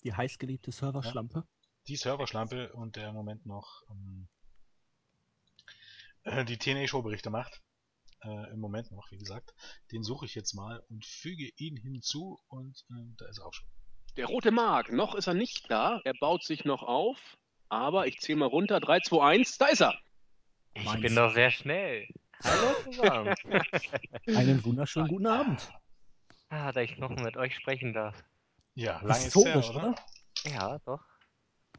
Die 0.05 0.15
heißgeliebte 0.15 0.73
Serverschlampe. 0.73 1.47
Die 1.89 1.97
Serverschlampe 1.97 2.73
und 2.75 2.97
der 2.97 3.09
im 3.09 3.15
Moment 3.15 3.47
noch 3.47 3.83
ähm, 3.91 4.29
äh, 6.25 6.45
die 6.45 6.59
TNA-Show-Berichte 6.59 7.31
macht. 7.31 7.63
Äh, 8.23 8.53
Im 8.53 8.61
Moment 8.61 8.91
noch, 8.91 9.11
wie 9.11 9.19
gesagt. 9.19 9.55
Den 9.93 10.05
suche 10.05 10.27
ich 10.27 10.35
jetzt 10.35 10.55
mal 10.55 10.81
und 10.91 11.07
füge 11.07 11.51
ihn 11.57 11.77
hinzu 11.77 12.39
und 12.49 12.85
äh, 12.91 13.15
da 13.17 13.27
ist 13.29 13.39
er 13.39 13.47
auch 13.47 13.55
schon. 13.55 13.69
Der 14.17 14.27
rote 14.27 14.51
Mark. 14.51 14.93
Noch 14.93 15.15
ist 15.15 15.27
er 15.27 15.35
nicht 15.35 15.71
da. 15.71 16.01
Er 16.05 16.15
baut 16.15 16.45
sich 16.45 16.65
noch 16.65 16.83
auf. 16.83 17.19
Aber 17.69 18.07
ich 18.07 18.19
zähle 18.21 18.39
mal 18.41 18.47
runter. 18.49 18.81
3, 18.81 19.01
2, 19.01 19.23
1. 19.23 19.59
Da 19.59 19.67
ist 19.67 19.81
er. 19.81 19.95
Ich 20.75 20.85
Meins. 20.85 21.01
bin 21.01 21.15
doch 21.15 21.33
sehr 21.33 21.51
schnell. 21.51 22.09
Hallo 22.43 22.75
zusammen. 22.85 23.35
Einen 24.27 24.65
wunderschönen 24.65 25.09
guten 25.09 25.27
Abend. 25.27 25.71
ah, 26.49 26.73
da 26.73 26.81
ich 26.81 26.97
noch 26.99 27.11
mit 27.11 27.37
euch 27.37 27.55
sprechen 27.55 27.93
darf. 27.93 28.23
Ja, 28.75 29.01
lange 29.03 29.27
ist 29.27 29.37
her, 29.37 29.57
oder? 29.57 29.71
oder? 29.71 29.95
Ja, 30.45 30.79
doch. 30.87 31.01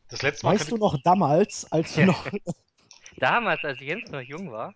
Das 0.09 0.21
letzte 0.21 0.45
Mal 0.45 0.55
Weißt 0.55 0.71
du 0.71 0.77
noch 0.77 0.97
damals, 1.03 1.69
als 1.71 1.95
wir 1.97 2.05
noch 2.05 2.27
Damals, 3.17 3.63
als 3.63 3.79
Jens 3.79 4.09
noch 4.11 4.21
jung 4.21 4.51
war. 4.51 4.73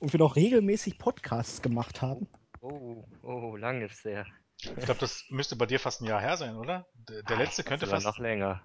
und 0.00 0.12
wir 0.12 0.18
noch 0.18 0.36
regelmäßig 0.36 0.98
Podcasts 0.98 1.62
gemacht 1.62 2.02
haben? 2.02 2.28
Oh, 2.60 3.04
oh, 3.22 3.56
lang 3.56 3.82
ist 3.82 4.04
der. 4.04 4.26
Ich 4.62 4.84
glaube, 4.84 5.00
das 5.00 5.24
müsste 5.28 5.56
bei 5.56 5.66
dir 5.66 5.78
fast 5.80 6.00
ein 6.00 6.06
Jahr 6.06 6.20
her 6.20 6.36
sein, 6.36 6.56
oder? 6.56 6.86
Der, 6.94 7.22
der 7.22 7.36
Ah, 7.36 7.40
letzte 7.40 7.62
das 7.62 7.68
könnte 7.68 7.86
fast. 7.86 8.04
noch 8.06 8.18
länger. 8.18 8.62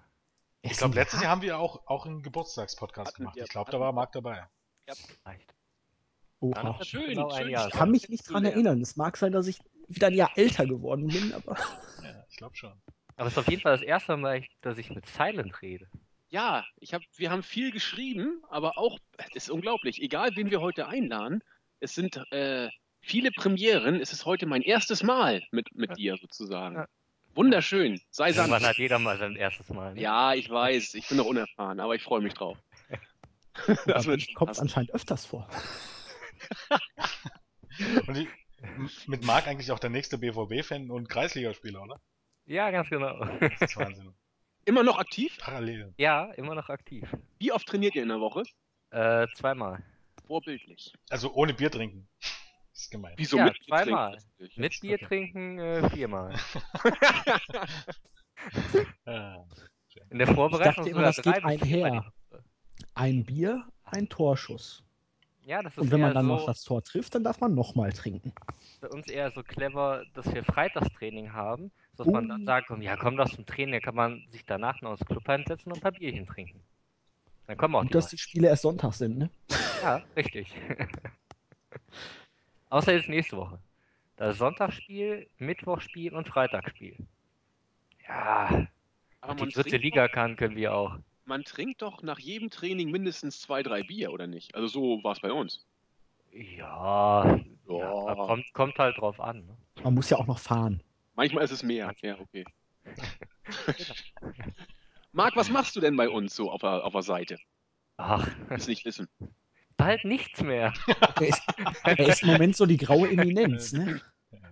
Ich 0.62 0.76
glaube, 0.76 0.94
letztes 0.94 1.20
Jahr 1.20 1.30
haben 1.32 1.42
wir 1.42 1.58
auch, 1.58 1.86
auch 1.86 2.06
einen 2.06 2.22
Geburtstagspodcast 2.22 3.08
Hatten 3.08 3.22
gemacht. 3.22 3.36
wir- 3.36 3.44
Ich 3.44 3.50
glaube, 3.50 3.70
da 3.70 3.80
war 3.80 3.92
Marc 3.92 4.12
dabei. 4.12 4.48
Reicht. 5.24 5.54
Oha. 6.40 6.54
Dann 6.62 6.80
ist 6.80 6.88
Schön, 6.88 7.08
genau 7.08 7.30
schön. 7.30 7.48
Ich 7.54 7.70
kann 7.70 7.90
mich 7.90 8.02
Ja, 8.02 8.08
nicht 8.10 8.24
dran 8.32 8.44
erinnern. 8.44 8.80
Es 8.80 8.96
mag 8.96 9.16
sein, 9.16 9.32
dass 9.32 9.46
ich 9.46 9.58
wieder 9.88 10.08
ein 10.08 10.14
Jahr 10.14 10.30
älter 10.36 10.66
geworden 10.66 11.08
bin, 11.08 11.32
aber 11.32 11.56
Ja, 12.02 12.24
ich 12.28 12.36
glaube 12.36 12.56
schon. 12.56 12.80
Aber 13.16 13.26
es 13.26 13.34
ist 13.34 13.38
auf 13.38 13.48
jeden 13.48 13.62
Fall 13.62 13.72
das 13.76 13.82
erste 13.82 14.16
Mal, 14.16 14.44
dass 14.60 14.78
ich 14.78 14.90
mit 14.90 15.06
Silent 15.06 15.60
rede. 15.62 15.88
Ja, 16.30 16.64
ich 16.78 16.94
hab, 16.94 17.02
wir 17.16 17.30
haben 17.30 17.42
viel 17.42 17.70
geschrieben, 17.70 18.42
aber 18.48 18.78
auch, 18.78 18.98
es 19.18 19.34
ist 19.34 19.50
unglaublich, 19.50 20.00
egal 20.02 20.34
wen 20.34 20.50
wir 20.50 20.60
heute 20.60 20.86
einladen, 20.88 21.44
es 21.78 21.94
sind 21.94 22.16
äh, 22.32 22.70
viele 23.02 23.30
Premieren. 23.30 24.00
Es 24.00 24.12
ist 24.12 24.24
heute 24.24 24.46
mein 24.46 24.62
erstes 24.62 25.02
Mal 25.02 25.42
mit, 25.50 25.74
mit 25.74 25.90
Ja. 25.90 25.94
dir 25.96 26.16
sozusagen. 26.16 26.76
Ja. 26.76 26.86
Wunderschön. 27.34 28.00
Sei 28.10 28.32
sanft. 28.32 28.50
Irgendwann 28.50 28.68
hat 28.70 28.78
jeder 28.78 28.98
mal 28.98 29.18
sein 29.18 29.36
erstes 29.36 29.68
Mal. 29.70 29.94
Ne? 29.94 30.00
Ja, 30.00 30.34
ich 30.34 30.48
weiß. 30.50 30.94
Ich 30.94 31.08
bin 31.08 31.16
noch 31.16 31.24
unerfahren, 31.26 31.80
aber 31.80 31.94
ich 31.94 32.02
freue 32.02 32.20
mich 32.20 32.34
drauf. 32.34 32.58
Das 33.86 34.06
kommt 34.34 34.58
anscheinend 34.58 34.92
öfters 34.94 35.26
vor. 35.26 35.46
Und 38.06 38.16
m- 38.16 38.90
mit 39.06 39.24
Marc 39.24 39.46
eigentlich 39.46 39.70
auch 39.72 39.78
der 39.78 39.90
nächste 39.90 40.18
BVB-Fan 40.18 40.90
und 40.90 41.08
Kreisligaspieler, 41.08 41.82
oder? 41.82 42.00
Ja, 42.46 42.70
ganz 42.70 42.88
genau. 42.88 43.24
Das 43.40 43.60
ist 43.60 43.76
Wahnsinn. 43.76 44.14
Immer 44.64 44.82
noch 44.84 44.98
aktiv? 44.98 45.36
Parallel. 45.38 45.92
ja, 45.98 46.30
immer 46.34 46.54
noch 46.54 46.68
aktiv. 46.68 47.04
Wie 47.40 47.50
oft 47.50 47.66
trainiert 47.66 47.94
ihr 47.96 48.02
in 48.04 48.08
der 48.10 48.20
Woche? 48.20 48.44
Äh, 48.90 49.26
zweimal. 49.36 49.82
Vorbildlich. 50.26 50.94
Also 51.10 51.32
ohne 51.34 51.52
Bier 51.52 51.70
trinken. 51.70 52.08
Ist 52.74 52.90
gemein. 52.90 53.14
Wieso 53.16 53.36
Ja, 53.36 53.44
mit 53.46 53.58
Bier 53.58 53.66
zweimal. 53.66 54.18
Mit 54.56 54.80
Bier 54.80 54.94
Okay. 54.96 55.06
trinken 55.06 55.58
äh, 55.58 55.90
viermal. 55.90 56.34
Ja. 59.06 59.44
In 60.10 60.18
der 60.18 60.26
Vorbereitung 60.26 60.84
dachte 60.86 60.90
immer, 60.90 61.02
das 61.02 61.16
drei 61.16 61.34
geht 61.34 61.44
einher. 61.44 62.12
Ein 62.94 63.24
Bier, 63.24 63.64
ein 63.84 64.08
Torschuss. 64.08 64.82
Ja, 65.44 65.62
das 65.62 65.74
ist 65.74 65.78
Und 65.82 65.90
wenn 65.92 66.00
man 66.00 66.14
dann 66.14 66.26
so, 66.26 66.34
noch 66.34 66.46
das 66.46 66.62
Tor 66.64 66.82
trifft, 66.82 67.14
dann 67.14 67.22
darf 67.24 67.40
man 67.40 67.54
nochmal 67.54 67.92
trinken. 67.92 68.32
bei 68.80 68.88
uns 68.88 69.08
eher 69.08 69.30
so 69.30 69.42
clever, 69.42 70.04
dass 70.14 70.32
wir 70.32 70.44
Freitagstraining 70.44 71.32
haben, 71.32 71.70
dass 71.96 72.06
man 72.06 72.28
dann 72.28 72.42
Oh. 72.42 72.46
sagt, 72.46 72.68
komm, 72.68 72.82
ja 72.82 72.96
komm, 72.96 73.16
das 73.16 73.32
zum 73.32 73.46
Training, 73.46 73.72
dann 73.74 73.82
kann 73.82 73.94
man 73.94 74.24
sich 74.30 74.44
danach 74.44 74.80
noch 74.80 74.92
ins 74.92 75.06
Club 75.06 75.28
einsetzen 75.28 75.70
und 75.70 75.78
ein 75.78 75.82
paar 75.82 75.92
Bierchen 75.92 76.26
trinken. 76.26 76.60
Dann 77.46 77.56
kommen 77.56 77.74
auch 77.76 77.82
Gut, 77.82 77.90
die 77.90 77.94
dass 77.94 78.08
die 78.08 78.18
Spiele 78.18 78.48
erst 78.48 78.62
Sonntag 78.62 78.94
sind, 78.94 79.18
ne? 79.18 79.30
Ja, 79.82 80.02
richtig. 80.16 80.52
Außer 82.72 82.94
jetzt 82.94 83.10
nächste 83.10 83.36
Woche. 83.36 83.58
Da 84.16 84.30
ist 84.30 84.38
Sonntagsspiel, 84.38 85.28
Mittwochspiel 85.36 86.14
und 86.14 86.26
Freitagsspiel. 86.26 86.96
Ja, 88.08 88.66
Aber 89.20 89.34
die 89.34 89.52
dritte 89.52 89.76
Liga 89.76 90.08
kann, 90.08 90.36
können 90.36 90.56
wir 90.56 90.74
auch. 90.74 90.96
man 91.26 91.44
trinkt 91.44 91.82
doch 91.82 92.02
nach 92.02 92.18
jedem 92.18 92.48
Training 92.48 92.90
mindestens 92.90 93.42
zwei, 93.42 93.62
drei 93.62 93.82
Bier, 93.82 94.10
oder 94.10 94.26
nicht? 94.26 94.54
Also 94.54 94.68
so 94.68 95.04
war 95.04 95.12
es 95.12 95.20
bei 95.20 95.30
uns. 95.30 95.66
Ja, 96.32 97.26
ja 97.26 97.40
Ja. 97.68 98.14
kommt, 98.14 98.46
kommt 98.54 98.78
halt 98.78 98.96
drauf 98.96 99.20
an. 99.20 99.44
Ne? 99.44 99.56
Man 99.84 99.92
muss 99.92 100.08
ja 100.08 100.16
auch 100.16 100.26
noch 100.26 100.38
fahren. 100.38 100.82
Manchmal 101.14 101.44
ist 101.44 101.50
es 101.50 101.62
mehr. 101.62 101.92
Ja, 102.00 102.18
okay. 102.18 102.46
Marc, 105.12 105.36
was 105.36 105.50
machst 105.50 105.76
du 105.76 105.80
denn 105.80 105.96
bei 105.96 106.08
uns 106.08 106.34
so 106.34 106.50
auf 106.50 106.62
der, 106.62 106.86
auf 106.86 106.94
der 106.94 107.02
Seite? 107.02 107.38
Ach, 107.98 108.26
Willst 108.48 108.66
nicht 108.66 108.86
wissen. 108.86 109.08
Bald 109.84 110.04
nichts 110.04 110.40
mehr. 110.42 110.72
Er 110.86 111.28
ist, 111.28 111.42
er 111.84 111.98
ist 111.98 112.22
im 112.22 112.28
Moment 112.28 112.56
so 112.56 112.66
die 112.66 112.76
graue 112.76 113.10
Eminenz, 113.10 113.72
ne? 113.72 114.00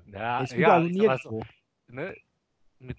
Ja, 0.07 0.41
ist 0.41 0.53
ja, 0.53 0.81
überall 0.81 1.17
ich 1.17 1.23
so, 1.23 1.43
ne, 1.89 2.17
mit, 2.79 2.99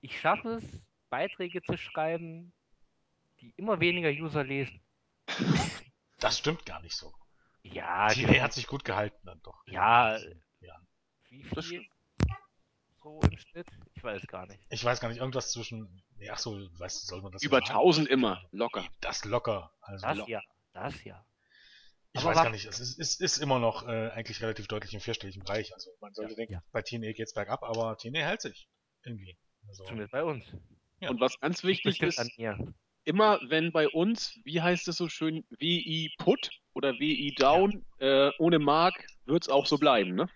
ich 0.00 0.18
schaffe 0.20 0.60
es, 0.62 0.64
Beiträge 1.10 1.62
zu 1.62 1.76
schreiben, 1.76 2.52
die 3.40 3.52
immer 3.56 3.80
weniger 3.80 4.08
User 4.10 4.42
lesen. 4.44 4.80
Das 6.18 6.38
stimmt 6.38 6.64
gar 6.64 6.80
nicht 6.80 6.96
so. 6.96 7.12
Ja, 7.62 8.08
Die 8.08 8.24
genau. 8.24 8.40
hat 8.40 8.52
sich 8.52 8.66
gut 8.66 8.84
gehalten 8.84 9.18
dann 9.24 9.40
doch. 9.42 9.62
Ja, 9.66 10.18
Ja. 10.60 10.80
Wie 11.28 11.42
viel? 11.44 11.86
So 13.02 13.20
im 13.22 13.36
Schnitt? 13.38 13.66
Ich 13.94 14.02
weiß 14.04 14.26
gar 14.28 14.46
nicht. 14.46 14.60
Ich 14.70 14.84
weiß 14.84 15.00
gar 15.00 15.08
nicht, 15.08 15.18
irgendwas 15.18 15.50
zwischen. 15.50 16.02
Nee, 16.16 16.30
ach 16.30 16.38
so, 16.38 16.56
weißt 16.78 17.02
du, 17.02 17.06
soll 17.06 17.22
man 17.22 17.32
das 17.32 17.42
so 17.42 17.46
Über 17.48 17.58
sagen? 17.58 17.70
1000 17.70 18.08
immer. 18.08 18.42
Locker. 18.52 18.84
Das 19.00 19.24
locker. 19.24 19.72
Also, 19.80 20.06
Das 20.06 20.28
ja, 20.28 20.40
das 20.72 21.04
ja. 21.04 21.24
ich 22.12 22.20
aber 22.20 22.30
weiß 22.30 22.42
gar 22.44 22.50
nicht, 22.50 22.66
es 22.66 22.80
ist, 22.80 22.98
ist, 22.98 23.20
ist 23.20 23.38
immer 23.38 23.58
noch 23.58 23.86
äh, 23.86 24.10
eigentlich 24.10 24.42
relativ 24.42 24.66
deutlich 24.68 24.94
im 24.94 25.00
vierstelligen 25.00 25.42
Bereich. 25.44 25.72
Also 25.74 25.90
man 26.00 26.12
sollte 26.14 26.32
Ja, 26.32 26.36
denken, 26.36 26.52
ja. 26.54 26.62
bei 26.72 26.82
TNE 26.82 27.14
geht's 27.14 27.34
bergab, 27.34 27.62
aber 27.62 27.96
TNE 27.96 28.24
hält 28.24 28.40
sich. 28.40 28.68
Irgendwie. 29.04 29.36
Also, 29.68 29.84
Zumindest 29.84 30.12
bei 30.12 30.24
uns. 30.24 30.44
Ja. 31.00 31.10
Und 31.10 31.20
was 31.20 31.38
ganz 31.40 31.64
wichtig 31.64 32.00
ist, 32.02 32.18
an 32.18 32.28
mir. 32.36 32.74
immer 33.04 33.40
wenn 33.48 33.72
bei 33.72 33.88
uns, 33.88 34.38
wie 34.44 34.60
heißt 34.60 34.86
es 34.88 34.96
so 34.96 35.08
schön, 35.08 35.44
WI 35.58 36.14
Put 36.18 36.50
oder 36.74 36.92
WI 36.94 37.34
Down, 37.36 37.84
äh, 37.98 38.30
ohne 38.38 38.58
Mark 38.58 38.94
wird 39.24 39.42
es 39.42 39.48
auch 39.48 39.66
so 39.66 39.78
bleiben, 39.78 40.14
ne? 40.14 40.28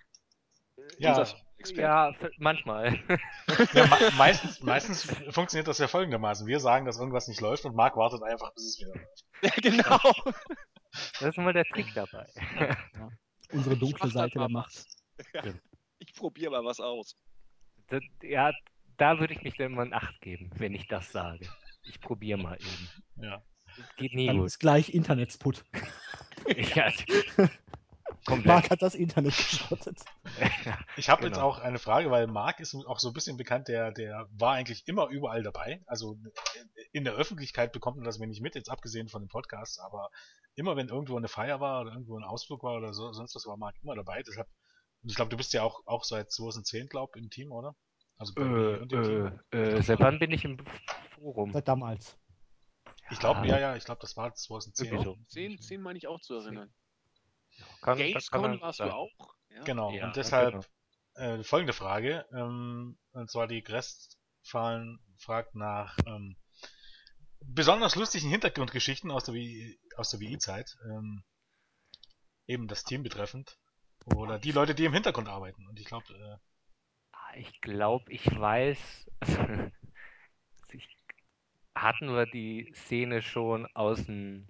ja, 0.99 1.11
Unser 1.18 1.45
Experte. 1.71 2.25
Ja, 2.25 2.31
manchmal. 2.39 2.99
ja 3.75 3.87
me 3.87 4.11
meistens, 4.17 4.61
meistens 4.62 5.05
funktioniert 5.31 5.69
das 5.69 5.79
ja 5.79 5.89
folgendermaßen. 5.89 6.47
Wir 6.47 6.61
sagen, 6.61 6.87
dass 6.87 6.99
irgendwas 6.99 7.29
nicht 7.29 7.41
läuft 7.41 7.64
und 7.64 7.75
Marc 7.75 7.97
wartet 7.97 8.23
einfach, 8.23 8.53
bis 8.55 8.64
es 8.64 8.81
wieder 8.81 8.95
läuft. 8.95 9.62
genau. 9.62 10.33
Das 11.21 11.29
ist 11.29 11.37
mal 11.37 11.53
der 11.53 11.67
Trick 11.67 11.93
dabei. 11.95 12.27
Unsere 13.53 13.75
Ich 13.75 13.81
dunkle 13.81 14.09
Seite 14.09 14.31
der 14.31 14.43
mal 14.43 14.49
Macht. 14.49 14.87
was. 15.35 15.55
Ich 15.99 16.14
probiere 16.14 16.53
mal 16.53 16.64
was 16.64 16.81
aus. 16.81 17.17
Das, 17.89 18.03
ja, 18.23 18.51
da 18.97 19.21
würde 19.21 19.35
ich 19.35 19.43
mich 19.43 19.59
dann 19.59 19.73
mal 19.73 19.85
in 19.85 19.93
Acht 19.93 20.19
geben, 20.23 20.51
wenn 20.57 20.75
ich 20.75 20.89
das 20.89 21.12
sage. 21.12 21.47
Ich 21.83 22.01
probiere 22.01 22.39
mal 22.39 22.57
eben. 22.57 22.89
Ja. 23.17 23.43
Das 23.77 23.97
geht 23.97 24.14
nie 24.14 24.27
Dann 24.27 24.39
gut. 24.39 24.47
ist 24.47 24.59
gleich 24.59 24.95
Internetsput. 24.95 25.64
Ja, 26.75 26.91
komplett. 28.27 28.47
Marc 28.47 28.70
hat 28.70 28.83
das 28.83 28.95
Internet 28.95 29.37
geschrottet. 29.37 29.99
Ich 30.97 31.09
habe 31.09 31.24
jetzt 31.24 31.35
Genau. 31.35 31.47
auch 31.49 31.59
eine 31.59 31.79
Frage, 31.79 32.11
weil 32.11 32.27
Marc 32.27 32.61
ist 32.61 32.74
auch 32.74 32.99
so 32.99 33.09
ein 33.09 33.14
bisschen 33.14 33.37
bekannt, 33.37 33.68
der, 33.68 33.93
der 33.93 34.27
war 34.33 34.55
eigentlich 34.55 34.87
immer 34.89 35.09
überall 35.09 35.43
dabei. 35.43 35.83
Also 35.87 36.18
in 36.93 37.05
der 37.05 37.14
Öffentlichkeit 37.14 37.72
bekommt 37.72 37.97
man 37.97 38.05
das 38.05 38.18
mir 38.18 38.27
nicht 38.27 38.41
mit, 38.43 38.55
jetzt 38.55 38.70
abgesehen 38.70 39.09
von 39.09 39.22
den 39.22 39.29
Podcasts, 39.29 39.79
aber 39.79 40.11
immer 40.55 40.77
wenn 40.77 40.89
irgendwo 40.89 41.16
eine 41.16 41.29
Feier 41.29 41.61
war 41.61 41.83
oder 41.83 41.93
irgendwo 41.93 42.18
ein 42.18 42.24
Ausflug 42.24 42.62
war 42.62 42.77
oder 42.77 42.93
so, 42.93 43.12
sonst 43.12 43.35
was 43.35 43.47
war 43.47 43.57
Marc 43.57 43.77
immer 43.83 43.95
dabei. 43.95 44.22
Deshalb, 44.22 44.49
und 45.03 45.11
ich 45.11 45.16
glaube, 45.16 45.31
du 45.31 45.37
bist 45.37 45.53
ja 45.53 45.62
auch, 45.62 45.81
auch 45.87 46.05
seit 46.05 46.31
2010, 46.33 46.89
glaub 46.89 47.14
im 47.16 47.31
Team, 47.31 47.53
oder? 47.53 47.77
Also 48.18 48.33
bei 48.35 48.43
und 48.81 48.91
dem 48.91 49.03
Team. 49.03 49.41
äh, 49.53 49.77
äh, 49.77 49.83
seit 49.83 50.01
wann 50.01 50.18
bin 50.18 50.31
ich 50.33 50.45
im 50.45 50.59
Forum? 51.14 51.53
Seit 51.53 51.68
damals. 51.68 52.16
Ich 53.11 53.18
glaube, 53.20 53.47
ja, 53.47 53.59
ja, 53.59 53.77
ich 53.77 53.85
glaube, 53.85 54.01
das 54.01 54.16
war 54.16 54.35
2010. 54.35 54.87
Irgendwie 54.87 55.05
so. 55.05 55.16
10, 55.29 55.59
10 55.61 55.81
meine 55.81 55.99
ich 55.99 56.09
auch 56.09 56.20
zu 56.20 56.35
erinnern. 56.35 56.72
Kann, 57.80 57.98
Gamescom 57.98 58.61
warst 58.61 58.80
du 58.80 58.84
auch? 58.84 59.11
Ja. 59.50 59.64
Genau, 59.64 59.90
Ja, 59.92 60.07
und 60.07 60.16
deshalb 60.16 60.52
genau. 60.52 60.64
äh, 61.14 61.42
folgende 61.42 61.72
Frage, 61.72 62.26
ähm, 62.32 62.98
und 63.12 63.30
zwar 63.30 63.46
die 63.46 63.62
Grestfallen 63.62 64.98
fragt 65.18 65.54
nach 65.54 65.96
ähm, 66.07 66.36
besonders 67.40 67.96
lustigen 67.96 68.28
Hintergrundgeschichten 68.28 69.11
aus 69.11 69.24
der 69.24 69.34
WI 69.34 69.78
aus 69.96 70.11
der 70.11 70.20
WI-Zeit, 70.20 70.76
ähm, 70.84 71.24
eben 72.46 72.68
das 72.68 72.84
Team 72.84 73.02
betreffend, 73.02 73.59
oder 74.14 74.38
die 74.38 74.52
Leute, 74.52 74.74
die 74.74 74.84
im 74.84 74.92
Hintergrund 74.92 75.28
arbeiten. 75.28 75.66
Und 75.66 75.78
ich 75.78 75.86
glaube, 75.86 76.12
äh, 76.12 76.36
Ah, 77.12 77.36
Ich 77.36 77.61
glaube, 77.61 78.12
ich 78.12 78.24
weiß. 78.26 78.78
hatten 81.74 82.09
wir 82.09 82.26
die 82.26 82.72
Szene 82.74 83.22
schon 83.22 83.66
aus 83.74 84.04
dem 84.07 84.48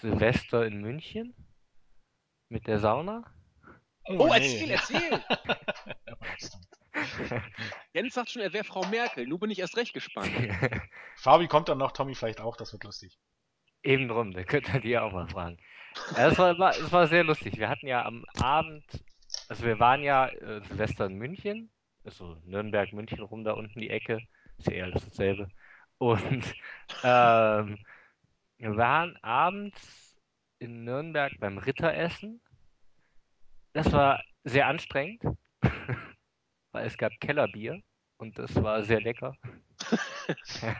Silvester 0.00 0.66
in 0.66 0.80
München? 0.80 1.34
Mit 2.52 2.66
der 2.66 2.80
Sauna? 2.80 3.24
Oh, 4.04 4.26
nee. 4.26 4.34
erzähl, 4.34 4.70
erzähl! 4.72 5.10
Ja, 5.10 6.16
stimmt. 6.36 6.68
Jens 7.94 8.12
sagt 8.12 8.28
schon, 8.28 8.42
er 8.42 8.52
wäre 8.52 8.62
Frau 8.62 8.84
Merkel. 8.88 9.26
Nun 9.26 9.40
bin 9.40 9.50
ich 9.50 9.60
erst 9.60 9.78
recht 9.78 9.94
gespannt. 9.94 10.30
Fabi 11.16 11.48
kommt 11.48 11.70
dann 11.70 11.78
noch, 11.78 11.92
Tommy 11.92 12.14
vielleicht 12.14 12.42
auch, 12.42 12.58
das 12.58 12.70
wird 12.74 12.84
lustig. 12.84 13.18
Eben 13.82 14.06
drum, 14.06 14.32
da 14.32 14.44
könnt 14.44 14.68
ihr 14.68 14.80
die 14.80 14.98
auch 14.98 15.12
mal 15.12 15.26
fragen. 15.28 15.56
Ja, 16.14 16.28
es, 16.28 16.36
war, 16.36 16.58
war 16.58 17.06
sehr 17.06 17.24
lustig. 17.24 17.56
Wir 17.56 17.70
hatten 17.70 17.86
ja 17.86 18.04
am 18.04 18.26
Abend, 18.38 18.84
also 19.48 19.64
wir 19.64 19.80
waren 19.80 20.02
ja 20.02 20.28
äh, 20.28 20.60
Silvester 20.64 21.06
in 21.06 21.14
München, 21.14 21.70
also 22.04 22.36
Nürnberg, 22.44 22.92
München 22.92 23.20
rum 23.20 23.44
da 23.44 23.52
unten 23.52 23.80
die 23.80 23.88
Ecke, 23.88 24.20
ist 24.58 24.66
ja 24.66 24.74
eher 24.74 24.84
alles 24.84 25.06
dasselbe. 25.06 25.48
Und 25.96 26.44
ähm, 27.02 27.78
wir 28.58 28.76
waren 28.76 29.16
abends 29.22 30.02
in 30.62 30.84
Nürnberg 30.84 31.32
beim 31.40 31.56
Ritteressen. 31.58 32.41
Das 33.72 33.90
war 33.92 34.22
sehr 34.44 34.66
anstrengend, 34.66 35.22
weil 36.72 36.86
es 36.86 36.96
gab 36.96 37.12
Kellerbier 37.20 37.80
und 38.18 38.38
das 38.38 38.54
war 38.62 38.82
sehr 38.82 39.00
lecker. 39.00 39.34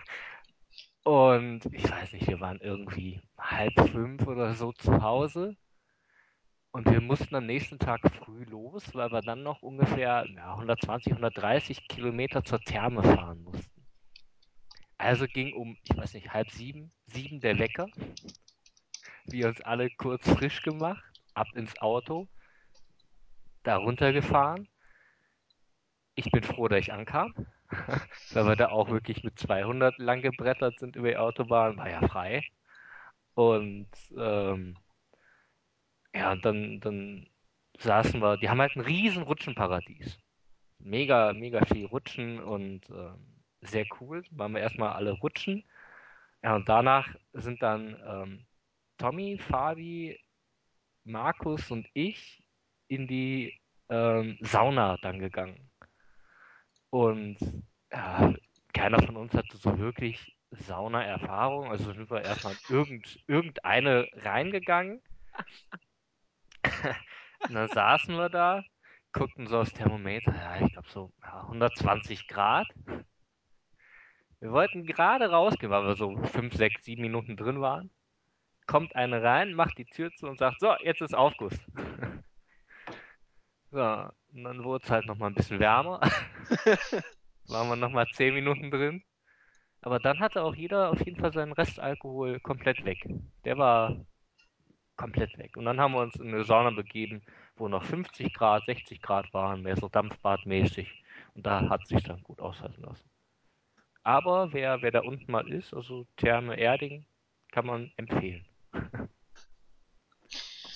Und 1.05 1.67
ich 1.73 1.91
weiß 1.91 2.13
nicht, 2.13 2.29
wir 2.29 2.39
waren 2.39 2.61
irgendwie 2.61 3.21
halb 3.37 3.73
fünf 3.91 4.25
oder 4.27 4.55
so 4.55 4.73
zu 4.73 5.03
Hause. 5.03 5.57
Und 6.71 6.89
wir 6.89 7.01
mussten 7.01 7.35
am 7.35 7.47
nächsten 7.47 7.79
Tag 7.79 8.01
früh 8.19 8.45
los, 8.45 8.95
weil 8.95 9.11
wir 9.11 9.21
dann 9.21 9.43
noch 9.43 9.63
ungefähr 9.63 10.25
ja, 10.33 10.53
120, 10.53 11.13
130 11.13 11.89
Kilometer 11.89 12.45
zur 12.45 12.61
Therme 12.61 13.03
fahren 13.03 13.43
mussten. 13.43 13.85
Also 14.97 15.27
ging 15.27 15.53
um, 15.55 15.77
ich 15.83 15.97
weiß 15.97 16.15
nicht, 16.15 16.33
halb 16.33 16.51
sieben, 16.51 16.93
sieben 17.07 17.41
der 17.41 17.59
Wecker. 17.59 17.89
Wir 19.25 19.49
uns 19.49 19.61
alle 19.63 19.91
kurz 19.91 20.29
frisch 20.29 20.63
gemacht, 20.63 21.03
ab 21.35 21.49
ins 21.55 21.77
Auto, 21.81 22.29
da 23.63 23.77
runtergefahren. 23.77 24.69
Ich 26.15 26.31
bin 26.31 26.43
froh, 26.43 26.69
dass 26.69 26.81
ich 26.81 26.93
ankam, 26.93 27.35
weil 28.33 28.47
wir 28.47 28.57
da 28.57 28.69
auch 28.71 28.91
wirklich 28.91 29.23
mit 29.25 29.39
200 29.39 29.99
lang 29.99 30.23
gebrettert 30.23 30.79
sind 30.79 30.97
über 30.97 31.09
die 31.09 31.17
Autobahn, 31.17 31.77
war 31.77 31.89
ja 31.91 32.01
frei. 32.07 32.43
Und 33.35 33.89
ähm, 34.17 34.77
ja, 36.15 36.33
und 36.33 36.45
dann, 36.45 36.81
dann 36.81 37.27
saßen 37.79 38.21
wir, 38.21 38.37
die 38.37 38.49
haben 38.49 38.61
halt 38.61 38.77
ein 38.77 38.81
riesen 38.83 39.23
Rutschenparadies. 39.23 40.19
mega, 40.81 41.33
mega 41.35 41.65
viel 41.67 41.87
rutschen 41.87 42.41
und 42.41 42.89
ähm, 42.91 43.43
sehr 43.63 43.87
cool. 44.01 44.25
Waren 44.33 44.53
wir 44.55 44.63
erstmal 44.63 44.93
alle 44.95 45.13
rutschen. 45.13 45.65
Ja, 46.43 46.57
und 46.57 46.69
danach 46.69 47.15
sind 47.35 47.63
dann 47.63 47.97
ähm, 48.07 48.47
Tommy, 48.99 49.39
Fabi, 49.39 50.19
Markus 51.05 51.71
und 51.71 51.89
ich 51.95 52.42
in 52.93 53.07
die 53.07 53.59
ähm, 53.89 54.37
Sauna 54.43 54.99
dann 55.01 55.19
gegangen. 55.19 55.71
Und 56.91 57.39
ja, 57.91 58.35
keiner 58.75 59.03
von 59.03 59.17
uns 59.17 59.35
hatte 59.35 59.57
so 59.57 59.79
wirklich 59.79 60.37
Sauna-Erfahrung. 60.51 61.71
Also 61.71 61.93
sind 61.93 62.11
wir 62.11 62.23
erstmal 62.23 62.55
irgend, 62.69 63.19
irgendeine 63.27 64.09
reingegangen. 64.17 65.01
und 67.49 67.55
dann 67.55 67.69
saßen 67.69 68.15
wir 68.15 68.29
da, 68.29 68.63
guckten 69.13 69.47
so 69.47 69.61
aufs 69.61 69.73
Thermometer, 69.73 70.35
ja, 70.35 70.65
ich 70.65 70.73
glaube 70.73 70.89
so 70.91 71.13
ja, 71.23 71.43
120 71.43 72.29
Grad. 72.29 72.67
Wir 74.41 74.53
wollten 74.53 74.85
gerade 74.85 75.31
rausgehen, 75.31 75.71
weil 75.71 75.87
wir 75.87 75.97
so 75.97 76.17
5, 76.17 76.55
6, 76.55 76.85
7 76.85 77.01
Minuten 77.01 77.37
drin 77.37 77.61
waren. 77.61 77.91
Kommt 78.67 78.95
eine 78.97 79.23
rein, 79.23 79.55
macht 79.55 79.79
die 79.79 79.87
Tür 79.87 80.11
zu 80.13 80.27
und 80.27 80.39
sagt, 80.39 80.61
so, 80.61 80.75
jetzt 80.83 81.01
ist 81.01 81.15
Aufguss. 81.15 81.59
So, 83.73 83.81
und 84.35 84.45
dann 84.45 84.65
wurde 84.65 84.85
es 84.85 84.91
halt 84.91 85.07
nochmal 85.07 85.31
ein 85.31 85.35
bisschen 85.35 85.59
wärmer. 85.59 85.99
waren 87.49 87.69
wir 87.69 87.77
nochmal 87.77 88.07
10 88.07 88.35
Minuten 88.35 88.71
drin. 88.71 89.03
Aber 89.81 89.99
dann 89.99 90.21
hatte 90.21 90.43
auch 90.43 90.55
jeder 90.55 90.91
auf 90.91 91.01
jeden 91.05 91.19
Fall 91.19 91.33
seinen 91.33 91.53
Restalkohol 91.53 92.39
komplett 92.41 92.85
weg. 92.85 93.09
Der 93.45 93.57
war 93.57 93.97
komplett 94.97 95.37
weg. 95.39 95.57
Und 95.57 95.65
dann 95.65 95.81
haben 95.81 95.95
wir 95.95 96.03
uns 96.03 96.17
in 96.17 96.29
eine 96.29 96.45
Sauna 96.45 96.71
begeben, 96.71 97.23
wo 97.57 97.67
noch 97.67 97.83
50 97.83 98.35
Grad, 98.35 98.65
60 98.67 99.01
Grad 99.01 99.33
waren, 99.33 99.63
mehr 99.63 99.77
so 99.77 99.89
Dampfbadmäßig. 99.89 101.03
Und 101.35 101.47
da 101.47 101.69
hat 101.71 101.87
sich 101.89 102.03
dann 102.05 102.23
gut 102.23 102.41
aushalten 102.41 102.83
lassen. 102.83 103.09
Aber 104.03 104.53
wer, 104.53 104.83
wer 104.83 104.91
da 104.91 105.01
unten 105.01 105.33
mal 105.33 105.49
ist, 105.51 105.73
also 105.73 106.07
Therme 106.17 106.57
Erding, 106.59 107.07
kann 107.51 107.67
man 107.67 107.91
empfehlen. 107.97 108.45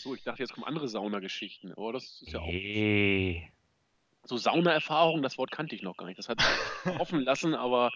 So, 0.07 0.15
ich 0.15 0.23
dachte, 0.23 0.41
jetzt 0.41 0.53
kommen 0.53 0.67
andere 0.67 0.87
Saunageschichten. 0.87 1.73
Aber 1.73 1.93
das 1.93 2.23
ist 2.23 2.33
ja 2.33 2.39
auch. 2.39 2.47
Nee. 2.47 3.51
So 4.23 4.37
Saunaerfahrung, 4.37 5.21
das 5.21 5.37
Wort 5.37 5.51
kannte 5.51 5.75
ich 5.75 5.83
noch 5.83 5.97
gar 5.97 6.07
nicht. 6.07 6.17
Das 6.17 6.29
hat 6.29 6.39
offen 7.01 7.23
lassen, 7.23 7.57
aber 7.57 7.91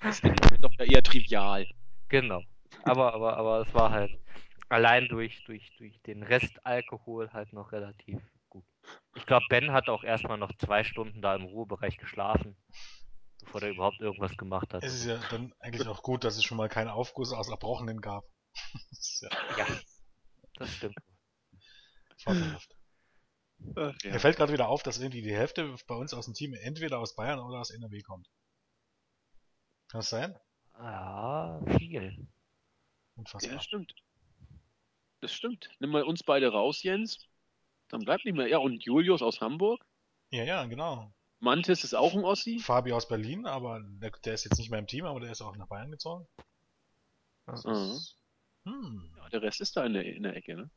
das 0.00 0.20
ist 0.20 0.62
doch 0.62 0.70
eher 0.78 1.02
trivial. 1.02 1.66
Genau. 2.10 2.44
Aber, 2.84 3.12
aber, 3.12 3.36
aber 3.36 3.60
es 3.62 3.74
war 3.74 3.90
halt 3.90 4.16
allein 4.68 5.08
durch, 5.08 5.42
durch, 5.46 5.74
durch 5.78 6.00
den 6.02 6.22
Restalkohol 6.22 7.32
halt 7.32 7.52
noch 7.52 7.72
relativ 7.72 8.20
gut. 8.48 8.64
Ich 9.16 9.26
glaube, 9.26 9.44
Ben 9.48 9.72
hat 9.72 9.88
auch 9.88 10.04
erstmal 10.04 10.38
noch 10.38 10.52
zwei 10.58 10.84
Stunden 10.84 11.20
da 11.20 11.34
im 11.34 11.42
Ruhebereich 11.42 11.96
geschlafen, 11.96 12.56
bevor 13.40 13.60
der 13.60 13.70
überhaupt 13.70 14.00
irgendwas 14.00 14.36
gemacht 14.36 14.72
hat. 14.72 14.84
Es 14.84 14.94
ist 14.94 15.06
ja 15.06 15.18
dann 15.32 15.52
eigentlich 15.58 15.88
auch 15.88 16.04
gut, 16.04 16.22
dass 16.22 16.36
es 16.36 16.44
schon 16.44 16.56
mal 16.56 16.68
keinen 16.68 16.88
Aufguss 16.88 17.32
aus 17.32 17.48
Erbrochenen 17.48 18.00
gab. 18.00 18.22
Ja 19.20 19.28
Ja, 19.56 19.66
das 20.54 20.76
stimmt. 20.76 20.94
Vorteilhaft. 22.24 22.76
Ach, 23.76 23.94
ja. 24.02 24.12
Mir 24.12 24.20
fällt 24.20 24.36
gerade 24.36 24.52
wieder 24.52 24.68
auf, 24.68 24.82
dass 24.82 24.98
irgendwie 25.00 25.22
die 25.22 25.34
Hälfte 25.34 25.74
bei 25.86 25.94
uns 25.94 26.14
aus 26.14 26.26
dem 26.26 26.34
Team 26.34 26.54
entweder 26.54 26.98
aus 26.98 27.16
Bayern 27.16 27.40
oder 27.40 27.58
aus 27.60 27.70
NRW 27.70 28.02
kommt. 28.02 28.28
Kann 29.88 30.00
das 30.00 30.10
sein? 30.10 30.38
Ja, 30.74 31.60
viel. 31.78 32.28
Unfassbar. 33.16 33.54
Ja, 33.54 33.60
stimmt. 33.60 33.94
Das 35.20 35.32
stimmt. 35.32 35.70
Nimm 35.80 35.90
mal 35.90 36.04
uns 36.04 36.22
beide 36.22 36.52
raus, 36.52 36.82
Jens. 36.82 37.26
Dann 37.88 38.04
bleibt 38.04 38.24
nicht 38.24 38.36
mehr. 38.36 38.46
Ja, 38.46 38.58
und 38.58 38.84
Julius 38.84 39.22
aus 39.22 39.40
Hamburg. 39.40 39.84
Ja, 40.30 40.44
ja, 40.44 40.64
genau. 40.66 41.12
Mantis 41.40 41.84
ist 41.84 41.94
auch 41.94 42.14
ein 42.14 42.24
Ossi. 42.24 42.58
Fabi 42.58 42.92
aus 42.92 43.08
Berlin, 43.08 43.46
aber 43.46 43.80
der, 43.82 44.10
der 44.10 44.34
ist 44.34 44.44
jetzt 44.44 44.58
nicht 44.58 44.70
mehr 44.70 44.78
im 44.78 44.86
Team, 44.86 45.04
aber 45.04 45.20
der 45.20 45.32
ist 45.32 45.40
auch 45.40 45.56
nach 45.56 45.68
Bayern 45.68 45.90
gezogen. 45.90 46.26
Das 47.46 47.64
Mhm. 47.64 47.72
ist, 47.72 48.16
hm. 48.64 49.14
Ja, 49.16 49.28
der 49.30 49.42
Rest 49.42 49.60
ist 49.60 49.76
da 49.76 49.84
in 49.84 49.94
der, 49.94 50.04
in 50.04 50.22
der 50.24 50.36
Ecke, 50.36 50.54
ne? 50.56 50.70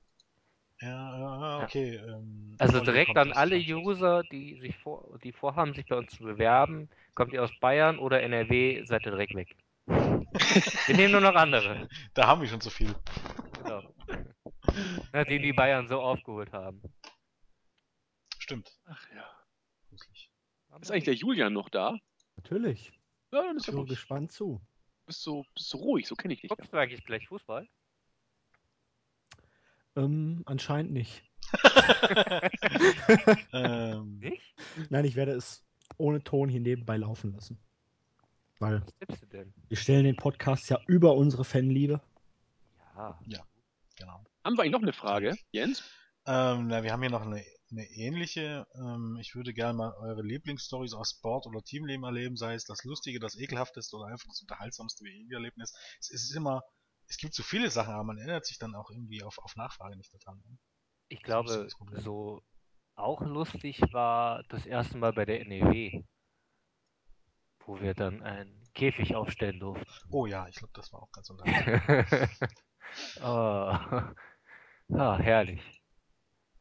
Ja, 0.82 1.18
ja, 1.18 1.60
ja, 1.60 1.64
okay. 1.64 1.96
Ähm, 1.96 2.56
Also 2.60 2.80
direkt 2.80 3.16
an 3.18 3.32
alle. 3.34 3.56
User, 3.58 4.24
die 4.24 4.60
sich 4.60 4.76
vor, 4.78 5.18
die 5.24 5.32
vorhaben, 5.32 5.74
sich 5.74 5.86
bei 5.86 5.96
uns 5.98 6.12
zu 6.12 6.24
bewerben, 6.24 6.90
kommt 7.14 7.34
ihr 7.34 7.44
aus 7.44 7.52
Bayern 7.60 8.00
oder 8.00 8.22
NRW, 8.24 8.84
seid 8.86 9.06
ihr 9.06 9.12
direkt 9.12 9.36
weg. 9.36 9.56
Wir 9.88 10.96
nehmen 10.96 11.12
nur 11.12 11.22
noch 11.22 11.36
andere. 11.36 11.88
Da 12.14 12.28
haben 12.28 12.42
wir 12.42 12.48
schon 12.48 12.62
zu 12.62 12.70
viel. 12.70 12.94
Genau. 13.64 13.84
Nachdem 15.12 15.42
die 15.42 15.54
Bayern 15.54 15.88
so 15.88 16.00
aufgeholt 16.02 16.52
haben. 16.54 16.82
Stimmt. 18.40 18.72
Ach 18.86 19.06
ja. 19.16 19.26
Gruselig. 19.90 20.32
Ist 20.80 20.92
eigentlich 20.92 21.04
der 21.04 21.14
Julian 21.16 21.54
noch 21.54 21.70
da? 21.70 21.98
Natürlich. 22.38 22.92
Ja, 23.32 23.44
dann 23.44 23.58
ist 23.58 23.68
Ich 23.68 23.74
gut. 23.76 23.90
gespannt 23.90 24.32
zu. 24.32 24.62
Bist 25.06 25.22
so, 25.22 25.46
bist 25.54 25.70
so 25.70 25.78
ruhig, 25.80 26.08
so 26.08 26.16
kenne 26.16 26.34
ich 26.34 26.42
dich. 26.42 26.50
Guckst 26.50 26.72
du 26.74 26.78
eigentlich 26.78 27.04
gleich 27.06 27.28
Fußball? 27.28 27.68
Ähm, 29.96 30.42
anscheinend 30.46 30.94
nicht. 30.94 31.24
ähm, 33.54 34.20
Nicht? 34.20 34.56
Nein, 34.90 35.06
ich 35.06 35.16
werde 35.16 35.34
es 35.34 35.64
ohne 35.98 36.24
Ton 36.24 36.50
hier 36.50 36.62
nebenbei 36.62 36.98
laufen 36.98 37.34
lassen. 37.34 37.60
Weil 38.60 38.82
Was 38.82 38.94
tippst 39.00 39.24
du 39.24 39.28
denn? 39.28 39.54
wir 39.68 39.78
stellen 39.78 40.04
den 40.04 40.16
Podcast 40.16 40.70
ja 40.70 40.80
über 40.88 41.16
unsere 41.16 41.44
Fanliebe. 41.44 42.02
Ja. 42.96 43.18
genau. 43.96 44.24
Haben 44.44 44.58
wir 44.58 44.62
eigentlich 44.62 44.72
noch 44.72 44.82
eine 44.82 44.94
Frage, 44.94 45.36
Jens? 45.52 45.84
Ähm, 46.28 46.68
na, 46.68 46.84
wir 46.84 46.92
haben 46.92 47.02
hier 47.02 47.10
noch 47.10 47.26
eine, 47.26 47.44
eine 47.72 47.84
ähnliche. 47.90 48.68
Ähm, 48.76 49.18
ich 49.20 49.34
würde 49.34 49.54
gerne 49.54 49.74
mal 49.74 49.94
eure 50.00 50.22
Lieblingsstories 50.22 50.94
aus 50.94 51.12
Sport 51.18 51.48
oder 51.48 51.64
Teamleben 51.64 52.04
erleben, 52.04 52.38
sei 52.38 52.54
es 52.54 52.66
das 52.66 52.84
Lustige, 52.84 53.20
das 53.20 53.36
Ekelhafteste 53.36 53.96
oder 53.98 54.08
einfach 54.08 54.28
das 54.28 54.42
Unterhaltsamste, 54.42 55.04
wie 55.06 55.26
ihr 55.28 55.38
Erlebnis. 55.38 55.74
Es 56.00 56.12
ist 56.12 56.36
immer, 56.36 56.62
es 57.12 57.18
gibt 57.18 57.34
so 57.34 57.44
viele 57.44 57.70
Sachen, 57.70 57.94
aber 57.94 58.06
man 58.06 58.18
erinnert 58.18 58.46
sich 58.46 58.58
dann 58.58 58.74
auch 58.74 58.90
irgendwie 58.90 59.22
auf, 59.22 59.38
auf 59.40 59.58
Nachfrage 59.58 59.98
nicht 59.98 60.14
daran. 60.14 60.42
Ne? 60.46 60.58
Ich 61.10 61.22
Das 61.44 61.68
glaube, 61.68 61.68
so 61.98 62.42
auch 62.96 63.22
lustig 63.22 63.82
war 63.92 64.44
das 64.48 64.66
erste 64.66 64.98
Mal 64.98 65.12
bei 65.12 65.26
der 65.26 65.42
NEW, 65.42 66.04
wo 67.66 67.82
wir 67.82 67.94
dann 67.94 68.22
einen 68.24 68.64
Käfig 68.74 69.14
aufstellen 69.16 69.60
durften. 69.60 69.92
Oh 70.10 70.26
ja, 70.26 70.48
ich 70.48 70.56
glaube, 70.56 70.72
das 70.74 70.94
war 70.94 71.04
auch 71.04 71.12
ganz 71.12 71.30
unterhaltsam. 71.30 71.82
oh. 73.22 74.14
Ah, 74.94 75.18
herrlich. 75.20 75.62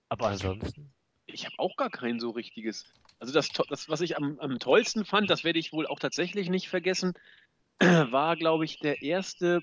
Aber 0.09 0.29
ansonsten, 0.29 0.93
Ich 1.27 1.47
habe 1.47 1.59
auch 1.59 1.77
gar 1.77 1.91
kein 1.91 2.21
so 2.21 2.31
richtiges. 2.31 2.93
Also 3.19 3.33
das, 3.33 3.49
das 3.69 3.89
was 3.89 4.01
ich 4.01 4.17
am, 4.17 4.39
am 4.41 4.59
tollsten 4.59 5.05
fand, 5.05 5.31
das 5.31 5.45
werde 5.45 5.59
ich 5.59 5.73
wohl 5.73 5.87
auch 5.87 5.99
tatsächlich 5.99 6.49
nicht 6.51 6.69
vergessen, 6.69 7.15
war, 7.81 8.37
glaube 8.37 8.65
ich, 8.65 8.79
der 8.81 9.03
erste 9.03 9.63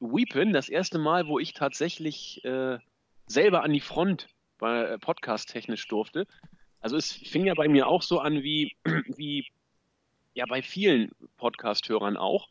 Weepin, 0.00 0.52
das 0.52 0.68
erste 0.68 0.98
Mal, 0.98 1.26
wo 1.28 1.38
ich 1.38 1.52
tatsächlich 1.52 2.44
äh, 2.44 2.78
selber 3.26 3.62
an 3.62 3.72
die 3.72 3.80
Front 3.80 4.28
bei 4.58 4.82
äh, 4.82 4.98
Podcast 4.98 5.50
technisch 5.50 5.86
durfte. 5.88 6.26
Also 6.80 6.96
es 6.96 7.12
fing 7.12 7.46
ja 7.46 7.54
bei 7.54 7.68
mir 7.68 7.86
auch 7.86 8.02
so 8.02 8.18
an 8.18 8.42
wie, 8.42 8.76
wie 9.16 9.46
ja 10.34 10.46
bei 10.48 10.62
vielen 10.62 11.10
Podcast-Hörern 11.36 12.16
auch. 12.16 12.48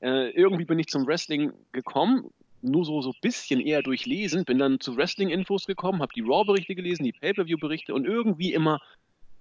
Äh, 0.00 0.30
irgendwie 0.30 0.64
bin 0.64 0.78
ich 0.78 0.88
zum 0.88 1.06
Wrestling 1.06 1.52
gekommen, 1.72 2.30
nur 2.60 2.84
so 2.84 3.00
so 3.00 3.12
bisschen 3.20 3.60
eher 3.60 3.82
durchlesen, 3.82 4.44
bin 4.44 4.58
dann 4.58 4.80
zu 4.80 4.96
Wrestling-Infos 4.96 5.66
gekommen, 5.66 6.02
habe 6.02 6.12
die 6.14 6.22
Raw-Berichte 6.22 6.74
gelesen, 6.74 7.04
die 7.04 7.12
Pay-per-View-Berichte 7.12 7.94
und 7.94 8.04
irgendwie 8.04 8.52
immer 8.52 8.80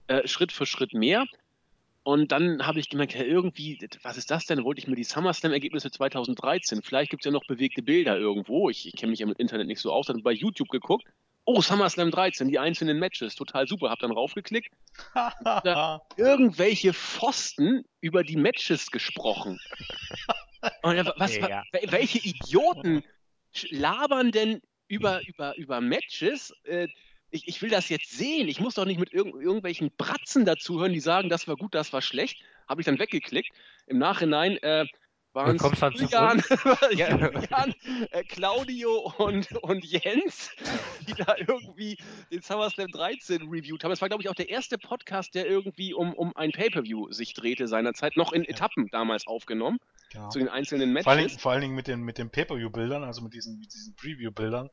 äh, 0.07 0.27
Schritt 0.27 0.51
für 0.51 0.65
Schritt 0.65 0.93
mehr. 0.93 1.25
Und 2.07 2.31
dann 2.31 2.65
habe 2.65 2.79
ich 2.79 2.87
gemerkt, 2.87 3.15
ja, 3.15 3.23
irgendwie, 3.23 3.77
was 4.01 4.15
ist 4.15 4.31
das 4.31 4.45
denn? 4.45 4.63
Wollte 4.63 4.79
ich 4.79 4.87
mir 4.87 4.95
die 4.95 5.03
SummerSlam-Ergebnisse 5.03 5.91
2013, 5.91 6.81
vielleicht 6.81 7.11
gibt 7.11 7.23
es 7.23 7.25
ja 7.25 7.33
noch 7.33 7.45
bewegte 7.45 7.81
Bilder 7.81 8.17
irgendwo. 8.17 8.69
Ich, 8.69 8.87
ich 8.87 8.95
kenne 8.95 9.09
mich 9.09 9.19
ja 9.19 9.25
mit 9.25 9.39
Internet 9.39 9.67
nicht 9.67 9.81
so 9.81 9.91
aus, 9.91 10.07
dann 10.07 10.23
bei 10.23 10.31
YouTube 10.31 10.69
geguckt. 10.69 11.03
Oh, 11.43 11.59
SummerSlam 11.61 12.09
13, 12.11 12.47
die 12.47 12.59
einzelnen 12.59 12.97
Matches, 12.97 13.35
total 13.35 13.67
super, 13.67 13.89
hab 13.89 13.99
dann 13.99 14.13
raufgeklickt. 14.13 14.69
Irgendwelche 16.15 16.93
Pfosten 16.93 17.83
über 17.99 18.23
die 18.23 18.37
Matches 18.37 18.89
gesprochen. 18.89 19.59
Und 20.83 21.11
was, 21.17 21.35
Ja. 21.35 21.63
wel- 21.73 21.91
welche 21.91 22.19
Idioten 22.19 23.03
labern 23.69 24.31
denn 24.31 24.61
über, 24.87 25.27
über, 25.27 25.57
über 25.57 25.81
Matches? 25.81 26.53
Äh, 26.63 26.87
ich, 27.31 27.47
ich 27.47 27.61
will 27.61 27.69
das 27.69 27.89
jetzt 27.89 28.11
sehen. 28.11 28.47
Ich 28.47 28.59
muss 28.59 28.75
doch 28.75 28.85
nicht 28.85 28.99
mit 28.99 29.13
irg 29.13 29.27
irgendwelchen 29.27 29.91
Bratzen 29.97 30.45
dazuhören, 30.45 30.93
die 30.93 30.99
sagen, 30.99 31.29
das 31.29 31.47
war 31.47 31.55
gut, 31.55 31.75
das 31.75 31.91
war 31.93 32.01
schlecht. 32.01 32.41
Habe 32.67 32.81
ich 32.81 32.85
dann 32.85 32.99
weggeklickt. 32.99 33.49
Im 33.85 33.97
Nachhinein 33.97 34.57
äh, 34.57 34.85
waren 35.33 35.57
Julian, 35.57 36.41
Ja. 36.93 37.15
Julian 37.15 37.73
äh, 38.11 38.23
Claudio 38.23 39.13
und, 39.17 39.51
und 39.61 39.85
Jens, 39.85 40.49
die 41.07 41.13
da 41.13 41.35
irgendwie 41.37 41.97
den 42.31 42.41
SummerSlam 42.41 42.87
13 42.89 43.47
reviewt 43.49 43.83
haben. 43.83 43.91
Es 43.91 44.01
war, 44.01 44.09
glaube 44.09 44.23
ich, 44.23 44.29
auch 44.29 44.35
der 44.35 44.49
erste 44.49 44.77
Podcast, 44.77 45.35
der 45.35 45.45
irgendwie 45.45 45.93
um, 45.93 46.13
um 46.13 46.35
ein 46.35 46.51
Pay-Per-View 46.51 47.11
sich 47.11 47.33
drehte 47.33 47.67
seinerzeit, 47.67 48.17
noch 48.17 48.33
in 48.33 48.45
Etappen 48.45 48.87
damals 48.91 49.27
aufgenommen, 49.27 49.77
Genau. 50.11 50.29
zu 50.29 50.39
den 50.39 50.47
einzelnen 50.47 50.93
Vor 51.03 51.11
allen, 51.11 51.17
Matches. 51.19 51.33
Dingen, 51.33 51.41
vor 51.41 51.51
allen 51.51 51.61
Dingen 51.61 51.75
mit 51.75 51.87
den, 51.87 52.01
mit 52.01 52.17
den 52.17 52.29
Pay-Per-View-Bildern, 52.29 53.03
also 53.03 53.21
mit 53.21 53.33
diesen, 53.33 53.59
mit 53.59 53.73
diesen 53.73 53.93
Preview-Bildern. 53.95 54.69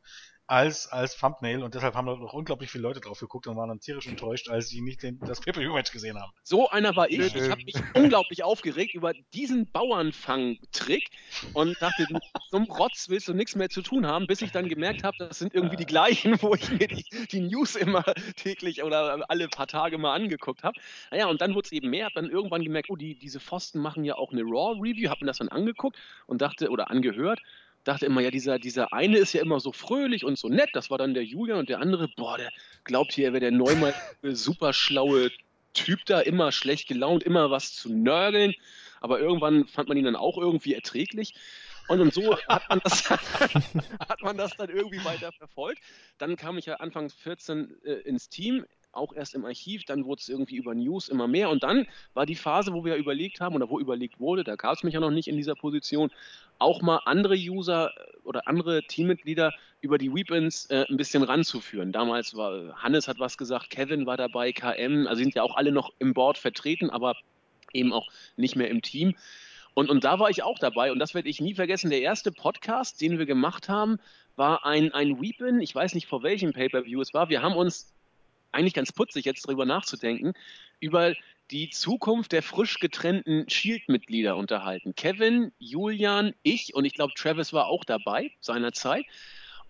Als, 0.47 0.89
als 0.89 1.17
Thumbnail 1.17 1.63
und 1.63 1.75
deshalb 1.75 1.95
haben 1.95 2.07
da 2.07 2.17
noch 2.17 2.35
unglaublich 2.35 2.71
viele 2.71 2.83
Leute 2.83 3.01
drauf 3.01 3.19
geguckt 3.19 3.47
und 3.47 3.57
waren 3.57 3.69
dann 3.69 3.81
tierisch 3.81 4.07
enttäuscht, 4.07 4.51
als 4.51 4.69
sie 4.69 4.83
nicht 4.83 5.03
den, 5.03 5.19
das 5.21 5.41
Pay-Per-View-Match 5.41 5.91
gesehen 5.91 6.21
haben. 6.21 6.33
So 6.43 6.69
einer 6.69 6.95
war 6.97 7.09
ich. 7.09 7.35
Ich 7.35 7.51
habe 7.51 7.65
mich 7.65 7.75
unglaublich 7.95 8.45
aufgeregt 8.45 8.95
über 8.95 9.13
diesen 9.33 9.71
Bauernfang-Trick 9.73 11.09
und 11.55 11.81
dachte, 11.81 12.07
mit 12.11 12.23
so 12.51 12.59
einem 12.59 12.67
Rotz 12.67 13.09
willst 13.09 13.29
du 13.29 13.33
nichts 13.33 13.57
mehr 13.57 13.71
zu 13.71 13.81
tun 13.81 14.07
haben, 14.07 14.27
bis 14.27 14.43
ich 14.43 14.53
dann 14.53 14.69
gemerkt 14.69 15.03
habe, 15.03 15.17
das 15.19 15.39
sind 15.39 15.55
irgendwie 15.55 15.77
die 15.77 15.87
gleichen, 15.87 16.41
wo 16.43 16.55
ich 16.55 16.71
mir 16.71 16.89
die, 16.89 17.05
die 17.31 17.41
News 17.41 17.75
immer 17.75 18.05
täglich 18.37 18.83
oder 18.83 19.25
alle 19.31 19.49
paar 19.49 19.67
Tage 19.67 19.97
mal 19.97 20.15
angeguckt 20.15 20.63
habe. 20.63 20.79
Naja, 21.11 21.27
und 21.27 21.41
dann 21.41 21.55
wurde 21.55 21.67
es 21.67 21.73
eben 21.73 21.89
mehr, 21.89 22.05
habe 22.05 22.15
dann 22.15 22.31
irgendwann 22.31 22.63
gemerkt, 22.63 22.91
oh, 22.91 22.97
die, 22.97 23.15
diese 23.15 23.41
Pfosten 23.41 23.79
machen 23.79 24.05
ja 24.05 24.17
auch 24.17 24.33
eine 24.33 24.43
Raw-Review, 24.43 25.09
habe 25.09 25.25
mir 25.25 25.29
das 25.31 25.39
dann 25.39 25.49
angeguckt 25.49 25.97
und 26.27 26.43
dachte, 26.43 26.69
oder 26.69 26.91
angehört, 26.91 27.41
dachte 27.85 28.07
immer, 28.07 28.21
ja, 28.21 28.31
dieser, 28.31 28.59
dieser 28.59 28.93
eine 28.93 29.19
ist 29.19 29.33
ja 29.33 29.43
immer 29.43 29.61
so 29.61 29.73
fröhlich 29.73 30.25
und 30.25 30.39
so 30.39 30.49
nett, 30.49 30.71
das 30.73 30.91
war 30.91 30.99
dann 30.99 31.15
der 31.15 31.25
Julian 31.25 31.59
und 31.59 31.69
der 31.69 31.81
andere, 31.81 32.09
boah, 32.09 32.39
der 32.39 32.51
glaubt 32.85 33.13
hier, 33.13 33.27
er 33.27 33.33
wäre 33.33 33.41
der 33.41 33.53
Neumann, 33.53 33.95
super 34.23 34.73
schlaue 34.73 35.31
Typ 35.75 36.05
da, 36.07 36.21
immer 36.21 36.53
schlecht 36.53 36.89
gelaunt, 36.89 37.23
immer 37.23 37.51
was 37.51 37.75
zu 37.75 37.93
nörgeln, 37.93 38.55
aber 39.01 39.19
irgendwann 39.21 39.67
fand 39.67 39.89
man 39.89 39.99
ihn 39.99 40.05
dann 40.05 40.17
auch 40.17 40.39
irgendwie 40.39 40.75
erträglich. 40.75 41.35
Und, 41.89 42.01
und 42.01 42.15
so 42.15 42.39
hat 42.49 42.69
man, 42.71 42.81
das, 42.83 43.11
hat 43.11 44.23
man 44.23 44.39
das 44.39 44.57
dann 44.57 44.71
irgendwie 44.71 45.05
weiter 45.05 45.33
verfolgt. 45.33 45.83
Dann 46.17 46.37
kam 46.37 46.57
ich 46.57 46.67
ja 46.67 46.77
Anfang 46.77 47.11
14 47.11 47.75
äh, 47.85 47.93
ins 47.93 48.31
Team, 48.31 48.65
auch 48.97 49.13
erst 49.15 49.35
im 49.35 49.45
Archiv, 49.45 49.85
dann 49.85 50.05
wurde 50.05 50.21
es 50.21 50.29
irgendwie 50.29 50.57
über 50.57 50.75
News 50.75 51.09
immer 51.09 51.29
mehr. 51.29 51.51
Und 51.51 51.63
dann 51.63 51.87
war 52.15 52.27
die 52.27 52.35
Phase, 52.35 52.73
wo 52.73 52.85
wir 52.85 52.97
überlegt 52.97 53.41
haben, 53.41 53.55
oder 53.55 53.69
wo 53.69 53.79
überlegt 53.79 54.21
wurde, 54.21 54.45
da 54.45 54.57
gab 54.57 54.77
es 54.77 54.83
mich 54.83 54.95
ja 54.95 55.01
noch 55.01 55.11
nicht 55.11 55.29
in 55.29 55.37
dieser 55.37 55.55
Position, 55.55 56.11
auch 56.59 56.83
mal 56.83 57.01
andere 57.05 57.35
User 57.35 57.91
äh, 57.97 58.17
oder 58.25 58.49
andere 58.49 58.83
Teammitglieder 58.83 59.53
über 59.81 59.99
die 59.99 60.13
Weapons 60.13 60.67
äh, 60.71 60.87
ein 60.89 60.97
bisschen 60.97 61.23
ranzuführen. 61.23 61.93
Damals 61.93 62.35
war 62.35 62.75
Hannes 62.83 63.09
hat 63.09 63.19
was 63.19 63.37
gesagt, 63.37 63.71
Kevin 63.71 64.07
war 64.07 64.17
dabei, 64.17 64.53
KM, 64.53 65.07
also 65.07 65.23
sind 65.23 65.35
ja 65.35 65.43
auch 65.43 65.57
alle 65.57 65.73
noch 65.73 65.93
im 65.99 66.15
Board 66.15 66.39
vertreten, 66.39 66.91
aber 66.91 67.17
eben 67.73 67.93
auch 67.93 68.09
nicht 68.37 68.57
mehr 68.57 68.71
im 68.71 68.83
Team. 68.83 69.15
Und, 69.75 69.91
und 69.91 70.05
da 70.05 70.21
war 70.21 70.31
ich 70.31 70.43
auch 70.43 70.59
dabei 70.59 70.93
und 70.93 71.01
das 71.01 71.15
werde 71.15 71.29
ich 71.29 71.41
nie 71.41 71.55
vergessen. 71.55 71.91
Der 71.91 72.01
erste 72.01 72.31
Podcast, 72.31 73.01
den 73.01 73.19
wir 73.19 73.27
gemacht 73.27 73.69
haben, 73.69 73.99
war 74.37 74.65
ein, 74.65 74.93
ein 74.93 75.21
Weepin, 75.21 75.61
ich 75.61 75.75
weiß 75.75 75.95
nicht 75.95 76.07
vor 76.07 76.23
welchem 76.23 76.53
Pay-Per-View 76.53 77.01
es 77.01 77.13
war. 77.13 77.29
Wir 77.29 77.43
haben 77.43 77.57
uns 77.57 77.94
eigentlich 78.55 78.75
ganz 78.75 78.93
putzig 78.93 79.25
jetzt 79.25 79.47
darüber 79.47 79.67
nachzudenken, 79.67 80.35
über 80.81 81.15
die 81.51 81.71
Zukunft 81.71 82.33
der 82.33 82.43
frisch 82.43 82.79
getrennten 82.79 83.49
Shield-Mitglieder 83.49 84.37
unterhalten. 84.37 84.95
Kevin, 84.95 85.53
Julian, 85.59 86.35
ich 86.43 86.75
und 86.75 86.85
ich 86.85 86.95
glaube, 86.95 87.13
Travis 87.15 87.53
war 87.53 87.67
auch 87.67 87.85
dabei 87.85 88.31
seinerzeit. 88.41 89.05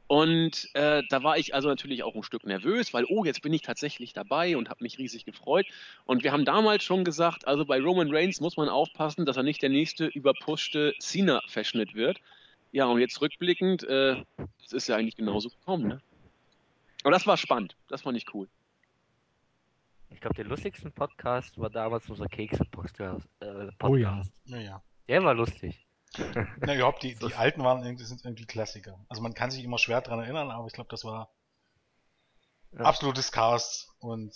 Und 0.06 0.68
äh, 0.74 1.02
da 1.08 1.22
war 1.22 1.38
ich 1.38 1.54
also 1.54 1.68
natürlich 1.68 2.02
auch 2.02 2.14
ein 2.14 2.22
Stück 2.22 2.44
nervös, 2.44 2.92
weil, 2.92 3.06
oh, 3.08 3.24
jetzt 3.24 3.40
bin 3.40 3.54
ich 3.54 3.62
tatsächlich 3.62 4.12
dabei 4.12 4.56
und 4.56 4.68
habe 4.68 4.84
mich 4.84 4.98
riesig 4.98 5.24
gefreut. 5.24 5.66
Und 6.04 6.22
wir 6.22 6.32
haben 6.32 6.44
damals 6.44 6.84
schon 6.84 7.04
gesagt, 7.04 7.48
also 7.48 7.64
bei 7.64 7.80
Roman 7.80 8.14
Reigns 8.14 8.40
muss 8.40 8.56
man 8.56 8.68
aufpassen, 8.68 9.24
dass 9.24 9.38
er 9.38 9.42
nicht 9.42 9.62
der 9.62 9.70
nächste 9.70 10.06
überpushte 10.06 10.94
Cena-Verschnitt 11.00 11.94
wird. 11.94 12.20
Ja, 12.70 12.84
und 12.86 13.00
jetzt 13.00 13.20
rückblickend, 13.22 13.84
äh, 13.84 14.22
das 14.62 14.72
ist 14.72 14.88
ja 14.88 14.96
eigentlich 14.96 15.16
genauso 15.16 15.48
gekommen, 15.48 15.88
ne? 15.88 16.00
Aber 17.02 17.12
das 17.12 17.26
war 17.26 17.36
spannend, 17.36 17.76
das 17.88 18.02
fand 18.02 18.16
ich 18.16 18.32
cool. 18.34 18.48
Ich 20.14 20.20
glaube, 20.20 20.36
der 20.36 20.44
lustigste 20.44 20.90
Podcast 20.92 21.58
war 21.58 21.70
damals 21.70 22.08
unser 22.08 22.26
Kekse-Podcast. 22.28 23.26
Äh, 23.40 23.66
Podcast. 23.78 23.82
Oh 23.82 23.96
ja. 23.96 24.22
Naja. 24.44 24.82
Der 25.08 25.24
war 25.24 25.34
lustig. 25.34 25.86
Na, 26.60 26.74
überhaupt, 26.76 27.02
die, 27.02 27.14
die 27.20 27.34
alten 27.34 27.62
waren 27.64 27.84
irgendwie, 27.84 28.04
sind 28.04 28.24
irgendwie 28.24 28.46
Klassiker. 28.46 29.04
Also 29.08 29.20
man 29.22 29.34
kann 29.34 29.50
sich 29.50 29.64
immer 29.64 29.76
schwer 29.78 30.00
dran 30.02 30.20
erinnern, 30.20 30.52
aber 30.52 30.68
ich 30.68 30.72
glaube, 30.72 30.88
das 30.88 31.04
war 31.04 31.34
Ja. 32.72 32.80
absolutes 32.84 33.32
Chaos 33.32 33.92
und 33.98 34.32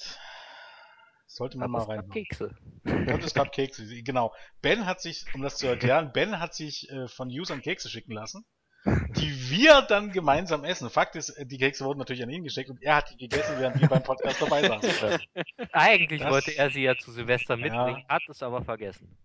sollte 1.29 1.59
man 1.59 1.73
Aber 1.73 1.73
mal 1.73 1.83
es 1.83 1.87
gab 1.89 2.05
rein. 2.05 2.11
Kekse. 2.11 2.57
Und 2.85 3.23
es 3.25 3.35
gab 3.35 3.53
Kekse, 3.53 4.03
genau. 4.03 4.35
Ben 4.61 4.85
hat 4.85 5.01
sich, 5.01 5.27
um 5.33 5.43
das 5.43 5.59
zu 5.59 5.69
erklären, 5.69 6.11
Ben 6.13 6.41
hat 6.41 6.55
sich 6.55 6.91
äh, 6.91 7.07
von 7.07 7.29
Usern 7.29 7.63
Kekse 7.63 7.89
schicken 7.89 8.13
lassen, 8.13 8.45
die 8.85 9.51
wir 9.51 9.83
dann 9.83 10.13
gemeinsam 10.13 10.65
essen. 10.65 10.89
Fakt 10.91 11.17
ist, 11.17 11.31
äh, 11.31 11.45
die 11.47 11.59
Kekse 11.59 11.85
wurden 11.85 11.99
natürlich 11.99 12.23
an 12.23 12.31
ihn 12.31 12.45
geschickt 12.45 12.71
und 12.71 12.83
er 12.83 12.97
hat 12.97 13.11
die 13.11 13.17
gegessen, 13.17 13.57
während 13.59 13.81
wir 13.81 13.89
beim 13.89 14.03
Podcast 14.03 14.41
dabei 14.41 14.63
saßen. 14.67 15.21
Eigentlich 15.73 16.23
Das- 16.23 16.31
wollte 16.31 16.53
er 16.57 16.71
sie 16.71 16.83
ja 16.83 16.97
zu 16.97 17.13
Silvester 17.13 17.57
Ja. 17.57 17.63
mitbringen, 17.63 18.05
hat 18.09 18.23
es 18.29 18.43
aber 18.43 18.63
vergessen. 18.65 19.17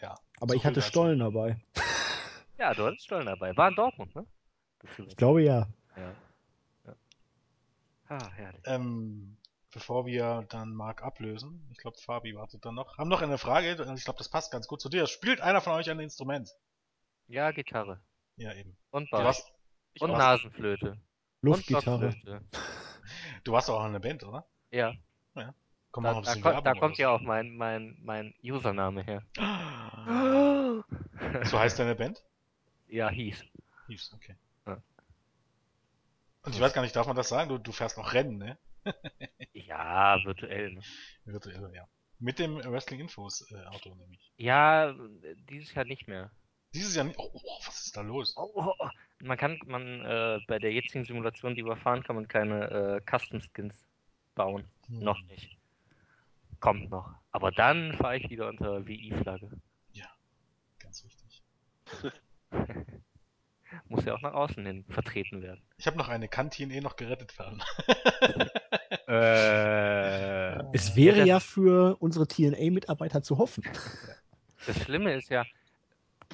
Ja. 0.00 0.14
Aber 0.40 0.50
So 0.52 0.56
ich 0.56 0.64
hatte. 0.66 0.82
Stollen 0.82 1.20
dabei. 1.20 1.60
Ja, 2.58 2.74
du 2.74 2.86
hattest 2.86 3.04
Stollen 3.04 3.26
dabei. 3.26 3.56
War 3.56 3.68
in 3.68 3.74
Dortmund, 3.76 4.14
ne? 4.16 4.26
Ich 5.06 5.16
glaube 5.16 5.42
ja. 5.42 5.68
Ja. 5.96 6.14
ja. 6.86 6.94
Ah, 8.08 8.30
herrlich. 8.34 8.62
Ähm, 8.66 9.36
bevor 9.72 10.06
wir 10.06 10.44
dann 10.48 10.74
Marc 10.74 11.02
ablösen, 11.04 11.68
ich 11.70 11.78
glaube, 11.78 11.98
Fabi 11.98 12.34
wartet 12.34 12.64
dann 12.64 12.74
noch, 12.74 12.98
haben 12.98 13.08
noch 13.08 13.22
eine 13.22 13.38
Frage, 13.38 13.80
und 13.84 13.96
ich 13.96 14.04
glaube, 14.04 14.18
das 14.18 14.28
passt 14.28 14.50
ganz 14.50 14.66
gut 14.66 14.80
zu 14.80 14.88
dir. 14.88 15.06
Spielt 15.06 15.40
einer 15.40 15.60
von 15.60 15.74
euch 15.74 15.88
ein 15.88 16.00
Instrument? 16.00 16.50
Ja, 17.28 17.52
Gitarre. 17.52 18.00
Ja, 18.36 18.52
eben. 18.54 18.76
Und 18.90 19.10
Bass. 19.10 19.52
Ich 19.94 20.02
Und 20.02 20.12
auch. 20.12 20.18
Nasenflöte. 20.18 20.98
Luftgitarre. 21.42 22.06
Und 22.06 22.24
Blockflöte. 22.24 22.44
du 23.44 23.52
warst 23.52 23.70
auch 23.70 23.80
in 23.80 23.90
einer 23.90 24.00
Band, 24.00 24.24
oder? 24.24 24.46
Ja, 24.70 24.94
Komm 25.92 26.04
da, 26.04 26.22
da, 26.22 26.60
da 26.62 26.72
kommt 26.72 26.96
ja 26.96 27.10
auch 27.10 27.20
mein, 27.20 27.54
mein, 27.54 27.98
mein 28.02 28.34
Username 28.42 29.04
her. 29.04 29.22
So 31.44 31.58
heißt 31.58 31.78
deine 31.78 31.94
Band? 31.94 32.22
Ja, 32.88 33.08
hieß. 33.08 33.44
Hieß, 33.86 34.12
okay. 34.14 34.36
Ja. 34.66 34.82
Und 36.42 36.54
ich 36.54 36.60
weiß 36.60 36.72
gar 36.72 36.82
nicht, 36.82 36.96
darf 36.96 37.06
man 37.06 37.16
das 37.16 37.28
sagen? 37.28 37.48
Du, 37.48 37.58
du 37.58 37.72
fährst 37.72 37.96
noch 37.96 38.12
Rennen, 38.12 38.38
ne? 38.38 38.58
Ja, 39.52 40.18
virtuell. 40.24 40.72
Ne? 40.72 40.82
Virtuell, 41.24 41.72
ja. 41.74 41.86
Mit 42.18 42.38
dem 42.38 42.56
Wrestling 42.56 43.00
Infos 43.00 43.50
äh, 43.50 43.64
Auto 43.66 43.94
nämlich. 43.94 44.32
Ja, 44.36 44.94
dieses 45.48 45.72
Jahr 45.74 45.84
nicht 45.84 46.08
mehr. 46.08 46.30
Dieses 46.74 46.94
Jahr 46.94 47.04
nicht. 47.04 47.18
Oh, 47.18 47.30
oh, 47.32 47.60
was 47.66 47.86
ist 47.86 47.96
da 47.96 48.00
los? 48.00 48.34
Oh, 48.36 48.50
oh, 48.54 48.72
oh. 48.78 48.88
Man 49.20 49.36
kann, 49.36 49.58
man, 49.66 50.04
äh, 50.04 50.40
bei 50.48 50.58
der 50.58 50.72
jetzigen 50.72 51.04
Simulation, 51.04 51.54
die 51.54 51.64
wir 51.64 51.76
fahren, 51.76 52.02
kann 52.02 52.16
man 52.16 52.26
keine 52.28 52.70
äh, 52.70 53.00
Custom 53.08 53.40
Skins 53.40 53.74
bauen. 54.34 54.64
Hm. 54.86 54.98
Noch 55.00 55.20
nicht. 55.24 55.56
Kommt 56.60 56.90
noch. 56.90 57.14
Aber 57.30 57.50
dann 57.50 57.92
fahre 57.94 58.16
ich 58.16 58.30
wieder 58.30 58.48
unter 58.48 58.86
WI-Flagge. 58.86 59.50
Ganz 60.92 61.04
wichtig. 61.04 61.42
Muss 63.88 64.04
ja 64.04 64.14
auch 64.14 64.20
nach 64.20 64.34
außen 64.34 64.66
hin 64.66 64.84
vertreten 64.90 65.40
werden. 65.40 65.62
Ich 65.78 65.86
habe 65.86 65.96
noch 65.96 66.08
eine. 66.08 66.28
Kann 66.28 66.50
TNE 66.50 66.82
noch 66.82 66.96
gerettet 66.96 67.38
werden? 67.38 67.62
Äh, 69.08 70.62
Es 70.74 70.96
wäre 70.96 71.26
ja 71.26 71.40
für 71.40 71.96
unsere 72.00 72.26
TNA-Mitarbeiter 72.28 73.22
zu 73.22 73.36
hoffen. 73.36 73.64
Das 74.66 74.80
Schlimme 74.80 75.14
ist 75.14 75.28
ja, 75.28 75.44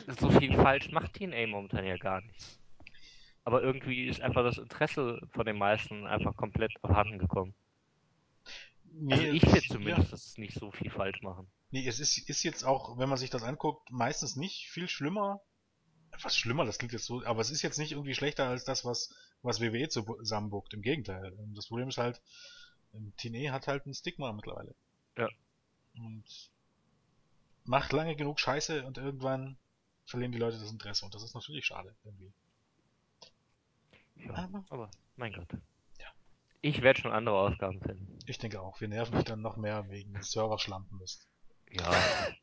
so 0.09 0.31
viel 0.31 0.55
falsch 0.55 0.91
macht 0.91 1.15
TNA 1.15 1.47
momentan 1.47 1.85
ja 1.85 1.97
gar 1.97 2.21
nicht. 2.21 2.59
Aber 3.45 3.63
irgendwie 3.63 4.07
ist 4.07 4.21
einfach 4.21 4.43
das 4.43 4.59
Interesse 4.59 5.21
von 5.31 5.47
den 5.47 5.57
meisten 5.57 6.07
einfach 6.07 6.37
komplett 6.37 6.73
abhanden 6.83 7.19
gekommen. 7.19 7.55
Nee, 8.85 9.15
Also 9.15 9.25
ich 9.25 9.43
finde 9.43 9.59
ja. 9.59 9.75
zumindest, 9.75 10.13
dass 10.13 10.27
es 10.27 10.39
nicht 10.39 10.55
so 10.55 10.71
viel 10.71 10.91
falsch 10.91 11.23
machen. 11.23 11.47
Nee, 11.71 11.87
es 11.87 12.01
ist, 12.01 12.29
ist 12.29 12.43
jetzt 12.43 12.65
auch, 12.65 12.99
wenn 12.99 13.09
man 13.09 13.19
sich 13.19 13.31
das 13.31 13.43
anguckt, 13.43 13.91
meistens 13.91 14.37
nicht 14.37 14.69
viel 14.71 14.89
schlimmer. 14.89 15.41
Was 16.23 16.37
schlimmer, 16.37 16.65
das 16.65 16.79
klingt 16.79 16.93
jetzt 16.93 17.05
so, 17.05 17.25
aber 17.25 17.41
es 17.41 17.51
ist 17.51 17.63
jetzt 17.63 17.79
nicht 17.79 17.93
irgendwie 17.93 18.15
schlechter 18.15 18.49
als 18.49 18.65
das, 18.65 18.85
was, 18.85 19.15
was 19.43 19.61
WWE 19.61 19.89
zusammenbuckt. 19.89 20.73
Im 20.75 20.83
Gegenteil. 20.83 21.37
Das 21.55 21.69
Problem 21.69 21.89
ist 21.89 21.99
halt, 21.99 22.21
ähm, 22.95 23.13
TNE 23.19 23.53
hat 23.53 23.69
halt 23.69 23.87
ein 23.87 23.95
Stigma 23.95 24.33
mittlerweile. 24.33 24.75
Ja. 25.17 25.29
Und 25.95 26.25
macht 27.65 27.93
lange 27.93 28.17
genug 28.17 28.41
Scheiße 28.41 28.85
und 28.85 28.99
irgendwann 28.99 29.59
verlieren 30.09 30.33
die 30.33 30.39
Leute 30.39 30.59
das 30.59 30.71
Interesse. 30.71 31.05
Und 31.05 31.15
das 31.15 31.23
ist 31.23 31.35
natürlich 31.35 31.67
schade, 31.67 31.95
irgendwie. 32.05 32.33
Ja, 34.17 34.35
Aber 34.35 34.65
aber 34.69 34.91
mein 35.17 35.33
Gott. 35.33 35.49
Ja. 35.99 36.07
Ich 36.61 36.83
werde 36.83 37.01
schon 37.01 37.13
andere 37.13 37.39
Ausgaben 37.39 37.81
finden. 37.81 38.19
ich 38.27 38.39
denke 38.39 38.61
auch, 38.61 38.81
wir 38.81 38.89
nerven 38.89 39.15
dich 39.15 39.25
dann 39.25 39.41
noch 39.43 39.57
mehr 39.57 39.89
wegen 39.91 40.21
Serverschlampenmist. 40.21 41.29
Ja. 41.71 41.91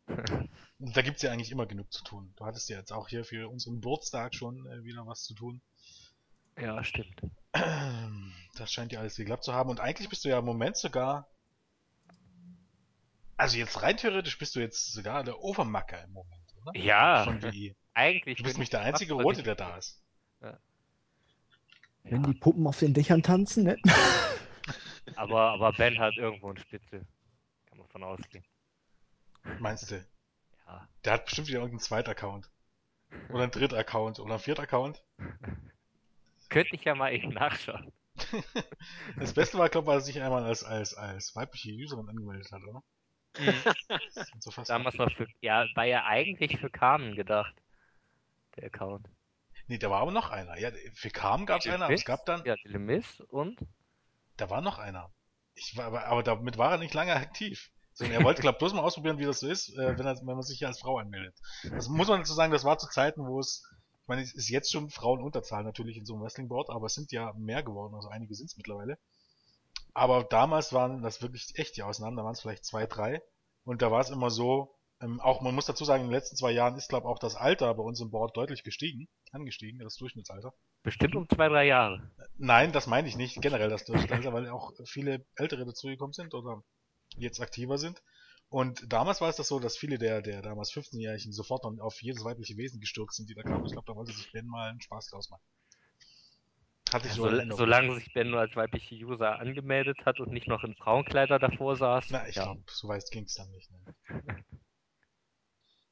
Und 0.80 0.96
da 0.96 1.02
gibt's 1.02 1.22
ja 1.24 1.32
eigentlich 1.32 1.52
immer 1.52 1.66
genug 1.66 1.92
zu 1.92 2.04
tun. 2.04 2.34
Du 2.38 2.46
hattest 2.46 2.70
ja 2.70 2.78
jetzt 2.78 2.92
auch 2.94 3.08
hier 3.08 3.26
für 3.26 3.50
unseren 3.50 3.76
Geburtstag 3.76 4.36
schon 4.36 4.66
äh, 4.68 4.84
wieder 4.84 5.06
was 5.08 5.24
zu 5.24 5.34
tun. 5.34 5.62
ja, 6.58 6.84
stimmt. 6.84 7.22
Das 8.58 8.72
scheint 8.72 8.94
ja 8.94 9.02
alles 9.02 9.18
geklappt 9.18 9.44
zu 9.44 9.54
haben. 9.54 9.70
Und 9.70 9.82
eigentlich 9.82 10.08
bist 10.08 10.24
du 10.24 10.30
ja 10.30 10.40
im 10.40 10.46
Moment 10.46 10.78
sogar. 10.78 11.28
Also 13.36 13.58
jetzt 13.58 13.82
rein 13.82 13.98
theoretisch 13.98 14.38
bist 14.38 14.56
du 14.56 14.62
jetzt 14.62 14.94
sogar 14.94 15.26
der 15.26 15.42
Overmacker 15.42 16.02
im 16.06 16.14
Moment, 16.14 16.45
oder? 16.66 16.80
Ja, 16.80 17.24
Von 17.24 17.42
WI. 17.42 17.76
eigentlich. 17.94 18.38
Du 18.38 18.44
bist 18.44 18.56
nämlich 18.56 18.70
der 18.70 18.82
ich 18.82 18.88
einzige 18.88 19.14
Rote, 19.14 19.40
ich- 19.40 19.44
der 19.46 19.56
da 19.56 19.78
ist. 19.78 20.02
Wenn 22.04 22.22
die 22.24 22.34
Puppen 22.36 22.68
auf 22.68 22.78
den 22.80 22.94
Dächern 22.94 23.24
tanzen, 23.24 23.64
ne? 23.64 23.78
Aber, 25.16 25.52
aber 25.52 25.72
Ben 25.74 25.98
hat 26.00 26.18
irgendwo 26.18 26.50
eine 26.50 26.60
Spitze. 26.60 27.06
Kann 27.68 27.78
man 27.78 27.88
von 27.88 28.04
ausgehen. 28.04 28.44
Meinst 29.60 29.90
du? 29.92 30.04
Ja. 30.68 30.88
Der 31.04 31.14
hat 31.14 31.26
bestimmt 31.26 31.48
wieder 31.48 31.60
irgendeinen 31.60 31.80
zweiten 31.80 32.10
Account. 32.10 32.50
Oder 33.30 33.44
einen 33.44 33.52
dritten 33.52 33.76
Account 33.76 34.20
oder 34.20 34.32
einen 34.34 34.40
vierten 34.40 34.62
Account. 34.62 35.04
könnte 36.50 36.76
ich 36.76 36.84
ja 36.84 36.96
mal 36.96 37.14
eben 37.14 37.30
nachschauen. 37.30 37.92
Das 39.18 39.34
Beste 39.34 39.58
war, 39.58 39.70
glaube 39.70 39.92
ich, 39.92 39.94
als 39.96 40.04
er 40.04 40.14
sich 40.14 40.22
einmal 40.22 40.44
als, 40.44 40.64
als, 40.64 40.94
als 40.96 41.36
weibliche 41.36 41.72
Userin 41.74 42.08
angemeldet 42.10 42.52
hat, 42.52 42.62
oder? 42.64 42.84
Ist 43.38 44.34
so 44.40 44.52
fast 44.52 44.70
Damals 44.70 44.96
noch 44.96 45.12
für, 45.12 45.28
ja, 45.42 45.66
war 45.76 45.86
ja 45.86 46.06
eigentlich 46.06 46.60
für 46.60 46.70
Carmen 46.70 47.16
gedacht. 47.16 47.54
Der 48.56 48.66
Account. 48.66 49.08
Nee, 49.68 49.78
da 49.78 49.90
war 49.90 50.02
aber 50.02 50.12
noch 50.12 50.30
einer. 50.30 50.58
Ja, 50.60 50.72
für 50.94 51.10
Carmen 51.10 51.46
gab 51.46 51.60
es 51.60 51.68
einer, 51.68 51.86
aber 51.86 51.94
es 51.94 52.06
gab 52.06 52.26
dann, 52.26 52.44
Ja, 52.46 52.56
Lemis 52.64 53.20
und? 53.30 53.60
da 54.38 54.50
war 54.50 54.62
noch 54.62 54.78
einer. 54.78 55.12
Ich 55.56 55.76
war, 55.76 55.86
aber, 55.86 56.06
aber 56.06 56.24
damit 56.24 56.58
war 56.58 56.72
er 56.72 56.78
nicht 56.78 56.94
lange 56.94 57.14
aktiv. 57.16 57.72
Sondern 57.94 58.20
er 58.20 58.26
wollte, 58.26 58.42
glaube 58.42 58.56
ich, 58.56 58.60
bloß 58.60 58.74
mal 58.74 58.82
ausprobieren, 58.82 59.20
wie 59.20 59.26
das 59.26 59.40
so 59.40 59.48
ist, 59.48 59.70
äh, 59.70 59.98
wenn, 59.98 60.06
er, 60.06 60.18
wenn 60.18 60.26
man 60.36 60.42
sich 60.42 60.58
hier 60.60 60.68
als 60.68 60.80
Frau 60.82 60.98
anmeldet. 60.98 61.34
Das 61.64 61.88
muss 61.88 62.10
man 62.10 62.20
dazu 62.20 62.34
sagen, 62.34 62.52
das 62.52 62.66
war 62.66 62.78
zu 62.78 62.90
Zeiten, 62.90 63.26
wo 63.26 63.40
es, 63.40 63.64
ich 64.02 64.08
meine, 64.08 64.22
es 64.22 64.34
ist 64.36 64.50
jetzt 64.50 64.70
schon 64.72 64.90
Frauenunterzahl 64.90 65.64
natürlich 65.64 65.96
in 65.96 66.06
so 66.06 66.14
einem 66.14 66.24
Wrestling-Board, 66.24 66.70
aber 66.70 66.88
es 66.88 66.94
sind 66.94 67.14
ja 67.14 67.32
mehr 67.38 67.64
geworden, 67.64 67.96
also 67.96 68.10
einige 68.10 68.36
sind 68.36 68.48
es 68.48 68.58
mittlerweile. 68.58 68.98
Aber 69.96 70.26
damals 70.26 70.74
waren 70.74 71.02
das 71.02 71.22
wirklich 71.22 71.58
echt 71.58 71.78
die 71.78 71.84
Ausnahmen, 71.84 72.18
da 72.18 72.24
waren 72.24 72.34
es 72.34 72.42
vielleicht 72.42 72.66
zwei, 72.66 72.86
drei. 72.86 73.22
Und 73.64 73.82
da 73.82 73.92
war 73.92 74.02
es 74.02 74.10
immer 74.10 74.30
so, 74.30 74.76
ähm, 75.02 75.22
auch 75.22 75.42
man 75.42 75.56
muss 75.56 75.66
dazu 75.66 75.86
sagen, 75.86 76.04
in 76.04 76.10
den 76.10 76.16
letzten 76.16 76.36
zwei 76.36 76.52
Jahren 76.52 76.76
ist, 76.76 76.90
glaube 76.90 77.08
ich, 77.08 77.10
auch 77.10 77.18
das 77.18 77.36
Alter 77.36 77.74
bei 77.74 77.82
uns 77.82 78.02
im 78.02 78.12
Board 78.12 78.36
deutlich 78.36 78.64
gestiegen, 78.64 79.08
angestiegen, 79.32 79.80
das 79.80 79.96
Durchschnittsalter. 79.96 80.54
Bestimmt 80.84 81.16
um 81.16 81.30
zwei, 81.30 81.48
drei 81.48 81.66
Jahre. 81.66 82.12
Nein, 82.38 82.74
das 82.74 82.88
meine 82.88 83.08
ich 83.08 83.16
nicht, 83.16 83.42
generell 83.42 83.70
das 83.70 83.86
Durchschnittsalter, 83.86 84.34
weil 84.34 84.50
auch 84.50 84.74
viele 84.86 85.26
Ältere 85.38 85.66
dazugekommen 85.66 86.14
sind 86.14 86.34
oder 86.34 86.62
jetzt 87.16 87.40
aktiver 87.40 87.78
sind. 87.78 88.04
Und 88.50 88.92
damals 88.92 89.22
war 89.22 89.30
es 89.30 89.38
das 89.38 89.48
so, 89.48 89.60
dass 89.60 89.78
viele 89.78 89.98
der, 89.98 90.22
der 90.22 90.42
damals 90.42 90.74
15-Jährigen 90.74 91.32
sofort 91.32 91.64
dann 91.64 91.80
auf 91.80 92.02
jedes 92.02 92.24
weibliche 92.26 92.58
Wesen 92.58 92.82
gestürzt 92.82 93.16
sind, 93.16 93.30
die 93.30 93.34
da 93.34 93.44
kamen. 93.44 93.66
Ich 93.66 93.72
glaube, 93.72 93.88
da 93.88 93.96
wollte 93.96 94.12
sich 94.12 94.32
Ben 94.34 94.46
mal 94.46 94.70
einen 94.70 94.82
Spaß 94.82 95.10
draus 95.10 95.30
machen. 95.30 95.44
Hatte 96.94 97.08
ich 97.08 97.14
so 97.14 97.26
Erinnerung. 97.26 97.58
solange 97.58 97.96
sich 97.96 98.14
Ben 98.14 98.30
nur 98.30 98.40
als 98.40 98.56
weibliche 98.56 98.96
User 98.96 99.40
angemeldet 99.40 100.06
hat 100.06 100.20
und 100.20 100.32
nicht 100.32 100.48
noch 100.48 100.64
in 100.64 100.76
Frauenkleider 100.76 101.40
davor 101.40 101.76
saß. 101.76 102.06
Na, 102.12 102.28
ich 102.28 102.36
ja. 102.36 102.44
glaube, 102.44 102.64
so 102.68 102.88
weit 102.88 103.04
ging 103.12 103.26
es 103.26 103.34
dann 103.36 103.50
nicht. 103.52 103.70
Ne? 103.72 103.96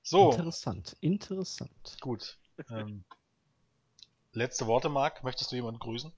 So, 0.06 0.32
Interessant, 0.32 0.98
interessant. 1.00 1.98
gut. 2.02 2.38
Ähm, 2.70 3.06
letzte 4.34 4.68
Worte, 4.68 4.90
Marc. 4.90 5.24
Möchtest 5.24 5.50
du 5.52 5.56
jemanden 5.56 5.80
grüßen? 5.80 6.12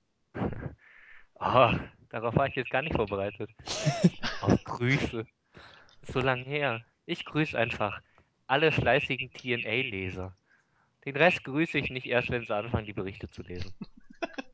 Oh, 1.36 1.72
darauf 2.10 2.36
war 2.36 2.48
ich 2.48 2.56
jetzt 2.56 2.72
gar 2.72 2.82
nicht 2.82 2.96
vorbereitet. 2.96 3.50
Oh, 4.42 4.56
Grüße. 4.64 5.26
So 6.08 6.20
lang 6.20 6.44
her. 6.44 6.84
Ich 7.06 7.26
grüße 7.26 7.58
einfach 7.58 8.02
alle 8.48 8.72
fleißigen 8.72 9.32
TNA-Leser. 9.32 10.36
Den 11.06 11.16
Rest 11.16 11.44
grüße 11.44 11.78
ich 11.78 11.90
nicht 11.90 12.06
erst, 12.08 12.30
wenn 12.30 12.46
sie 12.46 12.54
anfangen, 12.56 12.86
die 12.86 12.94
Berichte 12.94 13.30
zu 13.30 13.44
lesen. 13.44 13.74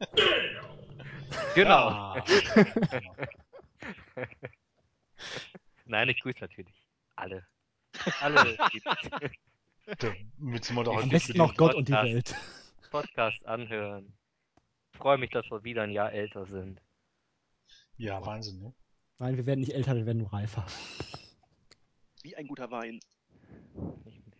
genau. 1.56 1.88
Ah, 1.90 2.24
genau. 2.26 3.16
Nein, 5.86 6.10
ich 6.10 6.20
grüße 6.22 6.40
natürlich 6.42 6.88
alle. 7.16 7.46
Alle, 8.22 8.58
die 8.74 8.82
Da 9.98 10.14
müssen 10.38 10.76
wir 10.76 10.84
doch 10.84 11.02
Am 11.02 11.10
besten 11.10 11.38
noch 11.38 11.56
Gott 11.56 11.76
und 11.76 11.88
die 11.88 11.94
Podcast. 11.94 12.14
Welt. 12.14 12.36
Podcast 12.90 13.46
anhören. 13.46 14.14
Freue 14.98 15.18
mich, 15.18 15.30
dass 15.32 15.50
wir 15.52 15.64
wieder 15.64 15.84
ein 15.84 15.92
Jahr 15.92 16.12
älter 16.12 16.46
sind. 16.46 16.82
Ja, 17.98 18.26
Wahnsinn, 18.26 18.60
ne? 18.60 18.74
Nein, 19.20 19.38
wir 19.38 19.46
werden 19.46 19.60
nicht 19.60 19.74
älter, 19.74 19.96
wir 19.96 20.06
werden 20.06 20.20
nur 20.20 20.34
reifer. 20.34 20.66
Wie 22.24 22.36
ein 22.36 22.48
guter 22.48 22.70
Wein. 22.72 23.00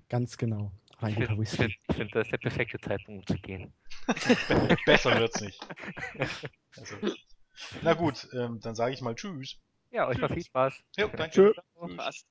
Ganz 0.10 0.38
genau. 0.38 0.72
Ein 0.98 1.10
Ich 1.12 1.16
guter 1.16 1.28
finde, 1.28 1.42
Whisky. 1.42 1.58
find, 1.58 1.76
find, 1.98 2.16
das 2.16 2.28
ist 2.28 2.32
der 2.32 2.38
perfekte 2.38 2.80
Zeitpunkt, 2.80 3.30
um 3.30 3.36
zu 3.36 3.42
gehen. 3.42 3.74
Besser 4.86 5.20
wird's 5.20 5.42
nicht. 5.42 5.60
Also, 6.78 6.96
na 7.82 7.94
gut, 7.94 8.28
ähm, 8.34 8.60
dann 8.62 8.76
sage 8.76 8.94
ich 8.94 9.02
mal 9.02 9.14
Tschüss. 9.14 9.58
Ja, 9.92 10.08
euch 10.08 10.18
noch 10.20 10.32
viel 10.32 10.44
Spaß. 10.44 10.74
Jo, 10.98 11.10
danke. 11.10 11.30
Tschö. 11.32 11.54
Passt. 11.98 12.26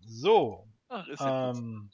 So, 0.00 0.68
Ach, 0.88 1.06
ist 1.08 1.20
ja 1.20 1.50
ähm, 1.50 1.90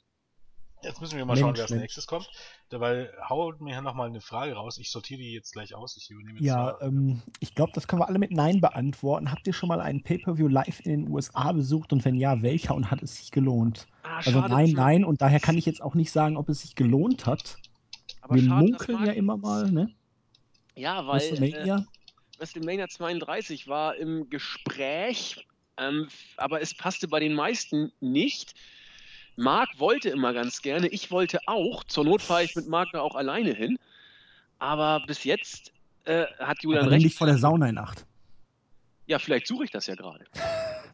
jetzt 0.83 0.99
müssen 1.01 1.17
wir 1.17 1.25
mal 1.25 1.35
schauen, 1.37 1.47
Mensch, 1.53 1.57
wer 1.59 1.63
als 1.63 1.71
nächstes 1.71 2.05
kommt. 2.05 2.29
Dabei 2.69 3.09
haut 3.29 3.61
mir 3.61 3.73
hier 3.73 3.81
nochmal 3.81 4.07
eine 4.09 4.19
Frage 4.21 4.53
raus. 4.53 4.77
Ich 4.77 4.91
sortiere 4.91 5.19
die 5.21 5.31
jetzt 5.33 5.53
gleich 5.53 5.73
aus. 5.73 5.95
Ich 5.97 6.09
übernehme 6.09 6.37
jetzt 6.39 6.45
Ja, 6.47 6.77
zwar- 6.77 6.81
ähm, 6.81 7.21
ich 7.39 7.55
glaube, 7.55 7.71
das 7.73 7.87
können 7.87 8.01
wir 8.01 8.07
alle 8.09 8.19
mit 8.19 8.31
Nein 8.31 8.59
beantworten. 8.61 9.31
Habt 9.31 9.47
ihr 9.47 9.53
schon 9.53 9.69
mal 9.69 9.79
einen 9.81 10.03
Pay-Per-View 10.03 10.47
live 10.49 10.81
in 10.81 10.91
den 11.05 11.11
USA 11.11 11.51
besucht 11.53 11.93
und 11.93 12.03
wenn 12.05 12.15
ja, 12.15 12.41
welcher 12.41 12.75
und 12.75 12.91
hat 12.91 13.01
es 13.01 13.15
sich 13.17 13.31
gelohnt? 13.31 13.87
Ah, 14.03 14.17
Also 14.17 14.31
schade, 14.31 14.53
nein, 14.53 14.71
nein 14.71 15.05
und 15.05 15.21
daher 15.21 15.39
kann 15.39 15.57
ich 15.57 15.65
jetzt 15.65 15.81
auch 15.81 15.95
nicht 15.95 16.11
sagen, 16.11 16.35
ob 16.37 16.49
es 16.49 16.61
sich 16.61 16.75
gelohnt 16.75 17.25
hat. 17.25 17.57
Aber 18.25 18.35
Wir 18.35 18.43
schade, 18.43 18.65
munkeln 18.65 19.05
ja 19.05 19.11
immer 19.11 19.37
mal, 19.37 19.71
ne? 19.71 19.93
Ja, 20.75 21.05
weil 21.05 21.21
äh, 21.21 21.29
WrestleMania. 21.29 21.85
WrestleMania 22.39 22.87
32 22.87 23.67
war 23.67 23.95
im 23.97 24.27
Gespräch, 24.31 25.45
ähm, 25.77 26.07
aber 26.35 26.59
es 26.59 26.73
passte 26.73 27.07
bei 27.07 27.19
den 27.19 27.35
meisten 27.35 27.91
nicht. 27.99 28.55
Marc 29.35 29.79
wollte 29.79 30.09
immer 30.09 30.33
ganz 30.33 30.63
gerne, 30.63 30.87
ich 30.87 31.11
wollte 31.11 31.37
auch. 31.45 31.83
Zur 31.83 32.03
Not 32.03 32.23
fahre 32.23 32.43
ich 32.43 32.55
mit 32.55 32.67
Marc 32.67 32.89
da 32.93 33.01
auch 33.01 33.13
alleine 33.13 33.53
hin. 33.53 33.77
Aber 34.57 35.03
bis 35.05 35.23
jetzt 35.23 35.71
äh, 36.05 36.25
hat 36.39 36.63
Julian 36.63 36.85
Aber 36.85 36.91
recht. 36.93 37.05
dich 37.05 37.13
vor 37.13 37.27
der 37.27 37.37
Sauna 37.37 37.69
in 37.69 37.77
Acht. 37.77 38.07
Ja, 39.05 39.19
vielleicht 39.19 39.45
suche 39.45 39.65
ich 39.65 39.71
das 39.71 39.85
ja 39.85 39.93
gerade. 39.93 40.25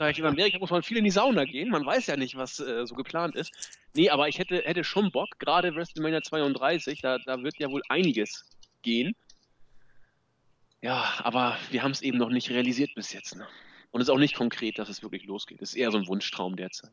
Da 0.02 0.10
ich 0.10 0.18
in 0.18 0.26
Amerika 0.26 0.58
muss 0.58 0.72
man 0.72 0.82
viel 0.82 0.98
in 0.98 1.04
die 1.04 1.12
Sauna 1.12 1.46
gehen. 1.46 1.70
Man 1.70 1.86
weiß 1.86 2.08
ja 2.08 2.18
nicht, 2.18 2.36
was 2.36 2.60
äh, 2.60 2.88
so 2.88 2.96
geplant 2.96 3.36
ist. 3.36 3.52
Nee, 3.94 4.10
aber 4.10 4.28
ich 4.28 4.40
hätte, 4.40 4.64
hätte 4.66 4.84
schon 4.84 5.12
Bock, 5.12 5.38
gerade 5.38 5.76
WrestleMania 5.76 6.24
32, 6.24 7.02
da, 7.02 7.20
da 7.20 7.44
wird 7.44 7.60
ja 7.60 7.70
wohl 7.70 7.84
einiges 7.88 8.44
gehen. 8.82 9.16
Ja, 10.82 11.20
aber 11.20 11.56
wir 11.70 11.84
haben 11.84 11.92
es 11.92 12.02
eben 12.02 12.18
noch 12.18 12.30
nicht 12.30 12.50
realisiert 12.50 12.96
bis 12.96 13.14
jetzt. 13.14 13.36
Ne? 13.36 13.48
Und 13.92 14.02
es 14.02 14.08
ist 14.08 14.12
auch 14.12 14.18
nicht 14.18 14.34
konkret, 14.34 14.80
dass 14.80 14.90
es 14.90 15.04
wirklich 15.04 15.26
losgeht. 15.26 15.62
Es 15.62 15.74
ist 15.74 15.76
eher 15.76 15.92
so 15.92 16.00
ein 16.00 16.08
Wunschtraum 16.08 16.56
derzeit. 16.56 16.90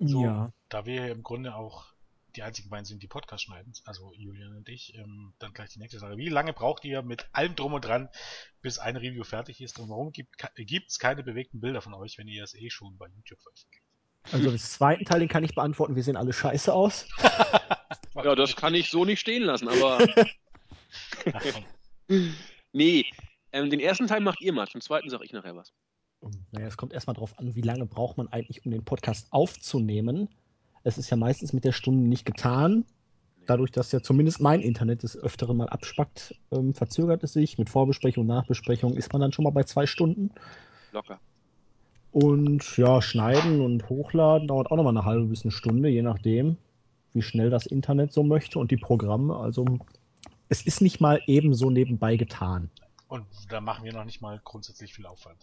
So, 0.00 0.24
Ja. 0.24 0.52
da 0.68 0.86
wir 0.86 1.12
im 1.12 1.22
Grunde 1.22 1.54
auch 1.54 1.92
die 2.36 2.42
einzigen 2.42 2.70
beiden 2.70 2.84
sind, 2.84 3.02
die 3.02 3.08
Podcast 3.08 3.44
schneiden, 3.44 3.72
also 3.84 4.12
Julian 4.14 4.56
und 4.56 4.68
ich, 4.68 4.94
ähm, 4.96 5.34
dann 5.38 5.52
gleich 5.52 5.70
die 5.70 5.78
nächste 5.78 5.98
Sache. 5.98 6.16
Wie 6.16 6.28
lange 6.28 6.52
braucht 6.52 6.84
ihr 6.84 7.02
mit 7.02 7.26
allem 7.32 7.56
drum 7.56 7.74
und 7.74 7.84
dran, 7.84 8.08
bis 8.62 8.78
ein 8.78 8.96
Review 8.96 9.24
fertig 9.24 9.60
ist? 9.60 9.78
Und 9.78 9.88
warum 9.88 10.12
gibt 10.12 10.36
es 10.88 10.98
keine 10.98 11.22
bewegten 11.22 11.60
Bilder 11.60 11.80
von 11.82 11.94
euch, 11.94 12.18
wenn 12.18 12.28
ihr 12.28 12.44
es 12.44 12.54
eh 12.54 12.70
schon 12.70 12.96
bei 12.98 13.06
YouTube 13.08 13.40
veröffentlicht? 13.40 13.84
Also 14.32 14.50
den 14.50 14.58
zweiten 14.58 15.04
Teil, 15.04 15.20
den 15.20 15.28
kann 15.28 15.44
ich 15.44 15.54
beantworten. 15.54 15.96
Wir 15.96 16.02
sehen 16.02 16.16
alle 16.16 16.32
scheiße 16.32 16.72
aus. 16.72 17.06
Ja, 18.14 18.34
das 18.34 18.56
kann 18.56 18.74
ich 18.74 18.90
so 18.90 19.04
nicht 19.04 19.20
stehen 19.20 19.44
lassen, 19.44 19.68
aber 19.68 20.04
nee. 22.72 23.06
Ähm, 23.52 23.70
den 23.70 23.80
ersten 23.80 24.06
Teil 24.06 24.20
macht 24.20 24.40
ihr 24.40 24.52
mal, 24.52 24.68
zum 24.68 24.80
zweiten 24.80 25.08
sage 25.08 25.24
ich 25.24 25.32
nachher 25.32 25.56
was. 25.56 25.72
Naja, 26.50 26.66
es 26.66 26.76
kommt 26.76 26.92
erstmal 26.92 27.14
drauf 27.14 27.38
an, 27.38 27.54
wie 27.54 27.62
lange 27.62 27.86
braucht 27.86 28.18
man 28.18 28.28
eigentlich, 28.28 28.64
um 28.64 28.72
den 28.72 28.84
Podcast 28.84 29.28
aufzunehmen. 29.30 30.28
Es 30.82 30.98
ist 30.98 31.10
ja 31.10 31.16
meistens 31.16 31.52
mit 31.52 31.64
der 31.64 31.72
Stunde 31.72 32.08
nicht 32.08 32.24
getan. 32.24 32.84
Dadurch, 33.46 33.70
dass 33.70 33.90
ja 33.92 34.00
zumindest 34.00 34.40
mein 34.40 34.60
Internet 34.60 35.02
des 35.02 35.16
Öfteren 35.16 35.56
mal 35.56 35.68
abspackt, 35.68 36.34
ähm, 36.52 36.72
verzögert 36.72 37.24
es 37.24 37.32
sich. 37.32 37.58
Mit 37.58 37.68
Vorbesprechung, 37.68 38.26
Nachbesprechung 38.26 38.94
ist 38.96 39.12
man 39.12 39.20
dann 39.20 39.32
schon 39.32 39.42
mal 39.44 39.50
bei 39.50 39.64
zwei 39.64 39.86
Stunden. 39.86 40.30
Locker. 40.92 41.18
Und 42.12 42.76
ja, 42.76 43.00
schneiden 43.02 43.60
und 43.60 43.88
hochladen 43.88 44.48
dauert 44.48 44.70
auch 44.70 44.76
nochmal 44.76 44.96
eine 44.96 45.04
halbe 45.04 45.26
bis 45.26 45.42
eine 45.44 45.52
Stunde, 45.52 45.88
je 45.88 46.02
nachdem, 46.02 46.56
wie 47.12 47.22
schnell 47.22 47.50
das 47.50 47.66
Internet 47.66 48.12
so 48.12 48.22
möchte 48.22 48.58
und 48.58 48.70
die 48.70 48.76
Programme. 48.76 49.36
Also 49.36 49.64
es 50.48 50.62
ist 50.62 50.80
nicht 50.80 51.00
mal 51.00 51.20
eben 51.26 51.54
so 51.54 51.70
nebenbei 51.70 52.16
getan. 52.16 52.70
Und 53.08 53.24
da 53.48 53.60
machen 53.60 53.84
wir 53.84 53.92
noch 53.92 54.04
nicht 54.04 54.20
mal 54.20 54.40
grundsätzlich 54.44 54.94
viel 54.94 55.06
Aufwand. 55.06 55.38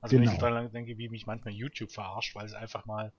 Also 0.00 0.16
wenn 0.16 0.22
ich 0.22 0.30
Genau. 0.30 0.40
daran 0.42 0.70
denke, 0.72 0.98
wie 0.98 1.08
mich 1.08 1.26
manchmal 1.26 1.54
YouTube 1.54 1.90
verarscht, 1.90 2.34
weil 2.34 2.46
es 2.46 2.54
einfach 2.54 2.86
mal 2.86 3.12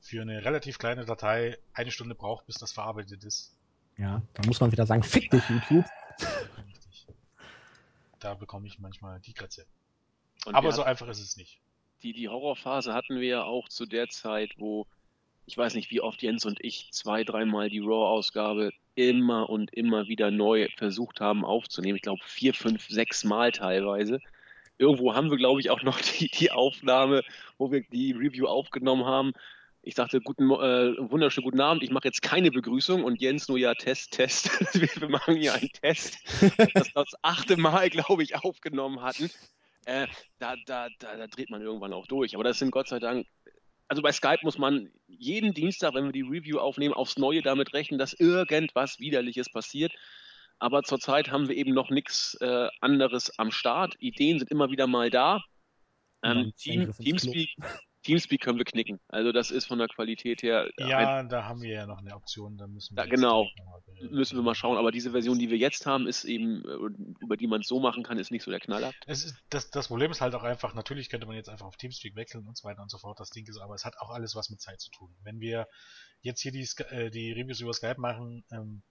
für 0.00 0.22
eine 0.22 0.44
relativ 0.44 0.78
kleine 0.78 1.04
Datei 1.04 1.58
eine 1.72 1.90
Stunde 1.90 2.14
braucht, 2.14 2.46
bis 2.46 2.56
das 2.56 2.72
verarbeitet 2.72 3.24
ist. 3.24 3.54
Ja, 3.96 4.22
da 4.34 4.46
muss 4.46 4.60
man 4.60 4.70
wieder 4.70 4.86
sagen, 4.86 5.02
fick 5.02 5.30
dich, 5.30 5.42
YouTube. 5.48 5.84
Richtig. 6.66 7.06
Da 8.20 8.34
bekomme 8.34 8.66
ich 8.66 8.78
manchmal 8.78 9.20
die 9.20 9.32
Kratze. 9.32 9.66
Und 10.46 10.54
Aber 10.54 10.72
so 10.72 10.82
einfach 10.82 11.08
ist 11.08 11.20
es 11.20 11.36
nicht. 11.36 11.60
die, 12.02 12.12
die 12.12 12.28
Horrorphase 12.28 12.94
hatten 12.94 13.18
wir 13.20 13.26
ja 13.26 13.42
auch 13.42 13.68
zu 13.68 13.86
der 13.86 14.08
Zeit, 14.08 14.52
wo 14.56 14.86
ich 15.46 15.56
weiß 15.56 15.74
nicht, 15.74 15.90
wie 15.90 16.02
oft 16.02 16.22
Jens 16.22 16.44
und 16.44 16.62
ich 16.62 16.90
zwei, 16.92 17.24
dreimal 17.24 17.70
die 17.70 17.78
Raw-Ausgabe 17.78 18.70
immer 18.94 19.48
und 19.48 19.72
immer 19.72 20.06
wieder 20.06 20.30
neu 20.30 20.68
versucht 20.76 21.20
haben 21.20 21.42
aufzunehmen. 21.44 21.96
Ich 21.96 22.02
glaube 22.02 22.20
vier, 22.22 22.52
fünf, 22.52 22.86
sechs 22.88 23.24
Mal 23.24 23.50
teilweise. 23.50 24.20
Irgendwo 24.76 25.14
haben 25.14 25.30
wir, 25.30 25.38
glaube 25.38 25.60
ich, 25.60 25.70
auch 25.70 25.82
noch 25.82 26.00
die, 26.18 26.28
die 26.28 26.50
Aufnahme, 26.50 27.22
wo 27.56 27.72
wir 27.72 27.82
die 27.82 28.12
Review 28.12 28.46
aufgenommen 28.46 29.06
haben. 29.06 29.32
Ich 29.88 29.94
sagte, 29.94 30.20
guten, 30.20 30.50
äh, 30.50 31.10
wunderschönen 31.10 31.46
guten 31.46 31.62
Abend, 31.62 31.82
ich 31.82 31.90
mache 31.90 32.08
jetzt 32.08 32.20
keine 32.20 32.50
Begrüßung 32.50 33.04
und 33.04 33.22
Jens 33.22 33.48
nur, 33.48 33.56
ja, 33.56 33.72
Test, 33.72 34.12
Test. 34.12 34.50
wir, 34.74 34.86
wir 35.00 35.08
machen 35.08 35.34
hier 35.34 35.54
einen 35.54 35.70
Test. 35.70 36.18
Das 36.74 36.92
das 36.92 37.14
achte 37.22 37.56
Mal, 37.56 37.88
glaube 37.88 38.22
ich, 38.22 38.36
aufgenommen 38.36 39.00
hatten. 39.00 39.30
Äh, 39.86 40.06
da, 40.40 40.56
da, 40.66 40.88
da, 40.98 41.16
da 41.16 41.26
dreht 41.26 41.48
man 41.48 41.62
irgendwann 41.62 41.94
auch 41.94 42.06
durch. 42.06 42.34
Aber 42.34 42.44
das 42.44 42.58
sind 42.58 42.70
Gott 42.70 42.86
sei 42.86 42.98
Dank, 42.98 43.26
also 43.88 44.02
bei 44.02 44.12
Skype 44.12 44.40
muss 44.42 44.58
man 44.58 44.90
jeden 45.06 45.54
Dienstag, 45.54 45.94
wenn 45.94 46.04
wir 46.04 46.12
die 46.12 46.20
Review 46.20 46.58
aufnehmen, 46.58 46.92
aufs 46.92 47.16
Neue 47.16 47.40
damit 47.40 47.72
rechnen, 47.72 47.98
dass 47.98 48.12
irgendwas 48.12 49.00
Widerliches 49.00 49.50
passiert. 49.50 49.94
aber 50.58 50.82
zurzeit 50.82 51.30
haben 51.30 51.48
wir 51.48 51.56
eben 51.56 51.72
noch 51.72 51.88
nichts 51.88 52.36
äh, 52.42 52.68
anderes 52.82 53.38
am 53.38 53.50
Start. 53.50 53.94
Ideen 54.00 54.38
sind 54.38 54.50
immer 54.50 54.70
wieder 54.70 54.86
mal 54.86 55.08
da. 55.08 55.42
Ähm, 56.22 56.52
Team. 56.58 56.92
Teamspeak, 56.92 57.56
Teamspeak 58.08 58.40
können 58.40 58.56
wir 58.56 58.64
knicken. 58.64 59.00
Also 59.08 59.32
das 59.32 59.50
ist 59.50 59.66
von 59.66 59.78
der 59.78 59.88
Qualität 59.88 60.42
her 60.42 60.70
Ja, 60.78 61.22
da 61.22 61.44
haben 61.44 61.60
wir 61.60 61.70
ja 61.70 61.86
noch 61.86 61.98
eine 61.98 62.14
Option, 62.14 62.56
da 62.56 62.66
müssen 62.66 62.96
wir 62.96 63.04
Ja, 63.04 63.10
genau. 63.10 63.44
mal 63.44 63.82
müssen 64.10 64.36
wir 64.36 64.42
mal 64.42 64.54
schauen. 64.54 64.78
Aber 64.78 64.90
diese 64.90 65.10
Version, 65.10 65.38
die 65.38 65.50
wir 65.50 65.58
jetzt 65.58 65.84
haben, 65.84 66.06
ist 66.06 66.24
eben, 66.24 66.64
äh, 66.64 67.22
über 67.22 67.36
die 67.36 67.46
man 67.46 67.60
es 67.60 67.68
so 67.68 67.80
machen 67.80 68.02
kann, 68.02 68.18
ist 68.18 68.30
nicht 68.30 68.44
so 68.44 68.50
der 68.50 68.60
Knaller. 68.60 68.92
Ist, 69.06 69.34
das, 69.50 69.70
das 69.70 69.88
Problem 69.88 70.10
ist 70.10 70.22
halt 70.22 70.34
auch 70.34 70.42
einfach, 70.42 70.74
natürlich 70.74 71.10
könnte 71.10 71.26
man 71.26 71.36
jetzt 71.36 71.50
einfach 71.50 71.66
auf 71.66 71.76
Teamspeak 71.76 72.16
wechseln 72.16 72.46
und 72.46 72.56
so 72.56 72.66
weiter 72.66 72.80
und 72.80 72.90
so 72.90 72.96
fort, 72.96 73.20
das 73.20 73.28
Ding 73.28 73.46
ist, 73.46 73.58
aber 73.58 73.74
es 73.74 73.84
hat 73.84 73.98
auch 73.98 74.10
alles 74.10 74.34
was 74.34 74.48
mit 74.48 74.60
Zeit 74.62 74.80
zu 74.80 74.90
tun. 74.90 75.14
Wenn 75.22 75.40
wir 75.40 75.68
jetzt 76.22 76.40
hier 76.40 76.52
die, 76.52 76.66
äh, 76.88 77.10
die 77.10 77.32
Reviews 77.32 77.60
über 77.60 77.74
Skype 77.74 78.00
machen, 78.00 78.44
ähm, 78.50 78.82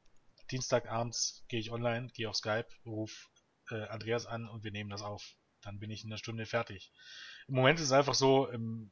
Dienstagabends 0.51 1.43
gehe 1.47 1.59
ich 1.59 1.71
online, 1.71 2.09
gehe 2.13 2.29
auf 2.29 2.35
Skype, 2.35 2.67
ruf 2.85 3.29
äh, 3.71 3.87
Andreas 3.87 4.27
an 4.27 4.47
und 4.47 4.63
wir 4.63 4.71
nehmen 4.71 4.91
das 4.91 5.01
auf. 5.01 5.23
Dann 5.67 5.79
bin 5.79 5.91
ich 5.91 6.05
in 6.05 6.09
einer 6.09 6.17
Stunde 6.17 6.45
fertig. 6.45 6.93
Im 7.47 7.55
Moment 7.55 7.79
ist 7.79 7.87
es 7.87 7.91
einfach 7.91 8.13
so, 8.13 8.49
ähm, 8.51 8.89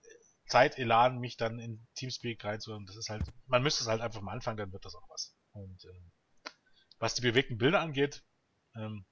Zeit, 0.47 0.77
Elan, 0.77 1.19
mich 1.19 1.37
dann 1.37 1.57
in 1.57 1.87
Teamspeak 1.95 2.43
reinzuhören, 2.43 2.85
das 2.85 2.97
ist 2.97 3.09
halt, 3.09 3.23
man 3.47 3.63
müsste 3.63 3.83
es 3.83 3.87
halt 3.87 4.01
einfach 4.01 4.21
mal 4.21 4.33
anfangen, 4.33 4.57
dann 4.57 4.73
wird 4.73 4.83
das 4.83 4.93
auch 4.93 5.09
was. 5.09 5.35
Und 5.53 5.83
ähm, 5.85 6.11
was 6.99 7.15
die 7.15 7.21
bewegten 7.21 7.57
Bilder 7.57 7.79
angeht, 7.79 8.25
ähm, 8.75 9.05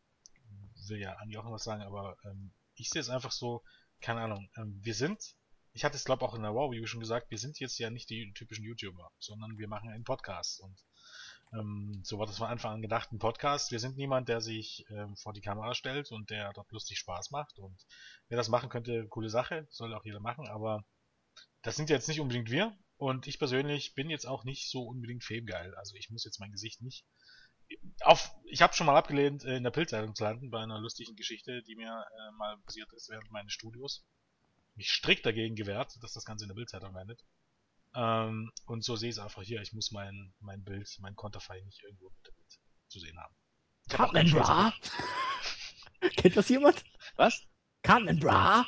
will 0.89 0.99
ja 0.99 1.13
Andi 1.13 1.37
auch 1.37 1.45
noch 1.45 1.53
was 1.53 1.63
sagen, 1.63 1.83
aber 1.83 2.17
ähm, 2.25 2.53
ich 2.75 2.89
sehe 2.89 2.99
es 2.99 3.09
einfach 3.09 3.31
so, 3.31 3.63
keine 4.01 4.21
Ahnung, 4.21 4.49
ähm, 4.57 4.77
wir 4.83 4.93
sind, 4.93 5.23
ich 5.71 5.85
hatte 5.85 5.95
es 5.95 6.03
glaube 6.03 6.25
auch 6.25 6.35
in 6.35 6.43
der 6.43 6.53
Wow-Review 6.53 6.85
schon 6.85 6.99
gesagt, 6.99 7.31
wir 7.31 7.39
sind 7.39 7.59
jetzt 7.59 7.79
ja 7.79 7.89
nicht 7.89 8.09
die 8.09 8.33
typischen 8.33 8.65
YouTuber, 8.65 9.09
sondern 9.19 9.57
wir 9.57 9.69
machen 9.69 9.89
einen 9.89 10.03
Podcast 10.03 10.59
und 10.59 10.77
ähm, 11.53 12.01
so 12.03 12.19
war 12.19 12.25
das 12.25 12.37
von 12.37 12.47
Anfang 12.47 12.73
an 12.73 12.81
gedacht, 12.81 13.11
ein 13.11 13.19
Podcast. 13.19 13.71
Wir 13.71 13.79
sind 13.79 13.97
niemand, 13.97 14.29
der 14.29 14.41
sich 14.41 14.85
ähm, 14.89 15.15
vor 15.15 15.33
die 15.33 15.41
Kamera 15.41 15.73
stellt 15.75 16.11
und 16.11 16.29
der 16.29 16.51
dort 16.53 16.71
lustig 16.71 16.99
Spaß 16.99 17.31
macht 17.31 17.59
und 17.59 17.77
wer 18.27 18.37
das 18.37 18.49
machen 18.49 18.69
könnte, 18.69 19.07
coole 19.07 19.29
Sache, 19.29 19.67
soll 19.69 19.93
auch 19.93 20.05
jeder 20.05 20.19
machen, 20.19 20.47
aber 20.47 20.85
das 21.61 21.75
sind 21.75 21.89
jetzt 21.89 22.07
nicht 22.07 22.19
unbedingt 22.19 22.49
wir 22.49 22.77
und 22.97 23.27
ich 23.27 23.39
persönlich 23.39 23.93
bin 23.95 24.09
jetzt 24.09 24.25
auch 24.25 24.43
nicht 24.43 24.69
so 24.69 24.83
unbedingt 24.83 25.23
famegeil, 25.23 25.73
also 25.75 25.95
ich 25.95 26.09
muss 26.09 26.25
jetzt 26.25 26.39
mein 26.39 26.51
Gesicht 26.51 26.81
nicht 26.81 27.05
auf, 28.01 28.31
ich 28.45 28.61
habe 28.61 28.73
schon 28.73 28.87
mal 28.87 28.97
abgelehnt, 28.97 29.43
äh, 29.45 29.55
in 29.55 29.63
der 29.63 29.71
Bildzeitung 29.71 30.15
zu 30.15 30.23
landen 30.23 30.49
bei 30.49 30.61
einer 30.61 30.79
lustigen 30.79 31.15
Geschichte, 31.15 31.61
die 31.63 31.75
mir 31.75 31.87
äh, 31.89 32.31
mal 32.37 32.57
passiert 32.59 32.91
ist 32.93 33.09
während 33.09 33.31
meines 33.31 33.53
Studios. 33.53 34.05
Mich 34.75 34.91
strikt 34.91 35.25
dagegen 35.25 35.55
gewehrt, 35.55 35.97
dass 36.01 36.13
das 36.13 36.25
Ganze 36.25 36.45
in 36.45 36.49
der 36.49 36.55
Bildzeitung 36.55 36.93
landet. 36.93 37.23
Ähm, 37.95 38.51
und 38.65 38.83
so 38.83 38.95
sehe 38.95 39.09
ich 39.09 39.17
es 39.17 39.21
einfach 39.21 39.43
hier. 39.43 39.61
Ich 39.61 39.73
muss 39.73 39.91
mein, 39.91 40.33
mein 40.39 40.63
Bild, 40.63 40.89
mein 40.99 41.15
Konterfei 41.15 41.61
nicht 41.61 41.81
irgendwo 41.83 42.09
mit 42.09 42.23
Bild 42.23 42.59
zu 42.87 42.99
sehen 42.99 43.17
haben. 43.19 43.33
Cartman 43.89 44.31
Bra? 44.31 44.73
Kennt 46.15 46.35
das 46.37 46.49
jemand? 46.49 46.83
Was? 47.15 47.45
Cartman 47.83 48.19
Bra? 48.19 48.65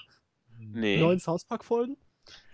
Nee. 0.57 0.99
Neuen 0.99 1.19
South 1.19 1.45
Park 1.45 1.63
Folgen? 1.65 1.97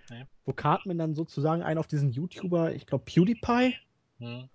Nee. 0.09 0.25
Wo 0.45 0.53
Cartman 0.53 0.97
dann 0.97 1.15
sozusagen 1.15 1.61
einen 1.63 1.77
auf 1.77 1.87
diesen 1.87 2.11
YouTuber, 2.11 2.73
ich 2.73 2.85
glaube 2.85 3.05
PewDiePie, 3.05 3.75
Hm. 4.19 4.49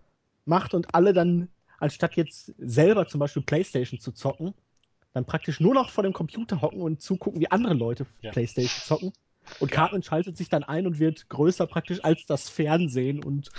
macht 0.44 0.74
und 0.74 0.94
alle 0.94 1.12
dann, 1.12 1.48
anstatt 1.78 2.14
jetzt 2.16 2.54
selber 2.58 3.08
zum 3.08 3.18
Beispiel 3.18 3.42
Playstation 3.42 3.98
zu 3.98 4.12
zocken, 4.12 4.54
dann 5.12 5.24
praktisch 5.24 5.58
nur 5.60 5.74
noch 5.74 5.90
vor 5.90 6.04
dem 6.04 6.12
Computer 6.12 6.60
hocken 6.60 6.80
und 6.82 7.00
zugucken, 7.02 7.40
wie 7.40 7.50
andere 7.50 7.74
Leute 7.74 8.06
Ja. 8.20 8.30
Playstation 8.32 8.82
zocken. 8.84 9.12
Und. 9.60 9.70
Cartman 9.70 10.02
schaltet 10.02 10.36
sich 10.36 10.48
dann 10.48 10.64
ein 10.64 10.86
und 10.86 10.98
wird 10.98 11.28
größer 11.28 11.66
praktisch 11.66 12.02
als 12.04 12.26
das 12.26 12.48
Fernsehen 12.48 13.22
und 13.22 13.50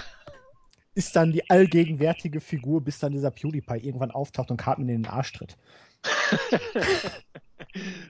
ist 0.96 1.16
dann 1.16 1.32
die 1.32 1.50
allgegenwärtige 1.50 2.42
Figur, 2.42 2.82
bis 2.82 3.00
dann 3.00 3.12
dieser 3.12 3.30
PewDiePie 3.30 3.86
irgendwann 3.86 4.12
auftaucht 4.12 4.50
und 4.50 4.58
Cartman 4.58 4.90
in 4.90 5.04
den 5.04 5.12
Arsch 5.12 5.32
tritt. 5.34 5.56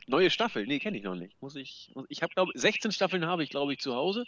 Neue 0.07 0.29
Staffel, 0.29 0.65
nee, 0.65 0.79
kenne 0.79 0.97
ich 0.97 1.03
noch 1.03 1.15
nicht. 1.15 1.41
Muss 1.41 1.55
ich, 1.55 1.93
ich 2.07 2.23
habe 2.23 2.33
glaube 2.33 2.51
16 2.55 2.91
Staffeln 2.91 3.25
habe 3.25 3.43
ich 3.43 3.49
glaube 3.49 3.73
ich 3.73 3.79
zu 3.79 3.93
Hause 3.93 4.25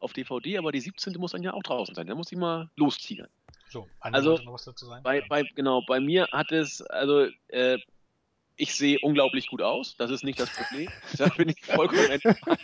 auf 0.00 0.12
DVD, 0.12 0.58
aber 0.58 0.72
die 0.72 0.80
17. 0.80 1.14
muss 1.18 1.32
dann 1.32 1.42
ja 1.42 1.52
auch 1.52 1.62
draußen 1.62 1.94
sein. 1.94 2.06
Da 2.06 2.14
muss 2.14 2.32
ich 2.32 2.38
mal 2.38 2.70
lostigern. 2.76 3.28
So, 3.68 3.86
Also, 4.00 4.30
wollte 4.30 4.44
noch 4.44 4.54
was 4.54 4.64
dazu 4.64 4.86
sagen? 4.86 5.02
Bei, 5.02 5.20
bei, 5.28 5.42
genau, 5.42 5.82
bei 5.86 6.00
mir 6.00 6.28
hat 6.32 6.52
es, 6.52 6.80
also 6.80 7.26
äh, 7.48 7.78
ich 8.56 8.74
sehe 8.74 8.98
unglaublich 9.00 9.48
gut 9.48 9.62
aus. 9.62 9.96
Das 9.96 10.10
ist 10.10 10.24
nicht 10.24 10.40
das 10.40 10.50
Problem. 10.50 10.90
Da 11.16 11.28
bin 11.28 11.48
ich 11.48 11.60
vollkommen 11.60 12.10
entspannt. 12.10 12.60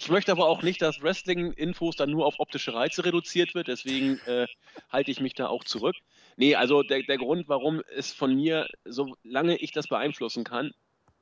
Ich 0.00 0.08
möchte 0.10 0.30
aber 0.30 0.46
auch 0.46 0.62
nicht, 0.62 0.80
dass 0.80 1.02
Wrestling-Infos 1.02 1.96
dann 1.96 2.10
nur 2.10 2.24
auf 2.24 2.38
optische 2.38 2.72
Reize 2.72 3.04
reduziert 3.04 3.56
wird. 3.56 3.66
Deswegen 3.66 4.20
äh, 4.26 4.46
halte 4.90 5.10
ich 5.10 5.20
mich 5.20 5.34
da 5.34 5.48
auch 5.48 5.64
zurück. 5.64 5.96
Nee, 6.36 6.54
also 6.54 6.84
der, 6.84 7.02
der 7.02 7.18
Grund, 7.18 7.48
warum 7.48 7.82
es 7.96 8.12
von 8.12 8.32
mir, 8.36 8.68
solange 8.84 9.56
ich 9.56 9.72
das 9.72 9.88
beeinflussen 9.88 10.44
kann, 10.44 10.70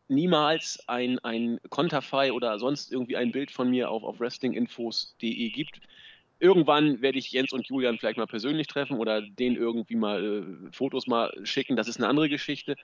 niemals 0.09 0.79
ein, 0.89 1.19
ein 1.21 1.59
Konterfei 1.71 2.33
oder 2.33 2.59
sonst 2.59 2.93
irgendwie 2.93 3.17
ein 3.17 3.33
Bild 3.33 3.51
von 3.51 3.71
mir 3.71 3.91
auf, 3.91 4.03
auf 4.05 4.21
wrestlinginfos.de 4.21 5.49
gibt. 5.51 5.81
Irgendwann 6.39 7.01
werde 7.01 7.19
ich 7.19 7.33
Jens 7.33 7.53
und 7.53 7.67
Julian 7.67 7.99
vielleicht 7.99 8.19
mal 8.19 8.27
persönlich 8.27 8.67
treffen 8.67 8.99
oder 8.99 9.23
denen 9.23 9.57
irgendwie 9.57 9.97
mal 9.97 10.69
äh, 10.69 10.73
Fotos 10.73 11.07
mal 11.07 11.33
schicken. 11.45 11.77
Das 11.77 11.89
ist 11.89 11.97
eine 11.97 12.09
andere 12.09 12.29
Geschichte. 12.29 12.77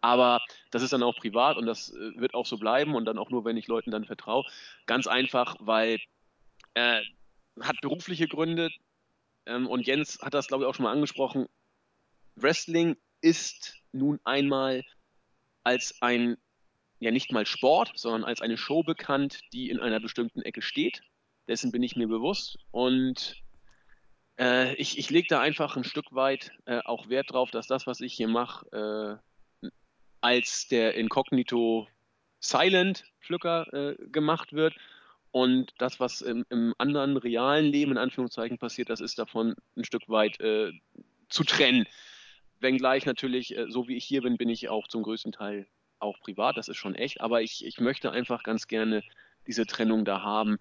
Aber 0.00 0.40
das 0.70 0.82
ist 0.82 0.92
dann 0.92 1.02
auch 1.02 1.16
privat 1.16 1.56
und 1.56 1.66
das 1.66 1.90
äh, 1.90 2.20
wird 2.20 2.34
auch 2.34 2.46
so 2.46 2.58
bleiben 2.58 2.94
und 2.94 3.04
dann 3.04 3.18
auch 3.18 3.30
nur, 3.30 3.44
wenn 3.44 3.56
ich 3.56 3.66
Leuten 3.66 3.90
dann 3.90 4.04
vertraue. 4.04 4.44
Ganz 4.86 5.06
einfach, 5.06 5.56
weil 5.60 5.98
äh, 6.74 7.00
hat 7.60 7.80
berufliche 7.80 8.28
Gründe 8.28 8.70
ähm, 9.46 9.66
und 9.66 9.86
Jens 9.86 10.18
hat 10.22 10.34
das, 10.34 10.46
glaube 10.48 10.64
ich, 10.64 10.68
auch 10.68 10.74
schon 10.74 10.84
mal 10.84 10.92
angesprochen. 10.92 11.46
Wrestling 12.36 12.96
ist 13.20 13.76
nun 13.92 14.20
einmal 14.24 14.84
als 15.64 16.00
ein, 16.00 16.36
ja 17.00 17.10
nicht 17.10 17.32
mal 17.32 17.46
Sport, 17.46 17.92
sondern 17.96 18.24
als 18.24 18.40
eine 18.40 18.56
Show 18.56 18.82
bekannt, 18.82 19.40
die 19.52 19.70
in 19.70 19.80
einer 19.80 20.00
bestimmten 20.00 20.42
Ecke 20.42 20.62
steht. 20.62 21.02
Dessen 21.48 21.72
bin 21.72 21.82
ich 21.82 21.96
mir 21.96 22.08
bewusst 22.08 22.58
und 22.70 23.42
äh, 24.38 24.74
ich, 24.74 24.98
ich 24.98 25.10
lege 25.10 25.28
da 25.28 25.40
einfach 25.40 25.76
ein 25.76 25.84
Stück 25.84 26.12
weit 26.12 26.52
äh, 26.66 26.80
auch 26.84 27.08
Wert 27.08 27.32
drauf, 27.32 27.50
dass 27.50 27.66
das, 27.66 27.86
was 27.86 28.00
ich 28.00 28.14
hier 28.14 28.28
mache, 28.28 29.20
äh, 29.62 29.68
als 30.20 30.68
der 30.68 30.94
Incognito 30.94 31.88
Silent 32.40 33.04
Pflücker 33.20 33.72
äh, 33.72 33.96
gemacht 34.10 34.52
wird. 34.52 34.74
Und 35.30 35.72
das, 35.78 36.00
was 36.00 36.22
im, 36.22 36.46
im 36.48 36.74
anderen 36.78 37.16
realen 37.16 37.66
Leben 37.66 37.92
in 37.92 37.98
Anführungszeichen 37.98 38.58
passiert, 38.58 38.88
das 38.88 39.00
ist 39.00 39.18
davon 39.18 39.54
ein 39.76 39.84
Stück 39.84 40.08
weit 40.08 40.40
äh, 40.40 40.72
zu 41.28 41.44
trennen. 41.44 41.86
Wenngleich 42.60 43.06
natürlich, 43.06 43.56
äh, 43.56 43.66
so 43.68 43.88
wie 43.88 43.96
ich 43.96 44.04
hier 44.04 44.22
bin, 44.22 44.36
bin 44.36 44.48
ich 44.48 44.68
auch 44.68 44.88
zum 44.88 45.02
größten 45.02 45.32
Teil 45.32 45.66
auch 45.98 46.18
privat, 46.20 46.56
das 46.56 46.68
ist 46.68 46.76
schon 46.76 46.94
echt. 46.94 47.20
Aber 47.20 47.42
ich, 47.42 47.64
ich 47.64 47.80
möchte 47.80 48.10
einfach 48.10 48.42
ganz 48.42 48.68
gerne 48.68 49.02
diese 49.46 49.66
Trennung 49.66 50.04
da 50.04 50.22
haben. 50.22 50.58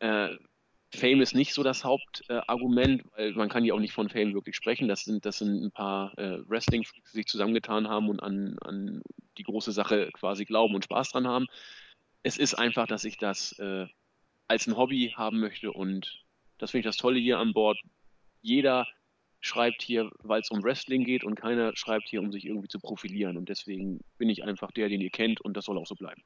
Äh, 0.00 0.36
Fame 0.94 1.20
ist 1.20 1.34
nicht 1.34 1.52
so 1.52 1.62
das 1.62 1.84
Hauptargument, 1.84 3.04
weil 3.14 3.32
man 3.32 3.50
kann 3.50 3.64
ja 3.64 3.74
auch 3.74 3.80
nicht 3.80 3.92
von 3.92 4.08
Fame 4.08 4.32
wirklich 4.32 4.56
sprechen. 4.56 4.88
Das 4.88 5.04
sind, 5.04 5.26
das 5.26 5.38
sind 5.38 5.62
ein 5.62 5.70
paar 5.70 6.16
äh, 6.18 6.38
Wrestling-Freaks, 6.48 7.10
die 7.10 7.18
sich 7.18 7.26
zusammengetan 7.26 7.88
haben 7.88 8.08
und 8.08 8.20
an, 8.20 8.56
an 8.62 9.02
die 9.36 9.42
große 9.42 9.72
Sache 9.72 10.10
quasi 10.12 10.46
glauben 10.46 10.74
und 10.74 10.84
Spaß 10.84 11.10
dran 11.10 11.26
haben. 11.26 11.46
Es 12.22 12.38
ist 12.38 12.54
einfach, 12.54 12.86
dass 12.86 13.04
ich 13.04 13.18
das 13.18 13.52
äh, 13.58 13.86
als 14.48 14.66
ein 14.66 14.76
Hobby 14.76 15.12
haben 15.14 15.40
möchte 15.40 15.72
und 15.72 16.24
das 16.56 16.70
finde 16.70 16.80
ich 16.80 16.86
das 16.86 16.96
Tolle 16.96 17.18
hier 17.18 17.38
an 17.38 17.52
Bord. 17.52 17.78
Jeder 18.40 18.86
schreibt 19.40 19.82
hier, 19.82 20.10
weil 20.20 20.40
es 20.40 20.50
um 20.50 20.62
Wrestling 20.62 21.04
geht 21.04 21.22
und 21.22 21.36
keiner 21.36 21.76
schreibt 21.76 22.08
hier, 22.08 22.20
um 22.20 22.32
sich 22.32 22.44
irgendwie 22.46 22.68
zu 22.68 22.80
profilieren. 22.80 23.36
Und 23.36 23.48
deswegen 23.48 24.00
bin 24.16 24.28
ich 24.28 24.42
einfach 24.42 24.72
der, 24.72 24.88
den 24.88 25.00
ihr 25.00 25.10
kennt 25.10 25.40
und 25.40 25.56
das 25.56 25.66
soll 25.66 25.78
auch 25.78 25.86
so 25.86 25.94
bleiben. 25.94 26.22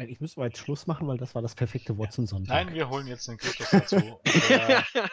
Eigentlich 0.00 0.20
müssen 0.20 0.40
wir 0.40 0.46
jetzt 0.46 0.58
Schluss 0.58 0.86
machen, 0.86 1.06
weil 1.08 1.18
das 1.18 1.34
war 1.34 1.42
das 1.42 1.54
perfekte 1.54 1.96
Wort 1.98 2.12
zum 2.12 2.26
Sonntag. 2.26 2.66
Nein, 2.66 2.74
wir 2.74 2.88
holen 2.88 3.06
jetzt 3.06 3.28
den 3.28 3.36
Christoph 3.36 3.70
dazu. 3.70 3.96
Unser, 4.24 4.84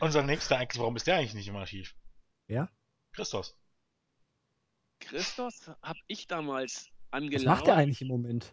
unser 0.00 0.22
nächster 0.24 0.56
eigentlich, 0.58 0.80
warum 0.80 0.96
ist 0.96 1.06
der 1.06 1.16
eigentlich 1.16 1.34
nicht 1.34 1.46
immer 1.48 1.64
schief? 1.66 1.94
Ja? 2.48 2.68
Christos. 3.12 3.56
Christos 5.00 5.70
habe 5.82 5.98
ich 6.08 6.26
damals 6.26 6.86
Was 7.10 7.22
angelaufen. 7.22 7.46
macht 7.48 7.68
er 7.68 7.76
eigentlich 7.76 8.02
im 8.02 8.08
Moment? 8.08 8.52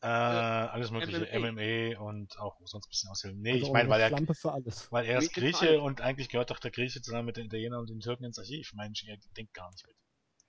Äh, 0.00 0.06
alles 0.06 0.90
mögliche, 0.90 1.26
MMA. 1.38 1.52
MMA 1.52 1.98
und 2.00 2.38
auch 2.38 2.58
sonst 2.64 2.86
ein 2.86 2.90
bisschen 2.90 3.10
aushilfen. 3.10 3.40
Nee, 3.40 3.52
Also 3.54 3.66
ich 3.66 3.72
meine, 3.72 3.88
weil 3.88 4.00
er, 4.00 4.08
Schlampe 4.08 4.34
für 4.34 4.52
alles. 4.52 4.92
weil 4.92 5.06
er 5.06 5.18
ist 5.18 5.32
Grieche 5.32 5.80
und 5.80 6.02
eigentlich 6.02 6.28
gehört 6.28 6.50
doch 6.50 6.58
der 6.60 6.70
Grieche 6.70 7.00
zusammen 7.00 7.24
mit 7.26 7.36
den 7.38 7.46
Italienern 7.46 7.80
und 7.80 7.90
den 7.90 8.00
Türken 8.00 8.24
ins 8.24 8.38
Archiv. 8.38 8.72
Mensch, 8.74 9.02
er 9.04 9.16
denkt 9.36 9.54
gar 9.54 9.70
nicht 9.70 9.86
mit. 9.86 9.96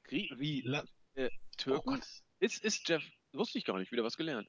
Grie- 0.03 0.29
Wie? 0.37 0.61
La 0.61 0.83
Äh, 1.15 1.27
oh 1.27 1.29
Türken? 1.57 1.93
Gott. 1.95 2.07
ist, 2.39 2.63
ist 2.63 2.87
Jeff, 2.89 3.03
wusste 3.37 3.57
ich 3.57 3.65
gar 3.65 3.77
nicht, 3.77 3.91
wieder 3.91 4.03
was 4.03 4.17
gelernt. 4.17 4.47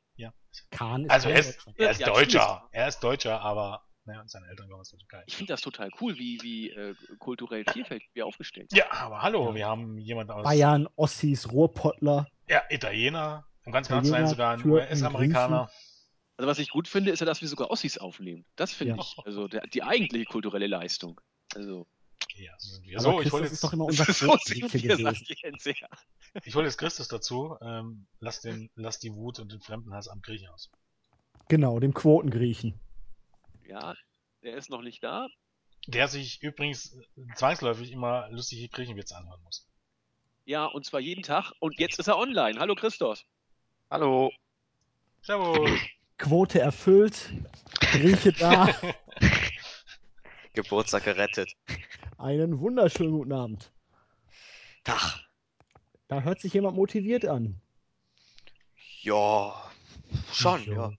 Kahn 0.70 1.04
ist 1.04 1.10
Also 1.10 1.28
er 1.28 1.38
ist, 1.40 1.58
Deutscher. 1.66 1.74
er 1.78 1.90
ist 1.90 2.00
Ja, 2.00 2.06
Deutscher. 2.06 2.68
Er 2.72 2.88
ist 2.88 3.00
Deutscher, 3.00 3.40
aber 3.40 3.82
naja, 4.04 4.20
und 4.20 4.30
seine 4.30 4.46
Eltern 4.46 4.68
kommen 4.68 4.80
aus 4.80 4.90
der 4.90 4.98
Türkei. 5.00 5.24
Ich 5.26 5.36
finde 5.36 5.52
das 5.52 5.60
total 5.60 5.90
cool, 6.00 6.16
wie, 6.16 6.38
wie 6.42 6.70
äh, 6.70 6.94
kulturell 7.18 7.64
vielfältig 7.72 8.08
wir 8.14 8.24
aufgestellt 8.26 8.70
sind. 8.70 8.78
Ja, 8.78 8.90
aber 8.92 9.20
hallo, 9.22 9.54
wir 9.54 9.66
haben 9.66 9.98
jemanden 9.98 10.30
aus 10.32 10.44
Bayern, 10.44 10.88
Ossis, 10.94 11.50
Ruhrpottler. 11.50 12.26
Ja, 12.48 12.62
Italiener, 12.70 13.44
um 13.64 13.72
ganz 13.72 13.88
genau 13.88 14.02
zu 14.02 14.08
sein, 14.08 14.28
sogar 14.28 14.52
ein 14.52 14.64
US-Amerikaner. 14.64 15.68
Also 16.38 16.48
was 16.50 16.58
ich 16.58 16.70
gut 16.70 16.86
finde, 16.86 17.10
ist 17.10 17.20
ja, 17.20 17.26
dass 17.26 17.40
wir 17.40 17.48
sogar 17.48 17.70
Ossis 17.70 17.98
aufnehmen. 17.98 18.44
Das 18.56 18.72
finde 18.72 18.94
Ja. 18.96 19.00
ich, 19.02 19.16
also 19.24 19.48
der, 19.48 19.62
die 19.66 19.82
eigentliche 19.82 20.26
kulturelle 20.26 20.66
Leistung. 20.66 21.20
Also 21.54 21.86
Okay, 22.36 22.44
ja, 22.44 22.52
so 22.58 22.74
sind 22.74 22.86
wir. 22.86 22.98
Aber 22.98 23.02
So, 23.02 23.10
ich 23.10 23.16
Christoph 23.16 23.32
hole 23.32 23.44
ist 23.46 23.52
jetzt, 23.52 23.64
doch 23.64 23.72
immer 23.72 23.84
unser 23.86 24.04
so 24.04 24.36
sind 24.44 24.72
wir, 24.74 24.80
gewesen. 24.80 25.04
sagt 25.04 25.42
Jens, 25.42 25.64
ja. 25.64 25.88
ich 26.44 26.54
hole 26.54 26.66
jetzt 26.66 26.76
Christus 26.76 27.08
dazu. 27.08 27.56
Ähm, 27.62 28.06
lass, 28.20 28.42
den, 28.42 28.70
lass 28.74 28.98
die 28.98 29.14
Wut 29.14 29.38
und 29.38 29.52
den 29.52 29.60
Fremdenhass 29.60 30.08
am 30.08 30.20
Griechen 30.20 30.48
aus. 30.48 30.70
Genau, 31.48 31.80
dem 31.80 31.94
Quotengriechen. 31.94 32.78
Ja, 33.66 33.94
der 34.42 34.56
ist 34.56 34.68
noch 34.68 34.82
nicht 34.82 35.02
da. 35.02 35.28
Der 35.86 36.08
sich 36.08 36.42
übrigens 36.42 36.98
zwangsläufig 37.36 37.90
immer 37.92 38.28
lustige 38.30 38.68
Griechenwitze 38.68 39.16
anhören 39.16 39.42
muss. 39.42 39.66
Ja, 40.44 40.66
und 40.66 40.84
zwar 40.84 41.00
jeden 41.00 41.22
Tag. 41.22 41.52
Und 41.58 41.78
jetzt 41.78 41.98
ist 41.98 42.08
er 42.08 42.18
online. 42.18 42.58
Hallo 42.60 42.74
Christos. 42.74 43.24
Hallo. 43.90 44.30
Servus! 45.22 45.70
Quote 46.18 46.60
erfüllt, 46.60 47.32
Grieche 47.80 48.32
da. 48.32 48.74
Geburtstag 50.52 51.04
gerettet. 51.04 51.54
Einen 52.18 52.60
wunderschönen 52.60 53.12
guten 53.12 53.32
Abend. 53.32 53.70
Tag. 54.84 55.20
Da 56.08 56.20
hört 56.22 56.40
sich 56.40 56.52
jemand 56.54 56.76
motiviert 56.76 57.26
an. 57.26 57.60
Ja. 59.02 59.54
Schon, 60.32 60.62
ja. 60.64 60.92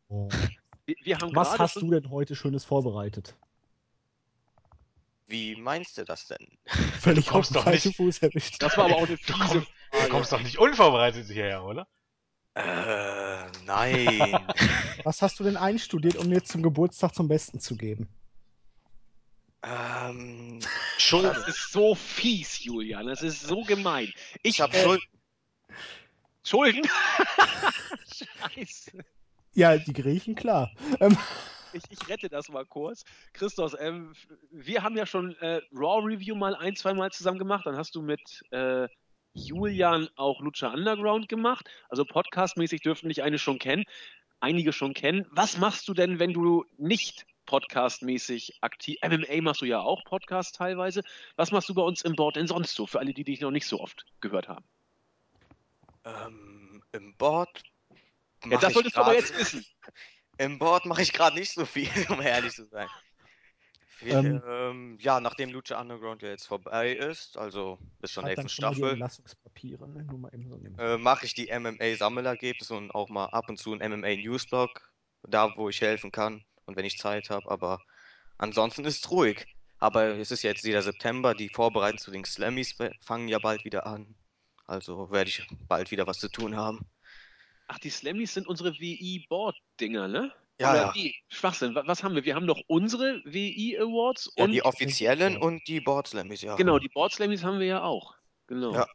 Wir, 0.85 0.95
wir 1.03 1.17
haben 1.19 1.35
Was 1.35 1.57
hast 1.57 1.77
du 1.77 1.89
denn 1.89 2.09
heute 2.09 2.35
Schönes 2.35 2.65
vorbereitet? 2.65 3.35
Wie 5.27 5.55
meinst 5.55 5.97
du 5.97 6.05
das 6.05 6.27
denn? 6.27 6.47
Völlig 6.99 7.25
Du 7.25 7.31
kommst 7.31 7.55
auf 7.57 7.63
den 7.65 7.73
doch 7.73 7.83
nicht- 7.85 7.97
Fuß 7.97 8.19
erwischt. 8.19 8.61
Das 8.61 8.77
war 8.77 8.85
aber 8.85 8.95
auch 8.95 9.07
eine 9.07 9.17
Du 9.17 9.17
fiese 9.17 9.37
kommst, 9.37 9.67
du 10.03 10.09
kommst 10.09 10.31
doch 10.33 10.41
nicht 10.41 10.57
unvorbereitet 10.57 11.27
hierher, 11.27 11.63
oder? 11.63 11.87
Äh, 12.53 13.45
nein. 13.65 14.39
Was 15.03 15.21
hast 15.21 15.39
du 15.39 15.43
denn 15.43 15.57
einstudiert, 15.57 16.15
um 16.15 16.27
mir 16.29 16.43
zum 16.43 16.63
Geburtstag 16.63 17.13
zum 17.13 17.27
Besten 17.27 17.59
zu 17.59 17.75
geben? 17.75 18.07
ähm, 19.63 20.46
Das 20.59 21.03
Schuld. 21.03 21.47
ist 21.47 21.71
so 21.71 21.95
fies, 21.95 22.63
Julian. 22.63 23.07
Das 23.07 23.21
ist 23.23 23.41
so 23.41 23.61
gemein. 23.63 24.11
Ich 24.43 24.61
habe 24.61 24.75
äh, 24.75 24.83
Schuld. 24.83 25.01
Schulden? 26.43 26.87
Scheiße. 28.55 28.91
Ja, 29.53 29.77
die 29.77 29.93
Griechen, 29.93 30.35
klar. 30.35 30.71
Ähm, 30.99 31.17
Ich, 31.73 31.83
ich 31.89 32.07
rette 32.07 32.29
das 32.29 32.49
mal 32.49 32.65
kurz. 32.65 33.03
Christos, 33.33 33.75
ähm, 33.79 34.13
wir 34.51 34.83
haben 34.83 34.95
ja 34.95 35.05
schon 35.05 35.35
äh, 35.37 35.61
Raw 35.73 36.05
Review 36.05 36.35
mal 36.35 36.55
ein, 36.55 36.75
zwei 36.75 36.93
Mal 36.93 37.11
zusammen 37.11 37.39
gemacht. 37.39 37.65
Dann 37.65 37.75
hast 37.77 37.95
du 37.95 38.01
mit 38.01 38.43
äh, 38.51 38.87
Julian 39.33 40.09
auch 40.15 40.39
Lucha 40.41 40.69
Underground 40.69 41.27
gemacht. 41.27 41.69
Also 41.89 42.05
podcastmäßig 42.05 42.81
dürften 42.81 43.09
dich 43.09 43.21
eine 43.23 43.37
schon 43.37 43.59
kennen, 43.59 43.83
einige 44.39 44.73
schon 44.73 44.93
kennen. 44.93 45.25
Was 45.31 45.57
machst 45.57 45.87
du 45.87 45.93
denn, 45.93 46.19
wenn 46.19 46.33
du 46.33 46.65
nicht 46.77 47.25
podcastmäßig 47.47 48.59
aktiv, 48.61 48.99
MMA 49.03 49.41
machst 49.41 49.61
du 49.61 49.65
ja 49.65 49.79
auch 49.79 50.03
Podcast 50.03 50.55
teilweise. 50.55 51.01
Was 51.35 51.51
machst 51.51 51.67
du 51.69 51.73
bei 51.73 51.81
uns 51.81 52.03
im 52.03 52.15
Board 52.15 52.35
denn 52.35 52.45
sonst 52.45 52.75
so, 52.75 52.85
für 52.85 52.99
alle, 52.99 53.13
die 53.13 53.23
dich 53.23 53.41
noch 53.41 53.49
nicht 53.49 53.65
so 53.65 53.79
oft 53.79 54.05
gehört 54.21 54.47
haben? 54.47 54.65
Ähm, 56.05 56.83
Im 56.91 57.15
Board. 57.15 57.63
Ja, 58.45 58.59
das 58.59 58.69
ich 58.69 58.73
solltest 58.75 58.95
du 58.95 59.01
aber 59.01 59.15
jetzt 59.15 59.37
wissen. 59.37 59.65
Im 60.37 60.59
Board 60.59 60.85
mache 60.85 61.01
ich 61.01 61.11
gerade 61.11 61.35
nicht 61.35 61.51
so 61.51 61.65
viel, 61.65 61.89
um 62.09 62.21
ehrlich 62.21 62.53
zu 62.53 62.67
sein. 62.67 62.87
Viel, 63.87 64.11
Ähm. 64.11 64.43
ähm, 64.47 64.97
ja, 65.01 65.19
nachdem 65.19 65.49
Lucha 65.49 65.81
Underground 65.81 66.21
ja 66.21 66.29
jetzt 66.29 66.45
vorbei 66.45 66.91
ist, 66.91 67.35
also 67.35 67.79
bis 67.99 68.13
zur 68.13 68.21
halt 68.21 68.37
nächsten 68.37 68.49
Staffel, 68.49 68.91
Entlassungspapiere, 68.91 69.89
ne? 69.89 70.03
Nur 70.03 70.19
mal 70.19 70.31
eben 70.35 70.47
so 70.47 70.83
äh, 70.83 70.99
mache 70.99 71.25
ich 71.25 71.33
die 71.33 71.47
MMA-Sammelergebnisse 71.47 72.75
und 72.75 72.91
auch 72.91 73.09
mal 73.09 73.25
ab 73.25 73.49
und 73.49 73.57
zu 73.57 73.73
ein 73.73 73.79
MMA-Newsblog, 73.79 74.93
da 75.23 75.51
wo 75.57 75.69
ich 75.69 75.81
helfen 75.81 76.11
kann 76.11 76.45
und 76.67 76.75
wenn 76.75 76.85
ich 76.85 76.97
Zeit 76.99 77.29
habe, 77.31 77.49
aber 77.49 77.81
ansonsten 78.37 78.85
ist 78.85 79.03
es 79.05 79.11
ruhig. 79.11 79.45
Aber 79.79 80.05
es 80.17 80.31
ist 80.31 80.41
jetzt 80.43 80.63
wieder 80.63 80.81
September, 80.81 81.33
die 81.35 81.49
Vorbereitungen 81.49 81.99
zu 81.99 82.11
den 82.11 82.25
Slammies 82.25 82.75
fangen 83.01 83.27
ja 83.27 83.37
bald 83.39 83.63
wieder 83.63 83.85
an. 83.85 84.15
Also 84.65 85.11
werde 85.11 85.29
ich 85.29 85.47
bald 85.67 85.91
wieder 85.91 86.07
was 86.07 86.17
zu 86.19 86.29
tun 86.29 86.55
haben. 86.55 86.85
Ach, 87.67 87.77
die 87.79 87.89
Slammies 87.89 88.33
sind 88.33 88.47
unsere 88.47 88.73
WI-Board-Dinger, 88.79 90.07
ne? 90.07 90.31
Ja, 90.59 90.71
Oder 90.71 90.81
ja. 90.81 90.91
nee, 90.95 91.15
Schwachsinn. 91.29 91.75
Wa- 91.75 91.83
Was 91.85 92.01
haben 92.03 92.15
wir? 92.15 92.25
Wir 92.25 92.33
haben 92.35 92.47
doch 92.47 92.59
unsere 92.67 93.21
WI-Awards 93.25 94.31
Ja, 94.35 94.45
und 94.45 94.51
die 94.51 94.63
offiziellen 94.63 95.37
und 95.37 95.67
die 95.67 95.79
Board 95.81 96.07
Slammies, 96.07 96.41
ja. 96.41 96.55
genau, 96.55 96.79
die 96.79 96.89
Board 96.89 97.13
Slammies 97.13 97.43
haben 97.43 97.59
wir 97.59 97.67
ja 97.67 97.83
auch. 97.83 98.15
Genau. 98.47 98.73
Ja. 98.73 98.87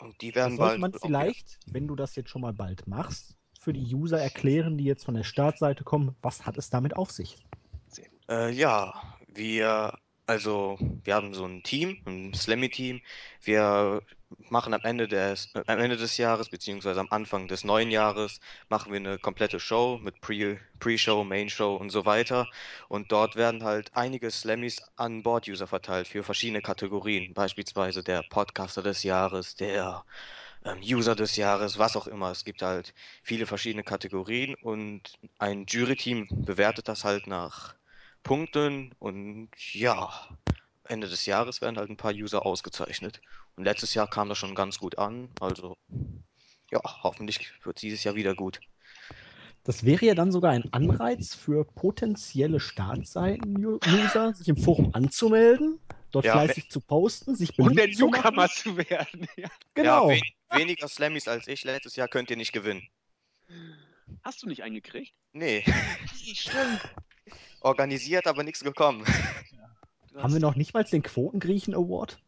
Und 0.00 0.20
die 0.20 0.32
Das 0.32 0.36
werden 0.42 0.56
sollte 0.56 0.70
bald 0.70 0.80
man 0.80 0.90
auch 0.90 0.94
wieder- 0.96 1.06
vielleicht, 1.20 1.58
wenn 1.66 1.86
du 1.86 1.94
das 1.94 2.16
jetzt 2.16 2.30
schon 2.30 2.40
mal 2.42 2.52
bald 2.52 2.86
machst, 2.88 3.36
für 3.60 3.74
die 3.74 3.94
User 3.94 4.18
erklären, 4.18 4.78
die 4.78 4.84
jetzt 4.84 5.04
von 5.04 5.14
der 5.14 5.22
Startseite 5.22 5.84
kommen, 5.84 6.16
was 6.22 6.46
hat 6.46 6.56
es 6.56 6.70
damit 6.70 6.96
auf 6.96 7.10
sich? 7.10 7.36
Äh, 8.28 8.50
ja, 8.52 8.94
wir, 9.28 9.92
also, 10.26 10.78
wir 11.04 11.14
haben 11.14 11.34
so 11.34 11.44
ein 11.44 11.62
Team, 11.62 11.98
ein 12.06 12.32
Slammy-Team. 12.32 13.02
Wir 13.42 14.00
machen 14.48 14.72
am 14.72 14.80
Ende 14.82 15.08
des, 15.08 15.52
am 15.66 15.78
Ende 15.78 15.96
des 15.96 16.16
Jahres, 16.16 16.48
beziehungsweise 16.48 17.00
am 17.00 17.08
Anfang 17.10 17.48
des 17.48 17.64
neuen 17.64 17.90
Jahres, 17.90 18.40
machen 18.68 18.92
wir 18.92 19.00
eine 19.00 19.18
komplette 19.18 19.60
Show 19.60 19.98
mit 20.02 20.20
Pre- 20.20 20.58
Pre-Show, 20.78 21.24
Main-Show 21.24 21.74
und 21.74 21.90
so 21.90 22.06
weiter. 22.06 22.46
Und 22.88 23.12
dort 23.12 23.36
werden 23.36 23.64
halt 23.64 23.90
einige 23.94 24.30
Slammies 24.30 24.80
an 24.96 25.22
Board-User 25.22 25.66
verteilt 25.66 26.08
für 26.08 26.22
verschiedene 26.22 26.62
Kategorien. 26.62 27.34
Beispielsweise 27.34 28.02
der 28.02 28.22
Podcaster 28.30 28.82
des 28.82 29.02
Jahres, 29.02 29.56
der 29.56 30.04
User 30.82 31.14
des 31.16 31.36
Jahres, 31.36 31.78
was 31.78 31.96
auch 31.96 32.06
immer. 32.06 32.30
Es 32.30 32.44
gibt 32.44 32.62
halt 32.62 32.94
viele 33.22 33.46
verschiedene 33.46 33.82
Kategorien 33.84 34.54
und 34.56 35.18
ein 35.38 35.66
Jury-Team 35.66 36.28
bewertet 36.44 36.88
das 36.88 37.04
halt 37.04 37.26
nach 37.26 37.74
Punkten 38.22 38.94
und 38.98 39.50
ja, 39.72 40.10
Ende 40.84 41.08
des 41.08 41.26
Jahres 41.26 41.60
werden 41.60 41.78
halt 41.78 41.90
ein 41.90 41.96
paar 41.96 42.12
User 42.12 42.44
ausgezeichnet. 42.44 43.22
Und 43.56 43.64
letztes 43.64 43.94
Jahr 43.94 44.08
kam 44.08 44.28
das 44.28 44.38
schon 44.38 44.54
ganz 44.54 44.78
gut 44.78 44.98
an, 44.98 45.30
also 45.40 45.76
ja, 46.70 46.80
hoffentlich 47.02 47.52
wird 47.64 47.82
dieses 47.82 48.04
Jahr 48.04 48.14
wieder 48.14 48.34
gut. 48.34 48.60
Das 49.64 49.84
wäre 49.84 50.06
ja 50.06 50.14
dann 50.14 50.32
sogar 50.32 50.52
ein 50.52 50.72
Anreiz 50.72 51.34
für 51.34 51.64
potenzielle 51.64 52.60
Startseiten-User, 52.60 54.34
sich 54.34 54.48
im 54.48 54.56
Forum 54.56 54.90
anzumelden, 54.94 55.78
dort 56.12 56.24
Ja, 56.24 56.32
fleißig 56.32 56.70
zu 56.70 56.80
posten, 56.80 57.36
sich 57.36 57.58
Und 57.58 57.76
der 57.76 57.86
beliebt 57.86 57.94
zu 57.94 58.08
machen. 58.08 58.22
Newcomer 58.32 58.48
zu 58.48 58.76
werden. 58.76 59.28
Ja. 59.36 59.48
Genau. 59.74 60.10
Ja, 60.10 60.14
wen 60.16 60.22
weniger 60.50 60.88
Slammies 60.88 61.28
als 61.28 61.46
ich 61.48 61.64
letztes 61.64 61.96
Jahr 61.96 62.08
könnt 62.08 62.30
ihr 62.30 62.36
nicht 62.36 62.52
gewinnen. 62.52 62.86
Hast 64.22 64.42
du 64.42 64.48
nicht 64.48 64.62
eingekriegt? 64.62 65.12
Nee, 65.32 65.64
Stimmt. 66.34 66.80
organisiert, 67.60 68.26
aber 68.26 68.42
nichts 68.42 68.60
gekommen. 68.64 69.04
Du 70.12 70.20
Haben 70.22 70.32
wir 70.32 70.40
noch 70.40 70.56
nicht 70.56 70.74
mal 70.74 70.84
den 70.84 71.02
Quotengriechen 71.02 71.74
Award? 71.74 72.20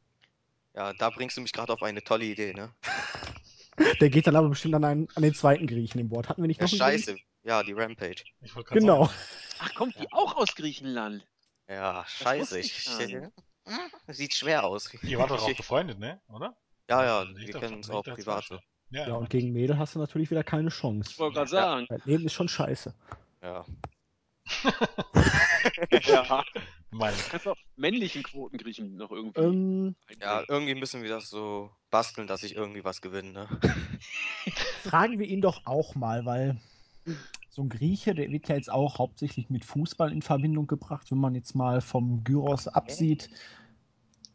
Ja, 0.74 0.92
da 0.94 1.10
bringst 1.10 1.36
du 1.36 1.40
mich 1.40 1.52
gerade 1.52 1.72
auf 1.72 1.82
eine 1.82 2.02
tolle 2.02 2.24
Idee, 2.24 2.52
ne? 2.54 2.74
Der 4.00 4.10
geht 4.10 4.26
dann 4.26 4.36
aber 4.36 4.48
bestimmt 4.50 4.74
an, 4.74 4.84
einen, 4.84 5.08
an 5.14 5.22
den 5.22 5.34
zweiten 5.34 5.66
Griechen 5.66 5.98
im 5.98 6.08
Board. 6.10 6.28
Hatten 6.28 6.42
wir 6.42 6.46
nicht 6.46 6.60
Ja, 6.60 6.64
noch 6.66 6.72
einen 6.72 6.78
scheiße. 6.78 7.16
Ja, 7.42 7.62
die 7.62 7.72
Rampage. 7.72 8.22
Ich 8.42 8.54
wollte 8.54 8.68
gerade 8.68 8.80
Genau. 8.80 9.06
sagen, 9.06 9.18
Ach, 9.58 9.74
kommt 9.74 9.98
die 9.98 10.12
auch 10.12 10.36
aus 10.36 10.54
Griechenland? 10.54 11.26
Ja, 11.68 12.04
scheiße. 12.06 12.60
ich 12.60 12.78
Ich, 12.78 12.84
gar 12.84 13.06
nicht. 13.06 13.32
sieht 14.08 14.34
schwer 14.34 14.64
aus. 14.64 14.92
ihr 15.02 15.18
wart 15.18 15.30
doch 15.30 15.42
auch 15.42 15.56
befreundet, 15.56 15.98
ne? 15.98 16.20
Oder? 16.28 16.56
Ja, 16.90 17.04
ja, 17.04 17.24
Nicht 17.24 17.48
wir 17.48 17.60
kennen 17.60 17.76
uns 17.76 17.88
nicht 17.88 17.96
auch 17.96 18.02
doch 18.04 18.14
privat. 18.14 18.48
Ja, 18.90 19.08
Ja, 19.08 19.14
und 19.14 19.30
gegen 19.30 19.52
Mädel 19.52 19.78
hast 19.78 19.94
du 19.94 19.98
natürlich 19.98 20.30
wieder 20.30 20.44
keine 20.44 20.68
Chance. 20.68 21.10
Ich 21.12 21.18
wollte 21.18 21.34
gerade 21.36 21.50
Ja. 21.50 21.62
sagen. 21.62 21.86
Dein 21.88 22.02
Leben 22.04 22.26
ist 22.26 22.34
schon 22.34 22.48
scheiße. 22.48 22.94
Ja. 23.42 23.64
Ja. 26.06 26.44
Meine, 26.90 27.16
Kannst 27.30 27.48
auch 27.48 27.56
männlichen 27.76 28.22
Quotengriechen 28.22 28.96
noch 28.96 29.10
irgendwie. 29.12 29.40
Ähm, 29.40 29.96
Ja, 30.20 30.38
einbringen. 30.40 30.46
irgendwie 30.48 30.74
müssen 30.74 31.02
wir 31.02 31.08
das 31.08 31.30
so 31.30 31.70
basteln, 31.90 32.26
dass 32.26 32.42
ich 32.42 32.54
irgendwie 32.54 32.84
was 32.84 33.00
gewinne. 33.00 33.32
Ne? 33.32 33.48
fragen 34.82 35.18
wir 35.18 35.26
ihn 35.26 35.40
doch 35.40 35.64
auch 35.64 35.94
mal, 35.94 36.26
weil 36.26 36.60
so 37.48 37.62
ein 37.62 37.68
Grieche, 37.70 38.14
der 38.14 38.30
wird 38.30 38.48
ja 38.48 38.56
jetzt 38.56 38.70
auch 38.70 38.98
hauptsächlich 38.98 39.48
mit 39.48 39.64
Fußball 39.64 40.12
in 40.12 40.20
Verbindung 40.20 40.66
gebracht, 40.66 41.10
wenn 41.10 41.18
man 41.18 41.34
jetzt 41.34 41.54
mal 41.54 41.80
vom 41.80 42.24
Gyros 42.24 42.68
absieht. 42.68 43.30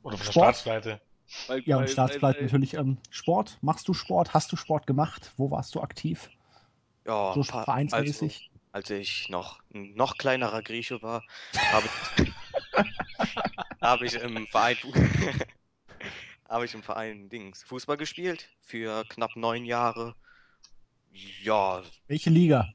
oder 0.02 0.18
von 0.18 0.26
der 0.26 0.32
Sport. 0.32 0.56
Staatsseite. 0.56 1.02
Weil- 1.48 1.62
Ja, 1.66 1.78
und 1.78 1.90
Staatsflight 1.90 2.38
weil- 2.38 2.44
natürlich 2.44 2.74
ähm, 2.76 2.98
Sport. 3.10 3.58
Machst 3.62 3.88
du 3.88 3.94
Sport? 3.94 4.34
Hast 4.34 4.52
du 4.52 4.56
Sport 4.56 4.88
gemacht? 4.88 5.34
Wo 5.38 5.52
warst 5.52 5.76
du 5.76 5.82
aktiv? 5.82 6.30
Ja, 7.06 7.34
So 7.34 7.44
vereinsmäßig? 7.44 8.49
Also, 8.72 8.90
als 8.90 8.90
ich 8.90 9.30
noch 9.30 9.60
ein 9.74 9.94
noch 9.95 10.18
kleinerer 10.18 10.62
Grieche 10.62 11.02
war, 11.02 11.24
habe 11.72 11.88
ich, 12.18 12.34
habe 13.82 14.06
ich 14.06 14.14
im 14.16 14.48
Verein 14.48 14.78
habe 16.49 16.66
ich 16.66 16.74
im 16.74 16.84
Verein 16.84 17.30
Dings 17.30 17.64
Fußball 17.64 17.98
gespielt 17.98 18.49
für 18.62 19.04
knapp 19.10 19.36
neun 19.36 19.66
Jahre. 19.66 20.16
Ja, 21.44 21.82
Welche 22.08 22.30
Liga? 22.30 22.70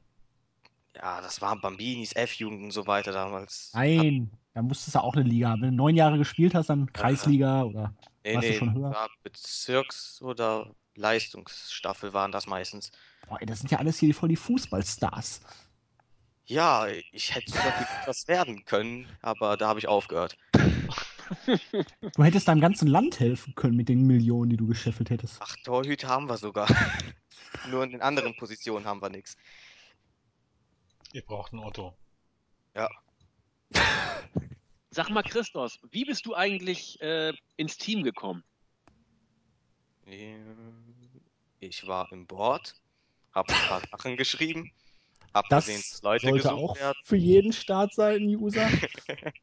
ja, 0.95 1.21
das 1.21 1.41
waren 1.41 1.59
Bambinis, 1.61 2.13
F-Jugend 2.15 2.63
und 2.63 2.71
so 2.71 2.85
weiter 2.85 3.11
damals. 3.11 3.71
Nein, 3.73 4.29
da 4.53 4.61
musstest 4.61 4.95
du 4.95 4.99
auch 4.99 5.15
eine 5.15 5.23
Liga 5.23 5.49
haben. 5.49 5.61
Wenn 5.61 5.71
du 5.71 5.75
neun 5.77 5.95
Jahre 5.95 6.17
gespielt 6.17 6.53
hast, 6.53 6.69
dann 6.69 6.91
Kreisliga 6.91 7.63
oder. 7.63 7.93
Nee, 8.23 8.35
warst 8.35 8.47
du 8.47 8.51
nee, 8.51 8.57
schon 8.57 8.73
höher? 8.73 8.91
war 8.91 9.09
Bezirks- 9.23 10.21
oder 10.21 10.73
Leistungsstaffel 10.95 12.13
waren 12.13 12.31
das 12.31 12.47
meistens. 12.47 12.91
Boah, 13.27 13.39
ey, 13.39 13.45
das 13.45 13.59
sind 13.59 13.71
ja 13.71 13.79
alles 13.79 13.97
hier 13.97 14.13
voll 14.13 14.29
die 14.29 14.35
Fußballstars. 14.35 15.41
Ja, 16.45 16.87
ich 16.87 17.33
hätte 17.33 17.51
sogar 17.51 17.77
gut 17.77 17.87
was 18.05 18.27
werden 18.27 18.65
können, 18.65 19.07
aber 19.21 19.57
da 19.57 19.69
habe 19.69 19.79
ich 19.79 19.87
aufgehört. 19.87 20.37
Du 22.15 22.23
hättest 22.23 22.47
deinem 22.47 22.61
ganzen 22.61 22.87
Land 22.87 23.19
helfen 23.19 23.55
können 23.55 23.77
mit 23.77 23.89
den 23.89 24.05
Millionen, 24.05 24.49
die 24.49 24.57
du 24.57 24.67
gescheffelt 24.67 25.09
hättest. 25.09 25.37
Ach, 25.39 25.55
Torhüter 25.63 26.09
haben 26.09 26.27
wir 26.27 26.37
sogar. 26.37 26.67
Nur 27.69 27.83
in 27.83 27.91
den 27.91 28.01
anderen 28.01 28.35
Positionen 28.35 28.85
haben 28.85 29.01
wir 29.01 29.09
nichts. 29.09 29.37
Ihr 31.13 31.21
braucht 31.21 31.53
einen 31.53 31.63
Otto. 31.63 31.95
Sag 34.95 35.09
mal, 35.09 35.23
Christos, 35.23 35.77
wie 35.91 36.05
bist 36.05 36.25
du 36.25 36.35
eigentlich 36.35 37.01
äh, 37.01 37.33
ins 37.57 37.77
Team 37.77 38.03
gekommen? 38.03 38.43
Ähm, 40.05 41.21
Ich 41.59 41.85
war 41.87 42.11
im 42.11 42.27
Board, 42.27 42.75
hab 43.33 43.49
ein 43.49 43.61
paar 43.61 43.81
Sachen 43.91 44.17
geschrieben, 44.17 44.71
hab 45.33 45.49
Das 45.49 45.65
gesehen, 45.65 45.83
dass 45.89 46.01
Leute 46.01 46.25
sollte 46.27 46.33
gesucht 46.33 46.53
auch 46.53 46.75
werden. 46.75 46.99
für 47.05 47.17
jeden 47.17 47.53
Startseiten-User 47.53 48.69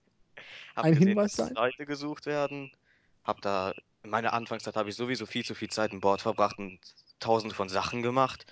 Hab 0.76 0.84
ein 0.84 0.92
gesehen, 0.92 1.18
Hinweis 1.18 1.34
sein? 1.36 1.54
Leute 1.54 1.86
gesucht 1.86 2.26
werden. 2.26 2.70
Hab 3.24 3.40
da, 3.42 3.72
in 4.02 4.10
meiner 4.10 4.32
Anfangszeit 4.32 4.76
habe 4.76 4.90
ich 4.90 4.96
sowieso 4.96 5.26
viel 5.26 5.44
zu 5.44 5.54
viel 5.54 5.70
Zeit 5.70 5.92
im 5.92 6.00
Board 6.00 6.22
verbracht 6.22 6.58
und 6.58 6.80
tausende 7.20 7.54
von 7.54 7.68
Sachen 7.68 8.02
gemacht. 8.02 8.46